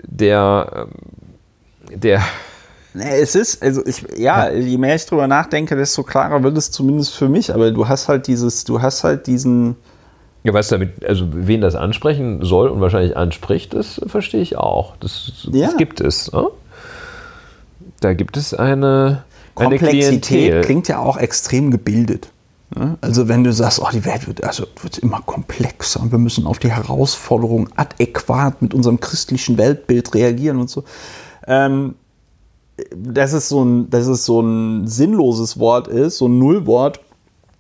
der, 0.07 0.86
ähm, 1.90 2.01
der 2.01 2.20
es 2.94 3.35
ist, 3.35 3.62
also 3.62 3.85
ich, 3.86 4.05
ja, 4.16 4.51
je 4.51 4.78
mehr 4.78 4.94
ich 4.94 5.06
drüber 5.06 5.27
nachdenke, 5.27 5.77
desto 5.77 6.02
klarer 6.02 6.43
wird 6.43 6.56
es 6.56 6.70
zumindest 6.70 7.15
für 7.15 7.28
mich. 7.28 7.52
Aber 7.55 7.70
du 7.70 7.89
hast 7.89 8.09
halt 8.09 8.27
dieses, 8.27 8.65
du 8.65 8.81
hast 8.82 9.05
halt 9.05 9.27
diesen, 9.27 9.77
Ja, 10.44 10.52
was 10.55 10.69
damit, 10.69 11.05
also 11.05 11.27
wen 11.32 11.60
das 11.60 11.74
ansprechen 11.74 12.44
soll 12.44 12.69
und 12.69 12.81
wahrscheinlich 12.81 13.16
anspricht, 13.16 13.74
das 13.74 14.01
verstehe 14.06 14.40
ich 14.40 14.56
auch. 14.56 14.97
Das, 15.01 15.48
Ja. 15.52 15.66
das 15.66 15.77
gibt 15.77 16.01
es. 16.01 16.32
Ne? 16.32 16.47
Da 18.01 18.15
gibt 18.15 18.36
es 18.36 18.55
eine, 18.55 19.24
eine 19.56 19.69
Komplexität 19.78 20.23
Klientel. 20.23 20.60
klingt 20.62 20.89
ja 20.89 20.98
auch 21.01 21.16
extrem 21.16 21.70
gebildet. 21.70 22.31
ne? 22.74 22.97
Also 23.01 23.28
wenn 23.28 23.44
du 23.44 23.52
sagst, 23.52 23.81
oh, 23.81 23.89
die 23.93 24.05
Welt 24.05 24.27
wird, 24.27 24.44
also 24.44 24.66
wird 24.82 24.98
immer 24.98 25.20
komplexer 25.27 26.01
und 26.01 26.12
wir 26.12 26.19
müssen 26.19 26.47
auf 26.47 26.59
die 26.59 26.70
Herausforderungen 26.70 27.69
adäquat 27.77 28.62
mit 28.62 28.73
unserem 28.74 29.01
christlichen 29.01 29.59
Weltbild 29.59 30.15
reagieren 30.15 30.59
und 30.59 30.70
so. 30.70 30.85
Ähm, 31.47 31.94
dass 32.96 33.32
es 33.32 33.48
so 33.48 33.64
ein, 33.64 33.90
dass 33.90 34.06
es 34.06 34.24
so 34.24 34.40
ein 34.40 34.86
sinnloses 34.86 35.59
Wort 35.59 35.88
ist, 35.88 36.18
so 36.18 36.28
ein 36.28 36.38
Nullwort, 36.38 37.00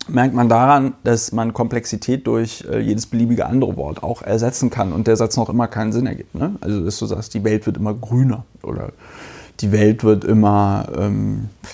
merkt 0.08 0.34
man 0.34 0.48
daran, 0.48 0.94
dass 1.04 1.32
man 1.32 1.52
Komplexität 1.52 2.26
durch 2.26 2.64
äh, 2.70 2.80
jedes 2.80 3.06
beliebige 3.06 3.46
andere 3.46 3.76
Wort 3.76 4.02
auch 4.02 4.22
ersetzen 4.22 4.70
kann 4.70 4.92
und 4.92 5.06
der 5.06 5.16
Satz 5.16 5.36
noch 5.36 5.48
immer 5.48 5.68
keinen 5.68 5.92
Sinn 5.92 6.06
ergibt. 6.06 6.34
Ne? 6.34 6.56
Also 6.60 6.84
dass 6.84 6.98
du 6.98 7.06
sagst, 7.06 7.34
die 7.34 7.44
Welt 7.44 7.66
wird 7.66 7.76
immer 7.76 7.94
grüner 7.94 8.44
oder 8.62 8.92
die 9.60 9.72
Welt 9.72 10.04
wird 10.04 10.24
immer, 10.24 10.86
ähm, 10.96 11.50
äh, 11.62 11.66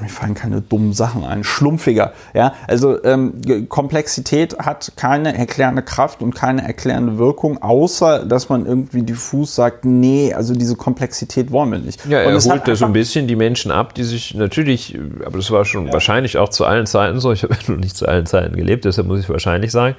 mir 0.00 0.08
fallen 0.08 0.34
keine 0.34 0.60
dummen 0.60 0.92
Sachen 0.92 1.24
ein, 1.24 1.44
schlumpfiger. 1.44 2.12
Ja? 2.34 2.54
Also 2.66 3.02
ähm, 3.04 3.34
Komplexität 3.68 4.58
hat 4.58 4.92
keine 4.96 5.36
erklärende 5.36 5.82
Kraft 5.82 6.20
und 6.20 6.34
keine 6.34 6.62
erklärende 6.62 7.18
Wirkung, 7.18 7.62
außer 7.62 8.24
dass 8.24 8.48
man 8.48 8.66
irgendwie 8.66 9.02
diffus 9.02 9.54
sagt, 9.54 9.84
nee, 9.84 10.34
also 10.34 10.54
diese 10.54 10.76
Komplexität 10.76 11.52
wollen 11.52 11.70
wir 11.70 11.78
nicht. 11.78 12.04
Ja, 12.06 12.26
Und 12.26 12.32
er 12.32 12.36
hat 12.36 12.44
holt 12.44 12.68
da 12.68 12.74
so 12.74 12.86
ein 12.86 12.92
bisschen 12.92 13.28
die 13.28 13.36
Menschen 13.36 13.70
ab, 13.70 13.94
die 13.94 14.04
sich 14.04 14.34
natürlich, 14.34 14.98
aber 15.24 15.38
das 15.38 15.50
war 15.50 15.64
schon 15.64 15.92
wahrscheinlich 15.92 16.38
auch 16.38 16.48
zu 16.48 16.64
allen 16.64 16.86
Zeiten 16.86 17.20
so, 17.20 17.32
ich 17.32 17.42
habe 17.44 17.54
ja 17.66 17.72
noch 17.72 17.78
nicht 17.78 17.96
zu 17.96 18.06
allen 18.06 18.26
Zeiten 18.26 18.56
gelebt, 18.56 18.84
deshalb 18.84 19.06
muss 19.06 19.20
ich 19.20 19.28
wahrscheinlich 19.28 19.70
sagen, 19.70 19.94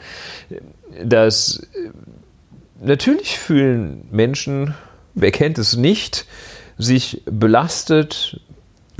dass 1.04 1.68
äh, 1.74 1.90
natürlich 2.86 3.40
fühlen 3.40 4.08
Menschen, 4.12 4.74
wer 5.14 5.32
kennt 5.32 5.58
es 5.58 5.78
nicht, 5.78 6.26
sich 6.78 7.22
belastet, 7.26 8.42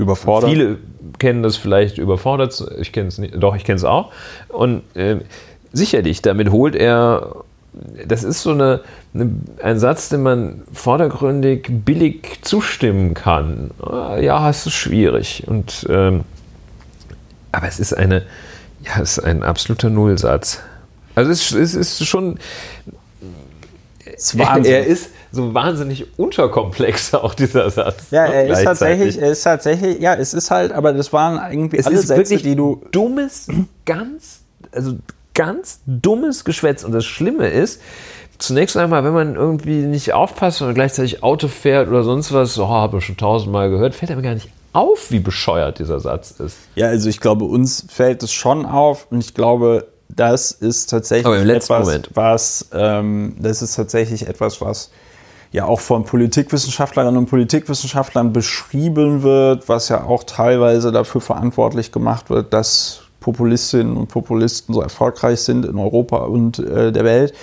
überfordert. 0.00 0.50
Viele 0.50 0.78
kennen 1.18 1.42
das 1.42 1.56
vielleicht 1.56 1.98
überfordert, 1.98 2.64
ich 2.80 2.92
kenne 2.92 3.08
es 3.08 3.18
nicht, 3.18 3.34
doch, 3.36 3.54
ich 3.54 3.64
kenne 3.64 3.76
es 3.76 3.84
auch. 3.84 4.12
Und 4.48 4.82
äh, 4.96 5.16
sicherlich, 5.72 6.22
damit 6.22 6.50
holt 6.50 6.74
er, 6.74 7.36
das 8.06 8.24
ist 8.24 8.42
so 8.42 8.50
eine, 8.50 8.80
eine, 9.14 9.30
ein 9.62 9.78
Satz, 9.78 10.08
den 10.08 10.22
man 10.22 10.62
vordergründig 10.72 11.68
billig 11.70 12.40
zustimmen 12.42 13.14
kann. 13.14 13.70
Ja, 13.80 14.50
es 14.50 14.66
ist 14.66 14.74
schwierig. 14.74 15.44
Und, 15.46 15.86
ähm, 15.88 16.24
aber 17.52 17.68
es 17.68 17.78
ist 17.78 17.92
eine, 17.92 18.22
ja, 18.82 19.00
es 19.00 19.18
ist 19.18 19.24
ein 19.24 19.42
absoluter 19.42 19.90
Nullsatz. 19.90 20.60
Also 21.14 21.30
es, 21.30 21.52
es 21.52 21.74
ist 21.74 22.04
schon, 22.06 22.38
Das 24.04 24.34
ist 24.34 24.66
er 24.66 24.86
ist 24.86 25.10
so 25.32 25.54
wahnsinnig 25.54 26.18
unterkomplex, 26.18 27.14
auch 27.14 27.34
dieser 27.34 27.70
Satz. 27.70 28.10
Ja, 28.10 28.28
ne, 28.28 28.34
er 28.34 28.48
ist 28.48 28.64
tatsächlich, 28.64 29.18
er 29.20 29.30
ist 29.30 29.42
tatsächlich, 29.42 30.00
ja, 30.00 30.14
es 30.14 30.34
ist 30.34 30.50
halt, 30.50 30.72
aber 30.72 30.92
das 30.92 31.12
waren 31.12 31.52
irgendwie 31.52 31.78
Es 31.78 31.86
alle 31.86 31.96
ist 31.96 32.08
Sätze, 32.08 32.20
wirklich 32.20 32.42
die 32.42 32.56
du. 32.56 32.82
dummes, 32.90 33.48
ganz, 33.86 34.40
also 34.72 34.96
ganz 35.34 35.80
dummes 35.86 36.44
Geschwätz. 36.44 36.84
Und 36.84 36.92
das 36.92 37.04
Schlimme 37.04 37.48
ist, 37.48 37.80
zunächst 38.38 38.76
einmal, 38.76 39.04
wenn 39.04 39.12
man 39.12 39.34
irgendwie 39.36 39.82
nicht 39.82 40.12
aufpasst 40.12 40.62
und 40.62 40.74
gleichzeitig 40.74 41.22
Auto 41.22 41.48
fährt 41.48 41.88
oder 41.88 42.02
sonst 42.02 42.32
was, 42.32 42.58
oh, 42.58 42.68
habe 42.68 42.98
ich 42.98 43.04
schon 43.04 43.16
tausendmal 43.16 43.70
gehört, 43.70 43.94
fällt 43.94 44.10
einem 44.10 44.22
gar 44.22 44.34
nicht 44.34 44.48
auf, 44.72 45.10
wie 45.10 45.20
bescheuert 45.20 45.78
dieser 45.78 46.00
Satz 46.00 46.32
ist. 46.32 46.56
Ja, 46.74 46.86
also 46.88 47.08
ich 47.08 47.20
glaube, 47.20 47.44
uns 47.44 47.86
fällt 47.88 48.22
es 48.22 48.32
schon 48.32 48.66
auf 48.66 49.06
und 49.10 49.20
ich 49.20 49.34
glaube, 49.34 49.88
das 50.08 50.52
ist 50.52 50.90
tatsächlich 50.90 51.26
Aber 51.26 51.38
im 51.38 51.46
letzten 51.46 51.72
etwas, 51.72 51.86
Moment. 51.86 52.10
was, 52.14 52.68
ähm, 52.72 53.36
das 53.38 53.62
ist 53.62 53.74
tatsächlich 53.74 54.26
etwas, 54.26 54.60
was 54.60 54.90
ja 55.52 55.64
auch 55.64 55.80
von 55.80 56.04
Politikwissenschaftlerinnen 56.04 57.16
und 57.16 57.26
Politikwissenschaftlern 57.26 58.32
beschrieben 58.32 59.22
wird, 59.22 59.68
was 59.68 59.88
ja 59.88 60.04
auch 60.04 60.24
teilweise 60.24 60.92
dafür 60.92 61.20
verantwortlich 61.20 61.90
gemacht 61.90 62.30
wird, 62.30 62.52
dass 62.52 63.02
Populistinnen 63.18 63.96
und 63.96 64.08
Populisten 64.08 64.74
so 64.74 64.80
erfolgreich 64.80 65.40
sind 65.40 65.66
in 65.66 65.76
Europa 65.78 66.18
und 66.18 66.58
äh, 66.58 66.92
der 66.92 67.04
Welt. 67.04 67.34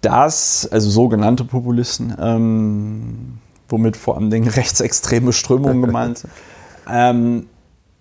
Das, 0.00 0.68
also 0.70 0.90
sogenannte 0.90 1.44
Populisten, 1.44 2.14
ähm, 2.20 3.38
womit 3.68 3.96
vor 3.96 4.16
allem 4.16 4.30
Dingen 4.30 4.48
rechtsextreme 4.48 5.32
Strömungen 5.32 5.82
gemeint 5.82 6.18
sind, 6.18 6.32
ähm, 6.90 7.46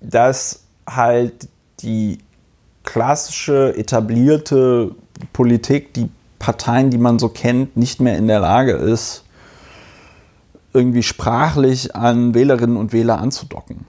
dass 0.01 0.61
halt 0.87 1.47
die 1.81 2.19
klassische, 2.83 3.75
etablierte 3.75 4.91
Politik, 5.33 5.93
die 5.93 6.09
Parteien, 6.39 6.89
die 6.89 6.97
man 6.97 7.17
so 7.19 7.29
kennt, 7.29 7.75
nicht 7.75 7.99
mehr 7.99 8.17
in 8.17 8.27
der 8.27 8.39
Lage 8.39 8.73
ist, 8.73 9.24
irgendwie 10.75 11.03
sprachlich 11.03 11.95
an 11.95 12.35
Wählerinnen 12.35 12.77
und 12.77 12.93
Wähler 12.93 13.19
anzudocken. 13.19 13.85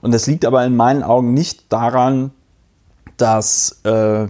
Und 0.00 0.14
das 0.14 0.26
liegt 0.26 0.44
aber 0.44 0.64
in 0.64 0.76
meinen 0.76 1.02
Augen 1.02 1.34
nicht 1.34 1.72
daran, 1.72 2.30
dass 3.16 3.80
äh, 3.84 4.28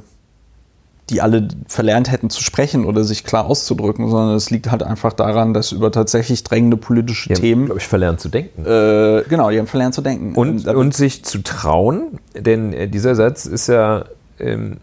die 1.10 1.20
alle 1.20 1.48
verlernt 1.68 2.10
hätten 2.10 2.30
zu 2.30 2.42
sprechen 2.42 2.84
oder 2.84 3.04
sich 3.04 3.24
klar 3.24 3.44
auszudrücken, 3.44 4.08
sondern 4.08 4.34
es 4.36 4.50
liegt 4.50 4.70
halt 4.70 4.82
einfach 4.82 5.12
daran, 5.12 5.52
dass 5.52 5.72
über 5.72 5.92
tatsächlich 5.92 6.42
drängende 6.44 6.76
politische 6.76 7.28
Die 7.28 7.34
haben, 7.34 7.42
Themen, 7.42 7.64
glaube 7.66 7.80
ich, 7.80 7.86
verlernt 7.86 8.20
zu 8.20 8.28
denken. 8.28 8.64
äh, 8.64 9.22
genau, 9.28 9.50
die 9.50 9.58
haben 9.58 9.66
verlernt 9.66 9.94
zu 9.94 10.00
denken. 10.02 10.34
Und, 10.34 10.66
da- 10.66 10.74
und 10.74 10.94
sich 10.94 11.24
zu 11.24 11.42
trauen, 11.42 12.18
denn 12.34 12.72
äh, 12.72 12.88
dieser 12.88 13.14
Satz 13.14 13.46
ist 13.46 13.66
ja, 13.66 14.06
ähm, 14.38 14.78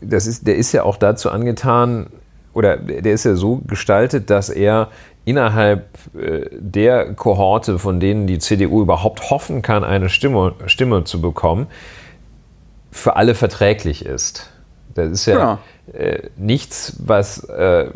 das 0.00 0.26
ist, 0.26 0.46
der 0.46 0.56
ist 0.56 0.72
ja 0.72 0.84
auch 0.84 0.96
dazu 0.96 1.30
angetan, 1.30 2.06
oder 2.52 2.76
der 2.78 3.12
ist 3.12 3.24
ja 3.24 3.34
so 3.34 3.62
gestaltet, 3.66 4.28
dass 4.30 4.48
er 4.48 4.88
innerhalb 5.24 5.98
äh, 6.14 6.46
der 6.52 7.14
Kohorte, 7.14 7.78
von 7.78 8.00
denen 8.00 8.26
die 8.26 8.38
CDU 8.38 8.82
überhaupt 8.82 9.30
hoffen 9.30 9.62
kann, 9.62 9.84
eine 9.84 10.08
Stimme, 10.08 10.54
Stimme 10.66 11.04
zu 11.04 11.20
bekommen, 11.20 11.66
für 12.90 13.16
alle 13.16 13.34
verträglich 13.34 14.04
ist. 14.04 14.50
Das 14.94 15.10
ist 15.10 15.26
ja 15.26 15.58
äh, 15.92 16.28
nichts, 16.36 16.96
was 17.04 17.44
äh, 17.44 17.86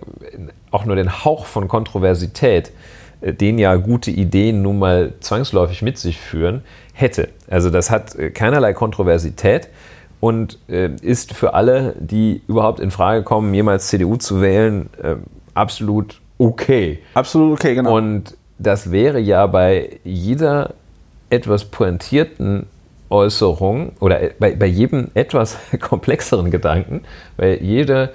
auch 0.71 0.85
nur 0.85 0.97
den 0.97 1.25
Hauch 1.25 1.47
von 1.47 1.69
Kontroversität, 1.69 2.73
äh, 3.21 3.33
den 3.33 3.59
ja 3.59 3.75
gute 3.77 4.11
Ideen 4.11 4.63
nun 4.63 4.79
mal 4.79 5.15
zwangsläufig 5.21 5.83
mit 5.83 5.99
sich 5.99 6.21
führen, 6.21 6.63
hätte. 6.93 7.29
Also 7.51 7.71
das 7.71 7.91
hat 7.91 8.15
äh, 8.15 8.31
keinerlei 8.31 8.73
Kontroversität 8.73 9.69
und 10.21 10.59
äh, 10.69 10.91
ist 11.03 11.35
für 11.35 11.55
alle, 11.55 11.95
die 11.99 12.43
überhaupt 12.47 12.81
in 12.81 12.91
Frage 12.91 13.25
kommen, 13.25 13.53
jemals 13.53 13.89
CDU 13.89 14.17
zu 14.17 14.41
wählen, 14.41 14.89
äh, 15.03 15.17
absolut 15.55 16.21
okay. 16.39 17.01
Absolut 17.15 17.53
okay, 17.55 17.75
genau. 17.75 17.97
Und 17.97 18.37
das 18.59 18.91
wäre 18.91 19.19
ja 19.19 19.47
bei 19.47 19.99
jeder 20.05 20.75
etwas 21.31 21.65
pointierten 21.65 22.67
Äußerung 23.11 23.93
oder 24.01 24.21
bei, 24.39 24.55
bei 24.55 24.67
jedem 24.67 25.09
etwas 25.15 25.59
komplexeren 25.81 26.51
Gedanken, 26.51 27.03
bei 27.37 27.57
jeder 27.59 28.11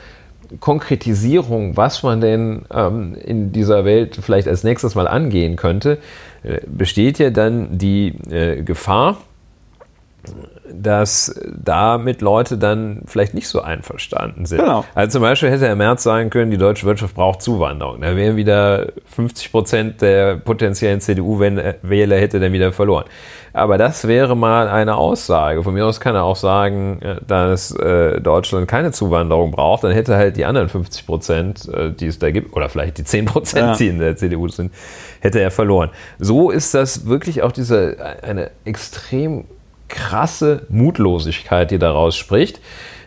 Konkretisierung, 0.59 1.77
was 1.77 2.01
man 2.01 2.21
denn 2.21 2.63
ähm, 2.73 3.15
in 3.23 3.51
dieser 3.51 3.85
Welt 3.85 4.17
vielleicht 4.21 4.47
als 4.47 4.63
nächstes 4.63 4.95
mal 4.95 5.07
angehen 5.07 5.55
könnte, 5.55 5.99
äh, 6.43 6.59
besteht 6.65 7.19
ja 7.19 7.29
dann 7.29 7.77
die 7.77 8.15
äh, 8.31 8.63
Gefahr, 8.63 9.17
dass 10.71 11.39
damit 11.63 12.21
Leute 12.21 12.57
dann 12.57 13.01
vielleicht 13.05 13.33
nicht 13.33 13.47
so 13.47 13.61
einverstanden 13.61 14.45
sind. 14.45 14.59
Genau. 14.59 14.85
Also 14.95 15.13
zum 15.13 15.21
Beispiel 15.21 15.49
hätte 15.49 15.67
Herr 15.67 15.75
Merz 15.75 16.03
sagen 16.03 16.29
können, 16.29 16.51
die 16.51 16.57
deutsche 16.57 16.85
Wirtschaft 16.85 17.15
braucht 17.15 17.41
Zuwanderung. 17.41 18.01
Da 18.01 18.15
wären 18.15 18.35
wieder 18.35 18.87
50 19.07 19.51
Prozent 19.51 20.01
der 20.01 20.37
potenziellen 20.37 21.01
CDU-Wähler 21.01 22.17
hätte 22.17 22.39
dann 22.39 22.53
wieder 22.53 22.71
verloren. 22.71 23.05
Aber 23.53 23.77
das 23.77 24.07
wäre 24.07 24.35
mal 24.35 24.67
eine 24.67 24.95
Aussage. 24.95 25.63
Von 25.63 25.73
mir 25.73 25.85
aus 25.85 25.99
kann 25.99 26.15
er 26.15 26.23
auch 26.23 26.35
sagen, 26.35 27.01
äh, 27.01 27.15
dass 27.25 27.71
äh, 27.71 28.21
Deutschland 28.21 28.67
keine 28.67 28.91
Zuwanderung 28.91 29.51
braucht. 29.51 29.83
Dann 29.83 29.91
hätte 29.91 30.15
halt 30.15 30.37
die 30.37 30.45
anderen 30.45 30.69
50 30.69 31.05
Prozent, 31.05 31.67
äh, 31.69 31.91
die 31.91 32.07
es 32.07 32.19
da 32.19 32.31
gibt, 32.31 32.55
oder 32.55 32.69
vielleicht 32.69 32.97
die 32.97 33.03
10 33.03 33.25
Prozent, 33.25 33.67
ja. 33.67 33.75
die 33.75 33.87
in 33.87 33.99
der 33.99 34.15
CDU 34.15 34.47
sind, 34.47 34.71
hätte 35.19 35.39
er 35.39 35.51
verloren. 35.51 35.89
So 36.19 36.51
ist 36.51 36.73
das 36.73 37.07
wirklich 37.07 37.41
auch 37.41 37.51
diese 37.51 37.97
eine 38.21 38.51
extrem 38.65 39.45
krasse 39.89 40.65
Mutlosigkeit, 40.69 41.71
die 41.71 41.79
daraus 41.79 42.15
spricht. 42.15 42.61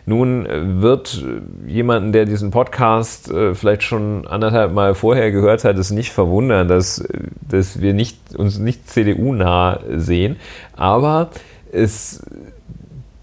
Nun 0.05 0.45
äh, 0.45 0.81
wird 0.81 1.23
jemanden, 1.65 2.11
der 2.11 2.25
diesen 2.25 2.51
Podcast 2.51 3.31
äh, 3.31 3.55
vielleicht 3.55 3.83
schon 3.83 4.27
anderthalb 4.27 4.73
Mal 4.73 4.95
vorher 4.95 5.31
gehört 5.31 5.63
hat, 5.63 5.77
es 5.77 5.91
nicht 5.91 6.11
verwundern, 6.11 6.67
dass, 6.67 6.99
äh, 6.99 7.19
dass 7.47 7.79
wir 7.79 7.93
nicht, 7.93 8.35
uns 8.35 8.59
nicht 8.59 8.89
CDU-nah 8.89 9.79
sehen. 9.95 10.35
Aber 10.75 11.29
es, 11.71 12.21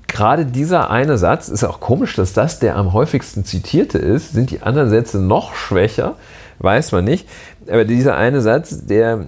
gerade 0.09 0.47
dieser 0.47 0.91
eine 0.91 1.19
Satz, 1.19 1.49
ist 1.49 1.65
auch 1.65 1.81
komisch, 1.81 2.17
dass 2.17 2.33
das 2.33 2.61
der 2.61 2.77
am 2.77 2.95
häufigsten 2.95 3.45
zitierte 3.45 3.99
ist. 3.99 4.33
Sind 4.33 4.51
die 4.51 4.63
anderen 4.63 4.89
Sätze 4.89 5.21
noch 5.21 5.55
schwächer? 5.55 6.15
Weiß 6.61 6.93
man 6.93 7.05
nicht. 7.05 7.29
Aber 7.69 7.85
dieser 7.85 8.17
eine 8.17 8.41
Satz, 8.41 8.87
der 8.87 9.27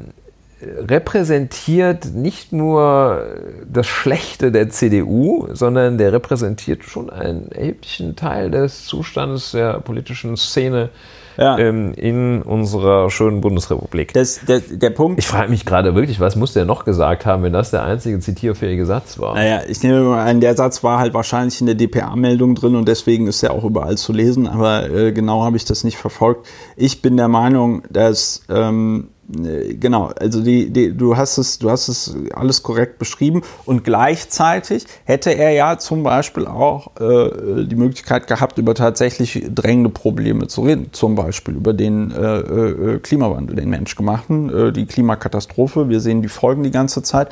repräsentiert 0.89 2.15
nicht 2.15 2.53
nur 2.53 3.27
das 3.71 3.87
Schlechte 3.87 4.53
der 4.53 4.71
CDU, 4.71 5.49
sondern 5.53 5.99
der 5.99 6.13
repräsentiert 6.13 6.85
schon 6.85 7.11
einen 7.11 7.51
erheblichen 7.51 8.17
Teil 8.17 8.51
des 8.51 8.85
Zustandes 8.85 9.53
der 9.53 9.81
politischen 9.81 10.37
Szene 10.37 10.91
ja. 11.37 11.59
ähm, 11.59 11.93
in 11.95 12.43
unserer 12.43 13.11
schönen 13.11 13.41
Bundesrepublik. 13.41 14.13
Das, 14.13 14.41
der, 14.47 14.61
der 14.61 14.91
Punkt. 14.91 15.19
Ich 15.19 15.27
frage 15.27 15.51
mich 15.51 15.65
gerade 15.65 15.95
wirklich, 15.95 16.21
was 16.21 16.37
muss 16.37 16.53
der 16.53 16.65
noch 16.65 16.85
gesagt 16.85 17.27
haben, 17.27 17.43
wenn 17.43 17.53
das 17.53 17.71
der 17.71 17.85
einzige 17.85 18.21
zitierfähige 18.21 18.87
Satz 18.87 19.19
war? 19.19 19.35
Naja, 19.35 19.63
ich 19.67 19.83
nehme 19.83 20.01
mal 20.01 20.27
an, 20.27 20.41
der 20.41 20.55
Satz 20.57 20.85
war 20.85 20.99
halt 20.99 21.15
wahrscheinlich 21.15 21.61
in 21.61 21.67
der 21.67 21.75
DPA-Meldung 21.75 22.55
drin 22.55 22.77
und 22.77 22.87
deswegen 22.87 23.27
ist 23.27 23.43
er 23.43 23.53
auch 23.53 23.65
überall 23.65 23.97
zu 23.97 24.13
lesen, 24.13 24.47
aber 24.47 24.91
äh, 24.91 25.13
genau 25.13 25.43
habe 25.43 25.57
ich 25.57 25.65
das 25.65 25.85
nicht 25.85 25.97
verfolgt. 25.97 26.47
Ich 26.77 27.03
bin 27.03 27.17
der 27.17 27.29
Meinung, 27.29 27.83
dass 27.91 28.43
ähm, 28.49 29.09
äh, 29.09 29.12
genau, 29.29 30.11
also 30.19 30.43
die, 30.43 30.71
die, 30.71 30.97
du, 30.97 31.17
hast 31.17 31.39
es, 31.39 31.59
du 31.59 31.71
hast 31.71 31.89
es 31.89 32.15
alles 32.35 32.63
korrekt 32.63 32.99
beschrieben 32.99 33.43
und 33.65 33.85
gleichzeitig 33.85 34.85
hätte 35.05 35.31
er 35.31 35.51
ja 35.51 35.79
zum 35.79 36.03
Beispiel 36.03 36.47
auch 36.47 36.89
äh, 37.01 37.65
die 37.65 37.77
Möglichkeit 37.77 38.27
gehabt, 38.27 38.59
über 38.59 38.75
tatsächlich 38.75 39.47
drängende 39.55 39.91
Probleme 39.91 40.49
zu 40.49 40.63
reden, 40.63 40.89
zum 40.93 41.15
Beispiel 41.15 41.55
über 41.55 41.73
den 41.73 42.11
äh, 42.11 42.39
äh, 42.39 42.99
Klimawandel, 42.99 43.57
den 43.57 43.71
menschgemachten, 43.71 44.69
äh, 44.69 44.73
die 44.73 44.87
Klimakatastrophe. 44.87 45.89
Wir 45.89 46.01
sehen 46.01 46.23
die 46.23 46.29
Folgen 46.29 46.65
die 46.65 46.73
ganze 46.73 47.03
Zeit. 47.03 47.29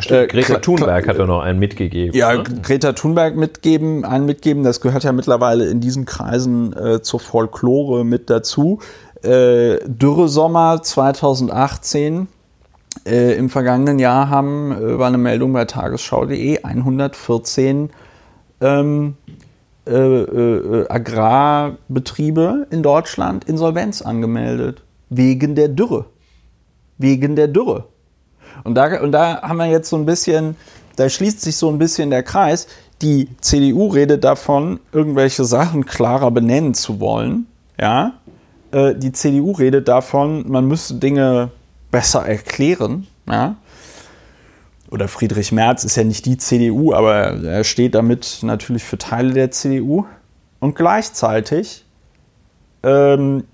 Stimmt, 0.00 0.20
äh, 0.20 0.26
Greta 0.26 0.58
Thunberg 0.58 1.06
hat 1.06 1.18
da 1.18 1.26
noch 1.26 1.42
einen 1.42 1.58
mitgegeben. 1.58 2.16
Ja, 2.16 2.34
ne? 2.34 2.42
Greta 2.62 2.92
Thunberg 2.92 3.36
mitgeben, 3.36 4.04
einen 4.04 4.26
mitgeben, 4.26 4.64
das 4.64 4.80
gehört 4.80 5.04
ja 5.04 5.12
mittlerweile 5.12 5.66
in 5.66 5.80
diesen 5.80 6.06
Kreisen 6.06 6.74
zur 7.02 7.20
Folklore 7.20 8.04
mit 8.04 8.30
dazu 8.30 8.80
äh, 9.22 9.78
Dürresommer 9.86 10.82
2018 10.82 12.28
äh, 13.06 13.34
im 13.36 13.50
vergangenen 13.50 13.98
Jahr 13.98 14.28
haben, 14.28 14.72
äh, 14.72 14.98
war 14.98 15.08
eine 15.08 15.18
Meldung 15.18 15.52
bei 15.52 15.64
tagesschau.de, 15.64 16.62
114 16.62 17.90
ähm, 18.60 19.16
äh, 19.86 19.92
äh, 19.92 20.88
Agrarbetriebe 20.88 22.66
in 22.70 22.82
Deutschland 22.82 23.44
Insolvenz 23.44 24.02
angemeldet. 24.02 24.82
Wegen 25.08 25.54
der 25.54 25.68
Dürre. 25.68 26.04
Wegen 26.98 27.34
der 27.34 27.48
Dürre. 27.48 27.86
Und 28.64 28.74
da, 28.74 29.00
und 29.00 29.12
da 29.12 29.42
haben 29.42 29.56
wir 29.56 29.66
jetzt 29.66 29.88
so 29.88 29.96
ein 29.96 30.06
bisschen, 30.06 30.56
da 30.96 31.08
schließt 31.08 31.40
sich 31.40 31.56
so 31.56 31.68
ein 31.70 31.78
bisschen 31.78 32.10
der 32.10 32.22
Kreis. 32.22 32.66
Die 33.02 33.28
CDU 33.40 33.88
redet 33.88 34.22
davon, 34.22 34.80
irgendwelche 34.92 35.44
Sachen 35.44 35.86
klarer 35.86 36.30
benennen 36.30 36.74
zu 36.74 37.00
wollen. 37.00 37.46
Ja, 37.80 38.12
äh, 38.72 38.94
die 38.94 39.12
CDU 39.12 39.52
redet 39.52 39.88
davon, 39.88 40.50
man 40.50 40.66
müsste 40.66 40.94
Dinge 40.94 41.50
besser 41.90 42.26
erklären. 42.26 43.06
Ja? 43.28 43.56
Oder 44.90 45.08
Friedrich 45.08 45.52
Merz 45.52 45.84
ist 45.84 45.96
ja 45.96 46.04
nicht 46.04 46.26
die 46.26 46.36
CDU, 46.36 46.92
aber 46.92 47.44
er 47.44 47.64
steht 47.64 47.94
damit 47.94 48.40
natürlich 48.42 48.82
für 48.82 48.98
Teile 48.98 49.32
der 49.32 49.50
CDU. 49.50 50.04
Und 50.58 50.74
gleichzeitig 50.74 51.84
ähm, 52.82 53.44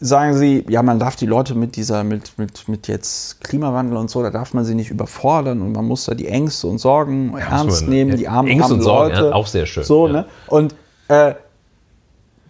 sagen 0.00 0.34
sie, 0.34 0.64
ja, 0.68 0.82
man 0.82 0.98
darf 0.98 1.16
die 1.16 1.26
Leute 1.26 1.54
mit 1.54 1.76
dieser, 1.76 2.02
mit, 2.02 2.38
mit, 2.38 2.68
mit 2.68 2.88
jetzt 2.88 3.42
Klimawandel 3.42 3.96
und 3.96 4.10
so, 4.10 4.22
da 4.22 4.30
darf 4.30 4.54
man 4.54 4.64
sie 4.64 4.74
nicht 4.74 4.90
überfordern 4.90 5.60
und 5.62 5.72
man 5.72 5.84
muss 5.84 6.06
da 6.06 6.14
die 6.14 6.26
Ängste 6.26 6.66
und 6.66 6.78
Sorgen 6.78 7.34
ja, 7.36 7.58
ernst 7.58 7.86
nehmen, 7.86 8.16
die 8.16 8.26
armen, 8.26 8.48
Ängste 8.48 8.64
armen 8.64 8.78
und 8.78 8.82
Sorgen, 8.82 9.14
Leute. 9.14 9.26
Ja, 9.26 9.34
auch 9.34 9.46
sehr 9.46 9.66
schön. 9.66 9.84
So, 9.84 10.06
ja. 10.06 10.12
ne? 10.12 10.24
Und 10.48 10.74
äh, 11.08 11.34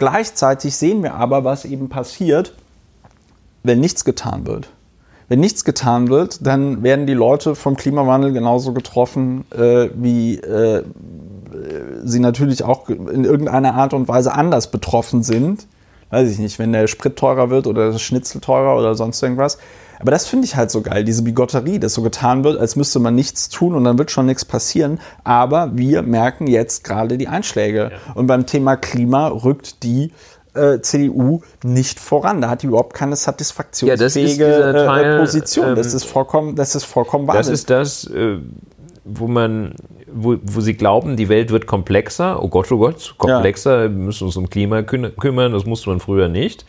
Gleichzeitig 0.01 0.77
sehen 0.77 1.02
wir 1.02 1.12
aber, 1.12 1.44
was 1.44 1.66
eben 1.66 1.90
passiert, 1.90 2.55
wenn 3.62 3.81
nichts 3.81 4.06
getan 4.06 4.47
wird. 4.47 4.70
Wenn 5.28 5.40
nichts 5.40 5.62
getan 5.62 6.09
wird, 6.09 6.44
dann 6.47 6.82
werden 6.82 7.06
die 7.06 7.12
Leute 7.12 7.55
vom 7.55 7.77
Klimawandel 7.77 8.32
genauso 8.32 8.72
getroffen, 8.72 9.44
äh, 9.51 9.90
wie 9.94 10.36
äh, 10.36 10.85
sie 12.02 12.18
natürlich 12.18 12.64
auch 12.64 12.89
in 12.89 13.27
irgendeiner 13.27 13.74
Art 13.74 13.93
und 13.93 14.09
Weise 14.09 14.32
anders 14.32 14.70
betroffen 14.70 15.22
sind. 15.22 15.66
Weiß 16.09 16.31
ich 16.31 16.39
nicht, 16.39 16.59
wenn 16.59 16.72
der 16.72 16.86
Sprit 16.86 17.16
teurer 17.16 17.51
wird 17.51 17.66
oder 17.66 17.93
das 17.93 18.01
Schnitzel 18.01 18.40
teurer 18.40 18.78
oder 18.78 18.94
sonst 18.94 19.22
irgendwas. 19.22 19.59
Aber 20.01 20.10
das 20.10 20.27
finde 20.27 20.47
ich 20.47 20.56
halt 20.56 20.70
so 20.70 20.81
geil, 20.81 21.05
diese 21.05 21.22
Bigotterie, 21.22 21.78
dass 21.78 21.94
so 21.94 22.02
getan 22.02 22.43
wird, 22.43 22.59
als 22.59 22.74
müsste 22.74 22.98
man 22.98 23.14
nichts 23.14 23.48
tun 23.51 23.74
und 23.74 23.85
dann 23.85 23.98
wird 23.98 24.10
schon 24.10 24.27
nichts 24.27 24.44
passieren. 24.44 24.98
Aber 25.24 25.77
wir 25.77 26.02
merken 26.02 26.47
jetzt 26.47 26.85
gerade 26.85 27.18
die 27.18 27.28
Einschläge. 27.28 27.90
Ja. 27.93 28.12
Und 28.14 28.27
beim 28.27 28.47
Thema 28.47 28.77
Klima 28.77 29.28
rückt 29.28 29.82
die 29.82 30.12
äh, 30.55 30.81
CDU 30.81 31.43
nicht 31.62 32.01
voran. 32.01 32.40
Da 32.40 32.51
hat 32.51 32.62
die 32.62 32.66
überhaupt 32.66 32.94
keine 32.94 33.16
satisfaktionsfähige 33.16 34.48
ja, 34.48 34.70
äh, 34.70 34.86
Teil, 34.86 35.18
Position. 35.20 35.68
Ähm, 35.68 35.77
das 35.77 35.94
ist 35.94 36.05
vollkommen, 36.05 36.56
das 36.56 36.74
ist 36.74 36.85
vollkommen 36.85 37.27
wahr. 37.27 37.36
Das 37.36 37.48
ist 37.48 37.70
das, 37.70 38.05
äh, 38.05 38.39
wo 39.05 39.28
man, 39.28 39.74
wo, 40.10 40.36
wo 40.43 40.60
sie 40.60 40.74
glauben, 40.74 41.16
die 41.16 41.28
Welt 41.28 41.51
wird 41.51 41.66
komplexer. 41.66 42.43
Oh 42.43 42.48
Gott, 42.48 42.72
oh 42.72 42.78
Gott, 42.78 43.14
komplexer. 43.18 43.77
Ja. 43.77 43.82
Wir 43.82 43.90
müssen 43.90 44.24
uns 44.24 44.36
um 44.36 44.48
Klima 44.48 44.82
kümmern. 44.82 45.52
Das 45.52 45.66
musste 45.66 45.90
man 45.90 46.01
früher 46.01 46.28
nicht. 46.28 46.64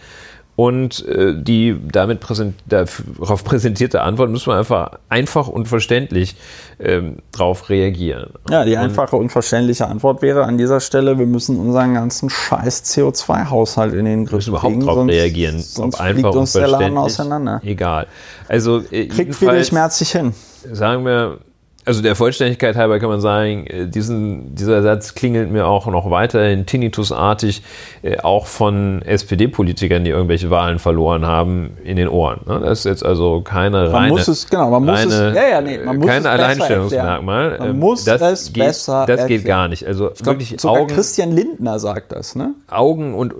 Und 0.62 1.04
äh, 1.08 1.34
die 1.36 1.76
damit 1.92 2.20
präsent, 2.20 2.54
darauf 2.68 3.44
präsentierte 3.44 4.02
Antwort 4.02 4.30
müssen 4.30 4.46
wir 4.46 4.58
einfach 4.58 5.00
einfach 5.10 5.48
und 5.48 5.68
verständlich 5.68 6.36
ähm, 6.80 7.18
darauf 7.32 7.72
reagieren. 7.72 8.30
Ja, 8.48 8.64
die 8.64 8.78
einfache 8.78 9.16
und 9.16 9.32
verständliche 9.32 9.88
Antwort 9.88 10.22
wäre 10.22 10.44
an 10.44 10.60
dieser 10.60 10.80
Stelle, 10.80 11.18
wir 11.18 11.26
müssen 11.26 11.60
unseren 11.60 11.96
ganzen 11.96 12.30
scheiß 12.30 12.84
CO2-Haushalt 12.84 13.96
in 13.96 14.06
den 14.06 14.26
Griff 14.28 14.46
kriegen. 14.46 14.52
Wir 14.52 14.70
müssen 14.70 14.82
überhaupt 14.82 14.98
darauf 15.00 15.10
reagieren. 15.10 15.60
Sonst 15.60 15.96
Ob 15.96 16.02
einfach 16.02 16.36
uns 16.36 16.54
der 16.54 16.68
Laden 16.68 16.96
auseinander. 16.96 17.60
Egal. 17.64 18.06
Also, 18.48 18.84
äh, 18.92 19.08
Kriegt 19.08 19.34
Friedrich 19.34 19.66
schmerzlich 19.66 20.12
hin. 20.12 20.36
Sagen 20.72 21.06
wir, 21.06 21.40
also 21.84 22.02
der 22.02 22.16
Vollständigkeit 22.16 22.76
halber 22.76 23.00
kann 23.00 23.10
man 23.10 23.22
sagen, 23.22 23.66
äh, 23.66 23.88
diesen, 23.88 24.54
dieser 24.54 24.84
Satz 24.84 25.16
klingelt 25.16 25.52
mir 25.52 25.66
auch 25.66 25.88
noch 25.88 26.12
weiterhin 26.12 26.66
tinnitusartig, 26.66 27.64
äh, 28.04 28.20
auch 28.20 28.46
von 28.46 29.02
SPD-Politikern, 29.02 30.04
die 30.04 30.12
irgendwelche 30.12 30.52
Wahlen 30.52 30.78
verloren 30.78 31.26
haben, 31.26 31.78
in 31.84 31.96
den 31.96 32.08
Ohren. 32.08 32.42
Ne? 32.46 32.60
Das 32.60 32.80
ist 32.80 32.86
jetzt 32.86 33.06
also 33.06 33.42
keine 33.42 33.84
man 33.84 33.92
reine, 33.92 34.10
muss 34.10 34.28
es, 34.28 34.48
genau, 34.48 34.70
man 34.70 34.86
muss 34.86 35.00
reine, 35.00 35.30
es, 35.30 35.36
ja, 35.36 35.50
ja, 35.50 35.62
nee, 35.62 35.80
man 35.80 35.98
muss 35.98 36.08
kein 36.08 36.26
Alleinstellungsmerkmal. 36.26 37.58
Man 37.58 37.70
ähm, 37.72 37.80
muss 37.80 38.04
das 38.06 38.22
es 38.22 38.54
geht, 38.54 38.64
besser 38.64 39.06
Das 39.08 39.26
geht 39.26 39.46
gar 39.46 39.68
nicht. 39.68 39.88
Also 39.88 40.12
ich 40.12 40.20
glaub, 40.20 40.36
wirklich 40.36 40.62
sogar 40.62 40.82
Augen, 40.82 40.94
Christian 40.94 41.32
Lindner 41.32 41.80
sagt 41.80 42.12
das, 42.12 42.36
ne? 42.36 42.54
Augen 42.70 43.16
und 43.16 43.34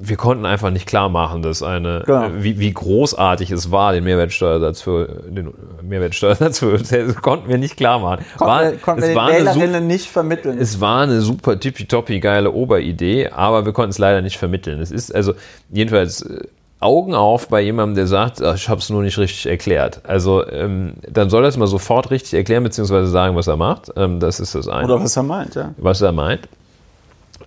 wir 0.00 0.16
konnten 0.16 0.46
einfach 0.46 0.70
nicht 0.70 0.86
klar 0.86 1.08
machen, 1.08 1.42
dass 1.42 1.62
eine, 1.62 2.02
genau. 2.04 2.28
wie, 2.38 2.58
wie 2.58 2.72
großartig 2.72 3.52
es 3.52 3.70
war, 3.70 3.92
den 3.92 4.02
Mehrwertsteuersatz 4.02 4.80
für 4.80 5.22
den 5.28 5.54
Mehrwertsteuersatz 5.82 6.58
für 6.58 6.74
konnten 7.22 7.48
wir 7.48 7.58
nicht 7.58 7.76
klar 7.76 7.83
klar 7.84 7.98
machen. 7.98 8.24
Konnten 8.38 8.50
War, 8.50 8.62
wir, 8.62 8.86
war 8.86 8.96
den 8.96 9.04
eine 9.04 9.14
super, 9.14 9.60
Wählerinnen 9.60 9.86
nicht 9.86 10.06
vermitteln. 10.10 10.58
es 10.58 10.80
war 10.80 11.02
eine 11.02 11.20
super 11.20 11.58
tippitoppi 11.60 12.20
geile 12.20 12.52
Oberidee, 12.52 13.28
aber 13.28 13.64
wir 13.66 13.72
konnten 13.72 13.90
es 13.90 13.98
leider 13.98 14.22
nicht 14.22 14.38
vermitteln. 14.38 14.80
Es 14.80 14.90
ist 14.90 15.14
also 15.14 15.34
jedenfalls 15.70 16.22
äh, 16.22 16.44
Augen 16.80 17.14
auf 17.14 17.48
bei 17.48 17.60
jemandem, 17.62 17.96
der 17.96 18.06
sagt, 18.06 18.42
"Ah, 18.42 18.54
ich 18.54 18.68
habe 18.68 18.80
es 18.80 18.90
nur 18.90 19.02
nicht 19.02 19.16
richtig 19.16 19.46
erklärt. 19.46 20.00
Also 20.04 20.46
ähm, 20.48 20.94
dann 21.08 21.30
soll 21.30 21.44
er 21.44 21.48
es 21.48 21.56
mal 21.56 21.66
sofort 21.66 22.10
richtig 22.10 22.34
erklären, 22.34 22.62
beziehungsweise 22.62 23.08
sagen, 23.08 23.36
was 23.36 23.46
er 23.46 23.56
macht. 23.56 23.90
Ähm, 23.96 24.20
das 24.20 24.40
ist 24.40 24.54
das 24.54 24.68
eine 24.68 24.84
Oder 24.84 25.02
was 25.02 25.16
er 25.16 25.22
meint, 25.22 25.54
ja. 25.54 25.74
was 25.78 26.02
er 26.02 26.12
meint. 26.12 26.48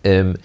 Ähm, 0.03 0.37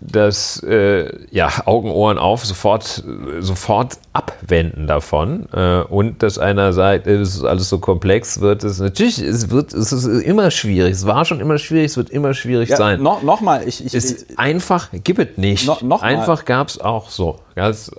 das 0.00 0.62
äh, 0.62 1.10
ja, 1.30 1.50
Augen, 1.66 1.90
Ohren 1.90 2.18
auf, 2.18 2.44
sofort, 2.44 3.02
sofort 3.40 3.98
abwenden 4.12 4.86
davon. 4.86 5.46
Äh, 5.52 5.80
und 5.82 6.22
dass 6.22 6.38
einer 6.38 6.72
sagt, 6.72 7.06
es 7.06 7.36
ist 7.36 7.44
alles 7.44 7.68
so 7.68 7.78
komplex, 7.78 8.40
wird 8.40 8.64
es 8.64 8.78
natürlich, 8.80 9.18
es 9.18 9.50
wird, 9.50 9.72
es 9.72 9.92
ist 9.92 10.04
immer 10.06 10.50
schwierig. 10.50 10.92
Es 10.92 11.06
war 11.06 11.24
schon 11.24 11.40
immer 11.40 11.58
schwierig, 11.58 11.86
es 11.86 11.96
wird 11.96 12.10
immer 12.10 12.34
schwierig 12.34 12.68
ja 12.70 12.76
sein. 12.76 13.02
no, 13.02 13.18
Nochmal, 13.22 13.66
ich, 13.66 13.84
ich, 13.84 13.94
es 13.94 14.26
einfach 14.36 14.90
gibt 14.92 15.18
es 15.18 15.36
nicht. 15.36 15.66
No- 15.66 15.78
noch 15.82 16.02
einfach 16.02 16.44
gab 16.44 16.68
es 16.68 16.80
auch 16.80 17.10
so. 17.10 17.40
Ganz, 17.54 17.90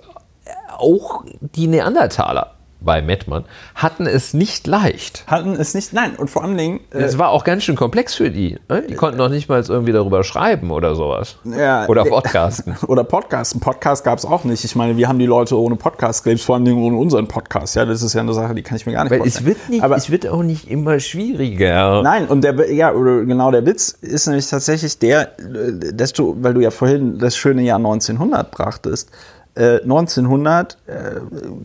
auch 0.76 1.24
die 1.40 1.66
Neandertaler 1.66 2.55
bei 2.80 3.02
Mettmann 3.02 3.44
hatten 3.74 4.06
es 4.06 4.34
nicht 4.34 4.66
leicht. 4.66 5.24
hatten 5.26 5.54
es 5.54 5.74
nicht, 5.74 5.92
nein, 5.92 6.14
und 6.16 6.28
vor 6.30 6.44
allen 6.44 6.56
Dingen, 6.56 6.80
äh, 6.92 6.98
Es 6.98 7.18
war 7.18 7.30
auch 7.30 7.44
ganz 7.44 7.64
schön 7.64 7.76
komplex 7.76 8.14
für 8.14 8.30
die. 8.30 8.58
Ne? 8.68 8.82
Die 8.88 8.94
konnten 8.94 9.18
noch 9.18 9.28
nicht 9.28 9.48
mal 9.48 9.62
irgendwie 9.66 9.92
darüber 9.92 10.24
schreiben 10.24 10.70
oder 10.70 10.94
sowas. 10.94 11.36
Ja, 11.44 11.86
oder 11.86 12.06
äh, 12.06 12.08
podcasten. 12.08 12.76
oder 12.86 13.04
Podcast. 13.04 13.54
Ein 13.54 13.60
Podcast 13.60 14.04
gab 14.04 14.18
es 14.18 14.24
auch 14.24 14.44
nicht. 14.44 14.64
Ich 14.64 14.76
meine, 14.76 14.96
wir 14.96 15.08
haben 15.08 15.18
die 15.18 15.26
Leute 15.26 15.58
ohne 15.58 15.76
Podcast 15.76 16.24
gelebt, 16.24 16.42
vor 16.42 16.56
allen 16.56 16.64
Dingen 16.64 16.82
ohne 16.82 16.96
unseren 16.96 17.28
Podcast. 17.28 17.76
Ja, 17.76 17.84
das 17.84 18.02
ist 18.02 18.14
ja 18.14 18.20
eine 18.20 18.34
Sache, 18.34 18.54
die 18.54 18.62
kann 18.62 18.76
ich 18.76 18.86
mir 18.86 18.92
gar 18.92 19.04
nicht 19.04 19.10
Weil 19.10 19.20
es 19.20 19.34
vorstellen. 19.34 19.46
wird, 19.46 19.68
nicht, 19.68 19.82
Aber 19.82 19.96
es 19.96 20.10
wird 20.10 20.28
auch 20.28 20.42
nicht 20.42 20.70
immer 20.70 21.00
schwieriger. 21.00 22.02
Nein, 22.02 22.26
und 22.26 22.42
der, 22.42 22.72
ja, 22.72 22.90
genau 22.90 23.50
der 23.50 23.64
Witz 23.66 23.88
ist 24.00 24.26
nämlich 24.26 24.48
tatsächlich 24.48 24.98
der, 24.98 25.38
äh, 25.38 25.92
dass 25.92 26.12
du, 26.12 26.36
weil 26.40 26.54
du 26.54 26.60
ja 26.60 26.70
vorhin 26.70 27.18
das 27.18 27.36
schöne 27.36 27.62
Jahr 27.62 27.78
1900 27.78 28.50
brachtest, 28.50 29.10
äh, 29.56 29.80
1900 29.82 30.76
äh, 30.86 31.20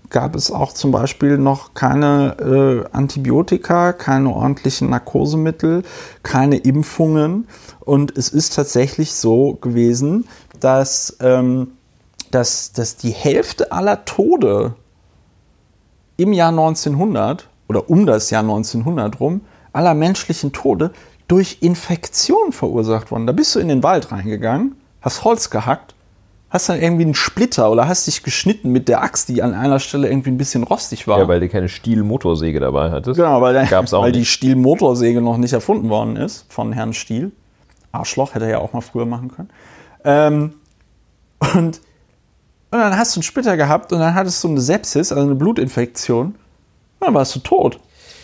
gab 0.09 0.35
es 0.35 0.51
auch 0.51 0.73
zum 0.73 0.91
Beispiel 0.91 1.37
noch 1.37 1.73
keine 1.73 2.37
äh, 2.39 2.95
Antibiotika, 2.95 3.93
keine 3.93 4.33
ordentlichen 4.33 4.89
Narkosemittel, 4.89 5.83
keine 6.23 6.57
Impfungen. 6.57 7.47
Und 7.81 8.17
es 8.17 8.29
ist 8.29 8.55
tatsächlich 8.55 9.13
so 9.13 9.55
gewesen, 9.55 10.27
dass, 10.59 11.17
ähm, 11.19 11.71
dass, 12.31 12.71
dass 12.71 12.95
die 12.95 13.11
Hälfte 13.11 13.71
aller 13.71 14.05
Tode 14.05 14.75
im 16.17 16.33
Jahr 16.33 16.49
1900 16.49 17.49
oder 17.67 17.89
um 17.89 18.05
das 18.05 18.29
Jahr 18.29 18.43
1900 18.43 19.19
rum 19.19 19.41
aller 19.73 19.93
menschlichen 19.93 20.53
Tode 20.53 20.91
durch 21.27 21.57
Infektion 21.61 22.51
verursacht 22.51 23.11
worden. 23.11 23.27
Da 23.27 23.33
bist 23.33 23.55
du 23.55 23.59
in 23.59 23.69
den 23.69 23.83
Wald 23.83 24.11
reingegangen, 24.11 24.75
hast 25.01 25.23
Holz 25.23 25.49
gehackt, 25.49 25.95
hast 26.51 26.67
dann 26.69 26.81
irgendwie 26.81 27.05
einen 27.05 27.15
Splitter 27.15 27.71
oder 27.71 27.87
hast 27.87 28.05
dich 28.05 28.23
geschnitten 28.23 28.71
mit 28.71 28.89
der 28.89 29.01
Axt, 29.01 29.29
die 29.29 29.41
an 29.41 29.53
einer 29.53 29.79
Stelle 29.79 30.09
irgendwie 30.09 30.31
ein 30.31 30.37
bisschen 30.37 30.63
rostig 30.63 31.07
war. 31.07 31.17
Ja, 31.19 31.27
weil 31.27 31.39
du 31.39 31.49
keine 31.49 31.69
Stiel-Motorsäge 31.69 32.59
dabei 32.59 32.91
hattest. 32.91 33.17
genau, 33.17 33.41
weil, 33.41 33.53
der, 33.53 33.71
weil 33.71 34.11
die. 34.11 34.25
Stiel-Motorsäge 34.25 35.21
noch 35.21 35.37
nicht 35.37 35.53
erfunden 35.53 35.89
worden 35.89 36.17
ist 36.17 36.45
von 36.49 36.73
Herrn 36.73 36.93
Stiel. 36.93 37.31
Arschloch 37.93 38.35
hätte 38.35 38.45
er 38.45 38.51
ja 38.51 38.59
auch 38.59 38.73
mal 38.73 38.81
früher 38.81 39.05
machen 39.05 39.31
können. 39.31 39.49
Ähm, 40.03 40.53
und, 41.39 41.55
und 41.55 41.81
dann 42.69 42.97
hast 42.97 43.15
du 43.15 43.19
einen 43.19 43.23
Splitter 43.23 43.55
gehabt 43.55 43.93
und 43.93 43.99
dann 43.99 44.13
hattest 44.13 44.43
du 44.43 44.49
eine 44.49 44.61
Sepsis, 44.61 45.11
also 45.11 45.23
eine 45.23 45.35
Blutinfektion. 45.35 46.27
Und 46.27 46.35
dann 46.99 47.13
warst 47.13 47.33
du 47.35 47.39
tot. 47.39 47.79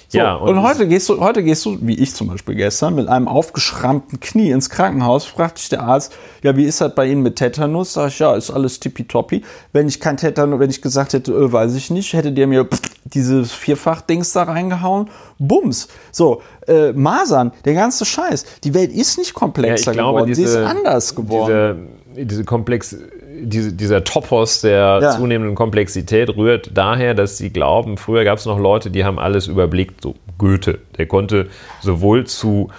So, 0.09 0.17
Ja, 0.17 0.35
und, 0.35 0.49
und 0.49 0.63
heute 0.63 0.87
gehst 0.87 1.09
du, 1.09 1.19
heute 1.19 1.43
gehst 1.43 1.65
du, 1.65 1.77
wie 1.81 1.95
ich 1.95 2.15
zum 2.15 2.27
Beispiel 2.27 2.55
gestern, 2.55 2.95
mit 2.95 3.09
einem 3.09 3.27
aufgeschrammten 3.27 4.21
Knie 4.21 4.51
ins 4.51 4.69
Krankenhaus, 4.69 5.25
fragt 5.25 5.57
dich 5.57 5.67
der 5.67 5.83
Arzt, 5.83 6.15
ja, 6.43 6.55
wie 6.55 6.63
ist 6.63 6.79
das 6.79 6.95
bei 6.95 7.07
Ihnen 7.07 7.23
mit 7.23 7.35
Tetanus? 7.35 7.93
Sag 7.93 8.07
ich, 8.09 8.19
ja, 8.19 8.33
ist 8.35 8.49
alles 8.49 8.79
tippitoppi. 8.79 9.43
Wenn 9.73 9.87
ich 9.89 9.99
kein 9.99 10.15
Tetanus, 10.15 10.59
wenn 10.59 10.69
ich 10.69 10.81
gesagt 10.81 11.11
hätte, 11.11 11.33
äh, 11.33 11.51
weiß 11.51 11.75
ich 11.75 11.89
nicht, 11.89 12.13
hätte 12.13 12.31
der 12.31 12.47
mir 12.47 12.63
pff, 12.65 12.79
dieses 13.03 13.51
Vierfach-Dings 13.51 14.31
da 14.31 14.43
reingehauen. 14.43 15.09
Bums. 15.39 15.89
So, 16.11 16.41
äh, 16.67 16.93
Masern, 16.93 17.51
der 17.65 17.73
ganze 17.73 18.05
Scheiß. 18.05 18.45
Die 18.63 18.73
Welt 18.73 18.91
ist 18.91 19.17
nicht 19.17 19.33
komplexer 19.33 19.93
geworden, 19.93 20.33
sie 20.33 20.43
ist 20.43 20.55
anders 20.55 21.15
geworden. 21.15 21.89
Diese, 22.15 22.25
diese 22.25 22.43
Komplex, 22.45 22.95
diese, 23.39 23.73
dieser 23.73 24.03
Topos 24.03 24.61
der 24.61 24.99
Ja. 25.01 25.11
zunehmenden 25.11 25.55
Komplexität 25.55 26.35
rührt 26.35 26.71
daher, 26.73 27.13
dass 27.13 27.37
sie 27.37 27.51
glauben, 27.51 27.97
früher 27.97 28.23
gab 28.23 28.37
es 28.37 28.45
noch 28.45 28.59
Leute, 28.59 28.89
die 28.91 29.05
haben 29.05 29.19
alles 29.19 29.47
überblickt, 29.47 30.01
so 30.01 30.15
Goethe. 30.37 30.79
Der 30.97 31.05
konnte 31.07 31.47
sowohl 31.81 32.25
zu 32.25 32.69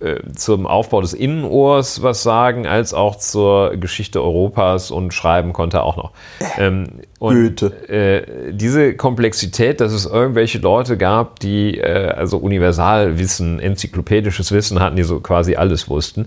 äh, 0.00 0.16
zum 0.34 0.66
Aufbau 0.66 1.00
des 1.00 1.14
Innenohrs 1.14 2.02
was 2.02 2.24
sagen, 2.24 2.66
als 2.66 2.92
auch 2.92 3.16
zur 3.16 3.76
Geschichte 3.76 4.20
Europas 4.20 4.90
und 4.90 5.14
schreiben 5.14 5.52
konnte 5.52 5.76
er 5.78 5.84
auch 5.84 5.96
noch. 5.96 6.10
Ähm, 6.58 6.88
und, 7.20 7.56
Goethe. 7.56 7.88
Äh, 7.88 8.52
diese 8.52 8.94
Komplexität, 8.96 9.80
dass 9.80 9.92
es 9.92 10.06
irgendwelche 10.06 10.58
Leute 10.58 10.96
gab, 10.96 11.38
die 11.38 11.78
äh, 11.78 12.08
also 12.08 12.38
Universalwissen, 12.38 13.60
enzyklopädisches 13.60 14.50
Wissen 14.50 14.80
hatten, 14.80 14.96
die 14.96 15.04
so 15.04 15.20
quasi 15.20 15.54
alles 15.54 15.88
wussten. 15.88 16.26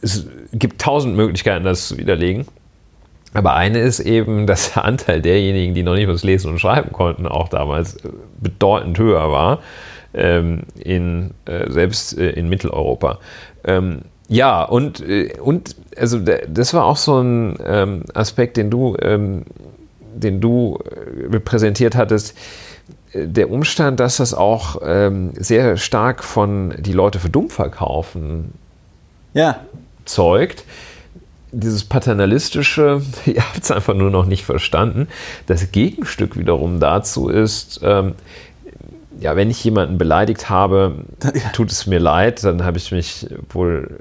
Es 0.00 0.26
gibt 0.58 0.80
tausend 0.80 1.16
Möglichkeiten, 1.16 1.64
das 1.64 1.88
zu 1.88 1.98
widerlegen. 1.98 2.46
Aber 3.34 3.54
eine 3.54 3.80
ist 3.80 4.00
eben, 4.00 4.46
dass 4.46 4.72
der 4.72 4.84
Anteil 4.84 5.20
derjenigen, 5.20 5.74
die 5.74 5.82
noch 5.82 5.94
nicht 5.94 6.08
was 6.08 6.22
lesen 6.24 6.50
und 6.50 6.60
schreiben 6.60 6.92
konnten, 6.92 7.26
auch 7.26 7.48
damals 7.48 7.96
äh, 7.96 8.08
bedeutend 8.40 8.98
höher 8.98 9.30
war, 9.30 9.60
ähm, 10.14 10.62
in, 10.78 11.32
äh, 11.44 11.70
selbst 11.70 12.16
äh, 12.16 12.30
in 12.30 12.48
Mitteleuropa. 12.48 13.18
Ähm, 13.64 14.02
ja, 14.28 14.62
und, 14.62 15.06
äh, 15.06 15.34
und 15.40 15.76
also 15.98 16.18
das 16.20 16.72
war 16.72 16.84
auch 16.84 16.96
so 16.96 17.20
ein 17.20 17.58
ähm, 17.64 18.04
Aspekt, 18.14 18.56
den 18.56 18.70
du, 18.70 18.96
ähm, 19.02 19.44
den 20.14 20.40
du 20.40 20.78
äh, 21.30 21.40
präsentiert 21.40 21.96
hattest. 21.96 22.36
Äh, 23.12 23.26
Der 23.26 23.50
Umstand, 23.50 24.00
dass 24.00 24.18
das 24.18 24.32
auch 24.32 24.80
ähm, 24.84 25.32
sehr 25.34 25.76
stark 25.76 26.24
von 26.24 26.74
die 26.78 26.92
Leute 26.92 27.18
für 27.18 27.28
dumm 27.28 27.50
verkaufen 27.50 28.52
Ja, 29.34 29.60
zeugt. 30.04 30.64
Dieses 31.52 31.84
paternalistische, 31.84 33.00
ihr 33.26 33.40
habt 33.42 33.62
es 33.62 33.70
einfach 33.70 33.94
nur 33.94 34.10
noch 34.10 34.26
nicht 34.26 34.44
verstanden. 34.44 35.08
Das 35.46 35.70
Gegenstück 35.70 36.36
wiederum 36.36 36.80
dazu 36.80 37.28
ist, 37.28 37.80
ähm, 37.84 38.14
ja, 39.20 39.36
wenn 39.36 39.48
ich 39.50 39.62
jemanden 39.62 39.96
beleidigt 39.96 40.50
habe, 40.50 40.96
tut 41.52 41.70
es 41.70 41.86
mir 41.86 42.00
leid, 42.00 42.42
dann 42.42 42.64
habe 42.64 42.78
ich 42.78 42.90
mich 42.90 43.28
wohl. 43.50 43.98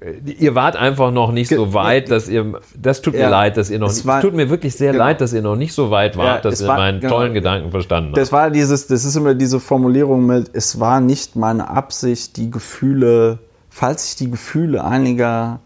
äh, 0.00 0.12
Ihr 0.38 0.54
wart 0.54 0.76
einfach 0.76 1.10
noch 1.10 1.32
nicht 1.32 1.48
so 1.48 1.72
weit, 1.72 2.10
dass 2.10 2.28
ihr. 2.28 2.60
Das 2.76 3.00
tut 3.00 3.14
mir 3.14 3.20
Ja, 3.20 3.28
leid, 3.30 3.56
dass 3.56 3.70
ihr 3.70 3.78
noch 3.78 3.88
es 3.88 3.96
nicht. 3.96 4.06
war- 4.06 4.20
tut 4.20 4.34
mir 4.34 4.50
wirklich 4.50 4.74
sehr 4.76 4.92
genau. 4.92 5.04
leid, 5.04 5.22
dass 5.22 5.32
ihr 5.32 5.40
noch 5.40 5.56
nicht 5.56 5.72
so 5.72 5.90
weit 5.90 6.16
Ja, 6.16 6.22
wart, 6.22 6.44
dass 6.44 6.54
es 6.54 6.60
ihr 6.60 6.68
war- 6.68 6.76
meinen 6.76 7.00
genau. 7.00 7.14
tollen 7.14 7.32
Gedanken 7.32 7.70
verstanden 7.70 8.10
habt. 8.10 8.18
Das 8.18 8.30
war 8.30 8.50
dieses, 8.50 8.86
das 8.88 9.06
ist 9.06 9.16
immer 9.16 9.34
diese 9.34 9.58
Formulierung 9.58 10.26
mit, 10.26 10.50
es 10.52 10.78
war 10.78 11.00
nicht 11.00 11.34
meine 11.36 11.70
Absicht, 11.70 12.36
die 12.36 12.50
Gefühle, 12.50 13.38
falls 13.74 14.04
ich 14.10 14.16
die 14.16 14.30
Gefühle 14.30 14.84
einiger 14.84 15.58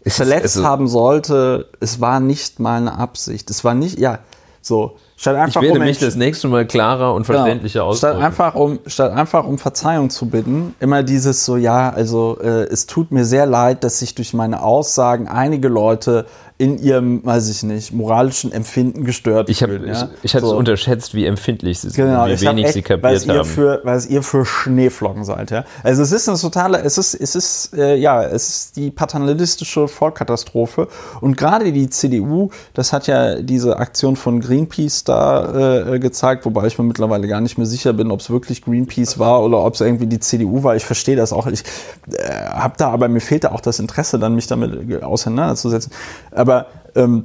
Es 0.00 0.12
ist- 0.12 0.16
verletzt 0.16 0.56
also- 0.56 0.64
haben 0.64 0.88
sollte, 0.88 1.68
es 1.80 2.00
war 2.00 2.18
nicht 2.20 2.58
meine 2.60 2.98
Absicht. 2.98 3.48
Es 3.50 3.62
war 3.64 3.74
nicht, 3.74 3.98
ja, 4.00 4.18
so. 4.60 4.96
Statt 5.18 5.36
Ich 5.36 5.40
einfach 5.40 5.62
werde 5.62 5.78
um 5.78 5.84
mich 5.86 5.98
das 5.98 6.14
nächste 6.16 6.46
Mal 6.48 6.66
klarer 6.66 7.14
und 7.14 7.26
Genau. 7.26 7.38
verständlicher 7.38 7.78
statt 7.80 7.86
ausdrücken. 8.14 8.22
einfach 8.22 8.54
um 8.54 8.78
statt 8.86 9.12
einfach 9.12 9.46
um 9.46 9.56
Verzeihung 9.58 10.10
zu 10.10 10.28
bitten, 10.28 10.74
immer 10.80 11.02
dieses 11.02 11.44
so 11.46 11.56
ja, 11.56 11.88
also 11.88 12.36
äh, 12.42 12.64
es 12.64 12.84
tut 12.86 13.12
mir 13.12 13.24
sehr 13.24 13.46
leid, 13.46 13.82
dass 13.84 14.00
sich 14.00 14.14
durch 14.14 14.34
meine 14.34 14.62
Aussagen 14.62 15.26
einige 15.28 15.68
Leute 15.68 16.26
in 16.58 16.78
ihrem, 16.78 17.24
weiß 17.24 17.50
ich 17.50 17.62
nicht, 17.64 17.92
moralischen 17.92 18.50
Empfinden 18.50 19.04
gestört 19.04 19.50
Ich, 19.50 19.62
hab, 19.62 19.68
fühlen. 19.68 19.88
Ja? 19.88 20.08
ich, 20.18 20.24
ich 20.24 20.34
hatte 20.34 20.46
So. 20.46 20.52
es 20.52 20.58
unterschätzt, 20.58 21.12
wie 21.14 21.26
empfindlich 21.26 21.80
sie 21.80 21.90
sind, 21.90 22.06
Genau, 22.06 22.26
wie 22.26 22.40
wenig 22.40 22.64
echt, 22.64 22.74
sie 22.74 22.80
weil 22.88 23.00
kapiert 23.00 23.26
ihr 23.26 23.34
haben. 23.34 23.44
Für, 23.44 23.80
weil 23.84 24.02
ihr 24.08 24.22
für 24.22 24.46
Schneeflocken 24.46 25.24
seid, 25.24 25.50
ja. 25.50 25.64
Also 25.82 26.02
es 26.02 26.12
ist 26.12 26.28
eine 26.30 26.38
totale, 26.38 26.78
es 26.80 26.96
ist, 26.96 27.12
es 27.12 27.34
ist, 27.34 27.74
äh, 27.76 27.96
ja, 27.96 28.22
es 28.22 28.48
ist 28.48 28.76
die 28.76 28.90
paternalistische 28.90 29.86
Vollkatastrophe. 29.86 30.88
Und 31.20 31.36
gerade 31.36 31.70
die 31.72 31.90
CDU, 31.90 32.48
das 32.72 32.92
hat 32.94 33.06
ja 33.06 33.42
diese 33.42 33.76
Aktion 33.78 34.16
von 34.16 34.40
Greenpeace 34.40 35.04
da 35.04 35.92
äh, 35.92 35.98
gezeigt, 35.98 36.46
wobei 36.46 36.66
ich 36.68 36.78
mir 36.78 36.84
mittlerweile 36.84 37.28
gar 37.28 37.42
nicht 37.42 37.58
mehr 37.58 37.66
sicher 37.66 37.92
bin, 37.92 38.10
ob 38.10 38.20
es 38.20 38.30
wirklich 38.30 38.62
Greenpeace 38.64 39.18
war 39.18 39.42
oder 39.42 39.62
ob 39.62 39.74
es 39.74 39.82
irgendwie 39.82 40.06
die 40.06 40.20
CDU 40.20 40.62
war. 40.62 40.74
Ich 40.74 40.86
verstehe 40.86 41.16
das 41.16 41.34
auch. 41.34 41.46
Ich 41.48 41.64
äh, 42.12 42.46
habe 42.48 42.74
da, 42.78 42.88
aber 42.88 43.08
mir 43.08 43.20
fehlt 43.20 43.44
da 43.44 43.52
auch 43.52 43.60
das 43.60 43.78
Interesse, 43.78 44.18
dann 44.18 44.34
mich 44.34 44.46
damit 44.46 45.02
auseinanderzusetzen. 45.02 45.92
Aber 46.30 46.45
ähm, 46.94 47.24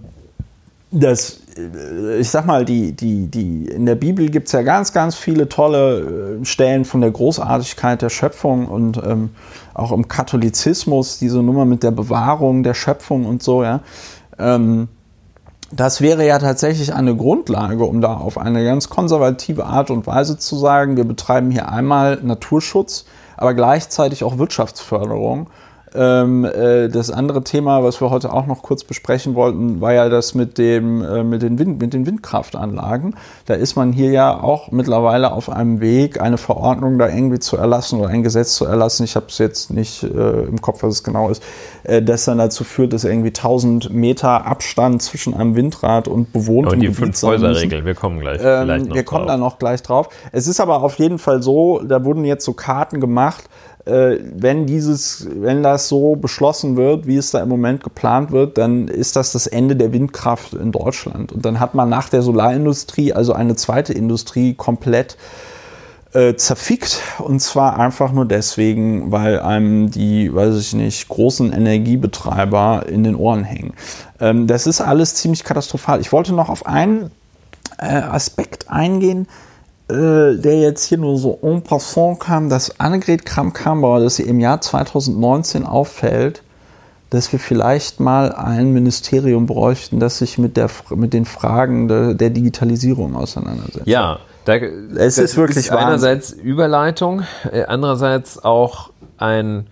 das, 0.92 1.40
äh, 1.58 2.20
ich 2.20 2.30
sag 2.30 2.46
mal, 2.46 2.66
die, 2.66 2.92
die, 2.92 3.28
die, 3.28 3.66
in 3.66 3.86
der 3.86 3.96
Bibel 3.96 4.30
gibt 4.30 4.48
es 4.48 4.54
ja 4.54 4.62
ganz, 4.62 4.94
ganz 4.94 5.16
viele 5.16 5.50
tolle 5.50 6.40
äh, 6.42 6.46
Stellen 6.46 6.86
von 6.86 7.02
der 7.02 7.12
Großartigkeit 7.12 8.02
der 8.02 8.10
Schöpfung 8.10 8.68
und 8.68 9.02
ähm, 9.04 9.30
auch 9.74 9.92
im 9.92 10.08
Katholizismus 10.08 11.18
diese 11.18 11.42
Nummer 11.42 11.66
mit 11.66 11.84
der 11.84 11.92
Bewahrung 11.92 12.64
der 12.64 12.74
Schöpfung 12.74 13.26
und 13.26 13.42
so, 13.42 13.64
ja. 13.64 13.82
Ähm, 14.38 14.90
das 15.74 16.02
wäre 16.02 16.28
ja 16.28 16.38
tatsächlich 16.38 16.94
eine 16.94 17.16
Grundlage, 17.16 17.86
um 17.86 18.02
da 18.02 18.16
auf 18.16 18.38
eine 18.38 18.62
ganz 18.66 18.90
konservative 18.90 19.66
Art 19.66 19.90
und 19.90 20.06
Weise 20.06 20.38
zu 20.38 20.58
sagen, 20.58 20.98
wir 20.98 21.06
betreiben 21.06 21.50
hier 21.50 21.70
einmal 21.70 22.20
Naturschutz, 22.22 23.06
aber 23.38 23.54
gleichzeitig 23.54 24.26
auch 24.26 24.38
Wirtschaftsförderung 24.38 25.50
ähm, 25.94 26.46
äh, 26.46 26.88
das 26.88 27.12
andere 27.12 27.44
Thema, 27.44 27.84
was 27.84 28.00
wir 28.02 28.10
heute 28.10 28.32
auch 28.34 28.46
noch 28.46 28.62
kurz 28.62 28.84
besprechen 28.84 29.36
wollten, 29.36 29.82
war 29.82 29.94
ja 29.94 30.10
das 30.10 30.34
mit, 30.36 30.58
dem, 30.58 31.04
äh, 31.04 31.24
mit, 31.24 31.42
den 31.42 31.60
Wind, 31.60 31.82
mit 31.82 31.94
den 31.94 32.06
Windkraftanlagen. 32.06 33.16
Da 33.46 33.56
ist 33.56 33.76
man 33.76 33.92
hier 33.92 34.12
ja 34.12 34.42
auch 34.42 34.72
mittlerweile 34.72 35.34
auf 35.34 35.50
einem 35.50 35.82
Weg, 35.82 36.22
eine 36.22 36.38
Verordnung 36.38 36.98
da 36.98 37.10
irgendwie 37.10 37.40
zu 37.40 37.58
erlassen 37.58 38.00
oder 38.00 38.10
ein 38.10 38.24
Gesetz 38.24 38.56
zu 38.56 38.66
erlassen. 38.66 39.04
Ich 39.04 39.16
habe 39.16 39.26
es 39.30 39.38
jetzt 39.38 39.72
nicht 39.72 40.04
äh, 40.04 40.44
im 40.44 40.62
Kopf, 40.62 40.84
was 40.84 40.96
es 40.96 41.04
genau 41.04 41.30
ist, 41.30 41.44
äh, 41.84 42.02
das 42.02 42.26
dann 42.26 42.38
dazu 42.38 42.64
führt, 42.64 42.94
dass 42.94 43.04
irgendwie 43.04 43.30
1000 43.30 43.94
Meter 43.94 44.46
Abstand 44.46 45.02
zwischen 45.02 45.34
einem 45.34 45.56
Windrad 45.56 46.08
und 46.08 46.32
bewohntem 46.32 46.74
und 46.74 46.80
die 46.80 46.90
fünf 46.90 47.22
Häuser-Regel, 47.22 47.86
wir 47.86 47.96
kommen 47.96 48.20
gleich. 48.20 48.40
Ähm, 48.44 48.94
wir 48.94 49.04
kommen 49.04 49.28
da 49.28 49.38
noch 49.38 49.60
gleich 49.60 49.84
drauf. 49.84 50.10
Es 50.32 50.48
ist 50.48 50.60
aber 50.60 50.84
auf 50.84 51.00
jeden 51.00 51.20
Fall 51.20 51.44
so, 51.44 51.82
da 51.84 52.04
wurden 52.06 52.24
jetzt 52.24 52.46
so 52.46 52.54
Karten 52.54 53.00
gemacht, 53.00 53.50
wenn 53.86 54.68
dieses, 54.68 55.28
wenn 55.34 55.64
das 55.64 55.88
so 55.88 56.16
beschlossen 56.16 56.78
wird, 56.78 57.08
wie 57.08 57.18
es 57.18 57.32
da 57.32 57.40
im 57.42 57.50
Moment 57.50 57.84
geplant 57.84 58.32
wird, 58.32 58.58
dann 58.58 58.88
ist 58.88 59.16
das 59.16 59.32
das 59.32 59.48
Ende 59.48 59.76
der 59.76 59.92
Windkraft 59.92 60.54
in 60.54 60.72
Deutschland. 60.72 61.32
Und 61.32 61.46
dann 61.46 61.60
hat 61.60 61.74
man 61.74 61.90
nach 61.90 62.10
der 62.10 62.22
Solarindustrie 62.22 63.14
also 63.14 63.34
eine 63.34 63.56
zweite 63.56 63.94
Industrie 63.94 64.54
komplett 64.54 65.18
äh, 66.14 66.36
zerfickt. 66.36 67.02
Und 67.20 67.40
zwar 67.40 67.80
einfach 67.80 68.12
nur 68.12 68.26
deswegen, 68.26 69.12
weil 69.12 69.40
einem 69.40 69.92
die, 69.92 70.34
weiß 70.34 70.58
ich 70.58 70.74
nicht, 70.74 71.08
großen 71.08 71.52
Energiebetreiber 71.52 72.86
in 72.88 73.04
den 73.04 73.16
Ohren 73.16 73.44
hängen. 73.44 73.74
Ähm, 74.20 74.48
das 74.48 74.68
ist 74.68 74.82
alles 74.82 75.16
ziemlich 75.16 75.44
katastrophal. 75.44 76.02
Ich 76.02 76.12
wollte 76.12 76.34
noch 76.34 76.50
auf 76.50 76.66
einen 76.66 77.12
äh, 77.78 77.86
Aspekt 77.86 78.70
eingehen, 78.70 79.28
äh, 79.92 80.38
der 80.38 80.60
jetzt 80.60 80.86
hier 80.86 80.98
nur 80.98 81.18
so 81.18 81.38
en 81.42 81.62
passant 81.62 82.20
kam, 82.20 82.50
dass 82.50 82.80
Annegret 82.80 83.26
Kramp-Karrenbauer, 83.26 84.00
dass 84.00 84.16
sie 84.16 84.24
im 84.24 84.40
Jahr 84.40 84.62
2019 84.62 85.66
auffällt, 85.66 86.44
dass 87.10 87.32
wir 87.32 87.40
vielleicht 87.40 88.00
mal 88.00 88.32
ein 88.32 88.72
Ministerium 88.72 89.46
bräuchten, 89.46 90.00
das 90.00 90.20
sich 90.20 90.38
mit, 90.38 90.56
der, 90.56 90.70
mit 90.96 91.14
den 91.14 91.26
Fragen 91.26 91.88
de, 91.90 92.14
der 92.14 92.30
Digitalisierung 92.30 93.16
auseinandersetzt. 93.16 93.86
Ja, 93.86 94.20
da, 94.46 94.56
es 94.56 95.18
ist 95.18 95.36
wirklich 95.36 95.58
ist 95.58 95.72
einerseits 95.72 96.32
Überleitung, 96.32 97.24
äh, 97.52 97.64
andererseits 97.64 98.44
auch 98.44 98.92
ein, 99.18 99.68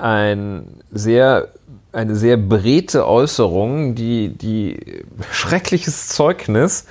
ein 0.00 0.68
sehr 0.92 1.48
eine 1.96 2.14
sehr 2.14 2.36
beredte 2.36 3.08
Äußerung, 3.08 3.94
die, 3.94 4.28
die 4.28 5.02
schreckliches 5.30 6.08
Zeugnis 6.08 6.84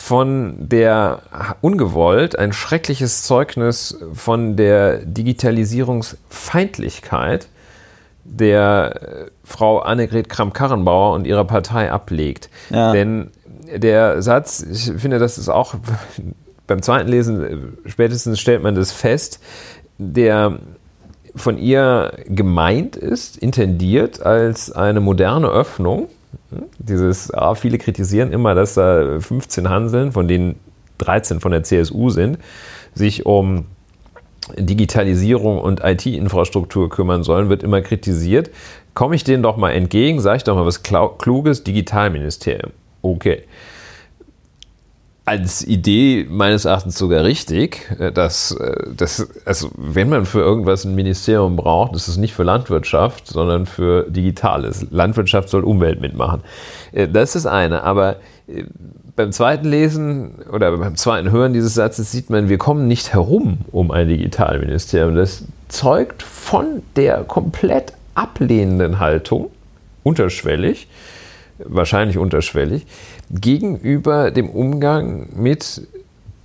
von 0.00 0.54
der 0.58 1.20
ungewollt 1.60 2.36
ein 2.38 2.54
schreckliches 2.54 3.24
Zeugnis 3.24 3.98
von 4.14 4.56
der 4.56 5.04
Digitalisierungsfeindlichkeit 5.04 7.48
der 8.24 9.02
äh, 9.02 9.26
Frau 9.44 9.80
Annegret 9.80 10.30
Kramp-Karrenbauer 10.30 11.12
und 11.12 11.26
ihrer 11.26 11.44
Partei 11.44 11.92
ablegt. 11.92 12.48
Ja. 12.70 12.92
Denn 12.92 13.30
der 13.76 14.22
Satz, 14.22 14.62
ich 14.62 14.90
finde, 14.96 15.18
das 15.18 15.36
ist 15.36 15.50
auch 15.50 15.74
beim 16.66 16.80
zweiten 16.80 17.10
Lesen, 17.10 17.44
äh, 17.44 17.58
spätestens 17.90 18.40
stellt 18.40 18.62
man 18.62 18.74
das 18.74 18.92
fest, 18.92 19.38
der 19.98 20.60
von 21.36 21.58
ihr 21.58 22.14
gemeint 22.24 22.96
ist, 22.96 23.36
intendiert 23.36 24.22
als 24.22 24.72
eine 24.72 25.00
moderne 25.00 25.48
Öffnung 25.48 26.08
dieses, 26.78 27.32
ah, 27.32 27.54
viele 27.54 27.78
kritisieren 27.78 28.32
immer, 28.32 28.54
dass 28.54 28.74
da 28.74 29.20
15 29.20 29.68
Hanseln, 29.68 30.12
von 30.12 30.28
denen 30.28 30.56
13 30.98 31.40
von 31.40 31.52
der 31.52 31.62
CSU 31.62 32.10
sind, 32.10 32.38
sich 32.94 33.26
um 33.26 33.66
Digitalisierung 34.56 35.58
und 35.60 35.80
IT-Infrastruktur 35.84 36.88
kümmern 36.88 37.22
sollen, 37.22 37.48
wird 37.48 37.62
immer 37.62 37.80
kritisiert. 37.82 38.50
Komme 38.94 39.14
ich 39.14 39.24
denen 39.24 39.42
doch 39.42 39.56
mal 39.56 39.70
entgegen, 39.70 40.20
sage 40.20 40.38
ich 40.38 40.44
doch 40.44 40.56
mal 40.56 40.66
was 40.66 40.82
Kluges, 40.82 41.62
Digitalministerium. 41.62 42.72
Okay 43.02 43.44
als 45.30 45.64
Idee 45.64 46.26
meines 46.28 46.64
Erachtens 46.64 46.98
sogar 46.98 47.22
richtig, 47.22 47.88
äh, 48.00 48.10
dass, 48.10 48.50
äh, 48.50 48.92
dass, 48.96 49.28
also 49.44 49.70
wenn 49.76 50.08
man 50.08 50.26
für 50.26 50.40
irgendwas 50.40 50.84
ein 50.84 50.96
Ministerium 50.96 51.54
braucht, 51.54 51.94
ist 51.94 52.08
es 52.08 52.16
nicht 52.16 52.34
für 52.34 52.42
Landwirtschaft, 52.42 53.28
sondern 53.28 53.66
für 53.66 54.10
Digitales. 54.10 54.84
Landwirtschaft 54.90 55.48
soll 55.48 55.62
Umwelt 55.62 56.00
mitmachen. 56.00 56.40
Äh, 56.90 57.06
das 57.06 57.36
ist 57.36 57.44
das 57.44 57.52
eine, 57.52 57.84
aber 57.84 58.16
beim 59.14 59.30
zweiten 59.30 59.68
Lesen 59.68 60.32
oder 60.52 60.76
beim 60.76 60.96
zweiten 60.96 61.30
Hören 61.30 61.52
dieses 61.52 61.74
Satzes 61.74 62.10
sieht 62.10 62.28
man, 62.28 62.48
wir 62.48 62.58
kommen 62.58 62.88
nicht 62.88 63.12
herum 63.12 63.58
um 63.70 63.92
ein 63.92 64.08
Digitalministerium. 64.08 65.14
Das 65.14 65.44
zeugt 65.68 66.24
von 66.24 66.82
der 66.96 67.22
komplett 67.22 67.92
ablehnenden 68.16 68.98
Haltung, 68.98 69.48
unterschwellig, 70.02 70.88
wahrscheinlich 71.58 72.18
unterschwellig, 72.18 72.84
gegenüber 73.30 74.30
dem 74.30 74.50
Umgang 74.50 75.28
mit 75.34 75.82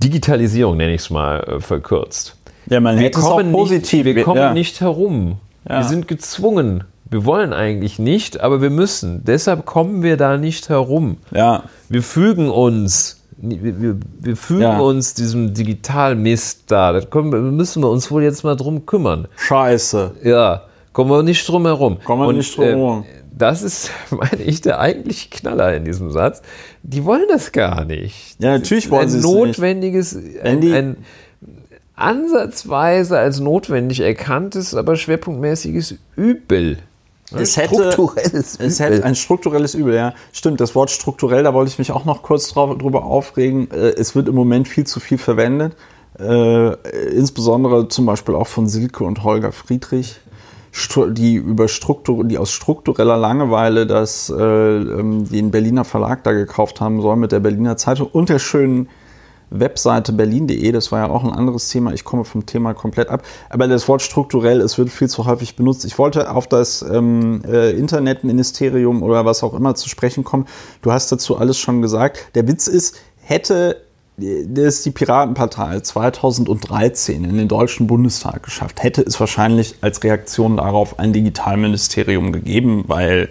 Digitalisierung, 0.03 0.77
nenne 0.77 0.93
ich 0.93 1.01
es 1.01 1.09
mal 1.09 1.39
äh, 1.41 1.59
verkürzt. 1.59 2.35
Ja, 2.67 2.79
man 2.79 2.99
wir 2.99 3.11
kommen, 3.11 3.51
nicht, 3.51 3.93
wir 3.93 4.23
kommen 4.23 4.37
ja. 4.37 4.53
nicht 4.53 4.81
herum. 4.81 5.37
Ja. 5.67 5.79
Wir 5.79 5.83
sind 5.83 6.07
gezwungen. 6.07 6.83
Wir 7.09 7.25
wollen 7.25 7.53
eigentlich 7.53 7.99
nicht, 7.99 8.41
aber 8.41 8.61
wir 8.61 8.71
müssen. 8.71 9.23
Deshalb 9.23 9.65
kommen 9.65 10.01
wir 10.01 10.17
da 10.17 10.37
nicht 10.37 10.69
herum. 10.69 11.17
Ja. 11.31 11.63
Wir 11.89 12.01
fügen 12.01 12.49
uns. 12.49 13.21
Wir, 13.37 13.81
wir, 13.81 13.99
wir 14.19 14.35
fügen 14.35 14.61
ja. 14.61 14.79
uns 14.79 15.13
diesem 15.13 15.53
Digitalmist 15.53 16.63
da. 16.71 16.93
Da 16.93 17.21
müssen 17.21 17.83
wir 17.83 17.89
uns 17.89 18.09
wohl 18.09 18.23
jetzt 18.23 18.43
mal 18.43 18.55
drum 18.55 18.85
kümmern. 18.85 19.27
Scheiße. 19.37 20.15
Ja, 20.23 20.63
kommen 20.93 21.11
wir 21.11 21.21
nicht 21.21 21.47
drum 21.47 21.65
herum. 21.65 21.97
Kommen 22.03 22.27
wir 22.27 22.33
nicht 22.33 22.57
drum 22.57 22.65
herum. 22.65 23.03
Äh, 23.03 23.24
das 23.37 23.61
ist, 23.61 23.91
meine 24.09 24.43
ich, 24.43 24.61
der 24.61 24.79
eigentliche 24.79 25.29
Knaller 25.29 25.75
in 25.75 25.85
diesem 25.85 26.11
Satz. 26.11 26.41
Die 26.83 27.05
wollen 27.05 27.25
das 27.29 27.51
gar 27.51 27.85
nicht. 27.85 28.35
Ja, 28.39 28.53
natürlich 28.53 28.89
wollen 28.89 29.09
sie 29.09 29.19
es 29.19 29.25
nicht. 29.25 29.33
Notwendiges, 29.33 30.17
ein, 30.43 30.73
ein 30.73 30.97
ansatzweise 31.95 33.17
als 33.17 33.39
notwendig 33.39 34.01
erkanntes, 34.01 34.75
aber 34.75 34.95
schwerpunktmäßiges 34.95 35.95
Übel. 36.15 36.79
Es 37.33 37.57
hätte, 37.57 37.91
strukturelles 37.91 38.59
es 38.59 38.79
hätte 38.79 39.03
ein 39.03 39.15
strukturelles 39.15 39.73
Übel, 39.73 39.95
ja. 39.95 40.13
Stimmt, 40.31 40.61
das 40.61 40.75
Wort 40.75 40.91
strukturell, 40.91 41.43
da 41.43 41.53
wollte 41.53 41.71
ich 41.71 41.79
mich 41.79 41.91
auch 41.91 42.05
noch 42.05 42.21
kurz 42.21 42.49
drauf, 42.49 42.77
drüber 42.77 43.03
aufregen. 43.03 43.69
Äh, 43.71 43.93
es 43.97 44.15
wird 44.15 44.27
im 44.27 44.35
Moment 44.35 44.67
viel 44.67 44.85
zu 44.85 44.99
viel 44.99 45.17
verwendet. 45.17 45.75
Äh, 46.19 46.73
insbesondere 47.09 47.87
zum 47.89 48.05
Beispiel 48.05 48.35
auch 48.35 48.47
von 48.47 48.67
Silke 48.69 49.03
und 49.03 49.23
Holger 49.23 49.51
Friedrich 49.51 50.19
die 51.09 51.35
über 51.35 51.67
Struktur, 51.67 52.25
die 52.25 52.37
aus 52.37 52.51
struktureller 52.51 53.17
Langeweile 53.17 53.87
das, 53.87 54.29
äh, 54.29 54.43
ähm, 54.43 55.29
den 55.29 55.51
Berliner 55.51 55.85
Verlag 55.85 56.23
da 56.23 56.33
gekauft 56.33 56.81
haben 56.81 57.01
sollen 57.01 57.19
mit 57.19 57.31
der 57.31 57.39
Berliner 57.39 57.77
Zeitung 57.77 58.07
und 58.07 58.29
der 58.29 58.39
schönen 58.39 58.89
Webseite 59.51 60.11
berlin.de, 60.11 60.71
das 60.71 60.91
war 60.91 60.99
ja 60.99 61.09
auch 61.09 61.23
ein 61.23 61.31
anderes 61.31 61.69
Thema, 61.69 61.93
ich 61.93 62.03
komme 62.03 62.25
vom 62.25 62.45
Thema 62.45 62.73
komplett 62.73 63.09
ab, 63.09 63.23
aber 63.49 63.67
das 63.67 63.87
Wort 63.87 64.01
strukturell, 64.01 64.59
es 64.59 64.77
wird 64.77 64.89
viel 64.89 65.07
zu 65.07 65.25
häufig 65.25 65.55
benutzt. 65.55 65.85
Ich 65.85 65.97
wollte 65.97 66.31
auf 66.31 66.47
das 66.47 66.81
ähm, 66.81 67.41
äh, 67.47 67.71
Internetministerium 67.71 69.03
oder 69.03 69.23
was 69.23 69.43
auch 69.43 69.53
immer 69.53 69.75
zu 69.75 69.87
sprechen 69.87 70.23
kommen. 70.23 70.45
Du 70.81 70.91
hast 70.91 71.11
dazu 71.11 71.37
alles 71.37 71.57
schon 71.57 71.81
gesagt. 71.81 72.35
Der 72.35 72.47
Witz 72.47 72.67
ist, 72.67 72.97
hätte 73.21 73.84
das 74.17 74.81
die 74.83 74.91
Piratenpartei 74.91 75.81
2013 75.81 77.25
in 77.25 77.37
den 77.37 77.47
Deutschen 77.47 77.87
Bundestag 77.87 78.43
geschafft, 78.43 78.81
hätte 78.81 79.01
es 79.01 79.19
wahrscheinlich 79.19 79.75
als 79.81 80.03
Reaktion 80.03 80.57
darauf 80.57 80.99
ein 80.99 81.11
Digitalministerium 81.11 82.31
gegeben, 82.31 82.85
weil 82.87 83.29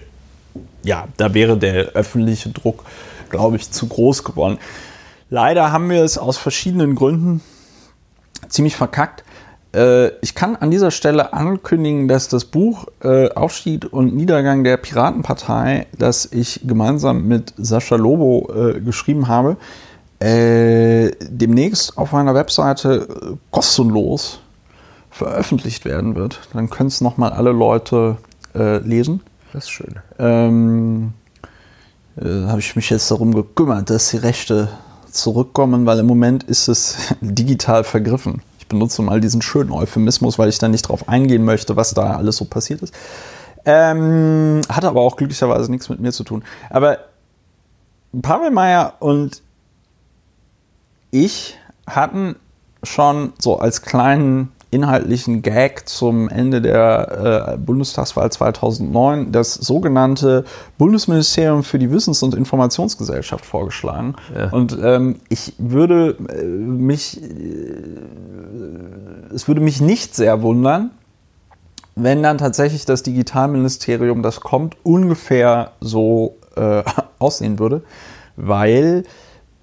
ja, 0.82 1.08
da 1.16 1.32
wäre 1.32 1.56
der 1.56 1.92
öffentliche 1.92 2.50
Druck, 2.50 2.84
glaube 3.30 3.56
ich, 3.56 3.70
zu 3.70 3.86
groß 3.86 4.24
geworden. 4.24 4.58
Leider 5.30 5.72
haben 5.72 5.88
wir 5.88 6.02
es 6.04 6.18
aus 6.18 6.36
verschiedenen 6.36 6.94
Gründen 6.94 7.40
ziemlich 8.48 8.76
verkackt. 8.76 9.24
Äh, 9.74 10.08
ich 10.20 10.34
kann 10.34 10.56
an 10.56 10.70
dieser 10.70 10.90
Stelle 10.90 11.32
ankündigen, 11.32 12.08
dass 12.08 12.28
das 12.28 12.44
Buch 12.44 12.86
äh, 13.02 13.30
Aufstieg 13.30 13.90
und 13.90 14.14
Niedergang 14.14 14.64
der 14.64 14.76
Piratenpartei, 14.76 15.86
das 15.98 16.26
ich 16.30 16.60
gemeinsam 16.64 17.26
mit 17.26 17.54
Sascha 17.56 17.96
Lobo 17.96 18.52
äh, 18.54 18.80
geschrieben 18.80 19.28
habe, 19.28 19.56
äh, 20.20 21.10
demnächst 21.20 21.98
auf 21.98 22.12
meiner 22.12 22.34
Webseite 22.34 23.08
äh, 23.08 23.36
kostenlos 23.50 24.40
veröffentlicht 25.10 25.84
werden 25.84 26.16
wird. 26.16 26.40
Dann 26.52 26.70
können 26.70 26.88
es 26.88 27.00
nochmal 27.00 27.32
alle 27.32 27.52
Leute 27.52 28.16
äh, 28.54 28.78
lesen. 28.78 29.20
Das 29.52 29.64
ist 29.64 29.70
schön. 29.70 29.94
Ähm, 30.18 31.12
äh, 32.16 32.46
Habe 32.46 32.60
ich 32.60 32.74
mich 32.74 32.90
jetzt 32.90 33.10
darum 33.10 33.34
gekümmert, 33.34 33.90
dass 33.90 34.10
die 34.10 34.16
Rechte 34.16 34.68
zurückkommen, 35.10 35.86
weil 35.86 36.00
im 36.00 36.06
Moment 36.06 36.42
ist 36.44 36.68
es 36.68 37.14
digital 37.20 37.84
vergriffen. 37.84 38.42
Ich 38.58 38.66
benutze 38.66 39.02
mal 39.02 39.20
diesen 39.20 39.42
schönen 39.42 39.70
Euphemismus, 39.70 40.38
weil 40.38 40.48
ich 40.48 40.58
da 40.58 40.68
nicht 40.68 40.88
drauf 40.88 41.08
eingehen 41.08 41.44
möchte, 41.44 41.76
was 41.76 41.94
da 41.94 42.16
alles 42.16 42.36
so 42.36 42.46
passiert 42.46 42.82
ist. 42.82 42.94
Ähm, 43.66 44.60
hat 44.68 44.84
aber 44.84 45.00
auch 45.00 45.16
glücklicherweise 45.16 45.70
nichts 45.70 45.88
mit 45.88 46.00
mir 46.00 46.12
zu 46.12 46.24
tun. 46.24 46.44
Aber 46.70 46.98
Pavel 48.20 48.50
Meyer 48.50 48.94
und 49.00 49.42
ich 51.14 51.56
hatten 51.86 52.34
schon 52.82 53.32
so 53.38 53.58
als 53.58 53.82
kleinen 53.82 54.50
inhaltlichen 54.72 55.42
Gag 55.42 55.88
zum 55.88 56.28
Ende 56.28 56.60
der 56.60 57.52
äh, 57.54 57.56
Bundestagswahl 57.56 58.32
2009 58.32 59.30
das 59.30 59.54
sogenannte 59.54 60.44
Bundesministerium 60.76 61.62
für 61.62 61.78
die 61.78 61.92
Wissens- 61.92 62.24
und 62.24 62.34
Informationsgesellschaft 62.34 63.46
vorgeschlagen. 63.46 64.16
Ja. 64.36 64.50
Und 64.50 64.76
ähm, 64.82 65.20
ich 65.28 65.54
würde 65.58 66.16
äh, 66.28 66.42
mich, 66.42 67.22
äh, 67.22 67.26
es 69.32 69.46
würde 69.46 69.60
mich 69.60 69.80
nicht 69.80 70.16
sehr 70.16 70.42
wundern, 70.42 70.90
wenn 71.94 72.24
dann 72.24 72.38
tatsächlich 72.38 72.84
das 72.86 73.04
Digitalministerium, 73.04 74.24
das 74.24 74.40
kommt, 74.40 74.76
ungefähr 74.82 75.70
so 75.80 76.38
äh, 76.56 76.82
aussehen 77.20 77.60
würde, 77.60 77.84
weil 78.34 79.04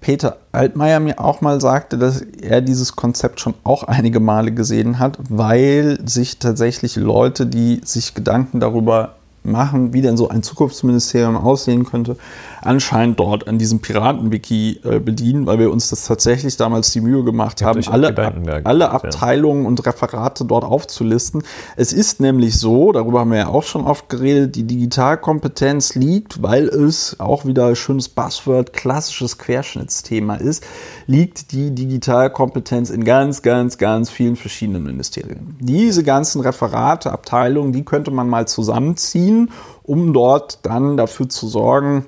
Peter 0.02 0.36
Altmaier 0.50 0.98
mir 0.98 1.20
auch 1.20 1.40
mal 1.40 1.60
sagte, 1.60 1.96
dass 1.96 2.20
er 2.20 2.60
dieses 2.60 2.96
Konzept 2.96 3.40
schon 3.40 3.54
auch 3.62 3.84
einige 3.84 4.18
Male 4.18 4.52
gesehen 4.52 4.98
hat, 4.98 5.16
weil 5.28 5.98
sich 6.04 6.38
tatsächlich 6.38 6.96
Leute, 6.96 7.46
die 7.46 7.80
sich 7.84 8.12
Gedanken 8.12 8.58
darüber 8.58 9.14
machen, 9.44 9.92
wie 9.92 10.02
denn 10.02 10.16
so 10.16 10.28
ein 10.28 10.42
Zukunftsministerium 10.42 11.36
aussehen 11.36 11.84
könnte, 11.84 12.16
anscheinend 12.62 13.18
dort 13.18 13.48
an 13.48 13.58
diesem 13.58 13.80
Piratenwiki 13.80 14.80
äh, 14.84 15.00
bedienen, 15.00 15.46
weil 15.46 15.58
wir 15.58 15.70
uns 15.70 15.90
das 15.90 16.06
tatsächlich 16.06 16.56
damals 16.56 16.92
die 16.92 17.00
Mühe 17.00 17.24
gemacht 17.24 17.62
haben, 17.62 17.82
alle, 17.88 18.62
alle 18.64 18.90
Abteilungen 18.90 19.62
ja. 19.62 19.68
und 19.68 19.84
Referate 19.84 20.44
dort 20.44 20.64
aufzulisten. 20.64 21.42
Es 21.76 21.92
ist 21.92 22.20
nämlich 22.20 22.58
so, 22.58 22.92
darüber 22.92 23.20
haben 23.20 23.32
wir 23.32 23.38
ja 23.38 23.48
auch 23.48 23.64
schon 23.64 23.84
oft 23.84 24.08
geredet, 24.08 24.54
die 24.56 24.64
Digitalkompetenz 24.64 25.94
liegt, 25.94 26.42
weil 26.42 26.68
es 26.68 27.18
auch 27.18 27.44
wieder 27.44 27.66
ein 27.66 27.76
schönes 27.76 28.08
Buzzword, 28.08 28.72
klassisches 28.72 29.38
Querschnittsthema 29.38 30.36
ist, 30.36 30.64
liegt 31.06 31.52
die 31.52 31.74
Digitalkompetenz 31.74 32.90
in 32.90 33.04
ganz, 33.04 33.42
ganz, 33.42 33.76
ganz 33.78 34.10
vielen 34.10 34.36
verschiedenen 34.36 34.84
Ministerien. 34.84 35.56
Diese 35.60 36.04
ganzen 36.04 36.40
Referate, 36.40 37.12
Abteilungen, 37.12 37.72
die 37.72 37.84
könnte 37.84 38.10
man 38.10 38.28
mal 38.28 38.46
zusammenziehen, 38.46 39.50
um 39.82 40.12
dort 40.12 40.60
dann 40.62 40.96
dafür 40.96 41.28
zu 41.28 41.48
sorgen, 41.48 42.06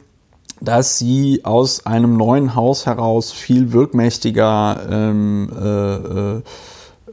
dass 0.64 0.98
sie 0.98 1.40
aus 1.44 1.86
einem 1.86 2.16
neuen 2.16 2.54
Haus 2.54 2.86
heraus 2.86 3.32
viel 3.32 3.72
wirkmächtiger 3.72 4.80
ähm, 4.90 5.50
äh, 5.60 5.94
äh, 6.38 6.42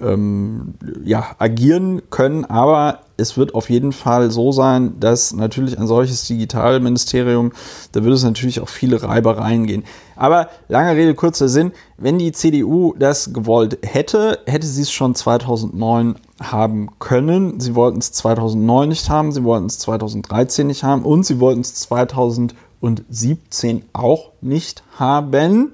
ähm, 0.02 0.74
ja, 1.04 1.36
agieren 1.38 2.02
können. 2.10 2.46
Aber 2.46 3.00
es 3.18 3.38
wird 3.38 3.54
auf 3.54 3.70
jeden 3.70 3.92
Fall 3.92 4.32
so 4.32 4.52
sein, 4.52 5.00
dass 5.00 5.34
natürlich 5.34 5.78
ein 5.78 5.88
solches 5.88 6.26
Digitalministerium, 6.28 7.52
da 7.92 8.04
wird 8.04 8.16
es 8.16 8.24
natürlich 8.24 8.60
auch 8.60 8.70
viele 8.70 9.04
Reibereien 9.04 9.68
gehen. 9.68 9.84
Aber 10.16 10.50
lange 10.68 10.96
Rede, 10.96 11.14
kurzer 11.14 11.48
Sinn, 11.48 11.72
wenn 11.98 12.18
die 12.18 12.32
CDU 12.32 12.94
das 12.98 13.34
gewollt 13.34 13.80
hätte, 13.84 14.40
hätte 14.46 14.68
sie 14.68 14.82
es 14.82 14.92
schon 14.92 15.16
2009 15.16 16.16
haben 16.42 16.90
können. 17.00 17.60
Sie 17.60 17.76
wollten 17.76 18.00
es 18.00 18.12
2009 18.12 18.90
nicht 18.90 19.10
haben, 19.10 19.32
sie 19.32 19.44
wollten 19.44 19.68
es 19.68 19.80
2013 19.80 20.68
nicht 20.68 20.84
haben 20.84 21.04
und 21.04 21.26
sie 21.26 21.40
wollten 21.40 21.62
es 21.62 21.76
2000 21.76 22.56
und 22.82 23.04
17 23.10 23.84
auch 23.94 24.32
nicht 24.42 24.84
haben. 24.98 25.74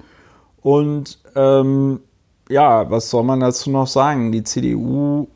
Und 0.62 1.18
ähm, 1.34 2.00
ja, 2.48 2.88
was 2.90 3.10
soll 3.10 3.24
man 3.24 3.40
dazu 3.40 3.70
noch 3.70 3.88
sagen? 3.88 4.30
Die 4.30 4.44
CDU, 4.44 5.26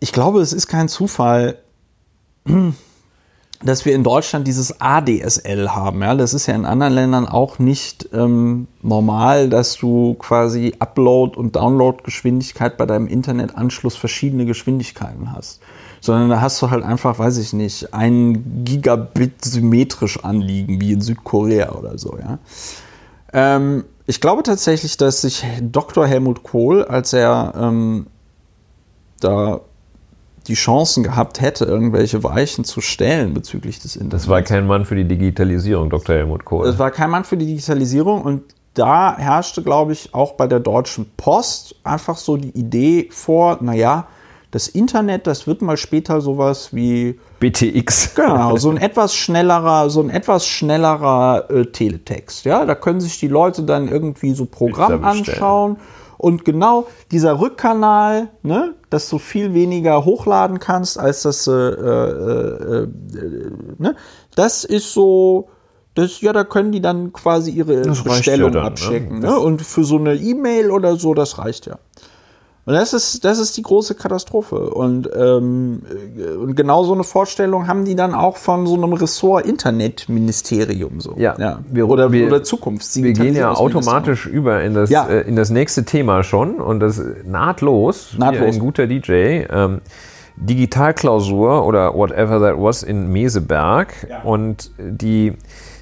ich 0.00 0.12
glaube, 0.12 0.40
es 0.40 0.52
ist 0.52 0.66
kein 0.66 0.88
Zufall, 0.88 1.58
dass 3.62 3.84
wir 3.84 3.94
in 3.94 4.02
Deutschland 4.02 4.46
dieses 4.46 4.80
ADSL 4.80 5.70
haben. 5.70 6.02
Ja, 6.02 6.14
das 6.14 6.34
ist 6.34 6.46
ja 6.46 6.54
in 6.54 6.66
anderen 6.66 6.92
Ländern 6.92 7.26
auch 7.26 7.58
nicht 7.58 8.10
ähm, 8.12 8.66
normal, 8.82 9.48
dass 9.48 9.76
du 9.76 10.14
quasi 10.14 10.74
Upload- 10.80 11.36
und 11.36 11.56
Download-Geschwindigkeit 11.56 12.76
bei 12.76 12.86
deinem 12.86 13.06
Internetanschluss 13.06 13.96
verschiedene 13.96 14.44
Geschwindigkeiten 14.44 15.32
hast 15.32 15.60
sondern 16.04 16.28
da 16.28 16.42
hast 16.42 16.60
du 16.60 16.70
halt 16.70 16.84
einfach, 16.84 17.18
weiß 17.18 17.38
ich 17.38 17.54
nicht, 17.54 17.94
ein 17.94 18.62
Gigabit 18.64 19.42
symmetrisch 19.42 20.22
anliegen, 20.22 20.78
wie 20.78 20.92
in 20.92 21.00
Südkorea 21.00 21.72
oder 21.72 21.96
so, 21.96 22.18
ja. 22.18 22.38
Ähm, 23.32 23.84
ich 24.06 24.20
glaube 24.20 24.42
tatsächlich, 24.42 24.98
dass 24.98 25.22
sich 25.22 25.46
Dr. 25.62 26.06
Helmut 26.06 26.42
Kohl, 26.42 26.84
als 26.84 27.14
er 27.14 27.54
ähm, 27.56 28.06
da 29.20 29.62
die 30.46 30.54
Chancen 30.54 31.04
gehabt 31.04 31.40
hätte, 31.40 31.64
irgendwelche 31.64 32.22
Weichen 32.22 32.66
zu 32.66 32.82
stellen 32.82 33.32
bezüglich 33.32 33.78
des 33.78 33.96
Internets. 33.96 34.24
Das 34.24 34.28
war 34.28 34.42
kein 34.42 34.66
Mann 34.66 34.84
für 34.84 34.96
die 34.96 35.08
Digitalisierung, 35.08 35.88
Dr. 35.88 36.16
Helmut 36.16 36.44
Kohl. 36.44 36.66
Das 36.66 36.78
war 36.78 36.90
kein 36.90 37.08
Mann 37.08 37.24
für 37.24 37.38
die 37.38 37.46
Digitalisierung 37.46 38.20
und 38.20 38.42
da 38.74 39.16
herrschte, 39.16 39.62
glaube 39.62 39.92
ich, 39.92 40.12
auch 40.12 40.32
bei 40.32 40.48
der 40.48 40.60
Deutschen 40.60 41.10
Post 41.16 41.76
einfach 41.82 42.18
so 42.18 42.36
die 42.36 42.50
Idee 42.50 43.08
vor, 43.10 43.56
naja, 43.62 44.06
das 44.54 44.68
Internet, 44.68 45.26
das 45.26 45.48
wird 45.48 45.62
mal 45.62 45.76
später 45.76 46.20
sowas 46.20 46.68
wie 46.72 47.18
BTX. 47.40 48.14
Genau, 48.14 48.56
so 48.56 48.70
ein 48.70 48.76
etwas 48.80 49.12
schnellerer, 49.12 49.90
so 49.90 50.00
ein 50.00 50.10
etwas 50.10 50.46
schnellerer 50.46 51.50
äh, 51.50 51.66
Teletext. 51.66 52.44
Ja, 52.44 52.64
da 52.64 52.76
können 52.76 53.00
sich 53.00 53.18
die 53.18 53.26
Leute 53.26 53.64
dann 53.64 53.88
irgendwie 53.88 54.32
so 54.32 54.46
Programm 54.46 55.04
anschauen. 55.04 55.78
Und 56.18 56.44
genau 56.44 56.86
dieser 57.10 57.40
Rückkanal, 57.40 58.28
ne, 58.44 58.74
dass 58.90 59.08
du 59.08 59.18
viel 59.18 59.54
weniger 59.54 60.04
hochladen 60.04 60.60
kannst, 60.60 61.00
als 61.00 61.22
das, 61.22 61.48
äh, 61.48 61.50
äh, 61.50 62.82
äh, 62.84 62.88
ne, 63.78 63.96
das 64.36 64.62
ist 64.62 64.92
so, 64.92 65.48
das, 65.96 66.20
ja, 66.20 66.32
da 66.32 66.44
können 66.44 66.70
die 66.70 66.80
dann 66.80 67.12
quasi 67.12 67.50
ihre 67.50 67.82
Bestellung 67.82 68.52
ja 68.52 68.60
dann, 68.60 68.66
abchecken. 68.66 69.18
Ne? 69.18 69.26
Ne? 69.26 69.38
Und 69.40 69.62
für 69.62 69.82
so 69.82 69.96
eine 69.96 70.14
E-Mail 70.14 70.70
oder 70.70 70.94
so, 70.94 71.12
das 71.12 71.38
reicht 71.38 71.66
ja. 71.66 71.80
Und 72.66 72.72
das 72.72 72.94
ist, 72.94 73.24
das 73.24 73.38
ist 73.38 73.56
die 73.58 73.62
große 73.62 73.94
Katastrophe. 73.94 74.70
Und, 74.70 75.10
ähm, 75.14 75.82
und 76.40 76.56
genau 76.56 76.84
so 76.84 76.94
eine 76.94 77.04
Vorstellung 77.04 77.66
haben 77.66 77.84
die 77.84 77.94
dann 77.94 78.14
auch 78.14 78.38
von 78.38 78.66
so 78.66 78.74
einem 78.74 78.94
Ressort 78.94 79.44
Internetministerium. 79.44 81.00
So. 81.00 81.14
Ja. 81.18 81.36
ja. 81.38 81.58
Wir, 81.70 81.88
oder, 81.88 82.10
wir, 82.10 82.26
oder 82.26 82.42
Zukunft. 82.42 82.94
Wir 82.96 83.12
gehen 83.12 83.34
ja 83.34 83.52
automatisch 83.52 84.26
über 84.26 84.62
in 84.62 84.72
das, 84.72 84.88
ja. 84.88 85.06
äh, 85.06 85.20
in 85.22 85.36
das 85.36 85.50
nächste 85.50 85.84
Thema 85.84 86.22
schon 86.22 86.54
und 86.60 86.80
das 86.80 87.02
nahtlos, 87.24 88.14
nahtlos. 88.16 88.54
ein 88.54 88.58
guter 88.58 88.86
DJ. 88.86 89.44
Ähm, 89.50 89.80
Digitalklausur 90.36 91.64
oder 91.64 91.94
whatever 91.94 92.40
that 92.40 92.58
was 92.58 92.82
in 92.82 93.12
Meseberg. 93.12 93.94
Ja. 94.08 94.22
Und 94.22 94.72
die 94.78 95.34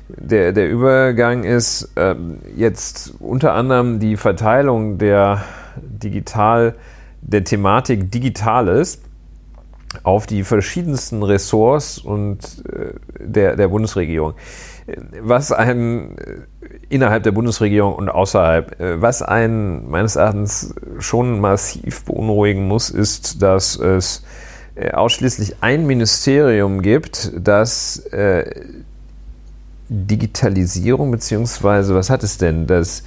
der, 0.09 0.53
der 0.53 0.69
Übergang 0.69 1.45
ist 1.45 1.91
ähm, 1.97 2.41
jetzt 2.55 3.15
unter 3.19 3.55
anderem 3.55 3.99
die 3.99 4.17
Verteilung 4.17 4.99
der 4.99 5.43
digital, 5.77 6.75
der 7.21 7.45
Thematik 7.45 8.11
Digitales 8.11 9.01
auf 10.03 10.27
die 10.27 10.43
verschiedensten 10.43 11.23
Ressorts 11.23 11.99
und 11.99 12.65
äh, 12.69 12.95
der, 13.19 13.57
der 13.57 13.69
Bundesregierung. 13.69 14.35
Was 15.21 15.53
ein 15.53 16.17
äh, 16.19 16.41
innerhalb 16.89 17.23
der 17.23 17.33
Bundesregierung 17.33 17.95
und 17.95 18.09
außerhalb, 18.09 18.81
äh, 18.81 19.01
was 19.01 19.23
einen 19.23 19.91
meines 19.91 20.17
Erachtens 20.17 20.75
schon 20.99 21.41
massiv 21.41 22.05
beunruhigen 22.05 22.67
muss, 22.67 22.91
ist, 22.91 23.43
dass 23.43 23.77
es 23.77 24.25
ausschließlich 24.95 25.57
ein 25.61 25.87
Ministerium 25.87 26.81
gibt, 26.81 27.31
das 27.39 28.09
Digitalisierung, 29.91 31.11
beziehungsweise 31.11 31.95
was 31.95 32.09
hat 32.09 32.23
es 32.23 32.39
denn? 32.39 32.67
Das 32.67 33.03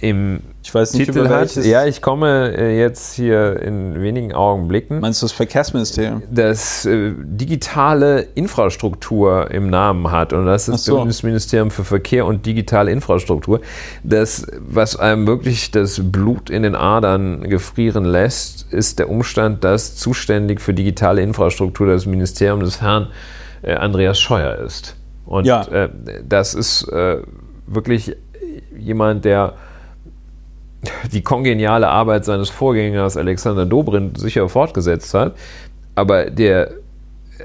im 0.00 0.40
ich 0.62 0.74
weiß 0.74 0.94
nicht, 0.94 1.06
Titel 1.06 1.28
hat. 1.28 1.56
Ja, 1.56 1.86
ich 1.86 2.02
komme 2.02 2.54
äh, 2.54 2.78
jetzt 2.78 3.14
hier 3.14 3.60
in 3.62 4.02
wenigen 4.02 4.34
Augenblicken. 4.34 5.00
Meinst 5.00 5.22
du 5.22 5.24
das 5.24 5.32
Verkehrsministerium? 5.32 6.22
Das 6.30 6.84
äh, 6.84 7.12
digitale 7.16 8.20
Infrastruktur 8.34 9.50
im 9.50 9.70
Namen 9.70 10.10
hat 10.10 10.32
und 10.32 10.44
das 10.44 10.68
ist 10.68 10.84
so. 10.84 10.92
das 10.92 10.98
Bundesministerium 11.00 11.70
für 11.70 11.84
Verkehr 11.84 12.26
und 12.26 12.44
digitale 12.44 12.90
Infrastruktur. 12.90 13.60
Das, 14.02 14.46
was 14.60 14.96
einem 14.96 15.26
wirklich 15.26 15.70
das 15.70 16.00
Blut 16.04 16.50
in 16.50 16.64
den 16.64 16.74
Adern 16.74 17.48
gefrieren 17.48 18.04
lässt, 18.04 18.70
ist 18.70 18.98
der 18.98 19.08
Umstand, 19.08 19.64
dass 19.64 19.96
zuständig 19.96 20.60
für 20.60 20.74
digitale 20.74 21.22
Infrastruktur 21.22 21.86
das 21.86 22.04
Ministerium 22.04 22.60
des 22.60 22.82
Herrn 22.82 23.08
äh, 23.62 23.74
Andreas 23.74 24.20
Scheuer 24.20 24.56
ist. 24.58 24.96
Und 25.24 25.46
ja. 25.46 25.62
äh, 25.62 25.88
das 26.26 26.54
ist 26.54 26.88
äh, 26.88 27.22
wirklich 27.66 28.16
jemand, 28.76 29.24
der 29.24 29.54
die 31.12 31.22
kongeniale 31.22 31.88
Arbeit 31.88 32.24
seines 32.24 32.50
Vorgängers 32.50 33.16
Alexander 33.16 33.66
Dobrindt 33.66 34.18
sicher 34.18 34.48
fortgesetzt 34.48 35.14
hat, 35.14 35.34
aber 35.94 36.30
der 36.30 36.72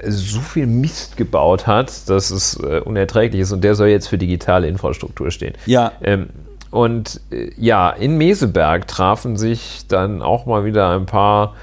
so 0.06 0.40
viel 0.40 0.66
Mist 0.66 1.16
gebaut 1.16 1.66
hat, 1.66 2.08
dass 2.08 2.30
es 2.30 2.58
äh, 2.60 2.80
unerträglich 2.80 3.42
ist 3.42 3.52
und 3.52 3.62
der 3.62 3.74
soll 3.74 3.88
jetzt 3.88 4.08
für 4.08 4.18
digitale 4.18 4.66
Infrastruktur 4.66 5.30
stehen. 5.30 5.54
Ja. 5.66 5.92
Ähm, 6.02 6.30
und 6.70 7.20
äh, 7.30 7.50
ja, 7.56 7.90
in 7.90 8.18
Meseberg 8.18 8.88
trafen 8.88 9.36
sich 9.36 9.86
dann 9.88 10.22
auch 10.22 10.46
mal 10.46 10.64
wieder 10.64 10.90
ein 10.90 11.06
paar 11.06 11.54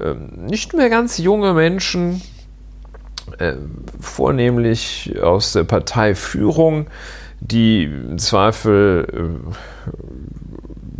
ähm, 0.00 0.46
nicht 0.46 0.74
mehr 0.74 0.88
ganz 0.90 1.18
junge 1.18 1.52
Menschen, 1.54 2.22
äh, 3.38 3.54
vornehmlich 4.00 5.14
aus 5.22 5.52
der 5.52 5.64
Parteiführung, 5.64 6.86
die 7.40 7.84
im 7.84 8.18
Zweifel 8.18 9.06
äh, 9.12 9.90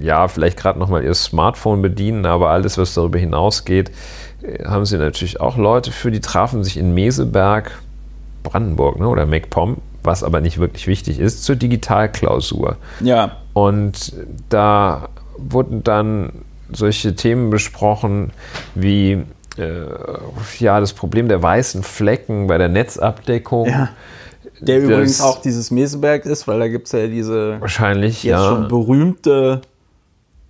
ja 0.03 0.29
vielleicht 0.29 0.59
gerade 0.59 0.79
noch 0.79 0.89
mal 0.89 1.03
ihr 1.03 1.15
Smartphone 1.15 1.83
bedienen, 1.83 2.27
aber 2.27 2.51
alles, 2.51 2.79
was 2.79 2.95
darüber 2.95 3.19
hinausgeht, 3.19 3.91
äh, 4.43 4.65
haben 4.65 4.85
sie 4.85 4.99
natürlich 4.99 5.41
auch 5.41 5.57
Leute 5.57 5.93
für. 5.93 6.11
Die 6.11 6.21
trafen 6.21 6.65
sich 6.65 6.77
in 6.77 6.95
Meseberg, 6.95 7.81
Brandenburg 8.43 8.99
ne, 8.99 9.09
oder 9.09 9.27
MacPom, 9.27 9.79
was 10.03 10.23
aber 10.23 10.41
nicht 10.41 10.59
wirklich 10.59 10.87
wichtig 10.87 11.19
ist, 11.19 11.45
zur 11.45 11.57
Digitalklausur. 11.57 12.77
Ja. 13.01 13.37
Und 13.53 14.13
da 14.49 15.09
wurden 15.37 15.83
dann 15.83 16.33
solche 16.73 17.15
Themen 17.15 17.51
besprochen 17.51 18.31
wie 18.75 19.25
äh, 19.59 19.85
ja, 20.59 20.81
das 20.81 20.93
Problem 20.93 21.29
der 21.29 21.43
weißen 21.43 21.83
Flecken 21.83 22.47
bei 22.47 22.59
der 22.59 22.69
Netzabdeckung. 22.69 23.69
Ja. 23.69 23.89
Der 24.61 24.81
übrigens 24.81 25.21
auch 25.21 25.41
dieses 25.41 25.73
Meseberg 25.73 26.25
ist, 26.25 26.47
weil 26.47 26.61
da 26.61 26.69
gibt 26.69 26.87
es 26.87 26.93
ja 26.93 27.09
diese 27.09 27.61
wahrscheinlich 27.61 28.23
jetzt 28.23 28.33
ja. 28.33 28.49
schon 28.49 28.69
berühmte 28.69 29.61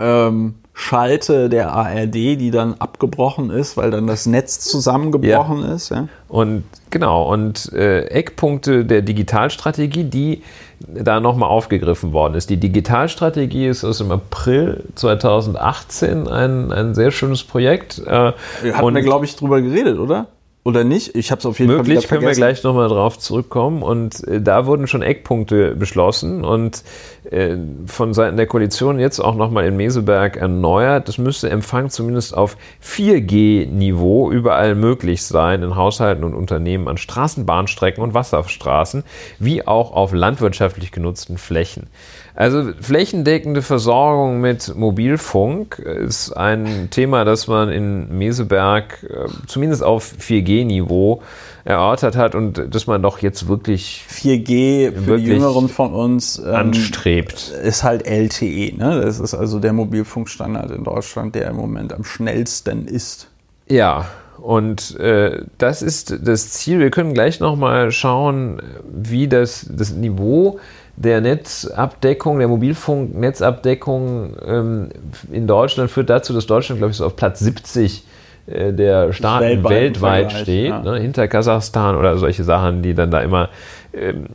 ähm, 0.02 0.54
Schalte 0.74 1.50
der 1.50 1.72
ARD, 1.72 2.14
die 2.14 2.50
dann 2.50 2.74
abgebrochen 2.78 3.50
ist, 3.50 3.76
weil 3.76 3.90
dann 3.90 4.06
das 4.06 4.24
Netz 4.24 4.60
zusammengebrochen 4.60 5.60
ja. 5.60 5.74
ist. 5.74 5.90
Ja? 5.90 6.08
Und 6.28 6.64
genau, 6.88 7.30
und 7.30 7.70
äh, 7.74 8.06
Eckpunkte 8.06 8.86
der 8.86 9.02
Digitalstrategie, 9.02 10.04
die 10.04 10.42
da 10.88 11.20
nochmal 11.20 11.50
aufgegriffen 11.50 12.14
worden 12.14 12.34
ist. 12.36 12.48
Die 12.48 12.56
Digitalstrategie 12.56 13.66
ist 13.66 13.84
aus 13.84 13.98
dem 13.98 14.10
April 14.10 14.84
2018 14.94 16.26
ein, 16.26 16.72
ein 16.72 16.94
sehr 16.94 17.10
schönes 17.10 17.44
Projekt. 17.44 18.00
Äh, 18.06 18.32
Hatten 18.72 18.94
wir, 18.94 19.02
glaube 19.02 19.26
ich, 19.26 19.36
drüber 19.36 19.60
geredet, 19.60 19.98
oder? 19.98 20.28
Oder 20.64 20.84
nicht? 20.84 21.16
Ich 21.16 21.32
habe 21.32 21.40
es 21.40 21.46
auf 21.46 21.58
jeden 21.58 21.72
Möglich, 21.72 21.86
Fall 21.86 21.94
Möglich, 21.94 22.08
können 22.08 22.22
wir 22.22 22.34
gleich 22.34 22.62
nochmal 22.62 22.88
drauf 22.88 23.18
zurückkommen. 23.18 23.82
Und 23.82 24.22
äh, 24.28 24.40
da 24.40 24.64
wurden 24.64 24.86
schon 24.86 25.02
Eckpunkte 25.02 25.74
beschlossen 25.74 26.44
und 26.44 26.84
äh, 27.28 27.56
von 27.86 28.14
Seiten 28.14 28.36
der 28.36 28.46
Koalition 28.46 29.00
jetzt 29.00 29.18
auch 29.18 29.34
nochmal 29.34 29.66
in 29.66 29.76
Meseberg 29.76 30.36
erneuert. 30.36 31.08
Das 31.08 31.18
müsste 31.18 31.50
Empfang 31.50 31.90
zumindest 31.90 32.36
auf 32.36 32.56
4G-Niveau 32.84 34.30
überall 34.30 34.76
möglich 34.76 35.24
sein, 35.24 35.64
in 35.64 35.74
Haushalten 35.74 36.22
und 36.22 36.34
Unternehmen 36.34 36.86
an 36.86 36.96
Straßenbahnstrecken 36.96 38.00
und 38.00 38.14
Wasserstraßen, 38.14 39.02
wie 39.40 39.66
auch 39.66 39.92
auf 39.92 40.12
landwirtschaftlich 40.12 40.92
genutzten 40.92 41.38
Flächen. 41.38 41.88
Also 42.34 42.72
flächendeckende 42.80 43.60
Versorgung 43.60 44.40
mit 44.40 44.74
Mobilfunk 44.74 45.78
ist 45.78 46.32
ein 46.32 46.88
Thema, 46.90 47.24
das 47.24 47.46
man 47.46 47.68
in 47.68 48.16
Meseberg 48.16 49.02
äh, 49.02 49.28
zumindest 49.46 49.82
auf 49.82 50.14
4G-Niveau 50.18 51.22
erörtert 51.64 52.16
hat 52.16 52.34
und 52.34 52.74
dass 52.74 52.86
man 52.86 53.02
doch 53.02 53.18
jetzt 53.18 53.48
wirklich 53.48 54.04
4G 54.10 54.92
für 54.92 55.06
wirklich 55.06 55.24
die 55.24 55.30
Jüngeren 55.32 55.68
von 55.68 55.92
uns 55.92 56.38
ähm, 56.38 56.54
anstrebt. 56.54 57.52
Ist 57.62 57.84
halt 57.84 58.06
LTE. 58.06 58.76
Ne? 58.76 59.00
Das 59.02 59.20
ist 59.20 59.34
also 59.34 59.58
der 59.58 59.74
Mobilfunkstandard 59.74 60.70
in 60.70 60.84
Deutschland, 60.84 61.34
der 61.34 61.48
im 61.50 61.56
Moment 61.56 61.92
am 61.92 62.04
schnellsten 62.04 62.86
ist. 62.86 63.28
Ja, 63.68 64.06
und 64.38 64.98
äh, 64.98 65.44
das 65.58 65.82
ist 65.82 66.18
das 66.22 66.50
Ziel. 66.50 66.80
Wir 66.80 66.90
können 66.90 67.14
gleich 67.14 67.38
nochmal 67.38 67.92
schauen, 67.92 68.60
wie 68.90 69.28
das, 69.28 69.66
das 69.70 69.92
Niveau 69.92 70.58
der 70.96 71.20
Netzabdeckung, 71.20 72.38
der 72.38 72.48
Mobilfunknetzabdeckung 72.48 74.36
ähm, 74.46 74.88
in 75.30 75.46
Deutschland 75.46 75.90
führt 75.90 76.10
dazu, 76.10 76.32
dass 76.32 76.46
Deutschland, 76.46 76.78
glaube 76.80 76.90
ich, 76.90 76.96
so 76.96 77.06
auf 77.06 77.16
Platz 77.16 77.40
70 77.40 78.04
äh, 78.46 78.72
der 78.72 79.12
Staaten 79.12 79.64
weltweit, 79.64 79.72
weltweit 79.72 80.32
steht, 80.32 80.68
ja. 80.68 80.82
ne, 80.82 80.98
hinter 80.98 81.28
Kasachstan 81.28 81.96
oder 81.96 82.18
solche 82.18 82.44
Sachen, 82.44 82.82
die 82.82 82.94
dann 82.94 83.10
da 83.10 83.20
immer 83.20 83.48
ähm, 83.94 84.26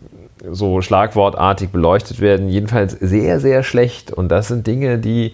so 0.50 0.82
schlagwortartig 0.82 1.70
beleuchtet 1.70 2.22
werden. 2.22 2.50
Jedenfalls 2.50 2.94
sehr, 2.94 3.40
sehr 3.40 3.64
schlecht. 3.64 4.12
Und 4.12 4.30
das 4.30 4.48
sind 4.48 4.68
Dinge, 4.68 4.98
die 4.98 5.34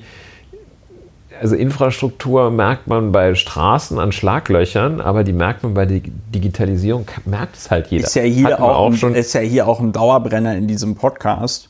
also 1.41 1.55
Infrastruktur 1.55 2.51
merkt 2.51 2.87
man 2.87 3.11
bei 3.11 3.35
Straßen 3.35 3.99
an 3.99 4.11
Schlaglöchern, 4.11 5.01
aber 5.01 5.23
die 5.23 5.33
merkt 5.33 5.63
man 5.63 5.73
bei 5.73 5.85
der 5.85 6.01
Digitalisierung, 6.33 7.05
merkt 7.25 7.55
es 7.57 7.71
halt 7.71 7.87
jeder. 7.87 8.05
Ist 8.05 8.15
ja 8.15 8.23
hier, 8.23 8.61
auch, 8.61 8.77
auch 8.77 8.93
schon. 8.93 9.15
ist 9.15 9.33
ja 9.33 9.41
hier 9.41 9.67
auch 9.67 9.79
ein 9.79 9.91
Dauerbrenner 9.91 10.55
in 10.55 10.67
diesem 10.67 10.95
Podcast. 10.95 11.69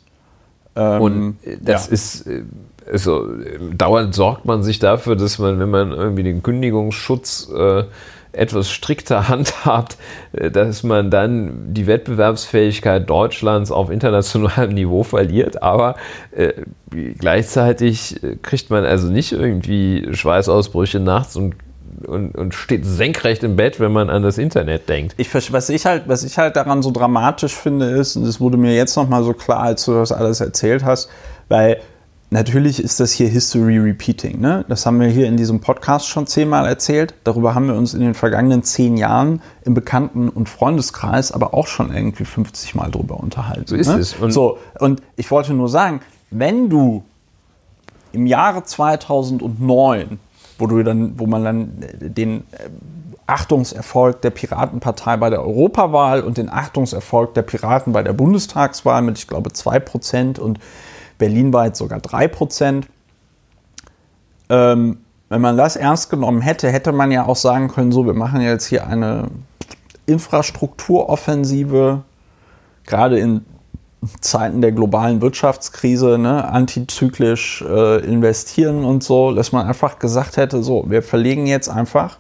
Ähm, 0.76 1.02
und 1.02 1.38
das 1.62 1.88
ja. 1.88 1.94
ist, 1.94 2.28
äh, 2.28 2.44
also 2.92 3.28
dauernd 3.76 4.14
sorgt 4.14 4.46
man 4.46 4.64
sich 4.64 4.80
dafür, 4.80 5.16
dass 5.16 5.40
man, 5.40 5.60
wenn 5.60 5.70
man 5.70 5.92
irgendwie 5.92 6.24
den 6.24 6.44
Kündigungsschutz 6.44 7.50
äh, 7.56 7.84
etwas 8.34 8.70
strikter 8.70 9.28
handhabt, 9.30 9.98
äh, 10.34 10.52
dass 10.52 10.84
man 10.84 11.10
dann 11.10 11.74
die 11.74 11.88
Wettbewerbsfähigkeit 11.88 13.10
Deutschlands 13.10 13.72
auf 13.72 13.90
internationalem 13.90 14.72
Niveau 14.74 15.04
verliert. 15.04 15.64
Aber 15.64 15.96
äh, 16.32 16.54
gleichzeitig 16.92 18.22
äh, 18.24 18.36
kriegt 18.42 18.70
man 18.70 18.86
also 18.86 19.08
nicht 19.08 19.32
irgendwie 19.32 20.08
Schweißausbrüche 20.12 21.00
nachts 21.00 21.36
und 21.36 21.56
und, 22.08 22.36
und, 22.36 22.54
steht 22.54 22.86
senkrecht 22.86 23.44
im 23.44 23.56
Bett, 23.56 23.80
wenn 23.80 23.94
man 23.94 24.10
an 24.10 24.24
das 24.24 24.38
Internet 24.38 24.90
denkt. 24.90 25.14
Ich, 25.18 25.34
was, 25.34 25.70
ich 25.70 25.86
halt, 25.86 26.04
was 26.08 26.24
ich 26.24 26.38
halt 26.38 26.56
daran 26.58 26.82
so 26.82 26.92
dramatisch 26.92 27.56
finde, 27.56 27.86
ist, 27.92 28.18
und 28.18 28.26
das 28.26 28.42
wurde 28.42 28.58
mir 28.58 28.76
jetzt 28.76 28.98
nochmal 28.98 29.24
so 29.24 29.34
klar, 29.34 29.60
als 29.62 29.86
du 29.86 29.94
das 29.94 30.12
alles 30.12 30.42
erzählt 30.42 30.84
hast, 30.84 31.10
weil 31.48 31.80
Natürlich 32.34 32.84
ist 32.84 33.00
das 33.00 33.12
hier 33.12 33.28
History 33.28 33.78
Repeating. 33.78 34.40
Ne? 34.40 34.66
Das 34.68 34.88
haben 34.88 35.00
wir 35.00 35.08
hier 35.08 35.28
in 35.28 35.38
diesem 35.38 35.62
Podcast 35.62 36.08
schon 36.08 36.26
zehnmal 36.26 36.66
erzählt. 36.66 37.14
Darüber 37.24 37.54
haben 37.54 37.68
wir 37.68 37.76
uns 37.76 37.94
in 37.94 38.00
den 38.00 38.16
vergangenen 38.16 38.64
zehn 38.64 38.98
Jahren 38.98 39.40
im 39.66 39.76
Bekannten- 39.76 40.30
und 40.30 40.50
Freundeskreis 40.50 41.32
aber 41.32 41.54
auch 41.54 41.68
schon 41.68 41.96
irgendwie 41.96 42.26
50 42.26 42.74
Mal 42.74 42.90
drüber 42.90 43.20
unterhalten. 43.20 43.68
So 43.68 43.76
ist 43.76 43.88
ne? 43.88 44.00
es. 44.00 44.16
Und 44.16 44.32
so, 44.32 44.58
und 44.80 45.04
ich 45.16 45.30
wollte 45.30 45.54
nur 45.54 45.70
sagen, 45.70 46.02
wenn 46.32 46.72
du 46.72 47.04
im 48.14 48.26
Jahre 48.26 48.64
2009, 48.64 50.18
wo, 50.58 50.66
du 50.66 50.82
dann, 50.82 51.20
wo 51.20 51.28
man 51.28 51.44
dann 51.44 51.72
den 52.02 52.38
äh, 52.54 52.70
Achtungserfolg 53.28 54.24
der 54.24 54.32
Piratenpartei 54.32 55.18
bei 55.18 55.30
der 55.30 55.44
Europawahl 55.44 56.22
und 56.22 56.40
den 56.40 56.50
Achtungserfolg 56.50 57.36
der 57.36 57.44
Piraten 57.44 57.94
bei 57.94 58.02
der 58.02 58.14
Bundestagswahl 58.14 59.04
mit, 59.04 59.20
ich 59.20 59.28
glaube, 59.28 59.52
2% 59.52 60.40
und 60.40 60.58
berlinweit 61.24 61.78
sogar 61.78 62.02
3 62.02 62.28
Prozent. 62.28 62.88
Ähm, 64.50 64.98
wenn 65.30 65.40
man 65.40 65.56
das 65.56 65.78
ernst 65.78 66.10
genommen 66.10 66.42
hätte, 66.42 66.70
hätte 66.70 66.92
man 66.92 67.14
ja 67.14 67.26
auch 67.26 67.38
sagen 67.38 67.70
können, 67.70 67.94
so, 67.94 68.06
wir 68.06 68.14
machen 68.14 68.42
jetzt 68.42 68.66
hier 68.66 68.86
eine 68.86 69.30
Infrastrukturoffensive, 70.06 72.02
gerade 72.86 73.20
in 73.20 73.46
Zeiten 74.20 74.60
der 74.60 74.74
globalen 74.74 75.22
Wirtschaftskrise, 75.22 76.18
ne, 76.18 76.44
antizyklisch 76.44 77.62
äh, 77.62 78.04
investieren 78.04 78.84
und 78.84 79.02
so, 79.02 79.34
dass 79.34 79.54
man 79.54 79.66
einfach 79.66 80.00
gesagt 80.00 80.36
hätte, 80.36 80.62
so, 80.62 80.84
wir 80.90 81.02
verlegen 81.02 81.48
jetzt 81.48 81.70
einfach 81.70 82.18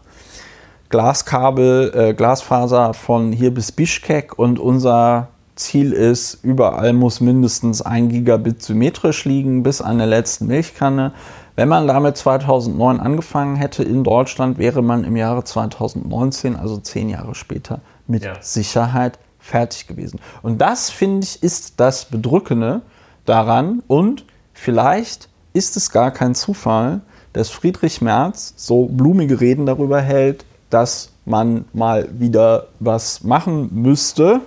Glaskabel, 0.87 1.91
äh, 1.93 2.13
Glasfaser 2.13 2.93
von 2.93 3.33
hier 3.33 3.53
bis 3.53 3.73
Bischkek 3.73 4.39
und 4.39 4.59
unser 4.59 5.27
Ziel 5.55 5.93
ist, 5.93 6.43
überall 6.43 6.93
muss 6.93 7.21
mindestens 7.21 7.81
ein 7.81 8.09
Gigabit 8.09 8.63
symmetrisch 8.63 9.25
liegen, 9.25 9.63
bis 9.63 9.81
an 9.81 9.99
der 9.99 10.07
letzten 10.07 10.47
Milchkanne. 10.47 11.13
Wenn 11.55 11.67
man 11.67 11.87
damit 11.87 12.17
2009 12.17 12.99
angefangen 12.99 13.55
hätte 13.55 13.83
in 13.83 14.03
Deutschland, 14.03 14.57
wäre 14.57 14.81
man 14.81 15.03
im 15.03 15.15
Jahre 15.15 15.43
2019, 15.43 16.55
also 16.55 16.77
zehn 16.77 17.09
Jahre 17.09 17.35
später, 17.35 17.81
mit 18.07 18.23
ja. 18.23 18.33
Sicherheit 18.41 19.19
fertig 19.39 19.87
gewesen. 19.87 20.19
Und 20.41 20.59
das, 20.59 20.89
finde 20.89 21.25
ich, 21.25 21.43
ist 21.43 21.79
das 21.79 22.05
Bedrückende 22.05 22.81
daran. 23.25 23.83
Und 23.87 24.25
vielleicht 24.53 25.29
ist 25.53 25.77
es 25.77 25.91
gar 25.91 26.11
kein 26.11 26.33
Zufall, 26.33 27.01
dass 27.33 27.49
Friedrich 27.49 28.01
Merz 28.01 28.53
so 28.55 28.87
blumige 28.87 29.39
Reden 29.39 29.65
darüber 29.65 30.01
hält, 30.01 30.45
dass 30.69 31.11
man 31.25 31.65
mal 31.73 32.09
wieder 32.11 32.67
was 32.79 33.23
machen 33.23 33.69
müsste, 33.71 34.41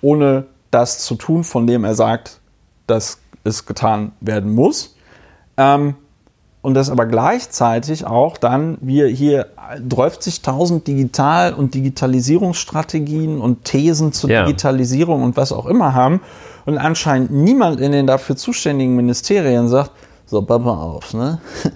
ohne 0.00 0.44
das 0.72 1.04
zu 1.04 1.14
tun, 1.14 1.44
von 1.44 1.68
dem 1.68 1.84
er 1.84 1.94
sagt, 1.94 2.40
dass 2.88 3.18
es 3.44 3.66
getan 3.66 4.12
werden 4.20 4.52
muss. 4.52 4.96
Ähm, 5.56 5.94
und 6.62 6.74
dass 6.74 6.90
aber 6.90 7.06
gleichzeitig 7.06 8.06
auch 8.06 8.38
dann 8.38 8.78
wir 8.80 9.08
hier 9.08 9.48
30.000 9.78 10.84
Digital- 10.84 11.54
und 11.54 11.74
Digitalisierungsstrategien 11.74 13.40
und 13.40 13.64
Thesen 13.64 14.12
zur 14.12 14.30
ja. 14.30 14.44
Digitalisierung 14.44 15.24
und 15.24 15.36
was 15.36 15.52
auch 15.52 15.66
immer 15.66 15.92
haben 15.92 16.20
und 16.64 16.78
anscheinend 16.78 17.32
niemand 17.32 17.80
in 17.80 17.90
den 17.90 18.06
dafür 18.06 18.36
zuständigen 18.36 18.94
Ministerien 18.94 19.68
sagt, 19.68 19.90
so, 20.24 20.40
pass 20.42 20.60
mal 20.60 20.80
auf, 20.80 21.14
ne? 21.14 21.40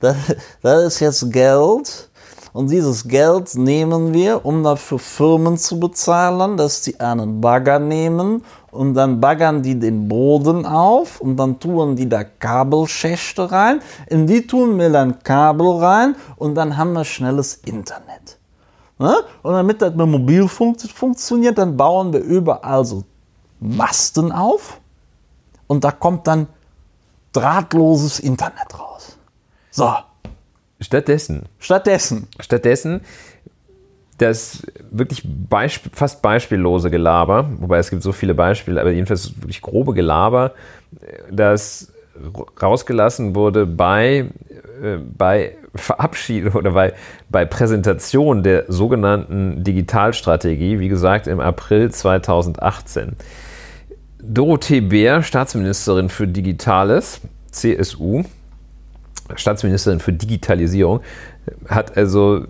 Das, 0.00 0.16
das 0.62 0.84
ist 0.84 1.00
jetzt 1.00 1.30
Geld 1.30 2.08
Und 2.52 2.70
dieses 2.70 3.06
Geld 3.06 3.54
nehmen 3.54 4.12
wir, 4.12 4.44
um 4.44 4.64
dafür 4.64 4.98
Firmen 4.98 5.56
zu 5.56 5.78
bezahlen, 5.78 6.56
dass 6.56 6.82
die 6.82 6.98
einen 6.98 7.40
Bagger 7.40 7.78
nehmen 7.78 8.42
und 8.72 8.94
dann 8.94 9.20
baggern 9.20 9.62
die 9.62 9.78
den 9.78 10.08
Boden 10.08 10.66
auf 10.66 11.20
und 11.20 11.36
dann 11.36 11.60
tun 11.60 11.94
die 11.94 12.08
da 12.08 12.24
Kabelschächte 12.24 13.50
rein. 13.50 13.80
In 14.08 14.26
die 14.26 14.46
tun 14.46 14.78
wir 14.78 14.90
dann 14.90 15.22
Kabel 15.22 15.78
rein 15.78 16.16
und 16.36 16.56
dann 16.56 16.76
haben 16.76 16.92
wir 16.92 17.04
schnelles 17.04 17.54
Internet. 17.64 18.38
Ne? 18.98 19.14
Und 19.42 19.52
damit 19.52 19.80
das 19.80 19.94
mit 19.94 20.08
Mobilfunk 20.08 20.80
funktioniert, 20.82 21.56
dann 21.56 21.76
bauen 21.76 22.12
wir 22.12 22.20
überall 22.20 22.84
so 22.84 23.04
Masten 23.60 24.32
auf 24.32 24.80
und 25.68 25.84
da 25.84 25.92
kommt 25.92 26.26
dann 26.26 26.48
drahtloses 27.32 28.18
Internet 28.20 28.78
raus. 28.78 29.16
So. 29.70 29.94
Stattdessen. 30.80 31.44
Stattdessen. 31.58 32.28
Stattdessen 32.40 33.02
das 34.20 34.62
wirklich 34.90 35.22
beisp 35.24 35.86
fast 35.92 36.20
beispiellose 36.20 36.90
Gelaber, 36.90 37.50
wobei 37.58 37.78
es 37.78 37.88
gibt 37.88 38.02
so 38.02 38.12
viele 38.12 38.34
Beispiele, 38.34 38.78
aber 38.78 38.90
jedenfalls 38.90 39.34
wirklich 39.40 39.62
grobe 39.62 39.94
Gelaber, 39.94 40.52
das 41.30 41.90
rausgelassen 42.60 43.34
wurde 43.34 43.66
bei, 43.66 44.26
äh, 44.82 44.98
bei 45.16 45.56
Verabschiedung 45.74 46.52
oder 46.54 46.72
bei, 46.72 46.92
bei 47.28 47.44
Präsentation 47.44 48.42
der 48.42 48.64
sogenannten 48.68 49.64
Digitalstrategie, 49.64 50.80
wie 50.80 50.88
gesagt 50.88 51.26
im 51.26 51.40
April 51.40 51.90
2018. 51.90 53.16
Dorothee 54.22 54.82
Bär, 54.82 55.22
Staatsministerin 55.22 56.10
für 56.10 56.28
Digitales, 56.28 57.22
CSU, 57.50 58.24
Staatsministerin 59.36 60.00
für 60.00 60.12
Digitalisierung, 60.12 61.00
hat 61.68 61.96
also 61.96 62.44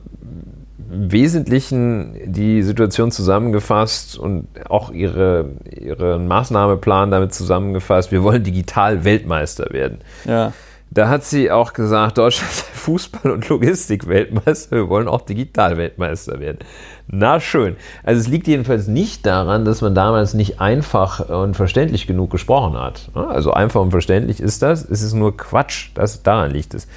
im 0.91 1.13
Wesentlichen 1.13 2.17
die 2.25 2.63
Situation 2.63 3.13
zusammengefasst 3.13 4.19
und 4.19 4.49
auch 4.69 4.91
ihre, 4.91 5.51
ihren 5.71 6.27
Maßnahmeplan 6.27 7.11
damit 7.11 7.33
zusammengefasst. 7.33 8.11
Wir 8.11 8.23
wollen 8.23 8.43
digital 8.43 9.05
Weltmeister 9.05 9.69
werden. 9.71 9.99
Ja. 10.25 10.53
Da 10.93 11.09
hat 11.09 11.25
sie 11.25 11.53
auch 11.53 11.73
gesagt, 11.73 12.19
Deutschland 12.19 12.53
sei 12.53 12.65
Fußball- 12.75 13.31
und 13.31 13.49
Logistik-Weltmeister, 13.49 14.77
wir 14.77 14.89
wollen 14.89 15.07
auch 15.07 15.21
Digital-Weltmeister 15.21 16.41
werden. 16.41 16.59
Na 17.07 17.39
schön. 17.39 17.77
Also 18.03 18.21
es 18.21 18.27
liegt 18.27 18.49
jedenfalls 18.49 18.89
nicht 18.89 19.25
daran, 19.25 19.65
dass 19.65 19.83
man 19.83 19.95
damals 19.95 20.35
nicht 20.35 20.61
einfach 20.61 21.29
und 21.29 21.55
verständlich 21.55 22.09
genug 22.09 22.31
gesprochen 22.31 22.77
hat. 22.77 23.11
Also 23.15 23.53
einfach 23.53 23.81
und 23.81 23.93
verständlich 23.93 24.41
ist 24.41 24.63
das. 24.63 24.85
Es 24.85 25.03
ist 25.03 25.15
nur 25.15 25.37
Quatsch, 25.37 25.91
das, 25.95 26.23
daran 26.25 26.51
liegt 26.51 26.75
es. 26.75 26.89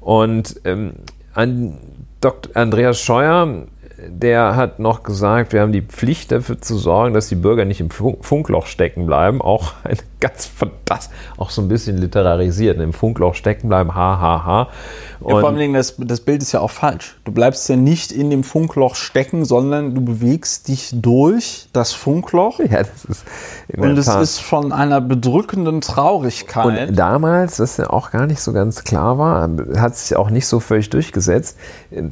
Und 0.00 0.60
ähm, 0.64 0.94
an 1.32 1.78
Dr. 2.20 2.54
Andreas 2.54 3.00
Scheuer 3.00 3.66
der 4.08 4.56
hat 4.56 4.78
noch 4.78 5.02
gesagt, 5.02 5.52
wir 5.52 5.60
haben 5.60 5.72
die 5.72 5.82
Pflicht 5.82 6.32
dafür 6.32 6.60
zu 6.60 6.76
sorgen, 6.76 7.14
dass 7.14 7.28
die 7.28 7.34
Bürger 7.34 7.64
nicht 7.64 7.80
im 7.80 7.90
Funkloch 7.90 8.66
stecken 8.66 9.06
bleiben. 9.06 9.40
Auch 9.40 9.74
ein 9.84 9.98
ganz 10.20 10.46
fantastisch, 10.46 11.16
auch 11.38 11.50
so 11.50 11.62
ein 11.62 11.68
bisschen 11.68 11.96
literarisiert, 11.96 12.78
im 12.78 12.92
Funkloch 12.92 13.34
stecken 13.34 13.68
bleiben, 13.68 13.94
ha, 13.94 14.20
ha, 14.20 14.44
ha. 14.44 14.68
Ja, 15.26 15.40
vor 15.40 15.48
allem, 15.48 15.74
das, 15.74 15.96
das 15.98 16.20
Bild 16.20 16.42
ist 16.42 16.52
ja 16.52 16.60
auch 16.60 16.70
falsch. 16.70 17.18
Du 17.24 17.32
bleibst 17.32 17.68
ja 17.68 17.76
nicht 17.76 18.12
in 18.12 18.30
dem 18.30 18.42
Funkloch 18.44 18.94
stecken, 18.94 19.44
sondern 19.44 19.94
du 19.94 20.02
bewegst 20.02 20.68
dich 20.68 20.90
durch 20.94 21.68
das 21.72 21.92
Funkloch. 21.92 22.58
Ja, 22.60 22.82
das 22.82 23.04
ist 23.04 23.24
Und 23.76 23.98
es 23.98 24.08
ist 24.08 24.40
von 24.40 24.72
einer 24.72 25.00
bedrückenden 25.00 25.80
Traurigkeit. 25.80 26.88
Und 26.88 26.96
damals, 26.96 27.56
das 27.56 27.76
ja 27.76 27.90
auch 27.90 28.10
gar 28.10 28.26
nicht 28.26 28.40
so 28.40 28.52
ganz 28.52 28.84
klar 28.84 29.18
war, 29.18 29.48
hat 29.76 29.96
sich 29.96 30.16
auch 30.16 30.30
nicht 30.30 30.46
so 30.46 30.60
völlig 30.60 30.90
durchgesetzt, 30.90 31.58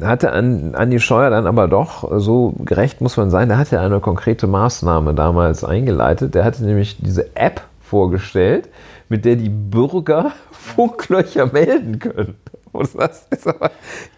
hatte 0.02 0.32
Andi 0.32 1.01
Scheuer 1.01 1.31
dann 1.31 1.47
aber 1.47 1.69
doch, 1.69 1.78
so 1.87 2.55
gerecht 2.59 3.01
muss 3.01 3.17
man 3.17 3.31
sein, 3.31 3.49
der 3.49 3.59
hatte 3.59 3.81
eine 3.81 4.01
konkrete 4.01 4.47
Maßnahme 4.47 5.15
damals 5.15 5.65
eingeleitet. 5.65 6.35
Der 6.35 6.45
hatte 6.45 6.65
nämlich 6.65 6.99
diese 7.01 7.37
App 7.37 7.63
vorgestellt, 7.81 8.69
mit 9.09 9.25
der 9.25 9.37
die 9.37 9.49
Bürger 9.49 10.33
Funklöcher 10.51 11.47
melden 11.53 11.99
können. 11.99 12.37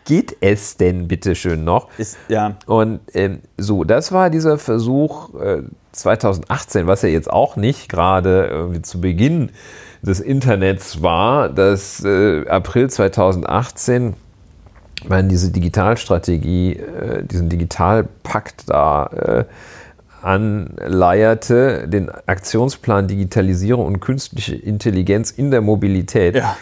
geht 0.04 0.36
es 0.40 0.76
denn 0.76 1.08
bitte 1.08 1.34
schön 1.34 1.64
noch? 1.64 1.88
Ist, 1.98 2.18
ja. 2.28 2.56
Und 2.66 3.00
ähm, 3.14 3.40
so, 3.56 3.84
das 3.84 4.12
war 4.12 4.28
dieser 4.28 4.58
Versuch 4.58 5.34
äh, 5.40 5.62
2018, 5.92 6.86
was 6.86 7.02
ja 7.02 7.08
jetzt 7.08 7.30
auch 7.30 7.56
nicht 7.56 7.88
gerade 7.88 8.70
äh, 8.74 8.82
zu 8.82 9.00
Beginn 9.00 9.50
des 10.02 10.20
Internets 10.20 11.02
war, 11.02 11.48
dass 11.48 12.04
äh, 12.04 12.46
April 12.48 12.90
2018 12.90 14.14
man 15.08 15.28
diese 15.28 15.50
Digitalstrategie, 15.50 16.76
äh, 16.76 17.24
diesen 17.24 17.48
Digitalpakt 17.48 18.64
da 18.68 19.06
äh, 19.06 19.44
anleierte, 20.22 21.88
den 21.88 22.10
Aktionsplan 22.26 23.08
Digitalisierung 23.08 23.86
und 23.86 24.00
künstliche 24.00 24.54
Intelligenz 24.54 25.30
in 25.30 25.50
der 25.50 25.60
Mobilität. 25.60 26.36
Ja. 26.36 26.56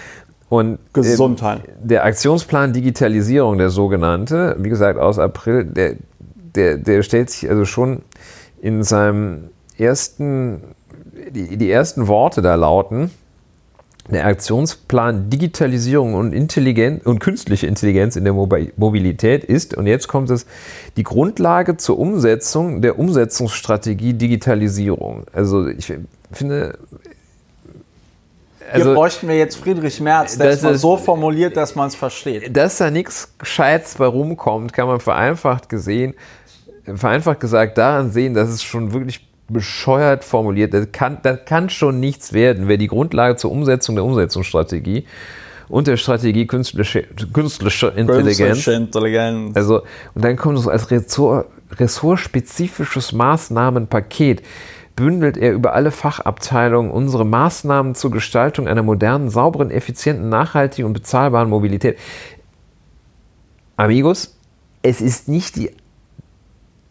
Und 0.49 0.79
Gesundheit. 0.93 1.63
Ähm, 1.67 1.89
der 1.89 2.05
Aktionsplan 2.05 2.73
Digitalisierung, 2.73 3.59
der 3.59 3.71
sogenannte, 3.71 4.57
wie 4.59 4.71
gesagt 4.71 4.99
aus 4.99 5.19
April, 5.19 5.65
der, 5.65 5.97
der, 6.55 6.79
der 6.79 7.03
stellt 7.03 7.31
sich 7.31 7.51
also 7.51 7.65
schon 7.65 8.03
in 8.61 8.83
seinem 8.83 9.51
ersten, 9.77 10.63
die, 11.31 11.57
die 11.57 11.71
ersten 11.71 12.09
Worte 12.09 12.41
da 12.41 12.55
lauten, 12.55 13.11
der 14.15 14.27
Aktionsplan 14.27 15.29
Digitalisierung 15.31 16.15
und, 16.15 16.33
Intelligenz 16.33 17.05
und 17.05 17.19
künstliche 17.19 17.67
Intelligenz 17.67 18.17
in 18.17 18.25
der 18.25 18.33
Mobilität 18.33 19.45
ist, 19.45 19.77
und 19.77 19.87
jetzt 19.87 20.09
kommt 20.09 20.31
es, 20.31 20.47
die 20.97 21.03
Grundlage 21.03 21.77
zur 21.77 21.99
Umsetzung 21.99 22.81
der 22.81 22.99
Umsetzungsstrategie 22.99 24.15
Digitalisierung. 24.15 25.25
Also 25.33 25.67
ich 25.69 25.93
finde, 26.33 26.79
also, 28.71 28.87
Hier 28.87 28.95
bräuchten 28.95 29.29
wir 29.29 29.37
jetzt 29.37 29.57
Friedrich 29.57 30.01
Merz, 30.01 30.37
der 30.37 30.51
ist 30.51 30.63
so 30.81 30.97
formuliert, 30.97 31.57
dass 31.57 31.75
man 31.75 31.89
es 31.89 31.95
versteht. 31.95 32.55
Dass 32.57 32.79
da 32.79 32.91
nichts 32.91 33.33
Gescheites 33.39 33.95
bei 33.95 34.07
rumkommt, 34.07 34.73
kann 34.73 34.87
man 34.87 35.01
vereinfacht 35.01 35.69
gesehen, 35.69 36.15
vereinfacht 36.85 37.41
gesagt 37.41 37.79
daran 37.79 38.11
sehen, 38.11 38.35
dass 38.35 38.49
es 38.49 38.63
schon 38.63 38.93
wirklich 38.93 39.28
bescheuert 39.49 40.25
formuliert. 40.25 40.75
Das 40.75 40.93
kann, 40.93 41.19
das 41.23 41.45
kann 41.45 41.71
schon 41.71 42.01
nichts 42.01 42.33
werden, 42.33 42.69
wer 42.69 42.77
die 42.77 42.87
Grundlage 42.87 43.37
zur 43.37 43.51
Umsetzung 43.51 43.95
der 43.97 44.05
Umsetzungsstrategie 44.05 45.05
und 45.69 45.87
der 45.87 45.97
Strategie 45.97 46.47
künstliche, 46.47 47.05
künstliche 47.33 47.89
Intelligenz. 47.89 48.39
Künstliche 48.39 48.73
Intelligenz. 48.73 49.57
Also, 49.57 49.83
und 50.15 50.25
dann 50.25 50.37
kommt 50.37 50.59
es 50.59 50.69
als 50.69 50.91
Ressort, 50.91 51.47
ressortspezifisches 51.73 53.13
Maßnahmenpaket 53.13 54.43
bündelt 54.97 55.37
er 55.37 55.53
über 55.53 55.75
alle 55.75 55.93
Fachabteilungen 55.93 56.91
unsere 56.91 57.25
Maßnahmen 57.25 57.95
zur 57.95 58.11
Gestaltung 58.11 58.67
einer 58.67 58.83
modernen, 58.83 59.31
sauberen, 59.31 59.71
effizienten, 59.71 60.29
nachhaltigen 60.29 60.87
und 60.87 60.93
bezahlbaren 60.93 61.49
Mobilität. 61.49 61.99
Amigos, 63.77 64.37
es 64.83 65.01
ist 65.01 65.29
nicht 65.29 65.55
die, 65.55 65.71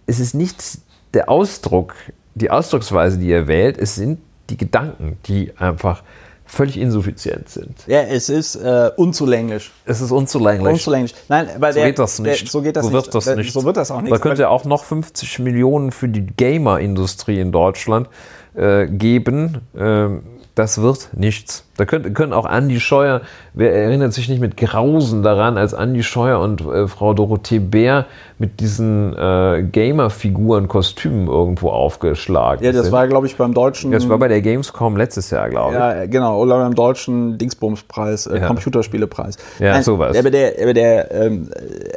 es 0.05 0.21
ist 0.21 0.35
nicht 0.35 0.79
der 1.13 1.29
Ausdruck, 1.29 1.95
die 2.37 2.51
Ausdrucksweise, 2.51 3.17
die 3.17 3.31
er 3.31 3.47
wählt, 3.47 3.77
es 3.77 3.95
sind 3.95 4.19
die 4.49 4.57
Gedanken, 4.57 5.17
die 5.25 5.51
einfach 5.57 6.03
völlig 6.45 6.77
insuffizient 6.77 7.49
sind. 7.49 7.75
Ja, 7.87 8.01
es 8.01 8.29
ist 8.29 8.55
äh, 8.55 8.89
unzulänglich. 8.95 9.69
Es 9.85 9.99
ist 9.99 10.11
unzulänglich. 10.11 10.73
Unzulänglich. 10.73 11.13
Nein, 11.27 11.49
weil 11.59 11.73
so 11.73 11.79
der, 11.79 11.87
geht 11.87 11.99
das 11.99 12.19
nicht. 12.19 12.41
Der, 12.41 12.49
so 12.49 12.61
geht 12.61 12.77
das 12.77 12.85
so 12.85 12.91
nicht. 12.91 13.05
Wird 13.05 13.15
das 13.15 13.35
nicht. 13.35 13.53
So 13.53 13.63
wird 13.65 13.77
das 13.77 13.91
auch 13.91 14.01
nicht. 14.01 14.13
Da 14.13 14.17
könnte 14.17 14.43
ja 14.43 14.49
auch 14.49 14.63
noch 14.63 14.85
50 14.85 15.39
Millionen 15.39 15.91
für 15.91 16.07
die 16.07 16.25
Gamer-Industrie 16.25 17.39
in 17.39 17.51
Deutschland 17.51 18.07
äh, 18.55 18.87
geben. 18.87 19.59
Ähm, 19.77 20.23
das 20.57 20.81
wird 20.81 21.09
nichts. 21.13 21.65
Da 21.77 21.85
können, 21.85 22.15
können 22.15 22.33
auch 22.33 22.45
Andi 22.45 22.79
Scheuer, 22.79 23.21
wer 23.53 23.75
erinnert 23.75 24.13
sich 24.13 24.27
nicht 24.27 24.39
mit 24.39 24.57
Grausen 24.57 25.21
daran, 25.21 25.55
als 25.55 25.75
Andi 25.75 26.01
Scheuer 26.01 26.39
und 26.39 26.61
äh, 26.61 26.87
Frau 26.87 27.13
Dorothee 27.13 27.59
Bär 27.59 28.07
mit 28.39 28.59
diesen 28.59 29.15
äh, 29.15 29.63
Gamer-Figuren, 29.71 30.67
Kostümen 30.67 31.27
irgendwo 31.27 31.69
aufgeschlagen 31.69 32.65
Ja, 32.65 32.71
das 32.71 32.85
sind. 32.85 32.91
war, 32.91 33.07
glaube 33.07 33.27
ich, 33.27 33.35
beim 33.35 33.53
deutschen. 33.53 33.91
Das 33.91 34.09
war 34.09 34.17
bei 34.17 34.27
der 34.27 34.41
Gamescom 34.41 34.97
letztes 34.97 35.29
Jahr, 35.29 35.47
glaube 35.49 35.73
ich. 35.73 35.79
Ja, 35.79 36.05
genau, 36.07 36.41
oder 36.41 36.57
beim 36.57 36.73
deutschen 36.73 37.37
Dingsbumspreis, 37.37 38.25
äh, 38.25 38.39
Ja. 38.39 38.47
Computerspielepreis. 38.47 39.37
Ja, 39.59 39.73
Nein, 39.73 39.83
sowas. 39.83 40.17
Aber 40.17 40.31
der, 40.31 40.53
aber 40.59 40.73
der, 40.73 41.11
ähm, 41.11 41.49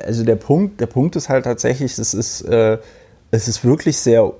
also 0.05 0.23
der 0.23 0.37
Punkt, 0.37 0.81
der 0.82 0.87
Punkt 0.87 1.16
ist 1.16 1.31
halt 1.31 1.45
tatsächlich, 1.45 1.97
es 1.99 2.12
ist, 2.12 2.43
äh, 2.43 2.77
es 3.31 3.49
ist 3.49 3.65
wirklich 3.65 3.97
sehr 3.99 4.32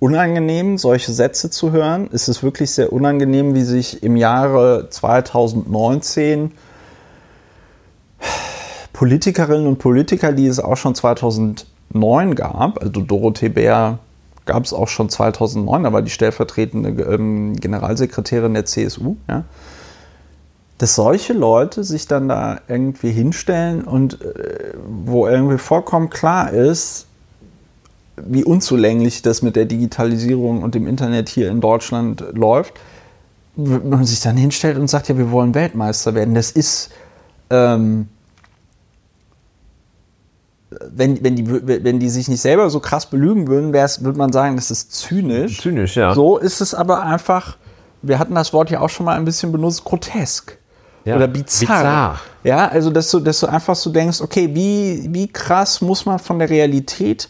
unangenehm, 0.00 0.78
solche 0.78 1.12
Sätze 1.12 1.50
zu 1.50 1.72
hören. 1.72 2.08
Es 2.12 2.28
ist 2.28 2.42
wirklich 2.42 2.70
sehr 2.70 2.92
unangenehm, 2.92 3.54
wie 3.54 3.62
sich 3.62 4.02
im 4.02 4.16
Jahre 4.16 4.88
2019 4.90 6.52
Politikerinnen 8.92 9.66
und 9.66 9.78
Politiker, 9.78 10.32
die 10.32 10.46
es 10.46 10.60
auch 10.60 10.76
schon 10.76 10.94
2009 10.94 12.34
gab, 12.34 12.80
also 12.82 13.00
Dorothee 13.00 13.48
Bär 13.48 13.98
gab 14.44 14.64
es 14.64 14.72
auch 14.72 14.88
schon 14.88 15.08
2009, 15.08 15.84
da 15.84 15.92
war 15.92 16.02
die 16.02 16.10
stellvertretende 16.10 17.02
ähm, 17.02 17.54
Generalsekretärin 17.56 18.54
der 18.54 18.64
CSU, 18.64 19.16
ja, 19.28 19.44
dass 20.78 20.94
solche 20.94 21.34
Leute 21.34 21.84
sich 21.84 22.06
dann 22.06 22.28
da 22.28 22.60
irgendwie 22.66 23.10
hinstellen 23.10 23.84
und 23.84 24.22
äh, 24.22 24.72
wo 25.04 25.26
irgendwie 25.26 25.58
vollkommen 25.58 26.08
klar 26.08 26.50
ist, 26.50 27.07
wie 28.26 28.44
unzulänglich 28.44 29.22
das 29.22 29.42
mit 29.42 29.56
der 29.56 29.64
Digitalisierung 29.64 30.62
und 30.62 30.74
dem 30.74 30.86
Internet 30.86 31.28
hier 31.28 31.50
in 31.50 31.60
Deutschland 31.60 32.24
läuft, 32.34 32.74
man 33.56 34.04
sich 34.04 34.20
dann 34.20 34.36
hinstellt 34.36 34.78
und 34.78 34.88
sagt, 34.88 35.08
ja, 35.08 35.18
wir 35.18 35.30
wollen 35.30 35.54
Weltmeister 35.54 36.14
werden. 36.14 36.34
Das 36.34 36.50
ist, 36.50 36.90
ähm, 37.50 38.08
wenn, 40.70 41.22
wenn, 41.24 41.34
die, 41.34 41.50
wenn 41.84 41.98
die 41.98 42.08
sich 42.08 42.28
nicht 42.28 42.40
selber 42.40 42.70
so 42.70 42.78
krass 42.78 43.06
belügen 43.06 43.48
würden, 43.48 43.72
würde 43.72 44.18
man 44.18 44.32
sagen, 44.32 44.56
das 44.56 44.70
ist 44.70 44.92
zynisch. 44.92 45.60
Zynisch, 45.60 45.96
ja. 45.96 46.14
So 46.14 46.38
ist 46.38 46.60
es 46.60 46.74
aber 46.74 47.02
einfach, 47.02 47.56
wir 48.02 48.18
hatten 48.18 48.34
das 48.34 48.52
Wort 48.52 48.70
ja 48.70 48.80
auch 48.80 48.90
schon 48.90 49.06
mal 49.06 49.16
ein 49.16 49.24
bisschen 49.24 49.50
benutzt, 49.50 49.84
grotesk. 49.84 50.56
Ja, 51.04 51.16
oder 51.16 51.26
bizarr. 51.26 51.78
bizarr. 51.78 52.20
Ja, 52.44 52.68
also 52.68 52.90
dass 52.90 53.10
du, 53.10 53.20
dass 53.20 53.40
du 53.40 53.46
einfach 53.46 53.74
so 53.74 53.90
denkst, 53.90 54.20
okay, 54.20 54.54
wie, 54.54 55.08
wie 55.10 55.26
krass 55.26 55.80
muss 55.80 56.06
man 56.06 56.18
von 56.18 56.38
der 56.38 56.50
Realität 56.50 57.28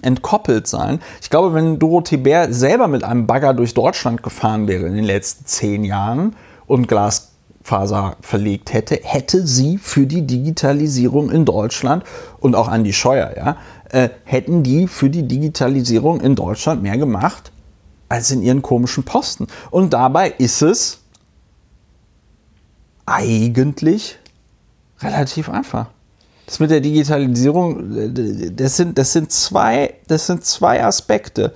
entkoppelt 0.00 0.66
sein. 0.66 1.00
Ich 1.20 1.28
glaube, 1.28 1.52
wenn 1.52 1.78
Dorothee 1.78 2.16
Bär 2.16 2.52
selber 2.52 2.88
mit 2.88 3.04
einem 3.04 3.26
Bagger 3.26 3.52
durch 3.52 3.74
Deutschland 3.74 4.22
gefahren 4.22 4.66
wäre 4.66 4.86
in 4.86 4.94
den 4.94 5.04
letzten 5.04 5.44
zehn 5.44 5.84
Jahren 5.84 6.34
und 6.66 6.88
Glasfaser 6.88 8.16
verlegt 8.22 8.72
hätte, 8.72 8.98
hätte 9.02 9.46
sie 9.46 9.76
für 9.76 10.06
die 10.06 10.26
Digitalisierung 10.26 11.30
in 11.30 11.44
Deutschland 11.44 12.04
und 12.40 12.54
auch 12.54 12.68
an 12.68 12.84
die 12.84 12.94
Scheuer, 12.94 13.34
ja, 13.36 13.56
äh, 13.90 14.08
hätten 14.24 14.62
die 14.62 14.88
für 14.88 15.10
die 15.10 15.28
Digitalisierung 15.28 16.20
in 16.22 16.34
Deutschland 16.34 16.82
mehr 16.82 16.96
gemacht 16.96 17.52
als 18.08 18.30
in 18.30 18.42
ihren 18.42 18.62
komischen 18.62 19.04
Posten. 19.04 19.46
Und 19.70 19.92
dabei 19.92 20.30
ist 20.30 20.62
es 20.62 21.00
eigentlich 23.06 24.18
relativ 25.00 25.48
einfach. 25.48 25.88
Das 26.52 26.60
mit 26.60 26.70
der 26.70 26.82
Digitalisierung, 26.82 28.12
das 28.54 28.76
sind, 28.76 28.98
das 28.98 29.14
sind, 29.14 29.32
zwei, 29.32 29.94
das 30.06 30.26
sind 30.26 30.44
zwei 30.44 30.84
Aspekte. 30.84 31.54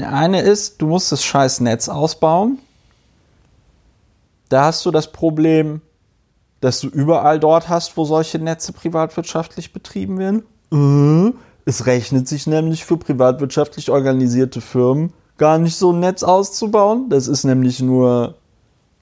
Der 0.00 0.12
eine 0.12 0.40
ist, 0.40 0.82
du 0.82 0.88
musst 0.88 1.12
das 1.12 1.22
scheiß 1.22 1.60
Netz 1.60 1.88
ausbauen. 1.88 2.58
Da 4.48 4.64
hast 4.64 4.84
du 4.84 4.90
das 4.90 5.12
Problem, 5.12 5.82
dass 6.60 6.80
du 6.80 6.88
überall 6.88 7.38
dort 7.38 7.68
hast, 7.68 7.96
wo 7.96 8.04
solche 8.04 8.40
Netze 8.40 8.72
privatwirtschaftlich 8.72 9.72
betrieben 9.72 10.18
werden. 10.18 10.42
Äh, 10.72 11.32
es 11.64 11.86
rechnet 11.86 12.26
sich 12.26 12.48
nämlich 12.48 12.84
für 12.84 12.96
privatwirtschaftlich 12.96 13.88
organisierte 13.88 14.60
Firmen 14.60 15.12
gar 15.38 15.58
nicht 15.58 15.76
so 15.76 15.92
ein 15.92 16.00
Netz 16.00 16.24
auszubauen. 16.24 17.08
Das 17.08 17.28
ist 17.28 17.44
nämlich 17.44 17.80
nur, 17.80 18.34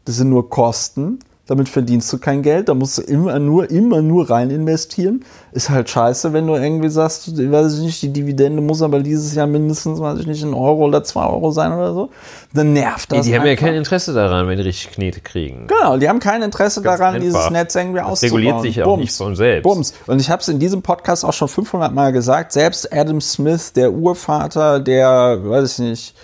das 0.04 0.16
sind 0.16 0.28
nur 0.28 0.50
Kosten 0.50 1.20
damit 1.50 1.68
verdienst 1.68 2.12
du 2.12 2.18
kein 2.18 2.42
Geld, 2.42 2.68
da 2.68 2.74
musst 2.74 2.98
du 2.98 3.02
immer 3.02 3.40
nur, 3.40 3.68
immer 3.72 4.02
nur 4.02 4.30
rein 4.30 4.50
investieren. 4.50 5.24
Ist 5.50 5.68
halt 5.68 5.90
scheiße, 5.90 6.32
wenn 6.32 6.46
du 6.46 6.54
irgendwie 6.54 6.88
sagst, 6.88 7.36
weiß 7.36 7.78
ich 7.78 7.80
nicht, 7.80 8.02
die 8.02 8.12
Dividende 8.12 8.62
muss 8.62 8.82
aber 8.82 9.00
dieses 9.00 9.34
Jahr 9.34 9.48
mindestens, 9.48 9.98
weiß 9.98 10.20
ich 10.20 10.28
nicht, 10.28 10.44
ein 10.44 10.54
Euro 10.54 10.84
oder 10.86 11.02
zwei 11.02 11.26
Euro 11.26 11.50
sein 11.50 11.72
oder 11.72 11.92
so. 11.92 12.10
Dann 12.54 12.72
nervt 12.72 13.10
das. 13.10 13.26
Nee, 13.26 13.32
die 13.32 13.36
haben 13.36 13.46
ja 13.48 13.56
kein 13.56 13.74
Interesse 13.74 14.14
daran, 14.14 14.46
wenn 14.46 14.58
die 14.58 14.62
richtig 14.62 14.92
Knete 14.92 15.20
kriegen. 15.22 15.66
Genau, 15.66 15.96
die 15.96 16.08
haben 16.08 16.20
kein 16.20 16.40
Interesse 16.42 16.82
Ganz 16.82 17.00
daran, 17.00 17.16
einfach. 17.16 17.26
dieses 17.26 17.50
Netz 17.50 17.74
irgendwie 17.74 17.98
auszubauen. 17.98 18.38
reguliert 18.38 18.62
sich 18.62 18.76
ja 18.76 18.84
auch 18.84 18.96
nicht 18.96 19.16
von 19.16 19.34
selbst. 19.34 19.64
Bums. 19.64 19.92
Und 20.06 20.20
ich 20.20 20.30
habe 20.30 20.40
es 20.40 20.46
in 20.46 20.60
diesem 20.60 20.82
Podcast 20.82 21.24
auch 21.24 21.32
schon 21.32 21.48
500 21.48 21.92
Mal 21.92 22.12
gesagt, 22.12 22.52
selbst 22.52 22.92
Adam 22.92 23.20
Smith, 23.20 23.72
der 23.72 23.92
Urvater 23.92 24.78
der, 24.78 25.40
weiß 25.42 25.72
ich 25.72 25.78
nicht, 25.80 26.14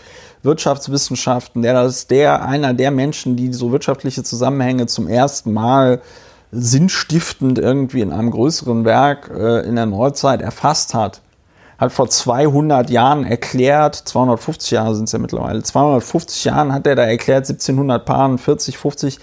Wirtschaftswissenschaften, 0.46 1.60
der 1.60 1.84
ist 1.84 2.10
der, 2.10 2.42
einer 2.44 2.72
der 2.72 2.90
Menschen, 2.90 3.36
die 3.36 3.52
so 3.52 3.72
wirtschaftliche 3.72 4.22
Zusammenhänge 4.22 4.86
zum 4.86 5.08
ersten 5.08 5.52
Mal 5.52 6.00
sinnstiftend 6.52 7.58
irgendwie 7.58 8.00
in 8.00 8.12
einem 8.12 8.30
größeren 8.30 8.84
Werk 8.84 9.30
äh, 9.30 9.60
in 9.66 9.76
der 9.76 9.86
Neuzeit 9.86 10.40
erfasst 10.40 10.94
hat, 10.94 11.20
hat 11.76 11.92
vor 11.92 12.08
200 12.08 12.88
Jahren 12.88 13.24
erklärt, 13.24 13.96
250 13.96 14.70
Jahre 14.70 14.94
sind 14.94 15.04
es 15.04 15.12
ja 15.12 15.18
mittlerweile, 15.18 15.62
250 15.62 16.44
Jahren 16.44 16.72
hat 16.72 16.86
er 16.86 16.94
da 16.94 17.04
erklärt, 17.04 17.48
1700 17.48 18.06
Paaren, 18.06 18.38
40, 18.38 18.78
50, 18.78 19.18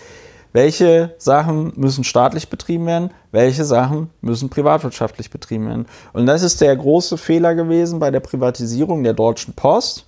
welche 0.52 1.16
Sachen 1.18 1.74
müssen 1.76 2.04
staatlich 2.04 2.50
betrieben 2.50 2.86
werden, 2.86 3.10
welche 3.32 3.66
Sachen 3.66 4.12
müssen 4.22 4.50
privatwirtschaftlich 4.50 5.32
betrieben 5.32 5.66
werden. 5.68 5.88
Und 6.12 6.28
das 6.28 6.44
ist 6.44 6.62
der 6.62 6.76
große 6.76 7.18
Fehler 7.18 7.56
gewesen 7.56 7.98
bei 7.98 8.12
der 8.12 8.20
Privatisierung 8.20 9.04
der 9.04 9.14
Deutschen 9.14 9.54
Post 9.56 10.06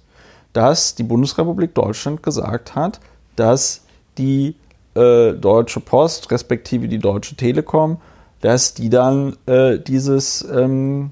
dass 0.55 0.95
die 0.95 1.03
Bundesrepublik 1.03 1.75
Deutschland 1.75 2.23
gesagt 2.23 2.75
hat, 2.75 3.01
dass 3.35 3.81
die 4.17 4.55
äh, 4.95 5.33
Deutsche 5.33 5.81
Post 5.81 6.31
respektive 6.31 6.87
die 6.87 6.97
Deutsche 6.97 7.35
Telekom, 7.35 7.97
dass 8.39 8.73
die 8.73 8.89
dann 8.89 9.35
äh, 9.47 9.77
dieses 9.77 10.47
ähm, 10.49 11.11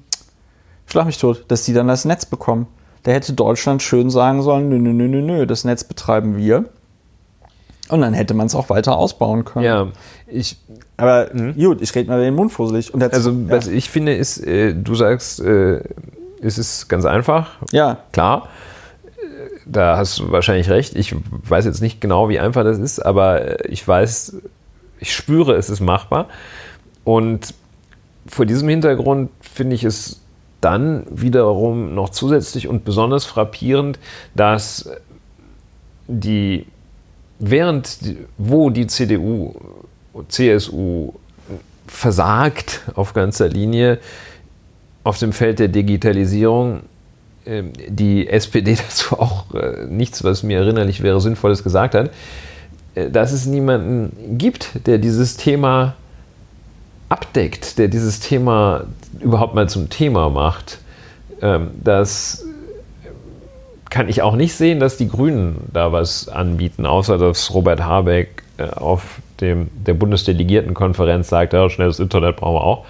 Schlag 0.86 1.04
mich 1.04 1.18
tot, 1.18 1.44
dass 1.48 1.64
die 1.64 1.74
dann 1.74 1.88
das 1.88 2.06
Netz 2.06 2.24
bekommen. 2.24 2.66
Da 3.02 3.12
hätte 3.12 3.34
Deutschland 3.34 3.82
schön 3.82 4.08
sagen 4.08 4.40
sollen, 4.40 4.70
nö, 4.70 4.78
nö, 4.78 4.94
nö, 4.94 5.08
nö, 5.08 5.20
nö, 5.20 5.46
das 5.46 5.64
Netz 5.64 5.84
betreiben 5.84 6.38
wir. 6.38 6.64
Und 7.90 8.00
dann 8.00 8.14
hätte 8.14 8.32
man 8.32 8.46
es 8.46 8.54
auch 8.54 8.70
weiter 8.70 8.96
ausbauen 8.96 9.44
können. 9.44 9.66
Ja, 9.66 9.88
ich. 10.26 10.56
Aber 10.96 11.28
mh. 11.34 11.52
gut, 11.52 11.82
ich 11.82 11.94
rede 11.94 12.08
mal 12.08 12.22
den 12.22 12.34
Mund 12.34 12.50
fusselig. 12.50 12.94
also, 12.94 13.30
ja. 13.30 13.36
was 13.50 13.66
ich 13.66 13.90
finde, 13.90 14.14
ist, 14.14 14.38
äh, 14.38 14.72
du 14.72 14.94
sagst, 14.94 15.40
äh, 15.40 15.82
es 16.40 16.56
ist 16.56 16.88
ganz 16.88 17.04
einfach. 17.04 17.50
Ja. 17.72 17.98
Klar 18.12 18.48
da 19.66 19.96
hast 19.96 20.18
du 20.18 20.30
wahrscheinlich 20.30 20.68
recht. 20.68 20.94
Ich 20.96 21.14
weiß 21.30 21.64
jetzt 21.64 21.80
nicht 21.80 22.00
genau, 22.00 22.28
wie 22.28 22.38
einfach 22.38 22.64
das 22.64 22.78
ist, 22.78 23.00
aber 23.00 23.68
ich 23.68 23.86
weiß, 23.86 24.36
ich 25.00 25.14
spüre, 25.14 25.54
es 25.54 25.70
ist 25.70 25.80
machbar. 25.80 26.28
Und 27.04 27.54
vor 28.26 28.46
diesem 28.46 28.68
Hintergrund 28.68 29.30
finde 29.40 29.76
ich 29.76 29.84
es 29.84 30.20
dann 30.60 31.04
wiederum 31.10 31.94
noch 31.94 32.08
zusätzlich 32.08 32.68
und 32.68 32.84
besonders 32.84 33.26
frappierend, 33.26 33.98
dass 34.34 34.88
die, 36.06 36.66
während, 37.38 37.98
wo 38.38 38.70
die 38.70 38.86
CDU, 38.86 39.54
CSU 40.28 41.12
versagt 41.86 42.82
auf 42.94 43.12
ganzer 43.12 43.48
Linie 43.48 43.98
auf 45.02 45.18
dem 45.18 45.32
Feld 45.34 45.58
der 45.58 45.68
Digitalisierung, 45.68 46.80
die 47.46 48.28
SPD 48.28 48.74
dazu 48.88 49.18
auch 49.18 49.54
äh, 49.54 49.86
nichts, 49.86 50.24
was 50.24 50.42
mir 50.42 50.58
erinnerlich 50.58 51.02
wäre, 51.02 51.20
Sinnvolles 51.20 51.62
gesagt 51.62 51.94
hat, 51.94 52.10
äh, 52.94 53.10
dass 53.10 53.32
es 53.32 53.46
niemanden 53.46 54.38
gibt, 54.38 54.86
der 54.86 54.98
dieses 54.98 55.36
Thema 55.36 55.94
abdeckt, 57.08 57.78
der 57.78 57.88
dieses 57.88 58.20
Thema 58.20 58.84
überhaupt 59.20 59.54
mal 59.54 59.68
zum 59.68 59.90
Thema 59.90 60.30
macht. 60.30 60.78
Ähm, 61.42 61.70
das 61.82 62.44
kann 63.90 64.08
ich 64.08 64.22
auch 64.22 64.34
nicht 64.34 64.54
sehen, 64.54 64.80
dass 64.80 64.96
die 64.96 65.08
Grünen 65.08 65.68
da 65.72 65.92
was 65.92 66.28
anbieten, 66.28 66.86
außer 66.86 67.18
dass 67.18 67.54
Robert 67.54 67.84
Habeck 67.84 68.42
äh, 68.56 68.68
auf 68.68 69.20
dem, 69.40 69.68
der 69.86 69.94
Bundesdelegiertenkonferenz 69.94 71.28
sagt, 71.28 71.52
ja, 71.52 71.68
schnelles 71.68 72.00
Internet 72.00 72.36
brauchen 72.36 72.56
wir 72.56 72.64
auch. 72.64 72.84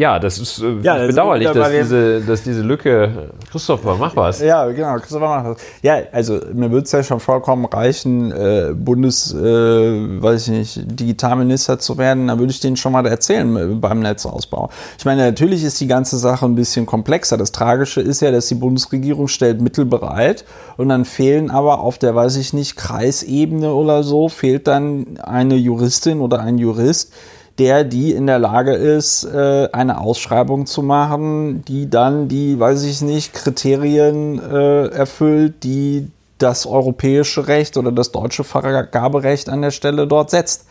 Ja, 0.00 0.18
das 0.18 0.38
ist 0.38 0.62
äh, 0.62 0.78
ja, 0.82 1.06
bedauerlich, 1.06 1.50
dass 1.50 1.70
diese, 1.70 2.22
dass 2.22 2.42
diese 2.42 2.62
Lücke. 2.62 3.32
Christopher, 3.50 3.96
mach 4.00 4.16
was. 4.16 4.40
Ja, 4.40 4.66
genau, 4.68 4.94
Christopher, 4.94 5.28
mach 5.28 5.44
was. 5.44 5.58
Ja, 5.82 5.98
also 6.10 6.40
mir 6.54 6.70
würde 6.70 6.84
es 6.84 6.92
ja 6.92 7.02
schon 7.02 7.20
vollkommen 7.20 7.66
reichen, 7.66 8.32
äh, 8.32 8.72
Bundes, 8.74 9.34
äh, 9.34 9.36
weiß 9.36 10.48
ich 10.48 10.54
nicht, 10.54 10.98
Digitalminister 10.98 11.78
zu 11.78 11.98
werden. 11.98 12.28
Da 12.28 12.38
würde 12.38 12.50
ich 12.50 12.60
denen 12.60 12.78
schon 12.78 12.92
mal 12.92 13.06
erzählen 13.06 13.54
äh, 13.54 13.74
beim 13.74 14.00
Netzausbau. 14.00 14.70
Ich 14.96 15.04
meine, 15.04 15.22
natürlich 15.22 15.62
ist 15.64 15.78
die 15.82 15.86
ganze 15.86 16.16
Sache 16.16 16.46
ein 16.46 16.54
bisschen 16.54 16.86
komplexer. 16.86 17.36
Das 17.36 17.52
Tragische 17.52 18.00
ist 18.00 18.22
ja, 18.22 18.30
dass 18.30 18.48
die 18.48 18.54
Bundesregierung 18.54 19.28
stellt 19.28 19.60
Mittel 19.60 19.84
bereit 19.84 20.46
und 20.78 20.88
dann 20.88 21.04
fehlen 21.04 21.50
aber 21.50 21.80
auf 21.80 21.98
der, 21.98 22.14
weiß 22.14 22.36
ich 22.36 22.54
nicht, 22.54 22.74
Kreisebene 22.74 23.74
oder 23.74 24.02
so, 24.02 24.30
fehlt 24.30 24.66
dann 24.66 25.18
eine 25.22 25.56
Juristin 25.56 26.22
oder 26.22 26.40
ein 26.40 26.56
Jurist, 26.56 27.12
der, 27.60 27.84
die 27.84 28.12
in 28.12 28.26
der 28.26 28.38
Lage 28.38 28.72
ist, 28.72 29.24
äh, 29.24 29.68
eine 29.72 30.00
Ausschreibung 30.00 30.64
zu 30.64 30.82
machen, 30.82 31.62
die 31.66 31.90
dann 31.90 32.26
die, 32.26 32.58
weiß 32.58 32.84
ich 32.84 33.02
nicht, 33.02 33.34
Kriterien 33.34 34.40
äh, 34.40 34.86
erfüllt, 34.86 35.62
die 35.62 36.10
das 36.38 36.64
europäische 36.66 37.48
Recht 37.48 37.76
oder 37.76 37.92
das 37.92 38.12
deutsche 38.12 38.44
Vergaberecht 38.44 39.50
an 39.50 39.60
der 39.60 39.72
Stelle 39.72 40.06
dort 40.06 40.30
setzt. 40.30 40.64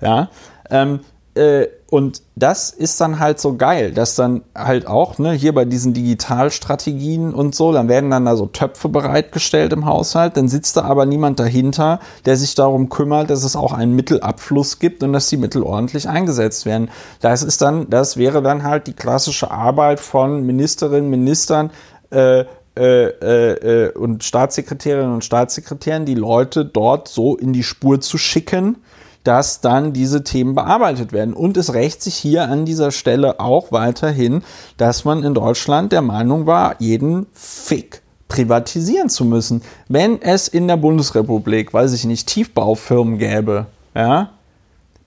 Ja, 0.00 0.30
ähm, 0.70 1.00
äh, 1.34 1.66
und 1.92 2.22
das 2.36 2.70
ist 2.70 3.02
dann 3.02 3.18
halt 3.18 3.38
so 3.38 3.58
geil, 3.58 3.92
dass 3.92 4.14
dann 4.14 4.44
halt 4.54 4.86
auch, 4.86 5.18
ne, 5.18 5.32
hier 5.32 5.52
bei 5.52 5.66
diesen 5.66 5.92
Digitalstrategien 5.92 7.34
und 7.34 7.54
so, 7.54 7.70
dann 7.70 7.90
werden 7.90 8.08
dann 8.08 8.24
da 8.24 8.34
so 8.34 8.46
Töpfe 8.46 8.88
bereitgestellt 8.88 9.74
im 9.74 9.84
Haushalt, 9.84 10.38
dann 10.38 10.48
sitzt 10.48 10.78
da 10.78 10.84
aber 10.84 11.04
niemand 11.04 11.38
dahinter, 11.38 12.00
der 12.24 12.38
sich 12.38 12.54
darum 12.54 12.88
kümmert, 12.88 13.28
dass 13.28 13.44
es 13.44 13.56
auch 13.56 13.74
einen 13.74 13.94
Mittelabfluss 13.94 14.78
gibt 14.78 15.02
und 15.02 15.12
dass 15.12 15.28
die 15.28 15.36
Mittel 15.36 15.62
ordentlich 15.62 16.08
eingesetzt 16.08 16.64
werden. 16.64 16.88
Das 17.20 17.42
ist 17.42 17.60
dann, 17.60 17.90
das 17.90 18.16
wäre 18.16 18.40
dann 18.40 18.62
halt 18.62 18.86
die 18.86 18.94
klassische 18.94 19.50
Arbeit 19.50 20.00
von 20.00 20.46
Ministerinnen, 20.46 21.10
Ministern, 21.10 21.72
äh, 22.10 22.46
äh, 22.74 23.08
äh, 23.08 23.88
äh, 23.88 23.92
und 23.92 24.24
Staatssekretärinnen 24.24 25.12
und 25.12 25.26
Staatssekretären 25.26 26.06
die 26.06 26.14
Leute 26.14 26.64
dort 26.64 27.08
so 27.08 27.36
in 27.36 27.52
die 27.52 27.64
Spur 27.64 28.00
zu 28.00 28.16
schicken, 28.16 28.78
dass 29.24 29.60
dann 29.60 29.92
diese 29.92 30.24
Themen 30.24 30.54
bearbeitet 30.54 31.12
werden. 31.12 31.34
Und 31.34 31.56
es 31.56 31.74
rächt 31.74 32.02
sich 32.02 32.14
hier 32.14 32.48
an 32.48 32.64
dieser 32.64 32.90
Stelle 32.90 33.40
auch 33.40 33.72
weiterhin, 33.72 34.42
dass 34.76 35.04
man 35.04 35.22
in 35.22 35.34
Deutschland 35.34 35.92
der 35.92 36.02
Meinung 36.02 36.46
war, 36.46 36.76
jeden 36.78 37.26
Fick 37.32 38.02
privatisieren 38.28 39.10
zu 39.10 39.24
müssen. 39.24 39.62
Wenn 39.88 40.20
es 40.22 40.48
in 40.48 40.66
der 40.66 40.78
Bundesrepublik, 40.78 41.74
weiß 41.74 41.92
ich 41.92 42.04
nicht, 42.04 42.26
Tiefbaufirmen 42.28 43.18
gäbe, 43.18 43.66
ja, 43.94 44.30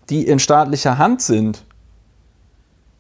die 0.10 0.28
in 0.28 0.38
staatlicher 0.38 1.00
Hand 1.00 1.24
sind 1.24 1.64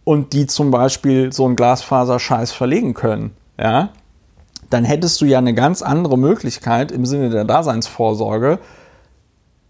und 0.03 0.33
die 0.33 0.47
zum 0.47 0.71
Beispiel 0.71 1.31
so 1.31 1.45
einen 1.45 1.55
Glasfaserscheiß 1.55 2.51
verlegen 2.51 2.95
können, 2.95 3.35
ja, 3.59 3.89
dann 4.71 4.83
hättest 4.83 5.21
du 5.21 5.25
ja 5.25 5.37
eine 5.37 5.53
ganz 5.53 5.83
andere 5.83 6.17
Möglichkeit 6.17 6.91
im 6.91 7.05
Sinne 7.05 7.29
der 7.29 7.45
Daseinsvorsorge, 7.45 8.57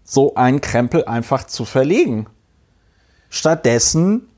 so 0.06 0.34
einen 0.36 0.60
Krempel 0.62 1.04
einfach 1.04 1.44
zu 1.44 1.64
verlegen. 1.64 2.26
Stattdessen 3.28 4.28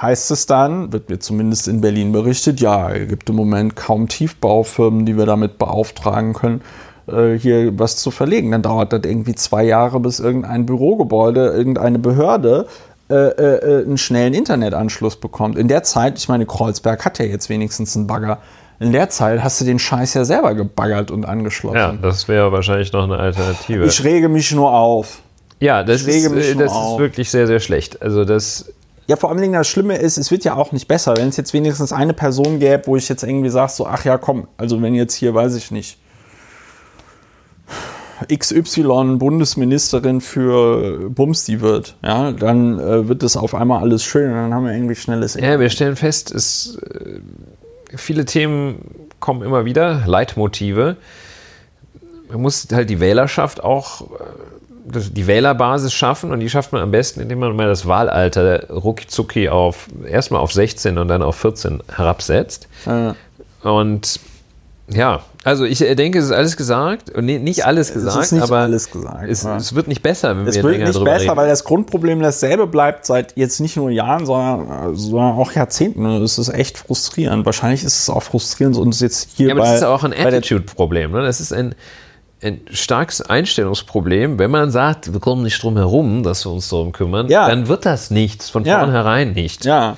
heißt 0.00 0.30
es 0.30 0.46
dann, 0.46 0.92
wird 0.92 1.10
mir 1.10 1.18
zumindest 1.18 1.68
in 1.68 1.80
Berlin 1.80 2.12
berichtet, 2.12 2.60
ja, 2.60 2.90
es 2.90 3.08
gibt 3.08 3.28
im 3.28 3.36
Moment 3.36 3.76
kaum 3.76 4.08
Tiefbaufirmen, 4.08 5.04
die 5.04 5.18
wir 5.18 5.26
damit 5.26 5.58
beauftragen 5.58 6.32
können, 6.32 6.62
äh, 7.08 7.34
hier 7.34 7.78
was 7.78 7.96
zu 7.96 8.10
verlegen. 8.10 8.52
Dann 8.52 8.62
dauert 8.62 8.92
das 8.92 9.02
irgendwie 9.04 9.34
zwei 9.34 9.64
Jahre, 9.64 10.00
bis 10.00 10.20
irgendein 10.20 10.64
Bürogebäude, 10.64 11.48
irgendeine 11.48 11.98
Behörde 11.98 12.68
äh, 13.10 13.14
äh, 13.14 13.84
einen 13.84 13.98
schnellen 13.98 14.34
Internetanschluss 14.34 15.16
bekommt. 15.16 15.58
In 15.58 15.68
der 15.68 15.82
Zeit, 15.82 16.18
ich 16.18 16.28
meine, 16.28 16.46
Kreuzberg 16.46 17.04
hat 17.04 17.18
ja 17.18 17.24
jetzt 17.24 17.48
wenigstens 17.48 17.96
einen 17.96 18.06
Bagger. 18.06 18.38
In 18.82 18.92
der 18.92 19.08
Zeit 19.10 19.42
hast 19.42 19.60
du 19.60 19.64
den 19.64 19.78
Scheiß 19.78 20.14
ja 20.14 20.24
selber 20.24 20.54
gebaggert 20.54 21.10
und 21.10 21.24
angeschlossen. 21.24 21.76
Ja, 21.76 21.92
das 21.92 22.28
wäre 22.28 22.50
wahrscheinlich 22.52 22.92
noch 22.92 23.04
eine 23.04 23.16
Alternative. 23.16 23.84
Ich 23.84 24.02
rege 24.02 24.28
mich 24.28 24.52
nur 24.52 24.72
auf. 24.72 25.20
Ja, 25.60 25.84
das, 25.84 26.02
ist, 26.02 26.26
äh, 26.26 26.54
das 26.56 26.72
ist 26.72 26.98
wirklich 26.98 27.30
sehr, 27.30 27.46
sehr 27.46 27.60
schlecht. 27.60 28.02
Also 28.02 28.24
das. 28.24 28.72
Ja, 29.06 29.16
vor 29.16 29.30
allem 29.30 29.52
das 29.52 29.68
Schlimme 29.68 29.96
ist, 29.96 30.18
es 30.18 30.30
wird 30.30 30.44
ja 30.44 30.54
auch 30.54 30.72
nicht 30.72 30.88
besser. 30.88 31.16
Wenn 31.16 31.28
es 31.28 31.36
jetzt 31.36 31.52
wenigstens 31.52 31.92
eine 31.92 32.12
Person 32.12 32.58
gäbe, 32.58 32.82
wo 32.86 32.96
ich 32.96 33.08
jetzt 33.08 33.22
irgendwie 33.22 33.50
sage, 33.50 33.70
so, 33.70 33.86
ach 33.86 34.04
ja, 34.04 34.18
komm, 34.18 34.48
also 34.56 34.80
wenn 34.82 34.94
jetzt 34.94 35.14
hier, 35.14 35.34
weiß 35.34 35.54
ich 35.54 35.70
nicht, 35.70 35.98
XY 38.32 39.16
Bundesministerin 39.18 40.20
für 40.20 41.10
Bumsti 41.10 41.60
wird, 41.60 41.96
ja, 42.02 42.32
dann 42.32 42.78
äh, 42.78 43.08
wird 43.08 43.22
das 43.22 43.36
auf 43.36 43.54
einmal 43.54 43.82
alles 43.82 44.04
schön 44.04 44.30
und 44.30 44.36
dann 44.36 44.54
haben 44.54 44.66
wir 44.66 44.72
irgendwie 44.72 44.94
schnelles. 44.94 45.34
Ja, 45.34 45.58
wir 45.58 45.70
stellen 45.70 45.96
fest, 45.96 46.32
es 46.32 46.78
äh, 46.90 47.20
viele 47.96 48.24
Themen 48.24 49.08
kommen 49.20 49.42
immer 49.42 49.64
wieder, 49.64 50.02
Leitmotive. 50.06 50.96
Man 52.28 52.42
muss 52.42 52.66
halt 52.72 52.90
die 52.90 53.00
Wählerschaft 53.00 53.62
auch, 53.62 54.02
äh, 54.02 54.14
die 54.84 55.26
Wählerbasis 55.26 55.92
schaffen 55.92 56.32
und 56.32 56.40
die 56.40 56.50
schafft 56.50 56.72
man 56.72 56.82
am 56.82 56.90
besten, 56.90 57.20
indem 57.20 57.38
man 57.38 57.54
mal 57.54 57.68
das 57.68 57.86
Wahlalter 57.86 58.68
rucki 58.68 59.48
auf 59.48 59.86
erstmal 60.08 60.40
auf 60.40 60.52
16 60.52 60.98
und 60.98 61.08
dann 61.08 61.22
auf 61.22 61.36
14 61.36 61.82
herabsetzt. 61.94 62.68
Ja. 62.84 63.14
Und 63.62 64.18
ja, 64.88 65.22
also 65.44 65.64
ich 65.64 65.78
denke, 65.78 66.18
es 66.18 66.26
ist 66.26 66.32
alles 66.32 66.56
gesagt. 66.56 67.12
Nee, 67.20 67.38
nicht 67.38 67.66
alles 67.66 67.92
gesagt, 67.92 68.16
es 68.16 68.26
ist 68.26 68.32
nicht 68.32 68.42
aber 68.42 68.58
alles 68.58 68.90
gesagt, 68.90 69.28
es, 69.28 69.44
es, 69.44 69.74
wird 69.74 69.88
nicht 69.88 70.02
besser, 70.02 70.36
wenn 70.36 70.46
es 70.46 70.56
wir 70.56 70.62
wird 70.62 70.74
länger 70.74 70.88
nicht 70.88 71.04
besser, 71.04 71.24
reden. 71.24 71.36
weil 71.36 71.48
das 71.48 71.64
Grundproblem 71.64 72.20
dasselbe 72.20 72.66
bleibt 72.66 73.06
seit 73.06 73.36
jetzt 73.36 73.60
nicht 73.60 73.76
nur 73.76 73.90
Jahren, 73.90 74.24
sondern, 74.24 74.94
sondern 74.94 75.32
auch 75.32 75.52
Jahrzehnten. 75.52 76.06
Es 76.22 76.38
ist 76.38 76.48
echt 76.48 76.78
frustrierend. 76.78 77.44
Wahrscheinlich 77.44 77.82
ist 77.82 77.98
es 77.98 78.08
auch 78.08 78.22
frustrierend 78.22 78.76
uns 78.76 79.00
jetzt 79.00 79.30
hier 79.36 79.48
ja, 79.48 79.54
aber 79.54 79.62
bei, 79.62 79.70
das 79.70 79.80
ist 79.80 79.86
auch 79.86 80.04
ein 80.04 80.12
Attitude-Problem. 80.12 81.10
Ne? 81.10 81.22
Das 81.22 81.40
ist 81.40 81.52
ein, 81.52 81.74
ein 82.40 82.60
starkes 82.70 83.20
Einstellungsproblem. 83.20 84.38
Wenn 84.38 84.50
man 84.50 84.70
sagt, 84.70 85.12
wir 85.12 85.20
kommen 85.20 85.42
nicht 85.42 85.60
drum 85.60 85.76
herum, 85.76 86.22
dass 86.22 86.44
wir 86.46 86.52
uns 86.52 86.68
darum 86.68 86.92
kümmern, 86.92 87.28
ja. 87.28 87.48
dann 87.48 87.66
wird 87.66 87.84
das 87.84 88.10
nichts, 88.10 88.48
von 88.48 88.64
vornherein 88.64 89.32
nicht. 89.32 89.64
Ja. 89.64 89.96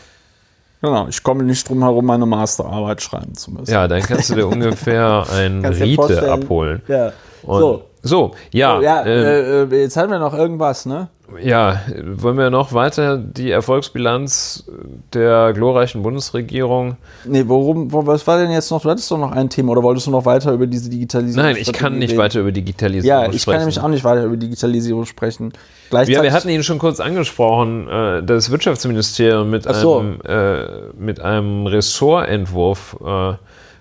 Genau, 0.84 1.08
ich 1.08 1.22
komme 1.22 1.44
nicht 1.44 1.66
drum 1.68 1.82
herum, 1.82 2.04
meine 2.04 2.26
Masterarbeit 2.26 3.00
schreiben 3.00 3.34
zu 3.34 3.52
müssen. 3.52 3.72
Ja, 3.72 3.88
dann 3.88 4.02
kannst 4.02 4.30
du 4.30 4.34
dir 4.34 4.46
ungefähr 4.46 5.24
ein 5.32 5.64
Rite 5.64 6.30
abholen. 6.30 6.82
Ja. 6.88 7.12
Und 7.42 7.60
so. 7.60 7.84
So, 8.02 8.34
ja. 8.52 8.76
So, 8.76 8.82
ja 8.82 9.06
ähm, 9.06 9.72
äh, 9.72 9.80
jetzt 9.80 9.96
haben 9.96 10.10
wir 10.10 10.18
noch 10.18 10.34
irgendwas, 10.34 10.84
ne? 10.84 11.08
Ja, 11.42 11.80
wollen 12.02 12.38
wir 12.38 12.50
noch 12.50 12.72
weiter 12.72 13.16
die 13.16 13.50
Erfolgsbilanz 13.50 14.64
der 15.12 15.52
glorreichen 15.52 16.02
Bundesregierung? 16.02 16.96
Nee, 17.24 17.44
worum, 17.46 17.92
wo, 17.92 18.06
was 18.06 18.26
war 18.26 18.38
denn 18.38 18.50
jetzt 18.50 18.70
noch? 18.70 18.82
Du 18.82 18.90
hattest 18.90 19.10
doch 19.10 19.18
noch 19.18 19.32
ein 19.32 19.50
Thema 19.50 19.72
oder 19.72 19.82
wolltest 19.82 20.06
du 20.06 20.10
noch 20.10 20.24
weiter 20.24 20.52
über 20.52 20.66
diese 20.66 20.90
Digitalisierung 20.90 21.46
Nein, 21.46 21.56
ich 21.58 21.72
kann 21.72 21.98
nicht 21.98 22.10
reden? 22.10 22.18
weiter 22.18 22.40
über 22.40 22.52
Digitalisierung 22.52 23.16
sprechen. 23.18 23.30
Ja, 23.30 23.34
ich 23.34 23.42
sprechen. 23.42 23.54
kann 23.54 23.62
nämlich 23.62 23.80
auch 23.80 23.88
nicht 23.88 24.04
weiter 24.04 24.24
über 24.24 24.36
Digitalisierung 24.36 25.06
sprechen. 25.06 25.52
Ja, 25.90 26.22
wir 26.22 26.32
hatten 26.32 26.48
ihn 26.48 26.62
schon 26.62 26.78
kurz 26.78 27.00
angesprochen, 27.00 27.88
äh, 27.88 28.22
das 28.22 28.50
Wirtschaftsministerium 28.50 29.50
mit, 29.50 29.64
so. 29.64 29.98
einem, 29.98 30.20
äh, 30.22 30.92
mit 30.96 31.20
einem 31.20 31.66
Ressortentwurf, 31.66 32.96
äh, 33.04 33.34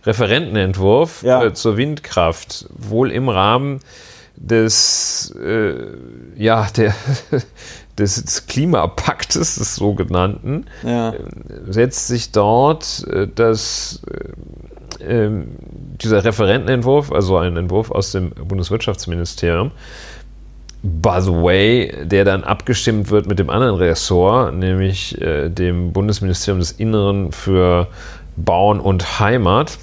Referentenentwurf 0.06 1.24
ja. 1.24 1.44
äh, 1.44 1.54
zur 1.54 1.78
Windkraft, 1.78 2.68
wohl 2.78 3.12
im 3.12 3.30
Rahmen 3.30 3.80
des, 4.36 5.34
äh, 5.42 5.76
ja, 6.36 6.68
der, 6.76 6.94
des 7.98 8.48
Klimapaktes, 8.48 9.56
des 9.56 9.76
sogenannten, 9.76 10.66
ja. 10.84 11.14
setzt 11.68 12.08
sich 12.08 12.32
dort 12.32 13.06
äh, 13.08 13.28
das, 13.34 14.02
äh, 15.00 15.04
ähm, 15.08 15.50
dieser 16.02 16.24
Referentenentwurf, 16.24 17.12
also 17.12 17.38
ein 17.38 17.58
Entwurf 17.58 17.92
aus 17.92 18.12
dem 18.12 18.32
Bundeswirtschaftsministerium, 18.32 19.72
by 20.84 21.22
the 21.22 21.32
way, 21.32 21.94
der 22.04 22.26
dann 22.26 22.44
abgestimmt 22.44 23.10
wird 23.10 23.28
mit 23.28 23.40
dem 23.40 23.50
anderen 23.50 23.76
Ressort, 23.76 24.54
nämlich 24.54 25.20
äh, 25.22 25.50
dem 25.50 25.94
Bundesministerium 25.94 26.60
des 26.60 26.74
Inneren 26.74 27.32
für 27.32 27.88
Bauen 28.36 28.80
und 28.80 29.20
Heimat 29.20 29.78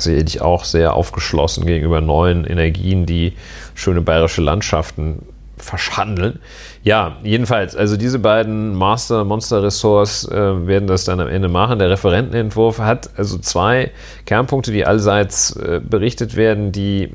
sehe 0.00 0.22
ich 0.22 0.40
auch 0.40 0.64
sehr 0.64 0.94
aufgeschlossen 0.94 1.66
gegenüber 1.66 2.00
neuen 2.00 2.44
Energien, 2.44 3.06
die 3.06 3.34
schöne 3.74 4.00
bayerische 4.00 4.42
Landschaften 4.42 5.22
verschandeln. 5.56 6.38
Ja, 6.82 7.18
jedenfalls, 7.22 7.76
also 7.76 7.96
diese 7.96 8.18
beiden 8.18 8.74
Master 8.74 9.24
Monster 9.24 9.62
Ressorts 9.62 10.26
äh, 10.26 10.66
werden 10.66 10.86
das 10.86 11.04
dann 11.04 11.20
am 11.20 11.28
Ende 11.28 11.48
machen. 11.48 11.78
Der 11.78 11.90
Referentenentwurf 11.90 12.78
hat 12.78 13.10
also 13.16 13.38
zwei 13.38 13.90
Kernpunkte, 14.26 14.72
die 14.72 14.86
allseits 14.86 15.54
äh, 15.56 15.80
berichtet 15.82 16.36
werden, 16.36 16.72
die, 16.72 17.10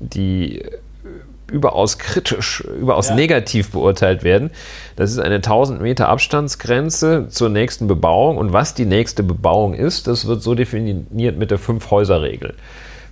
die 0.00 0.62
überaus 1.50 1.98
kritisch, 1.98 2.60
überaus 2.60 3.08
ja. 3.08 3.14
negativ 3.14 3.70
beurteilt 3.70 4.24
werden. 4.24 4.50
Das 4.96 5.10
ist 5.10 5.18
eine 5.18 5.36
1000 5.36 5.80
Meter 5.80 6.08
Abstandsgrenze 6.08 7.28
zur 7.28 7.48
nächsten 7.48 7.86
Bebauung. 7.86 8.36
Und 8.36 8.52
was 8.52 8.74
die 8.74 8.86
nächste 8.86 9.22
Bebauung 9.22 9.74
ist, 9.74 10.06
das 10.06 10.26
wird 10.26 10.42
so 10.42 10.54
definiert 10.54 11.38
mit 11.38 11.50
der 11.50 11.58
Fünf-Häuser-Regel. 11.58 12.54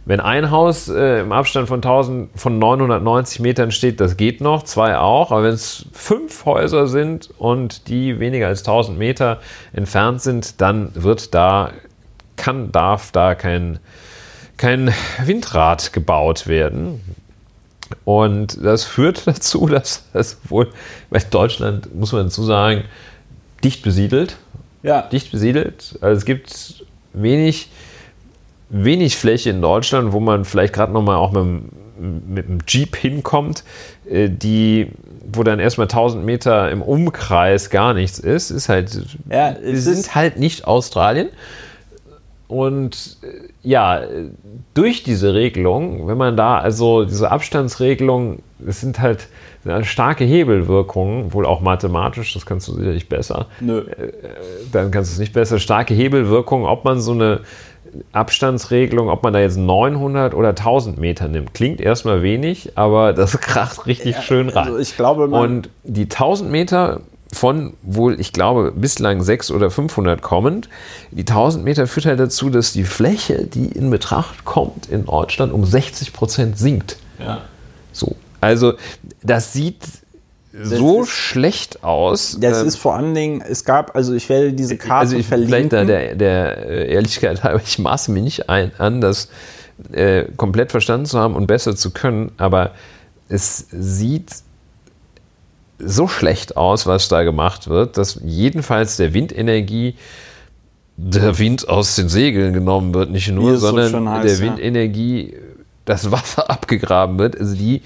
Wenn 0.06 0.20
ein 0.20 0.52
Haus 0.52 0.88
äh, 0.88 1.20
im 1.20 1.32
Abstand 1.32 1.66
von, 1.66 1.78
1000, 1.78 2.30
von 2.38 2.60
990 2.60 3.40
Metern 3.40 3.72
steht, 3.72 4.00
das 4.00 4.16
geht 4.16 4.40
noch, 4.40 4.62
zwei 4.62 4.96
auch. 4.96 5.32
Aber 5.32 5.42
wenn 5.42 5.52
es 5.52 5.86
fünf 5.92 6.44
Häuser 6.44 6.86
sind 6.86 7.30
und 7.38 7.88
die 7.88 8.20
weniger 8.20 8.46
als 8.46 8.60
1000 8.60 8.96
Meter 8.96 9.40
entfernt 9.72 10.22
sind, 10.22 10.60
dann 10.60 10.92
wird 10.94 11.34
da, 11.34 11.70
kann, 12.36 12.70
darf 12.70 13.10
da 13.10 13.34
kein, 13.34 13.80
kein 14.56 14.94
Windrad 15.24 15.92
gebaut 15.92 16.46
werden. 16.46 17.00
Und 18.04 18.64
das 18.64 18.84
führt 18.84 19.22
dazu, 19.26 19.66
dass 19.66 20.04
es 20.12 20.38
wohl, 20.48 20.68
weil 21.10 21.22
Deutschland, 21.30 21.94
muss 21.94 22.12
man 22.12 22.24
dazu 22.24 22.44
sagen, 22.44 22.84
dicht 23.64 23.82
besiedelt. 23.82 24.36
Ja. 24.82 25.02
Dicht 25.02 25.32
besiedelt. 25.32 25.98
Also 26.00 26.18
es 26.18 26.24
gibt 26.24 26.84
wenig, 27.12 27.70
wenig 28.68 29.16
Fläche 29.16 29.50
in 29.50 29.60
Deutschland, 29.60 30.12
wo 30.12 30.20
man 30.20 30.44
vielleicht 30.44 30.74
gerade 30.74 30.92
nochmal 30.92 31.16
auch 31.16 31.32
mit, 31.32 32.28
mit 32.28 32.48
dem 32.48 32.58
Jeep 32.66 32.96
hinkommt, 32.96 33.64
äh, 34.08 34.28
die, 34.28 34.92
wo 35.32 35.42
dann 35.42 35.58
erstmal 35.58 35.86
1000 35.86 36.24
Meter 36.24 36.70
im 36.70 36.82
Umkreis 36.82 37.70
gar 37.70 37.94
nichts 37.94 38.18
ist. 38.18 38.50
Ist 38.50 38.68
halt, 38.68 39.02
ja, 39.30 39.56
wir 39.60 39.80
sind 39.80 40.14
halt 40.14 40.38
nicht 40.38 40.66
Australien. 40.66 41.28
Und 42.48 43.18
äh, 43.22 43.48
ja, 43.62 44.02
durch 44.74 45.02
diese 45.02 45.34
Regelung, 45.34 46.06
wenn 46.06 46.18
man 46.18 46.36
da, 46.36 46.58
also 46.58 47.04
diese 47.04 47.30
Abstandsregelung, 47.30 48.38
es 48.66 48.80
sind 48.80 49.00
halt 49.00 49.28
starke 49.82 50.24
Hebelwirkungen, 50.24 51.32
wohl 51.32 51.44
auch 51.44 51.60
mathematisch, 51.60 52.34
das 52.34 52.46
kannst 52.46 52.68
du 52.68 52.74
sicherlich 52.74 53.08
besser. 53.08 53.46
Nö. 53.60 53.80
Äh, 53.80 54.12
dann 54.70 54.90
kannst 54.90 55.10
du 55.10 55.14
es 55.14 55.18
nicht 55.18 55.32
besser. 55.32 55.58
Starke 55.58 55.94
Hebelwirkungen, 55.94 56.66
ob 56.66 56.84
man 56.84 57.00
so 57.00 57.12
eine 57.12 57.40
Abstandsregelung, 58.12 59.08
ob 59.08 59.22
man 59.22 59.32
da 59.32 59.40
jetzt 59.40 59.56
900 59.56 60.34
oder 60.34 60.50
1000 60.50 60.98
Meter 60.98 61.28
nimmt. 61.28 61.54
Klingt 61.54 61.80
erstmal 61.80 62.22
wenig, 62.22 62.72
aber 62.76 63.12
das 63.12 63.38
kracht 63.40 63.86
richtig 63.86 64.16
ja, 64.16 64.22
schön 64.22 64.48
rein. 64.48 64.66
Also 64.66 64.78
ich 64.78 64.96
glaube, 64.96 65.26
Und 65.26 65.70
die 65.84 66.04
1000 66.04 66.50
Meter 66.50 67.00
von 67.32 67.74
wohl, 67.82 68.20
ich 68.20 68.32
glaube, 68.32 68.72
bislang 68.72 69.22
600 69.22 69.60
oder 69.60 69.70
500 69.70 70.22
kommend. 70.22 70.68
Die 71.10 71.22
1000 71.22 71.64
Meter 71.64 71.86
führt 71.86 72.06
halt 72.06 72.20
dazu, 72.20 72.50
dass 72.50 72.72
die 72.72 72.84
Fläche, 72.84 73.44
die 73.44 73.66
in 73.66 73.90
Betracht 73.90 74.44
kommt 74.44 74.86
in 74.86 75.06
Deutschland, 75.06 75.52
um 75.52 75.64
60 75.64 76.12
Prozent 76.12 76.58
sinkt. 76.58 76.98
Ja. 77.18 77.42
So. 77.92 78.16
Also, 78.40 78.74
das 79.22 79.52
sieht 79.52 79.82
so 80.62 81.04
schlecht 81.04 81.84
aus. 81.84 82.38
Das 82.40 82.60
ähm, 82.60 82.68
ist 82.68 82.76
vor 82.76 82.94
allen 82.94 83.14
Dingen, 83.14 83.42
es 83.42 83.64
gab, 83.64 83.94
also 83.94 84.14
ich 84.14 84.28
werde 84.28 84.52
diese 84.52 84.76
Karte 84.76 85.00
also 85.00 85.16
ich, 85.16 85.26
verlinken. 85.26 85.70
Vielleicht 85.70 85.72
da 85.72 85.84
der, 85.84 86.14
der 86.14 86.66
äh, 86.66 86.92
Ehrlichkeit 86.94 87.42
halber, 87.42 87.60
ich 87.64 87.78
maße 87.78 88.10
mir 88.10 88.22
nicht 88.22 88.48
ein, 88.48 88.72
an, 88.78 89.00
das 89.00 89.28
äh, 89.92 90.24
komplett 90.36 90.70
verstanden 90.70 91.06
zu 91.06 91.18
haben 91.18 91.34
und 91.34 91.46
besser 91.46 91.76
zu 91.76 91.90
können, 91.90 92.32
aber 92.38 92.72
es 93.28 93.66
sieht 93.70 94.30
so 95.78 96.08
schlecht 96.08 96.56
aus, 96.56 96.86
was 96.86 97.08
da 97.08 97.22
gemacht 97.22 97.68
wird, 97.68 97.98
dass 97.98 98.20
jedenfalls 98.24 98.96
der 98.96 99.14
Windenergie 99.14 99.96
der 100.96 101.38
Wind 101.38 101.68
aus 101.68 101.96
den 101.96 102.08
Segeln 102.08 102.52
genommen 102.54 102.94
wird, 102.94 103.10
nicht 103.10 103.30
nur, 103.30 103.58
sondern 103.58 104.08
heiß, 104.08 104.22
der 104.24 104.46
Windenergie 104.46 105.36
das 105.84 106.10
Wasser 106.10 106.48
abgegraben 106.50 107.18
wird, 107.18 107.38
also 107.38 107.54
die 107.54 107.82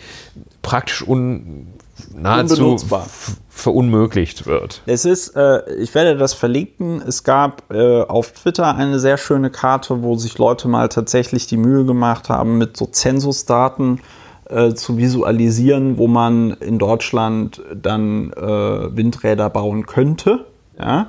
praktisch 0.63 1.07
un, 1.07 1.67
nahezu 2.15 2.77
verunmöglicht 3.49 4.47
wird. 4.47 4.81
Es 4.87 5.05
ist, 5.05 5.37
äh, 5.37 5.75
ich 5.75 5.95
werde 5.95 6.17
das 6.17 6.33
verlinken. 6.33 7.03
Es 7.07 7.25
gab 7.25 7.71
äh, 7.71 8.03
auf 8.03 8.33
Twitter 8.33 8.75
eine 8.75 8.99
sehr 8.99 9.19
schöne 9.19 9.51
Karte, 9.51 10.03
wo 10.03 10.17
sich 10.17 10.39
Leute 10.39 10.67
mal 10.67 10.89
tatsächlich 10.89 11.47
die 11.47 11.59
Mühe 11.59 11.85
gemacht 11.85 12.31
haben, 12.31 12.57
mit 12.57 12.77
so 12.77 12.87
Zensusdaten 12.87 14.01
äh, 14.51 14.75
zu 14.75 14.97
visualisieren, 14.99 15.99
wo 15.99 16.07
man 16.07 16.51
in 16.53 16.79
Deutschland 16.79 17.63
dann 17.75 18.33
äh, 18.33 18.97
Windräder 18.97 19.51
bauen 19.51 19.87
könnte. 19.87 20.47
Ja? 20.79 21.09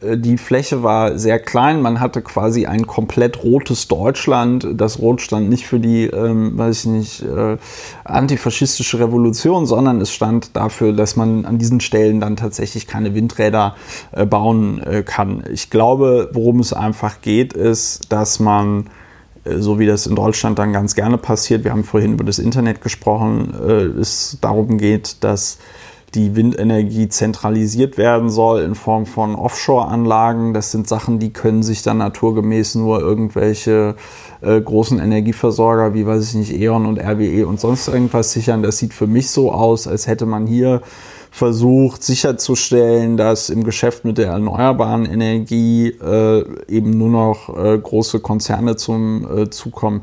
Äh, 0.00 0.18
die 0.18 0.38
Fläche 0.38 0.82
war 0.82 1.18
sehr 1.18 1.38
klein, 1.38 1.82
man 1.82 2.00
hatte 2.00 2.22
quasi 2.22 2.66
ein 2.66 2.86
komplett 2.86 3.42
rotes 3.42 3.88
Deutschland. 3.88 4.66
Das 4.74 4.98
Rot 4.98 5.20
stand 5.20 5.48
nicht 5.48 5.66
für 5.66 5.80
die, 5.80 6.04
ähm, 6.04 6.56
weiß 6.56 6.80
ich 6.80 6.86
nicht, 6.86 7.22
äh, 7.22 7.56
antifaschistische 8.04 9.00
Revolution, 9.00 9.66
sondern 9.66 10.00
es 10.00 10.12
stand 10.12 10.56
dafür, 10.56 10.92
dass 10.92 11.16
man 11.16 11.44
an 11.44 11.58
diesen 11.58 11.80
Stellen 11.80 12.20
dann 12.20 12.36
tatsächlich 12.36 12.86
keine 12.86 13.14
Windräder 13.14 13.76
äh, 14.12 14.26
bauen 14.26 14.80
äh, 14.82 15.02
kann. 15.02 15.44
Ich 15.52 15.70
glaube, 15.70 16.30
worum 16.32 16.60
es 16.60 16.72
einfach 16.72 17.20
geht, 17.20 17.52
ist, 17.52 18.12
dass 18.12 18.40
man 18.40 18.86
so 19.44 19.78
wie 19.78 19.86
das 19.86 20.06
in 20.06 20.14
Deutschland 20.14 20.58
dann 20.58 20.72
ganz 20.72 20.94
gerne 20.94 21.18
passiert, 21.18 21.64
wir 21.64 21.72
haben 21.72 21.84
vorhin 21.84 22.14
über 22.14 22.24
das 22.24 22.38
Internet 22.38 22.80
gesprochen, 22.80 23.54
äh, 23.54 24.00
es 24.00 24.38
darum 24.40 24.78
geht, 24.78 25.22
dass 25.24 25.58
die 26.14 26.36
Windenergie 26.36 27.08
zentralisiert 27.08 27.98
werden 27.98 28.30
soll 28.30 28.62
in 28.62 28.74
Form 28.74 29.04
von 29.04 29.34
Offshore-Anlagen. 29.34 30.54
Das 30.54 30.70
sind 30.70 30.88
Sachen, 30.88 31.18
die 31.18 31.32
können 31.32 31.62
sich 31.62 31.82
dann 31.82 31.98
naturgemäß 31.98 32.76
nur 32.76 33.00
irgendwelche 33.00 33.94
äh, 34.40 34.60
großen 34.60 34.98
Energieversorger 35.00 35.92
wie, 35.94 36.06
weiß 36.06 36.28
ich 36.30 36.34
nicht, 36.34 36.60
E.ON 36.60 36.86
und 36.86 36.98
RWE 36.98 37.46
und 37.46 37.60
sonst 37.60 37.88
irgendwas 37.88 38.32
sichern. 38.32 38.62
Das 38.62 38.78
sieht 38.78 38.94
für 38.94 39.06
mich 39.06 39.30
so 39.30 39.52
aus, 39.52 39.86
als 39.86 40.06
hätte 40.06 40.24
man 40.24 40.46
hier 40.46 40.80
versucht 41.30 42.02
sicherzustellen, 42.02 43.16
dass 43.16 43.50
im 43.50 43.64
Geschäft 43.64 44.04
mit 44.04 44.18
der 44.18 44.28
erneuerbaren 44.28 45.04
Energie 45.04 45.88
äh, 45.88 46.44
eben 46.68 46.90
nur 46.96 47.10
noch 47.10 47.56
äh, 47.56 47.78
große 47.78 48.20
Konzerne 48.20 48.76
zum 48.76 49.26
äh, 49.30 49.50
Zukommen. 49.50 50.02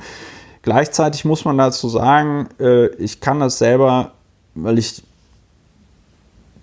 Gleichzeitig 0.62 1.26
muss 1.26 1.46
man 1.46 1.58
dazu 1.58 1.90
sagen, 1.90 2.48
äh, 2.60 2.88
ich 2.96 3.22
kann 3.22 3.40
das 3.40 3.58
selber, 3.58 4.14
weil 4.56 4.80
ich 4.80 5.04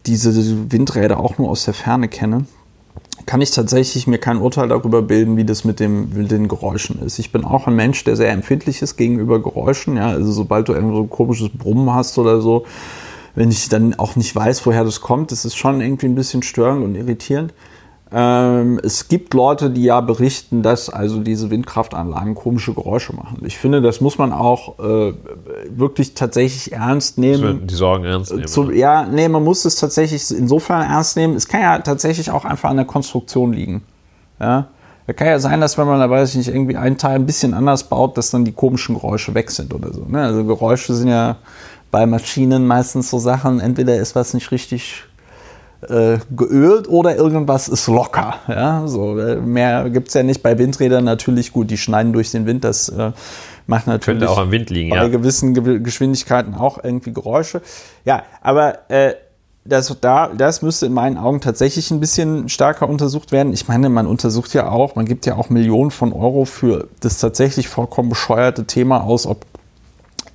diese 0.06 0.72
Windräder 0.72 1.20
auch 1.20 1.38
nur 1.38 1.50
aus 1.50 1.64
der 1.64 1.74
Ferne 1.74 2.08
kenne, 2.08 2.46
kann 3.26 3.40
ich 3.40 3.52
tatsächlich 3.52 4.06
mir 4.06 4.18
kein 4.18 4.38
Urteil 4.38 4.68
darüber 4.68 5.02
bilden, 5.02 5.36
wie 5.36 5.44
das 5.44 5.64
mit, 5.64 5.78
dem, 5.80 6.10
mit 6.10 6.30
den 6.30 6.48
Geräuschen 6.48 7.00
ist. 7.02 7.18
Ich 7.18 7.30
bin 7.30 7.44
auch 7.44 7.66
ein 7.66 7.76
Mensch, 7.76 8.02
der 8.04 8.16
sehr 8.16 8.30
empfindlich 8.30 8.82
ist 8.82 8.96
gegenüber 8.96 9.40
Geräuschen. 9.40 9.96
Ja? 9.96 10.08
Also 10.08 10.32
sobald 10.32 10.68
du 10.68 10.72
irgendwo 10.72 10.96
so 10.96 11.02
ein 11.02 11.10
komisches 11.10 11.48
Brummen 11.50 11.92
hast 11.94 12.18
oder 12.18 12.40
so, 12.40 12.64
wenn 13.34 13.50
ich 13.50 13.68
dann 13.68 13.94
auch 13.98 14.16
nicht 14.16 14.34
weiß, 14.34 14.64
woher 14.66 14.84
das 14.84 15.00
kommt, 15.00 15.32
das 15.32 15.44
ist 15.44 15.56
schon 15.56 15.80
irgendwie 15.80 16.06
ein 16.06 16.14
bisschen 16.14 16.42
störend 16.42 16.84
und 16.84 16.94
irritierend. 16.94 17.52
Ähm, 18.14 18.78
es 18.82 19.08
gibt 19.08 19.32
Leute, 19.32 19.70
die 19.70 19.84
ja 19.84 20.02
berichten, 20.02 20.62
dass 20.62 20.90
also 20.90 21.20
diese 21.20 21.50
Windkraftanlagen 21.50 22.34
komische 22.34 22.74
Geräusche 22.74 23.14
machen. 23.14 23.38
Ich 23.46 23.56
finde, 23.56 23.80
das 23.80 24.02
muss 24.02 24.18
man 24.18 24.32
auch 24.32 24.78
äh, 24.78 25.14
wirklich 25.70 26.12
tatsächlich 26.14 26.72
ernst 26.72 27.16
nehmen. 27.16 27.66
Die 27.66 27.74
Sorgen 27.74 28.04
ernst 28.04 28.32
nehmen. 28.32 28.46
Zu, 28.46 28.70
ja, 28.70 29.04
nee, 29.04 29.28
man 29.28 29.42
muss 29.42 29.64
es 29.64 29.76
tatsächlich 29.76 30.30
insofern 30.30 30.82
ernst 30.82 31.16
nehmen. 31.16 31.34
Es 31.34 31.48
kann 31.48 31.62
ja 31.62 31.78
tatsächlich 31.78 32.30
auch 32.30 32.44
einfach 32.44 32.68
an 32.68 32.76
der 32.76 32.84
Konstruktion 32.84 33.54
liegen. 33.54 33.82
Ja. 34.38 34.68
Es 35.06 35.16
kann 35.16 35.26
ja 35.26 35.38
sein, 35.38 35.60
dass 35.60 35.78
wenn 35.78 35.86
man 35.86 35.98
da 35.98 36.08
weiß 36.08 36.30
ich 36.30 36.36
nicht 36.36 36.48
irgendwie 36.48 36.76
einen 36.76 36.98
Teil 36.98 37.16
ein 37.16 37.26
bisschen 37.26 37.54
anders 37.54 37.84
baut, 37.84 38.16
dass 38.18 38.30
dann 38.30 38.44
die 38.44 38.52
komischen 38.52 38.94
Geräusche 38.94 39.34
weg 39.34 39.50
sind 39.50 39.72
oder 39.74 39.92
so. 39.92 40.04
Ne? 40.04 40.22
Also 40.22 40.44
Geräusche 40.44 40.94
sind 40.94 41.08
ja 41.08 41.36
bei 41.92 42.06
Maschinen 42.06 42.66
meistens 42.66 43.10
so 43.10 43.20
Sachen, 43.20 43.60
entweder 43.60 43.96
ist 43.96 44.16
was 44.16 44.34
nicht 44.34 44.50
richtig 44.50 45.04
äh, 45.88 46.18
geölt 46.34 46.88
oder 46.88 47.14
irgendwas 47.14 47.68
ist 47.68 47.86
locker. 47.86 48.34
Ja? 48.48 48.88
So, 48.88 49.14
mehr 49.44 49.90
gibt 49.90 50.08
es 50.08 50.14
ja 50.14 50.24
nicht 50.24 50.42
bei 50.42 50.58
Windrädern 50.58 51.04
natürlich 51.04 51.52
gut, 51.52 51.70
die 51.70 51.78
schneiden 51.78 52.12
durch 52.12 52.32
den 52.32 52.46
Wind, 52.46 52.64
das 52.64 52.88
äh, 52.88 53.12
macht 53.66 53.86
natürlich 53.86 54.20
Könnte 54.20 54.30
auch 54.30 54.38
am 54.38 54.50
Wind 54.50 54.70
liegen, 54.70 54.90
bei 54.90 54.96
ja. 54.96 55.08
gewissen 55.08 55.54
Ge 55.54 55.80
Geschwindigkeiten 55.80 56.54
auch 56.54 56.82
irgendwie 56.82 57.12
Geräusche. 57.12 57.60
Ja, 58.04 58.22
aber 58.40 58.90
äh, 58.90 59.14
das, 59.64 59.96
da, 60.00 60.28
das 60.28 60.62
müsste 60.62 60.86
in 60.86 60.92
meinen 60.92 61.18
Augen 61.18 61.40
tatsächlich 61.40 61.90
ein 61.90 62.00
bisschen 62.00 62.48
stärker 62.48 62.88
untersucht 62.88 63.30
werden. 63.30 63.52
Ich 63.52 63.68
meine, 63.68 63.90
man 63.90 64.06
untersucht 64.06 64.54
ja 64.54 64.68
auch, 64.68 64.96
man 64.96 65.04
gibt 65.04 65.26
ja 65.26 65.36
auch 65.36 65.50
Millionen 65.50 65.90
von 65.90 66.12
Euro 66.12 66.46
für 66.46 66.88
das 67.00 67.18
tatsächlich 67.18 67.68
vollkommen 67.68 68.08
bescheuerte 68.08 68.64
Thema 68.64 69.04
aus, 69.04 69.26
ob 69.26 69.44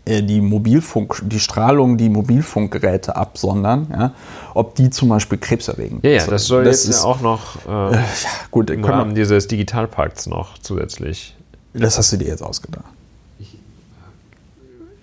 die 0.08 0.42
Mobilfunk, 0.42 1.22
die 1.26 1.40
Strahlung, 1.40 1.98
die 1.98 2.10
Mobilfunkgeräte 2.10 3.16
absondern, 3.16 3.88
ja, 3.92 4.14
ob 4.54 4.76
die 4.76 4.90
zum 4.90 5.10
Beispiel 5.10 5.38
krebserregend 5.38 6.04
Ja, 6.04 6.12
ja, 6.12 6.26
das 6.26 6.46
soll 6.46 6.64
das 6.64 6.86
jetzt 6.86 6.96
ist, 6.96 7.04
ja 7.04 7.10
auch 7.10 7.22
noch 7.22 7.66
äh, 7.68 7.70
äh, 7.70 7.92
ja, 7.96 8.30
gut, 8.52 8.70
im 8.70 8.84
Rahmen 8.84 9.16
dieses 9.16 9.48
Digitalpakts 9.48 10.28
noch 10.28 10.58
zusätzlich. 10.60 11.36
Das 11.74 11.98
hast 11.98 12.12
du 12.14 12.18
dir 12.18 12.28
jetzt 12.28 12.42
ausgedacht. 12.42 12.86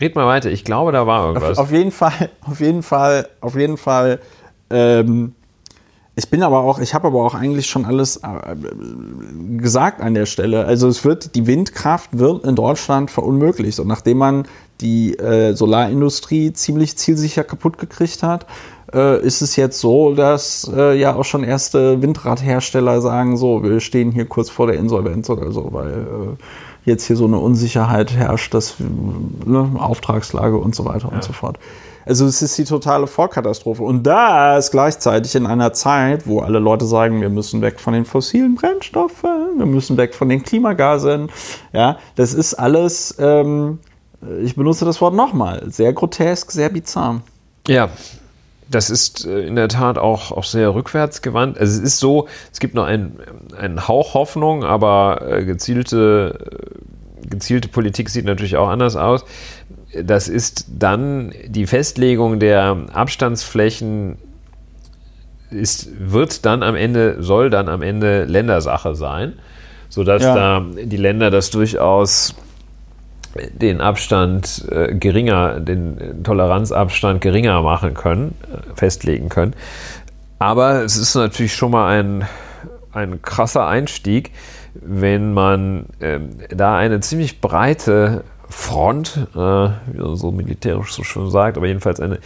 Red 0.01 0.17
mal 0.17 0.27
weiter, 0.27 0.51
ich 0.51 0.65
glaube, 0.65 0.91
da 0.91 1.07
war 1.07 1.29
irgendwas. 1.29 1.59
Auf, 1.59 1.67
auf 1.67 1.73
jeden 1.73 1.93
Fall, 1.93 2.31
auf 2.41 2.61
jeden 2.61 2.83
Fall, 2.83 3.29
auf 3.41 3.55
jeden 3.55 3.77
Fall 3.77 4.19
ähm, 4.71 5.35
ich 6.17 6.31
bin 6.31 6.45
aber 6.45 6.61
auch, 6.61 6.79
ich 6.79 6.95
habe 6.95 7.09
aber 7.09 7.25
auch 7.25 7.35
eigentlich 7.35 7.67
schon 7.67 7.85
alles 7.85 8.19
äh, 8.19 8.57
gesagt 9.59 10.01
an 10.01 10.15
der 10.15 10.27
Stelle. 10.27 10.65
Also 10.65 10.87
es 10.87 11.05
wird, 11.05 11.35
die 11.35 11.47
Windkraft 11.47 12.17
wird 12.17 12.45
in 12.45 12.55
Deutschland 12.55 13.11
verunmöglicht. 13.11 13.81
Und 13.81 13.89
nachdem 13.89 14.19
man 14.19 14.47
die 14.85 15.19
äh, 15.19 15.55
Solarindustrie 15.55 16.53
ziemlich 16.53 16.97
zielsicher 16.97 17.43
kaputt 17.43 17.79
gekriegt 17.79 18.23
hat, 18.23 18.47
äh, 18.93 19.21
ist 19.25 19.41
es 19.41 19.57
jetzt 19.57 19.81
so, 19.81 20.15
dass 20.15 20.71
äh, 20.75 20.99
ja 20.99 21.17
auch 21.17 21.25
schon 21.25 21.43
erste 21.43 22.03
Windradhersteller 22.03 23.01
sagen, 23.01 23.37
so, 23.37 23.63
wir 23.63 23.81
stehen 23.81 24.13
hier 24.13 24.27
kurz 24.27 24.51
vor 24.51 24.67
der 24.67 24.77
Insolvenz 24.77 25.29
oder 25.31 25.51
so, 25.53 25.69
weil 25.73 25.93
äh, 25.93 26.91
jetzt 26.91 27.07
hier 27.07 27.17
so 27.17 27.25
eine 27.25 27.39
Unsicherheit 27.39 28.13
herrscht, 28.13 28.53
dass 28.53 28.77
ne, 28.79 29.71
Auftragslage 29.79 30.59
und 30.59 30.75
so 30.75 30.85
weiter 30.85 31.09
ja. 31.09 31.15
und 31.15 31.25
so 31.25 31.33
fort. 31.33 31.59
Also 32.07 32.27
es 32.27 32.43
ist 32.43 32.59
die 32.59 32.65
totale 32.65 33.07
Vollkatastrophe. 33.07 33.83
Und 33.83 34.03
das 34.03 34.71
gleichzeitig 34.71 35.35
in 35.35 35.47
einer 35.47 35.73
Zeit, 35.73 36.27
wo 36.27 36.41
alle 36.41 36.59
Leute 36.59 36.85
sagen, 36.85 37.23
wir 37.23 37.31
müssen 37.31 37.63
weg 37.63 37.81
von 37.81 37.95
den 37.95 38.05
fossilen 38.05 38.57
Brennstoffen, 38.57 39.57
wir 39.57 39.67
müssen 39.67 39.97
weg 39.97 40.15
von 40.15 40.29
den 40.29 40.43
Klimagasen. 40.43 41.31
Ja, 41.73 41.97
das 42.17 42.35
ist 42.35 42.55
alles, 42.55 43.15
ähm, 43.19 43.79
ich 44.43 44.57
benutze 44.57 44.85
das 44.85 45.01
Wort 45.01 45.15
nochmal, 45.15 45.63
sehr 45.71 45.93
grotesk, 45.93 46.51
sehr 46.51 46.69
bizarr. 46.69 47.23
Ja, 47.67 47.91
das 48.71 48.91
ist 48.91 49.27
äh, 49.27 49.47
in 49.47 49.57
der 49.57 49.69
Tat 49.69 49.99
auch, 49.99 50.33
auch 50.33 50.45
sehr 50.45 50.75
rückwärtsgewandt. 50.75 51.59
Also 51.59 51.79
es 51.79 51.85
ist 51.85 51.99
so, 51.99 52.29
es 52.53 52.61
gibt 52.61 52.75
noch 52.75 52.85
einen, 52.85 53.19
einen 53.57 53.89
Hauch 53.89 54.15
Hoffnung, 54.15 54.65
aber 54.65 55.23
äh, 55.27 55.45
gezielte, 55.45 56.51
äh, 57.23 57.29
gezielte 57.29 57.69
Politik 57.69 58.11
sieht 58.11 58.25
natürlich 58.25 58.57
auch 58.57 58.69
anders 58.69 58.97
aus 58.97 59.25
das 60.03 60.29
ist 60.29 60.67
dann 60.79 61.33
die 61.47 61.67
Festlegung 61.67 62.41
der 62.41 62.77
Abstandsflächen 62.93 64.17
ist, 65.51 65.89
wird 65.99 66.45
dann 66.45 66.63
am 66.63 66.75
Ende, 66.75 67.23
soll 67.23 67.51
dann 67.51 67.69
am 67.69 67.83
Ende 67.83 68.25
Ländersache 68.25 68.95
sein, 68.95 69.35
sodass 69.89 70.23
ja. 70.23 70.35
da 70.35 70.67
die 70.83 70.97
Länder 70.97 71.31
das 71.31 71.51
durchaus 71.51 72.35
den 73.53 73.81
Abstand 73.81 74.67
äh, 74.71 74.95
geringer, 74.95 75.61
den 75.61 76.23
Toleranzabstand 76.23 77.21
geringer 77.21 77.63
machen 77.63 77.95
können, 77.95 78.35
äh, 78.43 78.77
festlegen 78.77 79.29
können. 79.29 79.55
Aber 80.39 80.83
es 80.83 80.97
ist 80.97 81.15
natürlich 81.15 81.55
schon 81.55 81.73
mal 81.73 81.89
ein, 81.89 82.27
ein 82.93 83.23
krasser 83.23 83.67
Einstieg, 83.67 84.31
wenn 84.75 85.33
man 85.33 85.87
äh, 86.01 86.21
da 86.51 86.77
eine 86.77 87.01
ziemlich 87.01 87.41
breite 87.41 88.25
Front, 88.49 89.27
äh, 89.35 89.39
wie 89.39 89.99
man 89.99 90.17
so 90.17 90.31
militärisch 90.31 90.93
so 90.93 91.03
schön 91.03 91.31
sagt, 91.31 91.57
aber 91.57 91.67
jedenfalls 91.67 92.01
eine 92.01 92.19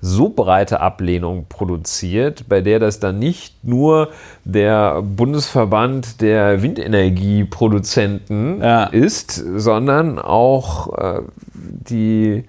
so 0.00 0.28
breite 0.28 0.80
Ablehnung 0.80 1.46
produziert, 1.48 2.48
bei 2.48 2.60
der 2.60 2.78
das 2.78 3.00
dann 3.00 3.18
nicht 3.18 3.64
nur 3.64 4.08
der 4.44 5.02
Bundesverband 5.02 6.20
der 6.20 6.62
Windenergieproduzenten 6.62 8.60
Ja. 8.60 8.84
ist, 8.84 9.32
sondern 9.56 10.18
auch 10.18 10.96
äh, 10.98 11.20
die 11.54 12.44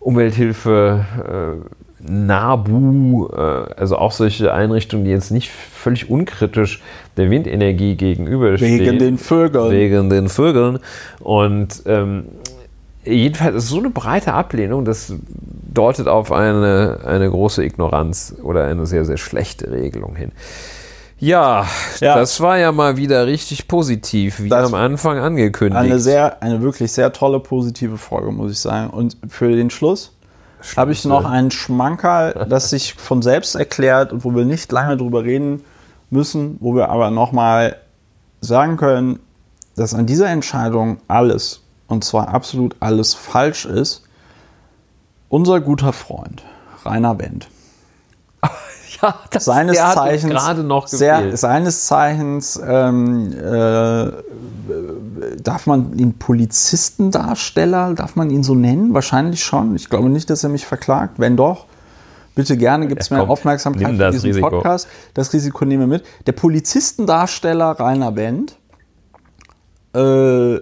Umwelthilfe 0.00 1.04
äh, 1.26 2.10
NABU, 2.10 3.28
äh, 3.28 3.40
also 3.76 3.96
auch 3.98 4.12
solche 4.12 4.52
Einrichtungen, 4.52 5.04
die 5.04 5.10
jetzt 5.10 5.30
nicht 5.30 5.50
völlig 5.50 6.08
unkritisch 6.10 6.82
der 7.16 7.30
Windenergie 7.30 7.96
gegenüberstehen. 7.96 8.78
Wegen 8.80 8.98
den 8.98 9.18
Vögeln. 9.18 9.70
Wegen 9.72 10.10
den 10.10 10.28
Vögeln. 10.28 10.78
Und 11.20 11.82
ähm, 11.86 12.26
jedenfalls 13.14 13.56
ist 13.56 13.68
so 13.68 13.78
eine 13.78 13.90
breite 13.90 14.32
Ablehnung, 14.34 14.84
das 14.84 15.12
deutet 15.72 16.08
auf 16.08 16.32
eine, 16.32 17.00
eine 17.06 17.30
große 17.30 17.64
Ignoranz 17.64 18.34
oder 18.42 18.64
eine 18.66 18.86
sehr, 18.86 19.04
sehr 19.04 19.16
schlechte 19.16 19.70
Regelung 19.70 20.16
hin. 20.16 20.32
Ja, 21.20 21.66
Ja. 22.00 22.14
das 22.16 22.40
war 22.40 22.58
ja 22.58 22.70
mal 22.70 22.96
wieder 22.96 23.26
richtig 23.26 23.66
positiv, 23.66 24.40
wie 24.40 24.48
Das- 24.48 24.68
am 24.68 24.74
Anfang 24.74 25.18
angekündigt. 25.18 25.80
Eine 25.80 25.98
sehr, 25.98 26.42
eine 26.42 26.62
wirklich 26.62 26.92
sehr 26.92 27.12
tolle, 27.12 27.40
positive 27.40 27.98
Folge, 27.98 28.30
muss 28.30 28.52
ich 28.52 28.60
sagen. 28.60 28.90
Und 28.90 29.16
für 29.28 29.50
den 29.50 29.70
Schluss 29.70 30.12
habe 30.76 30.92
ich 30.92 31.04
noch 31.04 31.24
einen 31.24 31.50
Schmankerl, 31.50 32.46
das 32.48 32.70
sich 32.70 32.94
von 32.94 33.22
selbst 33.22 33.54
erklärt 33.56 34.12
und 34.12 34.24
wo 34.24 34.34
wir 34.34 34.44
nicht 34.44 34.70
lange 34.70 34.96
drüber 34.96 35.24
reden 35.24 35.62
müssen, 36.10 36.56
wo 36.60 36.74
wir 36.74 36.88
aber 36.88 37.10
nochmal 37.10 37.76
sagen 38.40 38.76
können, 38.76 39.18
dass 39.76 39.94
an 39.94 40.06
dieser 40.06 40.28
Entscheidung 40.28 40.98
alles, 41.08 41.62
und 41.88 42.04
zwar 42.04 42.28
absolut 42.28 42.76
alles 42.80 43.14
falsch 43.14 43.64
ist. 43.66 44.04
Unser 45.28 45.60
guter 45.60 45.92
Freund, 45.92 46.42
Rainer 46.84 47.18
Wendt, 47.18 47.48
ja, 49.02 49.14
das, 49.30 49.44
seines 49.44 49.76
der 49.76 49.92
Zeichens 49.92 50.32
gerade 50.32 50.62
noch 50.62 50.86
sehr, 50.86 51.36
seines 51.36 51.86
Zeichens 51.86 52.60
ähm, 52.64 53.32
äh, 53.32 54.12
darf 55.42 55.66
man 55.66 55.98
ihn 55.98 56.18
Polizistendarsteller, 56.18 57.94
darf 57.94 58.16
man 58.16 58.30
ihn 58.30 58.42
so 58.42 58.54
nennen? 58.54 58.94
Wahrscheinlich 58.94 59.42
schon. 59.42 59.74
Ich 59.76 59.90
glaube 59.90 60.08
nicht, 60.08 60.30
dass 60.30 60.44
er 60.44 60.50
mich 60.50 60.66
verklagt. 60.66 61.18
Wenn 61.18 61.36
doch, 61.36 61.66
bitte 62.34 62.56
gerne 62.56 62.86
gibt 62.86 63.02
es 63.02 63.10
mehr 63.10 63.28
Aufmerksamkeit 63.28 63.96
für 63.96 64.10
diesen 64.10 64.28
Risiko. 64.28 64.50
Podcast. 64.50 64.88
Das 65.14 65.32
Risiko 65.32 65.64
nehme 65.64 65.84
ich 65.84 65.90
mit. 65.90 66.04
Der 66.26 66.32
Polizistendarsteller 66.32 67.72
Rainer 67.78 68.16
Wendt. 68.16 68.56
Äh, 69.94 70.60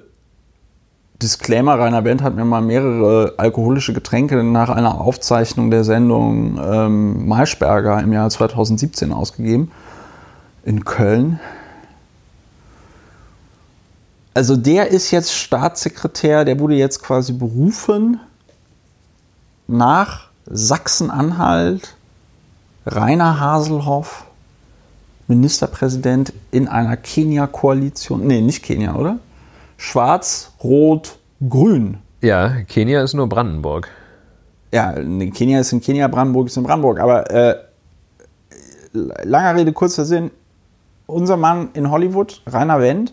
Disclaimer, 1.23 1.79
Rainer 1.79 2.05
Wendt 2.05 2.23
hat 2.23 2.35
mir 2.35 2.45
mal 2.45 2.61
mehrere 2.61 3.35
alkoholische 3.39 3.95
Getränke 3.95 4.43
nach 4.43 4.69
einer 4.69 5.01
Aufzeichnung 5.01 5.71
der 5.71 5.83
Sendung 5.83 6.59
ähm, 6.63 7.27
Maischberger 7.27 8.03
im 8.03 8.13
Jahr 8.13 8.29
2017 8.29 9.13
ausgegeben. 9.13 9.71
In 10.65 10.85
Köln. 10.85 11.41
Also 14.35 14.57
der 14.57 14.89
ist 14.89 15.11
jetzt 15.11 15.33
Staatssekretär, 15.33 16.45
der 16.45 16.59
wurde 16.59 16.75
jetzt 16.75 17.03
quasi 17.03 17.33
berufen 17.33 18.21
nach 19.67 20.29
Sachsen-Anhalt, 20.45 21.97
Rainer 22.85 23.41
Haselhoff, 23.41 24.27
Ministerpräsident 25.29 26.35
in 26.51 26.69
einer 26.69 26.99
Kenia-Koalition. 26.99 28.27
Nee, 28.27 28.43
nicht 28.43 28.63
Kenia, 28.63 28.95
oder? 28.95 29.19
Schwarz, 29.77 30.53
Rot, 30.63 31.19
Grün. 31.49 31.99
Ja, 32.23 32.63
Kenia 32.63 33.03
ist 33.03 33.15
nur 33.15 33.29
Brandenburg. 33.29 33.89
Ja, 34.73 34.93
Kenia 34.93 35.61
ist 35.61 35.73
in 35.73 35.81
Kenia, 35.81 36.09
Brandenburg 36.09 36.47
ist 36.49 36.57
in 36.57 36.63
Brandenburg. 36.65 36.99
Aber 37.01 37.31
äh, 37.31 37.57
langer 38.93 39.55
Rede, 39.57 39.73
kurzer 39.73 40.05
Sinn. 40.05 40.31
Unser 41.07 41.37
Mann 41.37 41.69
in 41.75 41.91
Hollywood, 41.91 42.43
Rainer 42.47 42.81
Wendt, 42.81 43.13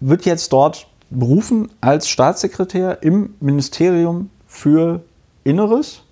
wird 0.00 0.24
jetzt 0.24 0.52
dort 0.52 0.86
berufen 1.10 1.70
als 1.80 2.08
Staatssekretär 2.08 3.02
im 3.02 3.34
Ministerium 3.40 4.30
für 4.46 5.02
Inneres 5.44 6.02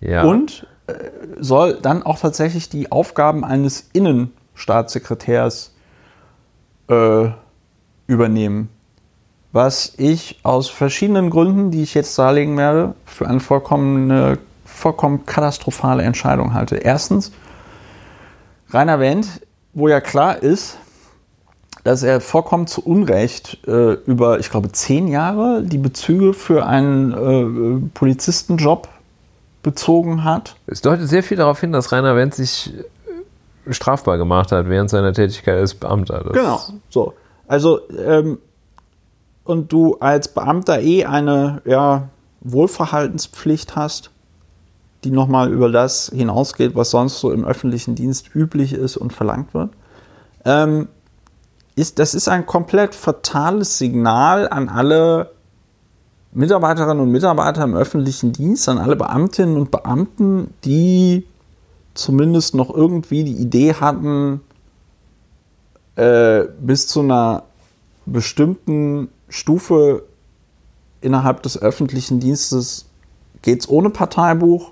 Ja. 0.00 0.24
und 0.24 0.66
äh, 0.86 0.92
soll 1.40 1.78
dann 1.80 2.02
auch 2.02 2.18
tatsächlich 2.18 2.68
die 2.68 2.92
Aufgaben 2.92 3.44
eines 3.44 3.88
Innenstaatssekretärs 3.94 5.74
äh, 6.88 7.28
übernehmen. 8.06 8.68
Was 9.52 9.94
ich 9.96 10.40
aus 10.42 10.68
verschiedenen 10.68 11.30
Gründen, 11.30 11.70
die 11.70 11.82
ich 11.82 11.94
jetzt 11.94 12.18
darlegen 12.18 12.56
werde, 12.56 12.94
für 13.04 13.26
eine 13.26 13.40
vollkommene, 13.40 14.38
vollkommen 14.64 15.24
katastrophale 15.24 16.02
Entscheidung 16.02 16.52
halte. 16.52 16.76
Erstens, 16.76 17.32
Rainer 18.70 19.00
Wendt, 19.00 19.40
wo 19.72 19.88
ja 19.88 20.00
klar 20.00 20.42
ist, 20.42 20.78
dass 21.84 22.02
er 22.02 22.20
vollkommen 22.20 22.66
zu 22.66 22.84
Unrecht 22.84 23.58
äh, 23.66 23.92
über, 23.92 24.40
ich 24.40 24.50
glaube, 24.50 24.72
zehn 24.72 25.06
Jahre 25.06 25.62
die 25.62 25.78
Bezüge 25.78 26.34
für 26.34 26.66
einen 26.66 27.12
äh, 27.12 27.88
Polizistenjob 27.94 28.88
bezogen 29.62 30.24
hat. 30.24 30.56
Es 30.66 30.80
deutet 30.80 31.08
sehr 31.08 31.22
viel 31.22 31.36
darauf 31.36 31.60
hin, 31.60 31.72
dass 31.72 31.92
Rainer 31.92 32.16
Wendt 32.16 32.34
sich 32.34 32.74
äh, 33.66 33.72
strafbar 33.72 34.18
gemacht 34.18 34.50
hat 34.50 34.68
während 34.68 34.90
seiner 34.90 35.12
Tätigkeit 35.12 35.58
als 35.58 35.74
Beamter. 35.74 36.24
Das 36.24 36.32
Genau. 36.32 36.60
So. 36.90 37.14
Also, 37.46 37.80
ähm, 37.90 38.38
und 39.44 39.72
du 39.72 39.96
als 40.00 40.28
Beamter 40.28 40.80
eh 40.80 41.04
eine 41.04 41.62
ja, 41.64 42.08
Wohlverhaltenspflicht 42.40 43.76
hast, 43.76 44.10
die 45.04 45.10
nochmal 45.10 45.52
über 45.52 45.70
das 45.70 46.10
hinausgeht, 46.14 46.74
was 46.74 46.90
sonst 46.90 47.20
so 47.20 47.30
im 47.30 47.44
öffentlichen 47.44 47.94
Dienst 47.94 48.34
üblich 48.34 48.72
ist 48.72 48.96
und 48.96 49.12
verlangt 49.12 49.54
wird. 49.54 49.70
Ähm, 50.44 50.88
ist, 51.76 51.98
das 51.98 52.14
ist 52.14 52.28
ein 52.28 52.46
komplett 52.46 52.94
fatales 52.94 53.78
Signal 53.78 54.48
an 54.48 54.68
alle 54.68 55.30
Mitarbeiterinnen 56.32 57.02
und 57.02 57.12
Mitarbeiter 57.12 57.64
im 57.64 57.74
öffentlichen 57.74 58.32
Dienst, 58.32 58.68
an 58.68 58.78
alle 58.78 58.96
Beamtinnen 58.96 59.56
und 59.56 59.70
Beamten, 59.70 60.52
die 60.64 61.26
zumindest 61.94 62.54
noch 62.54 62.74
irgendwie 62.74 63.24
die 63.24 63.36
Idee 63.36 63.74
hatten, 63.74 64.40
äh, 65.96 66.44
bis 66.60 66.86
zu 66.86 67.00
einer 67.00 67.42
bestimmten 68.06 69.08
Stufe 69.28 70.04
innerhalb 71.00 71.42
des 71.42 71.60
öffentlichen 71.60 72.20
Dienstes 72.20 72.86
geht 73.42 73.60
es 73.60 73.68
ohne 73.68 73.90
Parteibuch. 73.90 74.70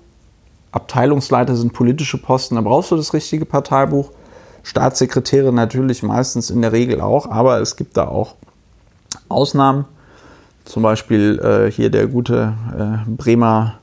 Abteilungsleiter 0.71 1.55
sind 1.55 1.73
politische 1.73 2.17
Posten, 2.17 2.55
da 2.55 2.61
brauchst 2.61 2.91
du 2.91 2.95
das 2.95 3.13
richtige 3.13 3.45
Parteibuch. 3.45 4.11
Staatssekretäre 4.63 5.53
natürlich 5.53 6.03
meistens 6.03 6.49
in 6.49 6.61
der 6.61 6.71
Regel 6.71 6.99
auch, 6.99 7.29
aber 7.29 7.61
es 7.61 7.75
gibt 7.75 7.97
da 7.97 8.07
auch 8.07 8.35
Ausnahmen. 9.29 9.85
Zum 10.65 10.81
Beispiel 10.81 11.39
äh, 11.39 11.71
hier 11.71 11.91
der 11.91 12.07
gute 12.07 12.53
äh, 12.75 13.09
Bremer, 13.09 13.75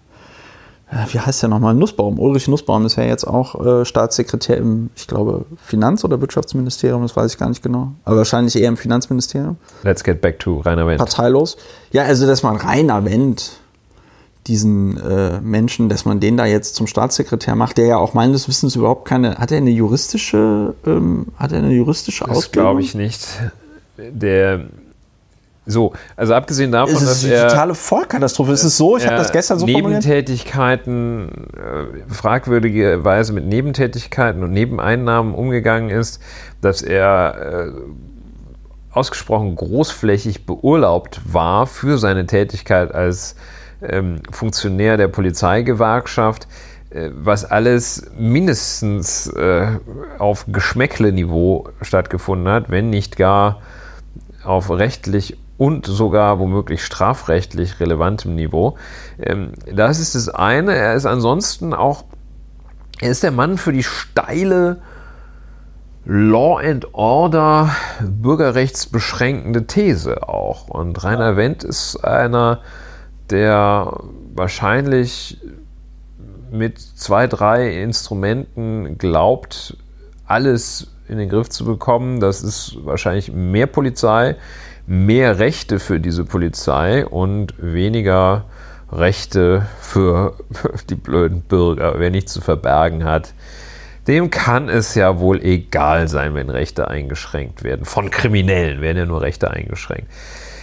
wie 1.10 1.18
heißt 1.18 1.42
der 1.42 1.48
nochmal, 1.48 1.74
Nussbaum. 1.74 2.18
Ulrich 2.18 2.48
Nussbaum 2.48 2.84
ist 2.84 2.96
ja 2.96 3.04
jetzt 3.04 3.24
auch 3.24 3.64
äh, 3.64 3.84
Staatssekretär 3.84 4.58
im, 4.58 4.90
ich 4.94 5.06
glaube, 5.06 5.46
Finanz- 5.64 6.04
oder 6.04 6.20
Wirtschaftsministerium, 6.20 7.02
das 7.02 7.16
weiß 7.16 7.32
ich 7.32 7.38
gar 7.38 7.48
nicht 7.48 7.62
genau. 7.62 7.92
Aber 8.04 8.18
wahrscheinlich 8.18 8.56
eher 8.56 8.68
im 8.68 8.76
Finanzministerium. 8.76 9.56
Let's 9.84 10.04
get 10.04 10.20
back 10.20 10.38
to 10.40 10.58
Rainer 10.60 10.86
Wendt. 10.86 10.98
Parteilos. 10.98 11.56
Ja, 11.92 12.02
also 12.02 12.26
dass 12.26 12.42
man 12.42 12.56
Rainer 12.56 13.04
Wendt, 13.04 13.52
diesen 14.46 14.98
äh, 14.98 15.40
Menschen, 15.40 15.88
dass 15.88 16.04
man 16.04 16.18
den 16.20 16.36
da 16.36 16.46
jetzt 16.46 16.74
zum 16.74 16.86
Staatssekretär 16.86 17.54
macht, 17.54 17.78
der 17.78 17.86
ja 17.86 17.96
auch 17.96 18.12
meines 18.12 18.48
Wissens 18.48 18.74
überhaupt 18.76 19.06
keine, 19.06 19.36
hat 19.36 19.52
er 19.52 19.58
eine 19.58 19.70
juristische, 19.70 20.74
ähm, 20.84 21.28
hat 21.36 21.52
er 21.52 21.58
eine 21.58 21.72
juristische 21.72 22.24
Das 22.24 22.36
Ausbildung? 22.38 22.64
glaube 22.64 22.80
ich 22.82 22.94
nicht. 22.94 23.28
Der 23.96 24.66
so, 25.64 25.92
also 26.16 26.34
abgesehen 26.34 26.72
davon, 26.72 26.96
Es 26.96 27.02
ist 27.02 27.08
dass 27.10 27.24
eine 27.24 27.34
er 27.34 27.48
totale 27.48 27.74
Vollkatastrophe. 27.74 28.52
Es 28.52 28.64
ist 28.64 28.76
so, 28.76 28.96
ich 28.96 29.06
habe 29.06 29.16
das 29.16 29.30
gestern 29.30 29.60
so. 29.60 29.66
Nebentätigkeiten, 29.66 31.28
äh, 31.54 32.12
fragwürdigerweise 32.12 33.32
mit 33.32 33.46
Nebentätigkeiten 33.46 34.42
und 34.42 34.52
Nebeneinnahmen 34.52 35.34
umgegangen 35.34 35.90
ist, 35.90 36.20
dass 36.60 36.82
er 36.82 37.68
äh, 37.68 37.72
ausgesprochen 38.90 39.54
großflächig 39.54 40.46
beurlaubt 40.46 41.20
war 41.32 41.68
für 41.68 41.96
seine 41.96 42.26
Tätigkeit 42.26 42.92
als 42.92 43.36
ähm, 43.82 44.16
Funktionär 44.32 44.96
der 44.96 45.08
Polizeigewerkschaft, 45.08 46.48
äh, 46.90 47.10
was 47.12 47.44
alles 47.44 48.10
mindestens 48.18 49.28
äh, 49.28 49.78
auf 50.18 50.46
Geschmäckle-Niveau 50.48 51.68
stattgefunden 51.82 52.52
hat, 52.52 52.68
wenn 52.68 52.90
nicht 52.90 53.16
gar 53.16 53.62
auf 54.44 54.70
rechtlich 54.70 55.38
und 55.62 55.86
sogar 55.86 56.40
womöglich 56.40 56.84
strafrechtlich 56.84 57.78
relevantem 57.78 58.34
Niveau. 58.34 58.76
Ähm, 59.20 59.52
das 59.72 60.00
ist 60.00 60.16
das 60.16 60.28
eine. 60.28 60.74
Er 60.74 60.94
ist 60.94 61.06
ansonsten 61.06 61.72
auch, 61.72 62.02
er 63.00 63.12
ist 63.12 63.22
der 63.22 63.30
Mann 63.30 63.58
für 63.58 63.70
die 63.70 63.84
steile 63.84 64.82
Law 66.04 66.58
and 66.58 66.92
Order 66.94 67.76
bürgerrechtsbeschränkende 68.00 69.68
These 69.68 70.28
auch. 70.28 70.66
Und 70.66 71.04
Rainer 71.04 71.36
Wendt 71.36 71.62
ist 71.62 71.94
einer, 72.04 72.58
der 73.30 74.00
wahrscheinlich 74.34 75.40
mit 76.50 76.80
zwei, 76.80 77.28
drei 77.28 77.80
Instrumenten 77.80 78.98
glaubt, 78.98 79.76
alles 80.26 80.88
in 81.06 81.18
den 81.18 81.28
Griff 81.28 81.50
zu 81.50 81.64
bekommen. 81.64 82.18
Das 82.18 82.42
ist 82.42 82.78
wahrscheinlich 82.84 83.30
mehr 83.30 83.68
Polizei, 83.68 84.34
mehr 84.86 85.38
Rechte 85.38 85.78
für 85.78 86.00
diese 86.00 86.24
Polizei 86.24 87.06
und 87.06 87.54
weniger 87.58 88.44
Rechte 88.90 89.66
für 89.80 90.34
die 90.90 90.94
blöden 90.94 91.42
Bürger. 91.42 91.94
Wer 91.98 92.10
nichts 92.10 92.32
zu 92.32 92.40
verbergen 92.40 93.04
hat, 93.04 93.32
dem 94.06 94.30
kann 94.30 94.68
es 94.68 94.94
ja 94.94 95.18
wohl 95.20 95.40
egal 95.42 96.08
sein, 96.08 96.34
wenn 96.34 96.50
Rechte 96.50 96.88
eingeschränkt 96.88 97.62
werden. 97.62 97.84
Von 97.84 98.10
Kriminellen 98.10 98.80
werden 98.80 98.98
ja 98.98 99.06
nur 99.06 99.22
Rechte 99.22 99.50
eingeschränkt. 99.50 100.08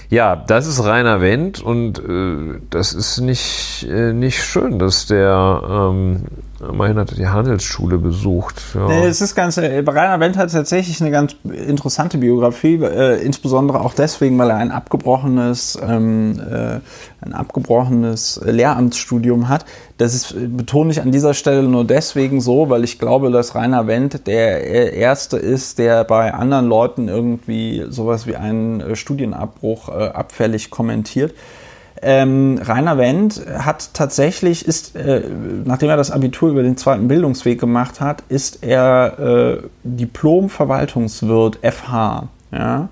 Ja, 0.10 0.36
das 0.36 0.66
ist 0.66 0.84
Rainer 0.84 1.22
Wendt 1.22 1.62
und 1.62 2.00
äh, 2.00 2.60
das 2.72 2.94
ist 2.94 3.20
nicht, 3.20 3.88
äh, 3.90 4.12
nicht 4.12 4.44
schön, 4.44 4.80
dass 4.80 5.06
der 5.06 5.62
ähm, 5.70 6.24
immerhin 6.62 6.98
hat 6.98 7.12
er 7.12 7.18
die 7.18 7.28
Handelsschule 7.28 7.98
besucht. 7.98 8.62
Ja. 8.74 8.90
Es 9.06 9.22
ist 9.22 9.36
ganz, 9.36 9.58
äh, 9.58 9.84
Rainer 9.86 10.20
Wendt 10.20 10.38
hat 10.38 10.52
tatsächlich 10.52 11.02
eine 11.02 11.12
ganz 11.12 11.36
interessante 11.44 12.18
Biografie, 12.18 12.76
äh, 12.76 13.22
insbesondere 13.24 13.82
auch 13.82 13.94
deswegen, 13.94 14.38
weil 14.38 14.50
er 14.50 14.58
ein 14.58 14.72
abgebrochenes, 14.72 15.78
ähm, 15.82 16.40
äh, 16.40 16.80
ein 17.22 17.34
abgebrochenes 17.34 18.42
Lehramtsstudium 18.44 19.50
hat. 19.50 19.66
Das 19.98 20.14
ist, 20.14 20.32
äh, 20.32 20.48
betone 20.48 20.92
ich 20.92 21.02
an 21.02 21.12
dieser 21.12 21.34
Stelle 21.34 21.64
nur 21.64 21.86
deswegen 21.86 22.42
so, 22.42 22.70
weil 22.70 22.84
ich 22.84 23.00
glaube, 23.00 23.32
dass 23.32 23.56
Rainer 23.56 23.88
Wendt 23.88 24.28
der 24.28 24.94
Erste 24.94 25.38
ist, 25.38 25.80
der 25.80 26.04
bei 26.04 26.34
anderen 26.34 26.68
Leuten 26.68 27.08
irgendwie 27.08 27.86
sowas 27.90 28.28
wie 28.28 28.36
einen 28.36 28.96
Studienabbruch 28.96 29.90
äh, 29.90 30.10
abfällig 30.10 30.70
kommentiert. 30.70 31.34
Ähm, 32.02 32.60
Rainer 32.64 32.98
Wendt 32.98 33.42
hat 33.58 33.94
tatsächlich, 33.94 34.66
ist, 34.66 34.96
äh, 34.96 35.22
nachdem 35.66 35.90
er 35.90 35.98
das 35.98 36.12
Abitur 36.12 36.50
über 36.50 36.64
den 36.64 36.78
zweiten 36.78 37.10
Bildungsweg 37.10 37.60
gemacht 37.60 38.00
hat, 38.00 38.24
ist 38.30 38.64
er 38.64 39.20
äh, 39.20 39.58
Diplom-Verwaltungswirt 39.84 41.60
FH. 41.62 42.30
Ja? 42.52 42.88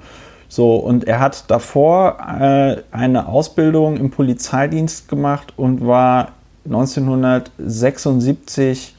So, 0.50 0.76
und 0.76 1.08
er 1.08 1.20
hat 1.20 1.50
davor 1.50 2.18
äh, 2.40 2.78
eine 2.92 3.28
Ausbildung 3.28 3.98
im 3.98 4.12
Polizeidienst 4.12 5.08
gemacht 5.08 5.54
und 5.56 5.84
war 5.86 6.34
1976 6.66 8.96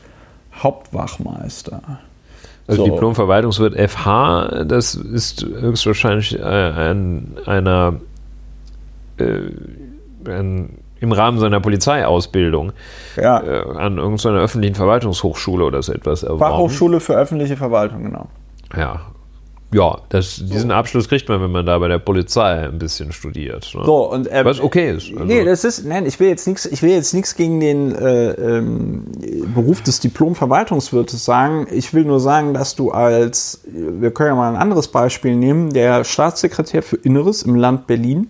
Hauptwachmeister. 0.54 1.82
Also 2.66 2.84
so. 2.84 2.90
Diplom-Verwaltungswirt 2.90 3.78
FH, 3.90 4.64
das 4.64 4.94
ist 4.94 5.44
höchstwahrscheinlich 5.44 6.38
äh, 6.38 6.42
ein, 6.42 7.36
einer 7.46 7.94
äh, 9.16 9.52
ein, 10.28 10.78
im 11.00 11.12
Rahmen 11.12 11.38
seiner 11.38 11.60
Polizeiausbildung 11.60 12.72
ja. 13.16 13.42
äh, 13.42 13.62
an 13.76 13.98
irgendeiner 13.98 14.40
öffentlichen 14.40 14.74
Verwaltungshochschule 14.74 15.64
oder 15.64 15.82
so 15.82 15.92
etwas 15.92 16.22
erworben. 16.22 16.40
Fachhochschule 16.40 17.00
für 17.00 17.14
öffentliche 17.14 17.56
Verwaltung, 17.56 18.04
genau. 18.04 18.28
Ja, 18.76 19.00
ja, 19.70 19.98
das, 20.08 20.42
diesen 20.42 20.70
Abschluss 20.70 21.10
kriegt 21.10 21.28
man, 21.28 21.42
wenn 21.42 21.50
man 21.50 21.66
da 21.66 21.78
bei 21.78 21.88
der 21.88 21.98
Polizei 21.98 22.64
ein 22.64 22.78
bisschen 22.78 23.12
studiert. 23.12 23.70
Ne? 23.74 23.84
So, 23.84 24.10
und, 24.10 24.26
ähm, 24.30 24.46
Was 24.46 24.60
okay 24.60 24.92
ist. 24.92 25.10
Also. 25.12 25.24
Nee, 25.24 25.44
das 25.44 25.62
ist, 25.64 25.84
nein, 25.84 26.06
ich 26.06 26.18
will 26.18 26.28
jetzt 26.28 26.46
nichts, 26.46 26.64
ich 26.64 26.82
will 26.82 26.90
jetzt 26.90 27.12
nichts 27.12 27.36
gegen 27.36 27.60
den 27.60 27.94
äh, 27.94 28.30
ähm, 28.30 29.04
Beruf 29.54 29.82
des 29.82 30.00
Diplom-Verwaltungswirtes 30.00 31.22
sagen. 31.22 31.66
Ich 31.70 31.92
will 31.92 32.04
nur 32.04 32.18
sagen, 32.18 32.54
dass 32.54 32.76
du 32.76 32.92
als, 32.92 33.60
wir 33.70 34.10
können 34.10 34.30
ja 34.30 34.34
mal 34.36 34.48
ein 34.48 34.56
anderes 34.56 34.88
Beispiel 34.88 35.36
nehmen, 35.36 35.70
der 35.70 36.04
Staatssekretär 36.04 36.82
für 36.82 36.96
Inneres 36.96 37.42
im 37.42 37.54
Land 37.54 37.86
Berlin 37.86 38.28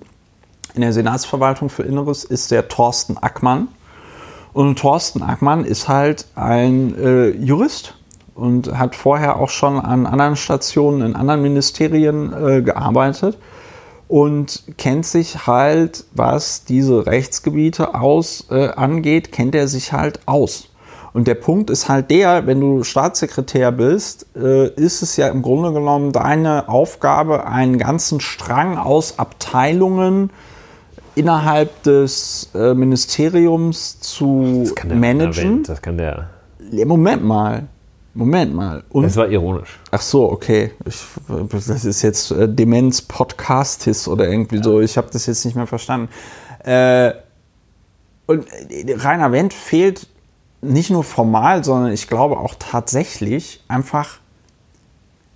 in 0.78 0.82
der 0.82 0.92
Senatsverwaltung 0.92 1.70
für 1.70 1.82
Inneres 1.82 2.22
ist 2.22 2.52
der 2.52 2.68
Thorsten 2.68 3.18
Ackmann. 3.18 3.66
Und 4.52 4.78
Thorsten 4.78 5.24
Ackmann 5.24 5.64
ist 5.64 5.88
halt 5.88 6.26
ein 6.36 6.96
äh, 6.96 7.30
Jurist 7.30 7.96
und 8.36 8.78
hat 8.78 8.94
vorher 8.94 9.40
auch 9.40 9.48
schon 9.48 9.80
an 9.80 10.06
anderen 10.06 10.36
Stationen 10.36 11.02
in 11.02 11.16
anderen 11.16 11.42
Ministerien 11.42 12.32
äh, 12.32 12.62
gearbeitet 12.62 13.38
und 14.06 14.62
kennt 14.78 15.04
sich 15.04 15.48
halt, 15.48 16.04
was 16.12 16.62
diese 16.62 17.06
Rechtsgebiete 17.06 17.96
aus 17.96 18.46
äh, 18.52 18.68
angeht, 18.68 19.32
kennt 19.32 19.56
er 19.56 19.66
sich 19.66 19.92
halt 19.92 20.20
aus. 20.26 20.68
Und 21.12 21.26
der 21.26 21.34
Punkt 21.34 21.70
ist 21.70 21.88
halt 21.88 22.12
der, 22.12 22.46
wenn 22.46 22.60
du 22.60 22.84
Staatssekretär 22.84 23.72
bist, 23.72 24.26
äh, 24.36 24.68
ist 24.74 25.02
es 25.02 25.16
ja 25.16 25.26
im 25.26 25.42
Grunde 25.42 25.72
genommen 25.72 26.12
deine 26.12 26.68
Aufgabe, 26.68 27.48
einen 27.48 27.78
ganzen 27.78 28.20
Strang 28.20 28.78
aus 28.78 29.18
Abteilungen 29.18 30.30
innerhalb 31.18 31.82
des 31.82 32.50
äh, 32.54 32.74
Ministeriums 32.74 34.00
zu 34.00 34.70
managen. 34.88 35.64
Das 35.64 35.82
kann 35.82 35.98
der. 35.98 36.30
Moment 36.86 37.24
mal. 37.24 37.68
Moment 38.14 38.54
mal. 38.54 38.82
Und, 38.90 39.04
das 39.04 39.16
war 39.16 39.28
ironisch. 39.28 39.78
Ach 39.90 40.00
so, 40.00 40.30
okay. 40.30 40.72
Ich, 40.84 41.04
das 41.50 41.84
ist 41.84 42.02
jetzt 42.02 42.30
äh, 42.30 42.48
Demenz 42.48 43.02
Podcastis 43.02 44.08
oder 44.08 44.28
irgendwie 44.28 44.56
ja. 44.56 44.62
so. 44.62 44.80
Ich 44.80 44.96
habe 44.96 45.08
das 45.12 45.26
jetzt 45.26 45.44
nicht 45.44 45.54
mehr 45.54 45.66
verstanden. 45.66 46.08
Äh, 46.64 47.12
und 48.26 48.46
äh, 48.70 48.94
Rainer 48.94 49.32
Wendt 49.32 49.54
fehlt 49.54 50.08
nicht 50.60 50.90
nur 50.90 51.04
formal, 51.04 51.64
sondern 51.64 51.92
ich 51.92 52.08
glaube 52.08 52.38
auch 52.38 52.54
tatsächlich 52.58 53.64
einfach. 53.68 54.18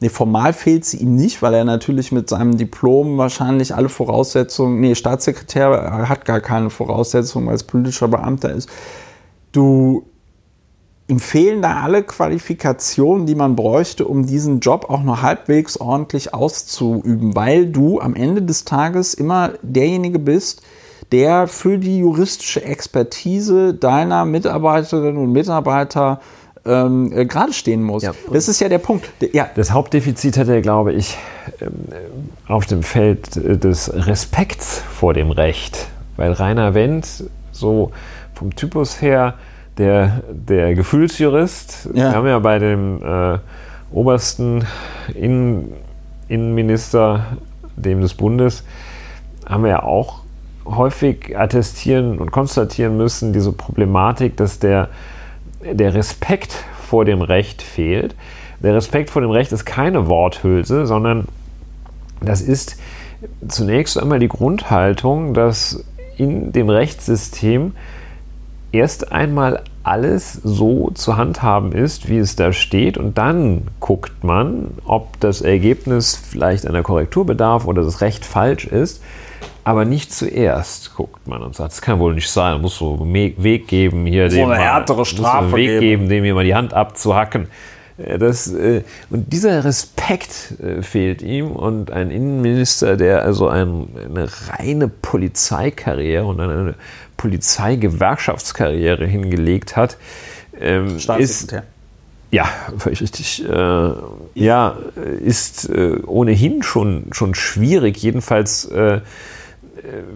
Nee, 0.03 0.09
formal 0.09 0.53
fehlt 0.53 0.85
sie 0.85 0.97
ihm 0.97 1.15
nicht, 1.15 1.43
weil 1.43 1.55
er 1.55 1.65
natürlich 1.65 2.11
mit 2.11 2.29
seinem 2.29 2.57
Diplom 2.57 3.19
wahrscheinlich 3.19 3.73
alle 3.73 3.89
Voraussetzungen, 3.89 4.81
nee, 4.81 4.97
Staatssekretär 4.97 6.09
hat 6.09 6.25
gar 6.25 6.41
keine 6.41 6.71
Voraussetzungen, 6.71 7.49
als 7.49 7.63
politischer 7.63 8.09
Beamter 8.09 8.51
ist. 8.51 8.69
Du 9.53 10.03
ihm 11.07 11.21
fehlen 11.21 11.63
da 11.63 11.83
alle 11.83 12.03
Qualifikationen, 12.03 13.27
die 13.27 13.37
man 13.37 13.55
bräuchte, 13.55 14.05
um 14.05 14.27
diesen 14.27 14.59
Job 14.59 14.87
auch 14.91 15.05
nur 15.05 15.23
halbwegs 15.23 15.77
ordentlich 15.77 16.35
auszuüben, 16.35 17.37
weil 17.37 17.67
du 17.67 18.01
am 18.01 18.17
Ende 18.17 18.43
des 18.43 18.65
Tages 18.65 19.15
immer 19.15 19.53
derjenige 19.63 20.19
bist, 20.19 20.63
der 21.13 21.47
für 21.47 21.79
die 21.79 21.99
juristische 21.99 22.65
Expertise 22.65 23.73
deiner 23.73 24.25
Mitarbeiterinnen 24.25 25.23
und 25.23 25.31
Mitarbeiter 25.31 26.21
ähm, 26.65 27.13
äh, 27.13 27.25
gerade 27.25 27.53
stehen 27.53 27.83
muss. 27.83 28.03
Ja. 28.03 28.13
Das 28.33 28.49
ist 28.49 28.61
ja 28.61 28.69
der 28.69 28.79
Punkt. 28.79 29.11
Ja. 29.33 29.49
Das 29.55 29.73
Hauptdefizit 29.73 30.37
hat 30.37 30.49
er, 30.49 30.61
glaube 30.61 30.93
ich, 30.93 31.19
ähm, 31.61 31.73
auf 32.47 32.67
dem 32.67 32.83
Feld 32.83 33.37
äh, 33.37 33.57
des 33.57 33.93
Respekts 33.93 34.83
vor 34.93 35.15
dem 35.15 35.31
Recht. 35.31 35.89
Weil 36.17 36.33
Rainer 36.33 36.75
Wendt 36.75 37.25
so 37.51 37.93
vom 38.35 38.55
Typus 38.55 39.01
her 39.01 39.35
der, 39.79 40.23
der 40.31 40.75
Gefühlsjurist. 40.75 41.89
Ja. 41.95 42.11
Wir 42.11 42.13
haben 42.13 42.27
ja 42.27 42.39
bei 42.39 42.59
dem 42.59 43.03
äh, 43.03 43.39
obersten 43.91 44.65
Innen, 45.15 45.73
Innenminister, 46.29 47.39
dem 47.77 48.01
des 48.01 48.15
Bundes, 48.15 48.65
haben 49.47 49.65
wir 49.65 49.71
ja 49.71 49.83
auch 49.83 50.21
häufig 50.65 51.37
attestieren 51.37 52.19
und 52.19 52.31
konstatieren 52.31 52.97
müssen, 52.97 53.33
diese 53.33 53.53
Problematik, 53.53 54.37
dass 54.37 54.59
der, 54.59 54.89
der 55.65 55.95
Respekt 55.95 56.53
vor 56.89 57.05
dem 57.05 57.23
Recht 57.23 57.63
fehlt. 57.63 58.15
Der 58.61 58.75
Respekt 58.75 59.11
vor 59.11 59.23
dem 59.23 59.31
Recht 59.31 59.53
ist 59.53 59.65
keine 59.65 60.09
Worthülse, 60.09 60.87
sondern 60.87 61.27
das 62.21 62.41
ist 62.41 62.77
zunächst 63.49 63.99
einmal 63.99 64.19
die 64.19 64.29
Grundhaltung, 64.29 65.35
dass 65.35 65.85
in 66.17 66.53
dem 66.53 66.69
Rechtssystem 66.69 67.73
erst 68.71 69.13
einmal 69.13 69.63
alles 69.83 70.35
so 70.35 70.91
zu 70.95 71.17
handhaben 71.17 71.73
ist, 71.73 72.09
wie 72.09 72.19
es 72.19 72.37
da 72.37 72.53
steht, 72.53 72.97
und 72.97 73.19
dann 73.19 73.63
guckt 73.81 74.23
man, 74.23 74.69
ob 74.85 75.19
das 75.21 75.41
Ergebnis 75.41 76.17
vielleicht 76.17 76.67
einer 76.67 76.83
Korrektur 76.83 77.27
bedarf 77.27 77.67
oder 77.67 77.83
das 77.83 78.01
Recht 78.01 78.25
falsch 78.25 78.67
ist. 78.67 79.03
Aber 79.65 79.85
nicht 79.85 80.13
zuerst 80.13 80.95
guckt 80.97 81.27
man 81.29 81.43
und 81.43 81.55
sagt, 81.55 81.73
das 81.73 81.83
kann 81.83 81.99
wohl 82.01 82.15
nicht 82.15 82.31
sein, 82.31 82.61
muss 82.61 82.79
so 82.79 82.99
einen 83.01 83.15
Weg 83.15 83.69
geben, 83.69 84.07
hier 84.07 84.31
so 84.31 84.37
dem 84.37 84.51
eine 84.51 84.61
härtere 84.61 85.05
Strafe 85.05 85.47
einen 85.47 85.57
Weg 85.57 85.69
geben. 85.69 85.81
geben, 85.81 86.09
dem 86.09 86.25
hier 86.25 86.35
mal 86.35 86.45
die 86.45 86.55
Hand 86.55 86.75
abzuhacken. 86.75 87.47
Äh, 87.99 88.19
das, 88.19 88.53
äh, 88.53 88.83
und 89.11 89.33
dieser 89.33 89.65
Respekt 89.65 90.55
äh, 90.61 90.83
fehlt 90.83 91.23
ihm 91.23 91.53
und 91.53 91.91
ein 91.93 92.11
Innenminister, 92.11 92.97
der 92.97 93.23
also 93.23 93.49
ein, 93.49 93.89
eine 94.05 94.29
reine 94.49 94.89
Polizeikarriere 94.89 96.25
und 96.25 96.41
eine 96.41 96.75
Polizeigewerkschaftskarriere 97.17 99.07
hingelegt 99.07 99.77
hat, 99.77 99.97
ähm, 100.61 100.99
ist 101.19 101.55
ja, 102.33 102.47
völlig 102.79 103.03
richtig. 103.03 103.47
Äh, 103.47 103.91
ja, 104.35 104.77
ist 105.23 105.69
äh, 105.69 105.99
ohnehin 106.07 106.63
schon, 106.63 107.05
schon 107.13 107.35
schwierig, 107.35 107.99
jedenfalls 107.99 108.65
äh, 108.65 109.03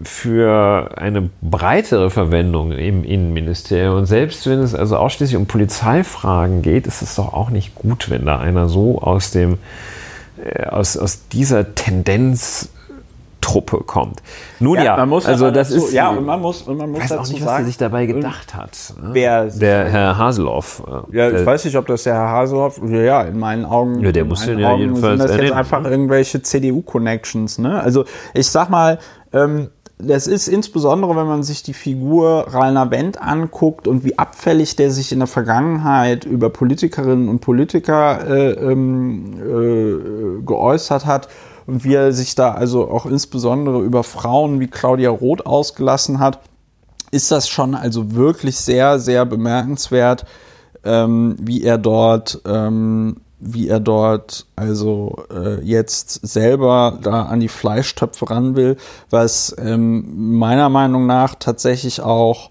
für 0.03 0.97
eine 0.97 1.29
breitere 1.41 2.09
Verwendung 2.09 2.71
im 2.71 3.03
Innenministerium. 3.03 3.97
Und 3.97 4.05
selbst 4.05 4.47
wenn 4.47 4.59
es 4.59 4.73
also 4.73 4.97
ausschließlich 4.97 5.37
um 5.37 5.45
Polizeifragen 5.45 6.61
geht, 6.61 6.87
ist 6.87 7.01
es 7.01 7.15
doch 7.15 7.33
auch 7.33 7.49
nicht 7.49 7.75
gut, 7.75 8.09
wenn 8.09 8.25
da 8.25 8.39
einer 8.39 8.69
so 8.69 9.01
aus 9.01 9.31
dem 9.31 9.57
äh, 10.43 10.63
aus, 10.63 10.97
aus 10.97 11.27
dieser 11.29 11.75
Tendenz 11.75 12.69
Truppe 13.47 13.77
kommt. 13.85 14.21
Nun 14.59 14.77
ja, 14.77 14.97
man 14.97 15.07
muss 15.07 15.25
also 15.25 15.51
das 15.51 15.69
dazu, 15.69 15.85
ist 15.85 15.93
ja 15.93 16.09
und 16.09 16.25
man 16.25 16.41
muss 16.41 16.63
und 16.63 16.75
man 16.77 16.91
muss 16.91 16.99
weiß 16.99 17.13
auch 17.13 17.17
dazu 17.19 17.31
nicht, 17.31 17.41
was 17.43 17.47
er 17.47 17.53
sagen, 17.53 17.65
sich 17.65 17.77
dabei 17.77 18.05
gedacht 18.05 18.53
hat. 18.53 18.93
ne? 19.01 19.09
wer 19.13 19.45
Der 19.45 19.85
Herr 19.85 20.17
Haseloff. 20.17 20.83
äh, 20.85 21.17
Ja, 21.17 21.31
ich 21.31 21.45
weiß 21.45 21.63
nicht, 21.63 21.77
ob 21.77 21.87
das 21.87 22.03
der 22.03 22.15
Herr 22.15 22.29
Haseloff, 22.29 22.81
ja, 22.85 22.99
ja, 22.99 23.21
in 23.21 23.39
meinen 23.39 23.63
Augen, 23.63 24.01
Ja, 24.01 24.11
der 24.11 24.25
muss 24.25 24.45
ja 24.45 24.53
Augen 24.67 24.81
jedenfalls 24.81 25.01
sind 25.01 25.19
das 25.19 25.31
jetzt 25.31 25.39
ernennen, 25.39 25.53
einfach 25.57 25.85
irgendwelche 25.85 26.41
CDU-Connections, 26.41 27.59
ne? 27.59 27.81
Also 27.81 28.03
ich 28.33 28.47
sag 28.47 28.69
mal, 28.69 28.99
ähm, 29.31 29.69
das 29.97 30.27
ist 30.27 30.47
insbesondere, 30.49 31.15
wenn 31.15 31.25
man 31.25 31.41
sich 31.41 31.63
die 31.63 31.73
Figur 31.73 32.47
Rainer 32.49 32.91
Wendt 32.91 33.21
anguckt 33.21 33.87
und 33.87 34.03
wie 34.03 34.19
abfällig 34.19 34.75
der 34.75 34.91
sich 34.91 35.13
in 35.13 35.19
der 35.19 35.27
Vergangenheit 35.27 36.25
über 36.25 36.49
Politikerinnen 36.49 37.29
und 37.29 37.39
Politiker 37.39 38.27
äh, 38.27 38.51
ähm, 38.51 39.33
äh, 39.39 40.43
geäußert 40.45 41.05
hat 41.05 41.29
und 41.67 41.83
wie 41.83 41.93
er 41.93 42.13
sich 42.13 42.33
da 42.33 42.53
also 42.53 42.89
auch 42.89 43.05
insbesondere 43.05 43.81
über 43.81 44.03
Frauen 44.03 44.59
wie 44.59 44.67
Claudia 44.67 45.09
Roth 45.09 45.45
ausgelassen 45.45 46.19
hat, 46.19 46.39
ist 47.11 47.29
das 47.29 47.49
schon 47.49 47.75
also 47.75 48.13
wirklich 48.13 48.57
sehr, 48.57 48.99
sehr 48.99 49.25
bemerkenswert, 49.25 50.25
ähm, 50.83 51.35
wie 51.39 51.63
er 51.63 51.77
dort, 51.77 52.41
ähm, 52.45 53.17
wie 53.39 53.67
er 53.67 53.81
dort 53.81 54.47
also 54.55 55.23
äh, 55.29 55.61
jetzt 55.61 56.25
selber 56.25 56.97
da 57.01 57.23
an 57.23 57.41
die 57.41 57.49
Fleischtöpfe 57.49 58.29
ran 58.29 58.55
will, 58.55 58.77
was 59.09 59.55
ähm, 59.59 60.37
meiner 60.37 60.69
Meinung 60.69 61.05
nach 61.05 61.35
tatsächlich 61.35 62.01
auch 62.01 62.49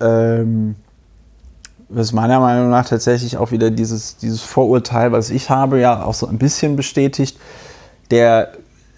ähm, 0.00 0.76
was 1.88 2.12
meiner 2.12 2.40
Meinung 2.40 2.70
nach 2.70 2.88
tatsächlich 2.88 3.36
auch 3.36 3.52
wieder 3.52 3.70
dieses, 3.70 4.16
dieses 4.16 4.42
Vorurteil, 4.42 5.12
was 5.12 5.30
ich 5.30 5.50
habe, 5.50 5.78
ja 5.78 6.02
auch 6.02 6.14
so 6.14 6.26
ein 6.26 6.38
bisschen 6.38 6.74
bestätigt, 6.74 7.38
der, 8.10 8.52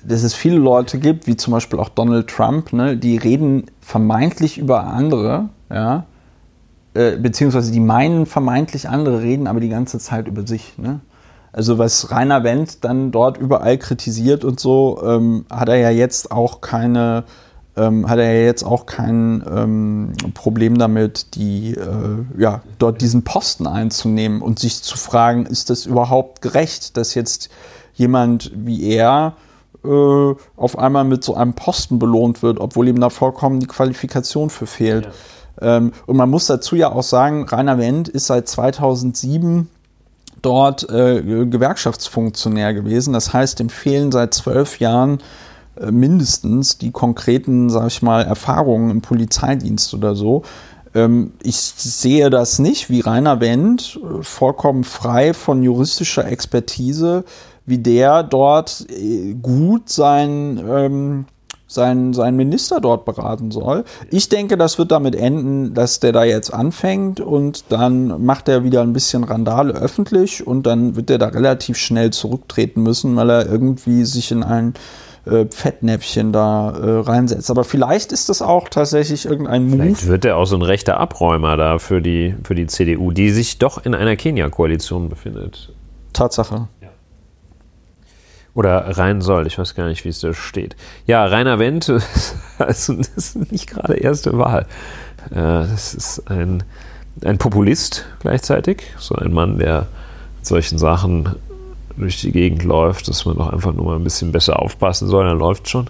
dass 0.05 0.23
es 0.23 0.35
viele 0.35 0.59
Leute 0.59 0.99
gibt, 0.99 1.27
wie 1.27 1.37
zum 1.37 1.53
Beispiel 1.53 1.79
auch 1.79 1.89
Donald 1.89 2.29
Trump, 2.29 2.73
ne, 2.73 2.97
die 2.97 3.17
reden 3.17 3.67
vermeintlich 3.81 4.59
über 4.59 4.85
andere, 4.85 5.49
ja, 5.71 6.05
äh, 6.95 7.17
beziehungsweise 7.17 7.71
die 7.71 7.81
meinen 7.81 8.27
vermeintlich 8.27 8.89
andere 8.89 9.23
reden, 9.23 9.47
aber 9.47 9.61
die 9.61 9.69
ganze 9.69 9.99
Zeit 9.99 10.27
über 10.27 10.47
sich. 10.47 10.79
Ne? 10.79 11.01
Also 11.53 11.79
was 11.79 12.11
Rainer 12.11 12.45
Wendt 12.45 12.85
dann 12.85 13.13
dort 13.13 13.39
überall 13.39 13.79
kritisiert 13.79 14.45
und 14.45 14.59
so, 14.59 15.01
ähm, 15.05 15.45
hat 15.51 15.69
er 15.69 15.77
ja 15.77 15.91
jetzt 15.91 16.31
auch 16.33 16.61
keine, 16.61 17.25
ähm, 17.77 18.09
hat 18.09 18.19
er 18.19 18.33
ja 18.33 18.45
jetzt 18.45 18.65
auch 18.65 18.87
kein 18.87 19.45
ähm, 19.49 20.13
Problem 20.35 20.79
damit, 20.79 21.35
die, 21.37 21.75
äh, 21.75 22.41
ja, 22.41 22.63
dort 22.79 23.01
diesen 23.01 23.23
Posten 23.23 23.67
einzunehmen 23.67 24.43
und 24.43 24.59
sich 24.59 24.83
zu 24.83 24.97
fragen, 24.97 25.47
ist 25.47 25.71
das 25.71 25.87
überhaupt 25.87 26.43
gerecht, 26.43 26.97
dass 26.97 27.15
jetzt 27.15 27.49
jemand 27.99 28.51
wie 28.55 28.91
er 28.91 29.35
äh, 29.85 30.35
auf 30.57 30.79
einmal 30.79 31.05
mit 31.05 31.23
so 31.23 31.35
einem 31.35 31.55
Posten 31.55 31.99
belohnt 31.99 32.43
wird, 32.43 32.59
obwohl 32.59 32.89
ihm 32.89 33.01
da 33.01 33.11
vollkommen 33.11 33.61
die 33.61 33.67
Qualifikation 33.67 34.51
für 34.51 34.67
fehlt. 34.67 35.09
Ähm, 35.61 35.93
und 36.07 36.17
man 36.17 36.31
muss 36.31 36.47
dazu 36.47 36.77
ja 36.77 36.93
auch 36.93 37.03
sagen, 37.03 37.45
Rainer 37.45 37.79
Wendt 37.79 38.09
ist 38.09 38.27
seit 38.27 38.49
2007 38.49 39.69
dort 40.43 40.89
äh, 40.89 41.23
Gewerkschaftsfunktionär 41.23 42.75
gewesen. 42.75 43.13
Das 43.13 43.33
heißt, 43.33 43.61
ihm 43.61 43.71
fehlen 43.71 44.13
seit 44.13 44.35
zwölf 44.35 44.79
Jahren 44.79 45.19
äh, 45.81 45.91
mindestens 45.91 46.79
die 46.79 46.91
konkreten, 46.91 47.71
sag 47.71 47.89
ich 47.89 48.03
mal, 48.03 48.23
Erfahrungen 48.23 48.91
im 48.91 49.01
Polizeidienst 49.01 49.95
oder 49.95 50.15
so. 50.15 50.43
Ähm, 50.95 51.33
ich 51.43 51.57
sehe 51.57 52.31
das 52.31 52.59
nicht 52.59 52.91
wie 52.91 53.01
Rainer 53.01 53.41
Wendt, 53.41 53.99
äh, 54.03 54.23
vollkommen 54.23 54.85
frei 54.85 55.35
von 55.35 55.63
juristischer 55.63 56.27
Expertise, 56.27 57.25
wie 57.69 57.79
der 57.79 58.23
dort 58.23 58.87
äh, 58.91 59.35
gut 59.35 59.89
sein, 59.89 60.63
ähm, 60.69 61.25
sein, 61.67 62.15
sein 62.15 62.35
Minister 62.35 62.81
dort 62.81 63.05
beraten 63.05 63.51
soll. 63.51 63.85
Ich 64.11 64.29
denke, 64.29 64.57
das 64.57 64.79
wird 64.79 64.91
damit 64.91 65.15
enden, 65.15 65.75
dass 65.75 66.01
der 66.01 66.13
da 66.13 66.25
jetzt 66.25 66.53
anfängt 66.53 67.21
und 67.21 67.65
dann 67.69 68.25
macht 68.25 68.49
er 68.49 68.65
wieder 68.65 68.81
ein 68.83 68.95
bisschen 68.95 69.23
Randale 69.23 69.75
öffentlich 69.75 70.47
und 70.47 70.67
dann 70.67 70.97
wird 70.97 71.11
er 71.11 71.19
da 71.19 71.29
relativ 71.29 71.77
schnell 71.77 72.11
zurücktreten 72.11 72.83
müssen, 72.83 73.15
weil 73.17 73.31
er 73.31 73.47
irgendwie 73.47 74.05
sich 74.05 74.31
in 74.31 74.43
ein 74.43 74.75
äh, 75.27 75.45
Fettnäpfchen 75.51 76.33
da 76.33 76.71
äh, 76.71 77.01
reinsetzt. 77.01 77.51
Aber 77.51 77.65
vielleicht 77.65 78.13
ist 78.13 78.31
das 78.31 78.41
auch 78.41 78.71
tatsächlich 78.71 79.27
irgendein 79.27 79.69
Move. 79.69 79.83
Vielleicht 79.83 80.07
wird 80.07 80.25
er 80.25 80.39
auch 80.39 80.47
so 80.47 80.57
ein 80.57 80.63
rechter 80.63 80.99
Abräumer 80.99 81.59
da 81.59 81.79
für 81.79 82.01
die, 82.01 82.35
für 82.45 82.55
die 82.55 82.67
CDU, 82.67 83.13
die 83.13 83.29
sich 83.29 83.59
doch 83.59 83.85
in 83.85 83.95
einer 83.95 84.17
Kenia-Koalition 84.17 85.11
befindet. 85.11 85.75
Tatsache. 86.15 86.69
Oder 88.59 88.99
rein 88.99 89.21
soll, 89.21 89.47
ich 89.47 89.57
weiß 89.57 89.77
gar 89.77 89.87
nicht, 89.87 90.05
wie 90.05 90.09
es 90.09 90.19
da 90.19 90.35
steht. 90.35 90.75
Ja, 91.07 91.25
Rainer 91.25 91.61
Wendt, 91.61 91.89
also 92.59 92.93
das 92.97 93.09
ist 93.17 93.53
nicht 93.53 93.69
gerade 93.71 93.95
erste 93.95 94.37
Wahl. 94.37 94.67
Äh, 95.31 95.35
Das 95.37 95.95
ist 95.95 96.29
ein, 96.29 96.65
ein 97.25 97.39
Populist 97.39 98.05
gleichzeitig, 98.19 98.83
so 98.99 99.15
ein 99.15 99.33
Mann, 99.33 99.59
der 99.59 99.87
mit 100.39 100.47
solchen 100.47 100.77
Sachen 100.79 101.37
durch 101.97 102.21
die 102.21 102.33
Gegend 102.33 102.65
läuft, 102.65 103.07
dass 103.07 103.25
man 103.27 103.37
doch 103.37 103.53
einfach 103.53 103.73
nur 103.73 103.85
mal 103.85 103.95
ein 103.97 104.03
bisschen 104.03 104.33
besser 104.33 104.59
aufpassen 104.61 105.07
soll, 105.07 105.25
dann 105.27 105.39
läuft 105.39 105.69
schon. 105.69 105.89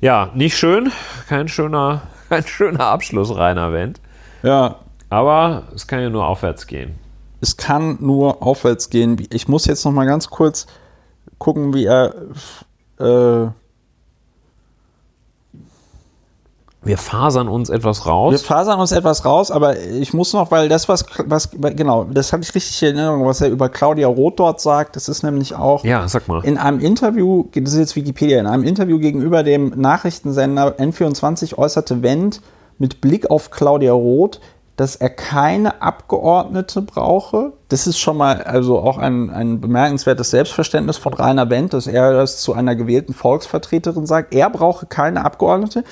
Ja, 0.00 0.30
nicht 0.34 0.56
schön, 0.58 0.90
kein 1.28 1.46
schöner, 1.46 2.02
kein 2.28 2.44
schöner 2.44 2.86
Abschluss, 2.86 3.34
Rainer 3.36 3.72
Wendt. 3.72 4.00
Ja, 4.42 4.76
Aber 5.10 5.62
es 5.76 5.86
kann 5.86 6.00
ja 6.00 6.10
nur 6.10 6.26
aufwärts 6.26 6.66
gehen. 6.66 6.96
es 7.40 7.56
kann 7.56 7.98
nur 8.00 8.42
aufwärts 8.42 8.90
gehen. 8.90 9.16
Ich 9.30 9.46
muss 9.46 9.66
jetzt 9.66 9.84
noch 9.84 9.92
mal 9.92 10.06
ganz 10.06 10.28
kurz 10.28 10.66
gucken, 11.38 11.74
wie 11.74 11.84
er. 11.86 12.14
Äh, 12.98 13.50
Wir 16.82 16.96
fasern 16.96 17.48
uns 17.48 17.70
etwas 17.70 18.06
wir 18.06 18.12
raus. 18.12 18.42
fasern 18.42 18.78
uns 18.80 18.92
etwas 18.92 19.24
raus, 19.24 19.50
aber 19.50 19.78
ich 19.78 20.14
muss 20.14 20.32
noch, 20.32 20.50
weil 20.50 20.68
das, 20.68 20.88
was, 20.88 21.04
was 21.26 21.50
genau, 21.50 22.04
das 22.04 22.32
habe 22.32 22.42
ich 22.44 22.54
richtig 22.54 22.80
in 22.82 22.96
Erinnerung, 22.96 23.26
was 23.26 23.40
er 23.40 23.48
über 23.50 23.68
Claudia 23.68 24.06
Roth 24.06 24.38
dort 24.38 24.60
sagt, 24.60 24.94
das 24.96 25.08
ist 25.08 25.22
nämlich 25.22 25.54
auch. 25.54 25.84
Ja, 25.84 26.06
sag 26.08 26.28
mal. 26.28 26.42
In 26.44 26.56
einem 26.56 26.78
Interview, 26.78 27.44
das 27.52 27.72
ist 27.74 27.78
jetzt 27.78 27.96
Wikipedia, 27.96 28.38
in 28.38 28.46
einem 28.46 28.62
Interview 28.62 28.98
gegenüber 29.00 29.42
dem 29.42 29.70
Nachrichtensender 29.76 30.78
N24 30.78 31.58
äußerte 31.58 32.02
Wendt 32.02 32.40
mit 32.78 33.00
Blick 33.00 33.28
auf 33.28 33.50
Claudia 33.50 33.92
Roth, 33.92 34.40
dass 34.78 34.94
er 34.94 35.10
keine 35.10 35.82
Abgeordnete 35.82 36.82
brauche. 36.82 37.52
Das 37.66 37.88
ist 37.88 37.98
schon 37.98 38.16
mal 38.16 38.44
also 38.44 38.78
auch 38.78 38.96
ein, 38.96 39.28
ein 39.28 39.60
bemerkenswertes 39.60 40.30
Selbstverständnis 40.30 40.96
von 40.96 41.14
Rainer 41.14 41.50
Wendt, 41.50 41.72
dass 41.74 41.88
er 41.88 42.12
das 42.12 42.40
zu 42.40 42.52
einer 42.52 42.76
gewählten 42.76 43.12
Volksvertreterin 43.12 44.06
sagt. 44.06 44.32
Er 44.32 44.48
brauche 44.50 44.86
keine 44.86 45.24
Abgeordnete, 45.24 45.82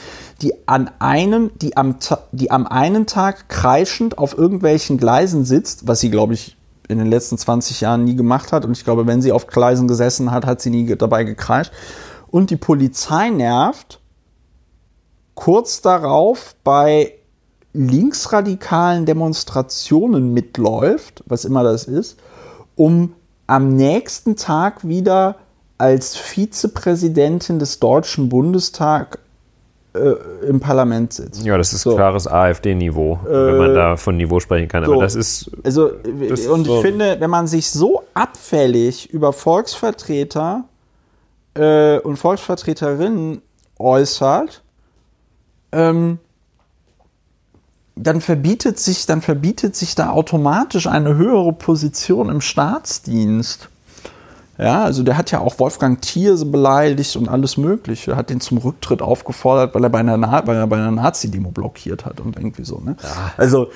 die 0.41 0.55
an 0.69 0.89
einem, 1.01 1.51
die 1.61 1.77
am, 1.77 1.97
die 2.31 2.53
am 2.53 2.65
einen 2.69 3.07
Tag 3.07 3.49
kreischend 3.49 4.19
auf 4.19 4.39
irgendwelchen 4.39 4.99
Gleisen 4.99 5.45
sitzt, 5.45 5.89
was 5.89 5.99
sie, 5.99 6.11
glaube 6.13 6.35
ich, 6.35 6.57
in 6.87 6.99
den 6.99 7.09
letzten 7.09 7.39
20 7.39 7.81
Jahren 7.81 8.05
nie 8.05 8.15
gemacht 8.15 8.53
hat. 8.53 8.65
Und 8.65 8.71
ich 8.71 8.85
glaube, 8.85 9.09
wenn 9.09 9.21
sie 9.21 9.33
auf 9.33 9.49
Gleisen 9.49 9.89
gesessen 9.89 10.31
hat, 10.31 10.47
hat 10.47 10.61
sie 10.61 10.71
nie 10.71 10.95
dabei 10.95 11.25
gekreischt. 11.25 11.73
Und 12.29 12.51
die 12.51 12.57
Polizei 12.57 13.31
nervt 13.31 13.99
kurz 15.35 15.81
darauf 15.81 16.55
bei 16.63 17.15
linksradikalen 17.77 19.07
Demonstrationen 19.07 20.33
mitläuft, 20.33 21.23
was 21.27 21.45
immer 21.45 21.63
das 21.63 21.85
ist, 21.85 22.19
um 22.75 23.13
am 23.47 23.77
nächsten 23.77 24.37
Tag 24.37 24.87
wieder 24.87 25.37
als 25.79 26.17
Vizepräsidentin 26.17 27.59
des 27.59 27.79
Deutschen 27.81 28.29
Bundestags 28.29 29.19
äh, 29.95 30.47
im 30.49 30.59
Parlament 30.61 31.13
sitzt. 31.13 31.45
Ja, 31.45 31.57
das 31.57 31.73
ist 31.73 31.83
So. 31.83 31.95
klares 31.95 32.27
AfD-Niveau, 32.27 33.19
wenn 33.25 33.57
man 33.59 33.71
Äh, 33.71 33.75
da 33.75 33.97
von 33.97 34.17
Niveau 34.17 34.41
sprechen 34.41 34.69
kann. 34.69 34.85
so. 34.85 34.93
Aber 34.95 35.03
das 35.03 35.15
ist, 35.15 35.51
Also, 35.65 35.91
Das 36.29 36.41
ist 36.41 36.49
und 36.49 36.63
ich 36.63 36.67
so. 36.67 36.81
finde, 36.83 37.17
wenn 37.21 37.31
man 37.31 37.47
sich 37.47 37.71
so 37.71 38.03
abfällig 38.15 39.11
über 39.13 39.33
Volksvertreter 39.33 40.65
äh, 41.55 41.99
und 42.01 42.17
Volksvertreterinnen 42.17 43.43
äußert, 43.79 44.63
ähm, 45.73 46.19
dann 47.97 48.21
verbietet 48.21 48.79
sich, 48.79 49.07
dann 49.07 49.23
verbietet 49.23 49.75
sich 49.75 49.95
da 49.95 50.11
automatisch 50.11 50.87
eine 50.87 51.17
höhere 51.17 51.53
Position 51.53 52.29
im 52.29 52.43
Staatsdienst. 52.43 53.71
Ja, 54.59 54.85
also 54.85 55.03
der 55.03 55.19
hat 55.19 55.31
ja 55.31 55.41
auch 55.41 55.59
Wolfgang 55.59 56.01
Thierse 56.01 56.47
beleidigt 56.47 57.17
und 57.17 57.29
alles 57.29 57.57
Mögliche, 57.57 58.17
hat 58.17 58.31
den 58.31 58.41
zum 58.41 58.59
Rücktritt 58.59 59.03
aufgefordert, 59.03 59.75
weil 59.75 59.85
er 59.85 59.91
bei 59.91 59.99
einer, 59.99 60.17
Na 60.17 60.39
er 60.39 60.67
bei 60.67 60.77
einer 60.77 60.91
Nazi-Demo 60.91 61.51
blockiert 61.51 62.07
hat 62.07 62.21
und 62.21 62.37
irgendwie 62.37 62.65
so. 62.65 62.81
Ne? 62.81 62.97
Also 63.37 63.69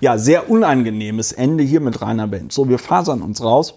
ja, 0.00 0.18
sehr 0.18 0.50
unangenehmes 0.50 1.32
Ende 1.32 1.64
hier 1.64 1.80
mit 1.80 2.00
Rainer 2.00 2.30
Wendt. 2.30 2.52
So, 2.52 2.68
wir 2.68 2.78
fasern 2.78 3.22
uns 3.22 3.42
raus. 3.42 3.74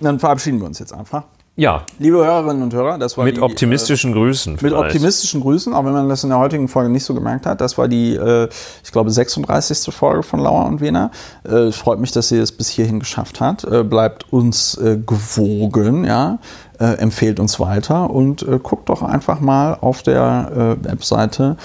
Dann 0.00 0.18
verabschieden 0.18 0.60
wir 0.60 0.66
uns 0.66 0.78
jetzt 0.78 0.92
einfach. 0.92 1.24
Ja, 1.58 1.86
Liebe 1.98 2.18
Hörerinnen 2.18 2.62
und 2.62 2.74
Hörer, 2.74 2.98
das 2.98 3.16
war 3.16 3.24
mit 3.24 3.38
die, 3.38 3.40
optimistischen 3.40 4.12
Grüßen. 4.12 4.52
Mit 4.52 4.60
vielleicht. 4.60 4.76
optimistischen 4.76 5.40
Grüßen, 5.40 5.72
auch 5.72 5.86
wenn 5.86 5.94
man 5.94 6.06
das 6.06 6.22
in 6.22 6.28
der 6.28 6.38
heutigen 6.38 6.68
Folge 6.68 6.90
nicht 6.90 7.04
so 7.04 7.14
gemerkt 7.14 7.46
hat. 7.46 7.62
Das 7.62 7.78
war 7.78 7.88
die, 7.88 8.14
äh, 8.14 8.50
ich 8.84 8.92
glaube, 8.92 9.10
36. 9.10 9.94
Folge 9.94 10.22
von 10.22 10.40
Lauer 10.40 10.66
und 10.66 10.82
Wiener. 10.82 11.10
Äh, 11.44 11.72
freut 11.72 11.98
mich, 11.98 12.12
dass 12.12 12.30
ihr 12.30 12.42
es 12.42 12.52
bis 12.52 12.68
hierhin 12.68 13.00
geschafft 13.00 13.40
habt. 13.40 13.64
Äh, 13.64 13.84
bleibt 13.84 14.30
uns 14.30 14.76
äh, 14.76 14.98
gewogen, 14.98 16.04
ja. 16.04 16.40
Äh, 16.78 16.98
empfehlt 16.98 17.40
uns 17.40 17.58
weiter 17.58 18.10
und 18.10 18.42
äh, 18.42 18.58
guckt 18.62 18.90
doch 18.90 19.00
einfach 19.00 19.40
mal 19.40 19.78
auf 19.80 20.02
der 20.02 20.76
äh, 20.84 20.84
Webseite, 20.84 21.56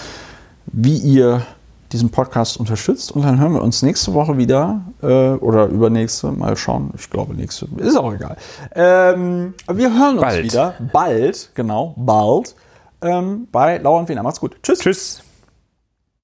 wie 0.67 0.95
ihr 0.95 1.41
diesen 1.91 2.09
Podcast 2.09 2.57
unterstützt. 2.57 3.11
Und 3.11 3.23
dann 3.23 3.39
hören 3.39 3.53
wir 3.53 3.61
uns 3.61 3.81
nächste 3.81 4.13
Woche 4.13 4.37
wieder 4.37 4.81
äh, 5.01 5.33
oder 5.33 5.65
übernächste. 5.67 6.31
Mal 6.31 6.55
schauen. 6.55 6.91
Ich 6.97 7.09
glaube, 7.09 7.35
nächste. 7.35 7.67
Ist 7.77 7.97
auch 7.97 8.13
egal. 8.13 8.37
Ähm, 8.75 9.53
wir 9.71 9.93
hören 9.93 10.13
uns 10.13 10.21
Bald. 10.21 10.43
wieder. 10.43 10.73
Bald, 10.91 11.51
genau, 11.55 11.93
bald. 11.97 12.55
Ähm, 13.01 13.47
bei 13.51 13.77
Lauer 13.77 13.99
und 13.99 14.09
Wiener. 14.09 14.23
Macht's 14.23 14.39
gut. 14.39 14.57
Tschüss. 14.61 14.79
Tschüss. 14.79 15.23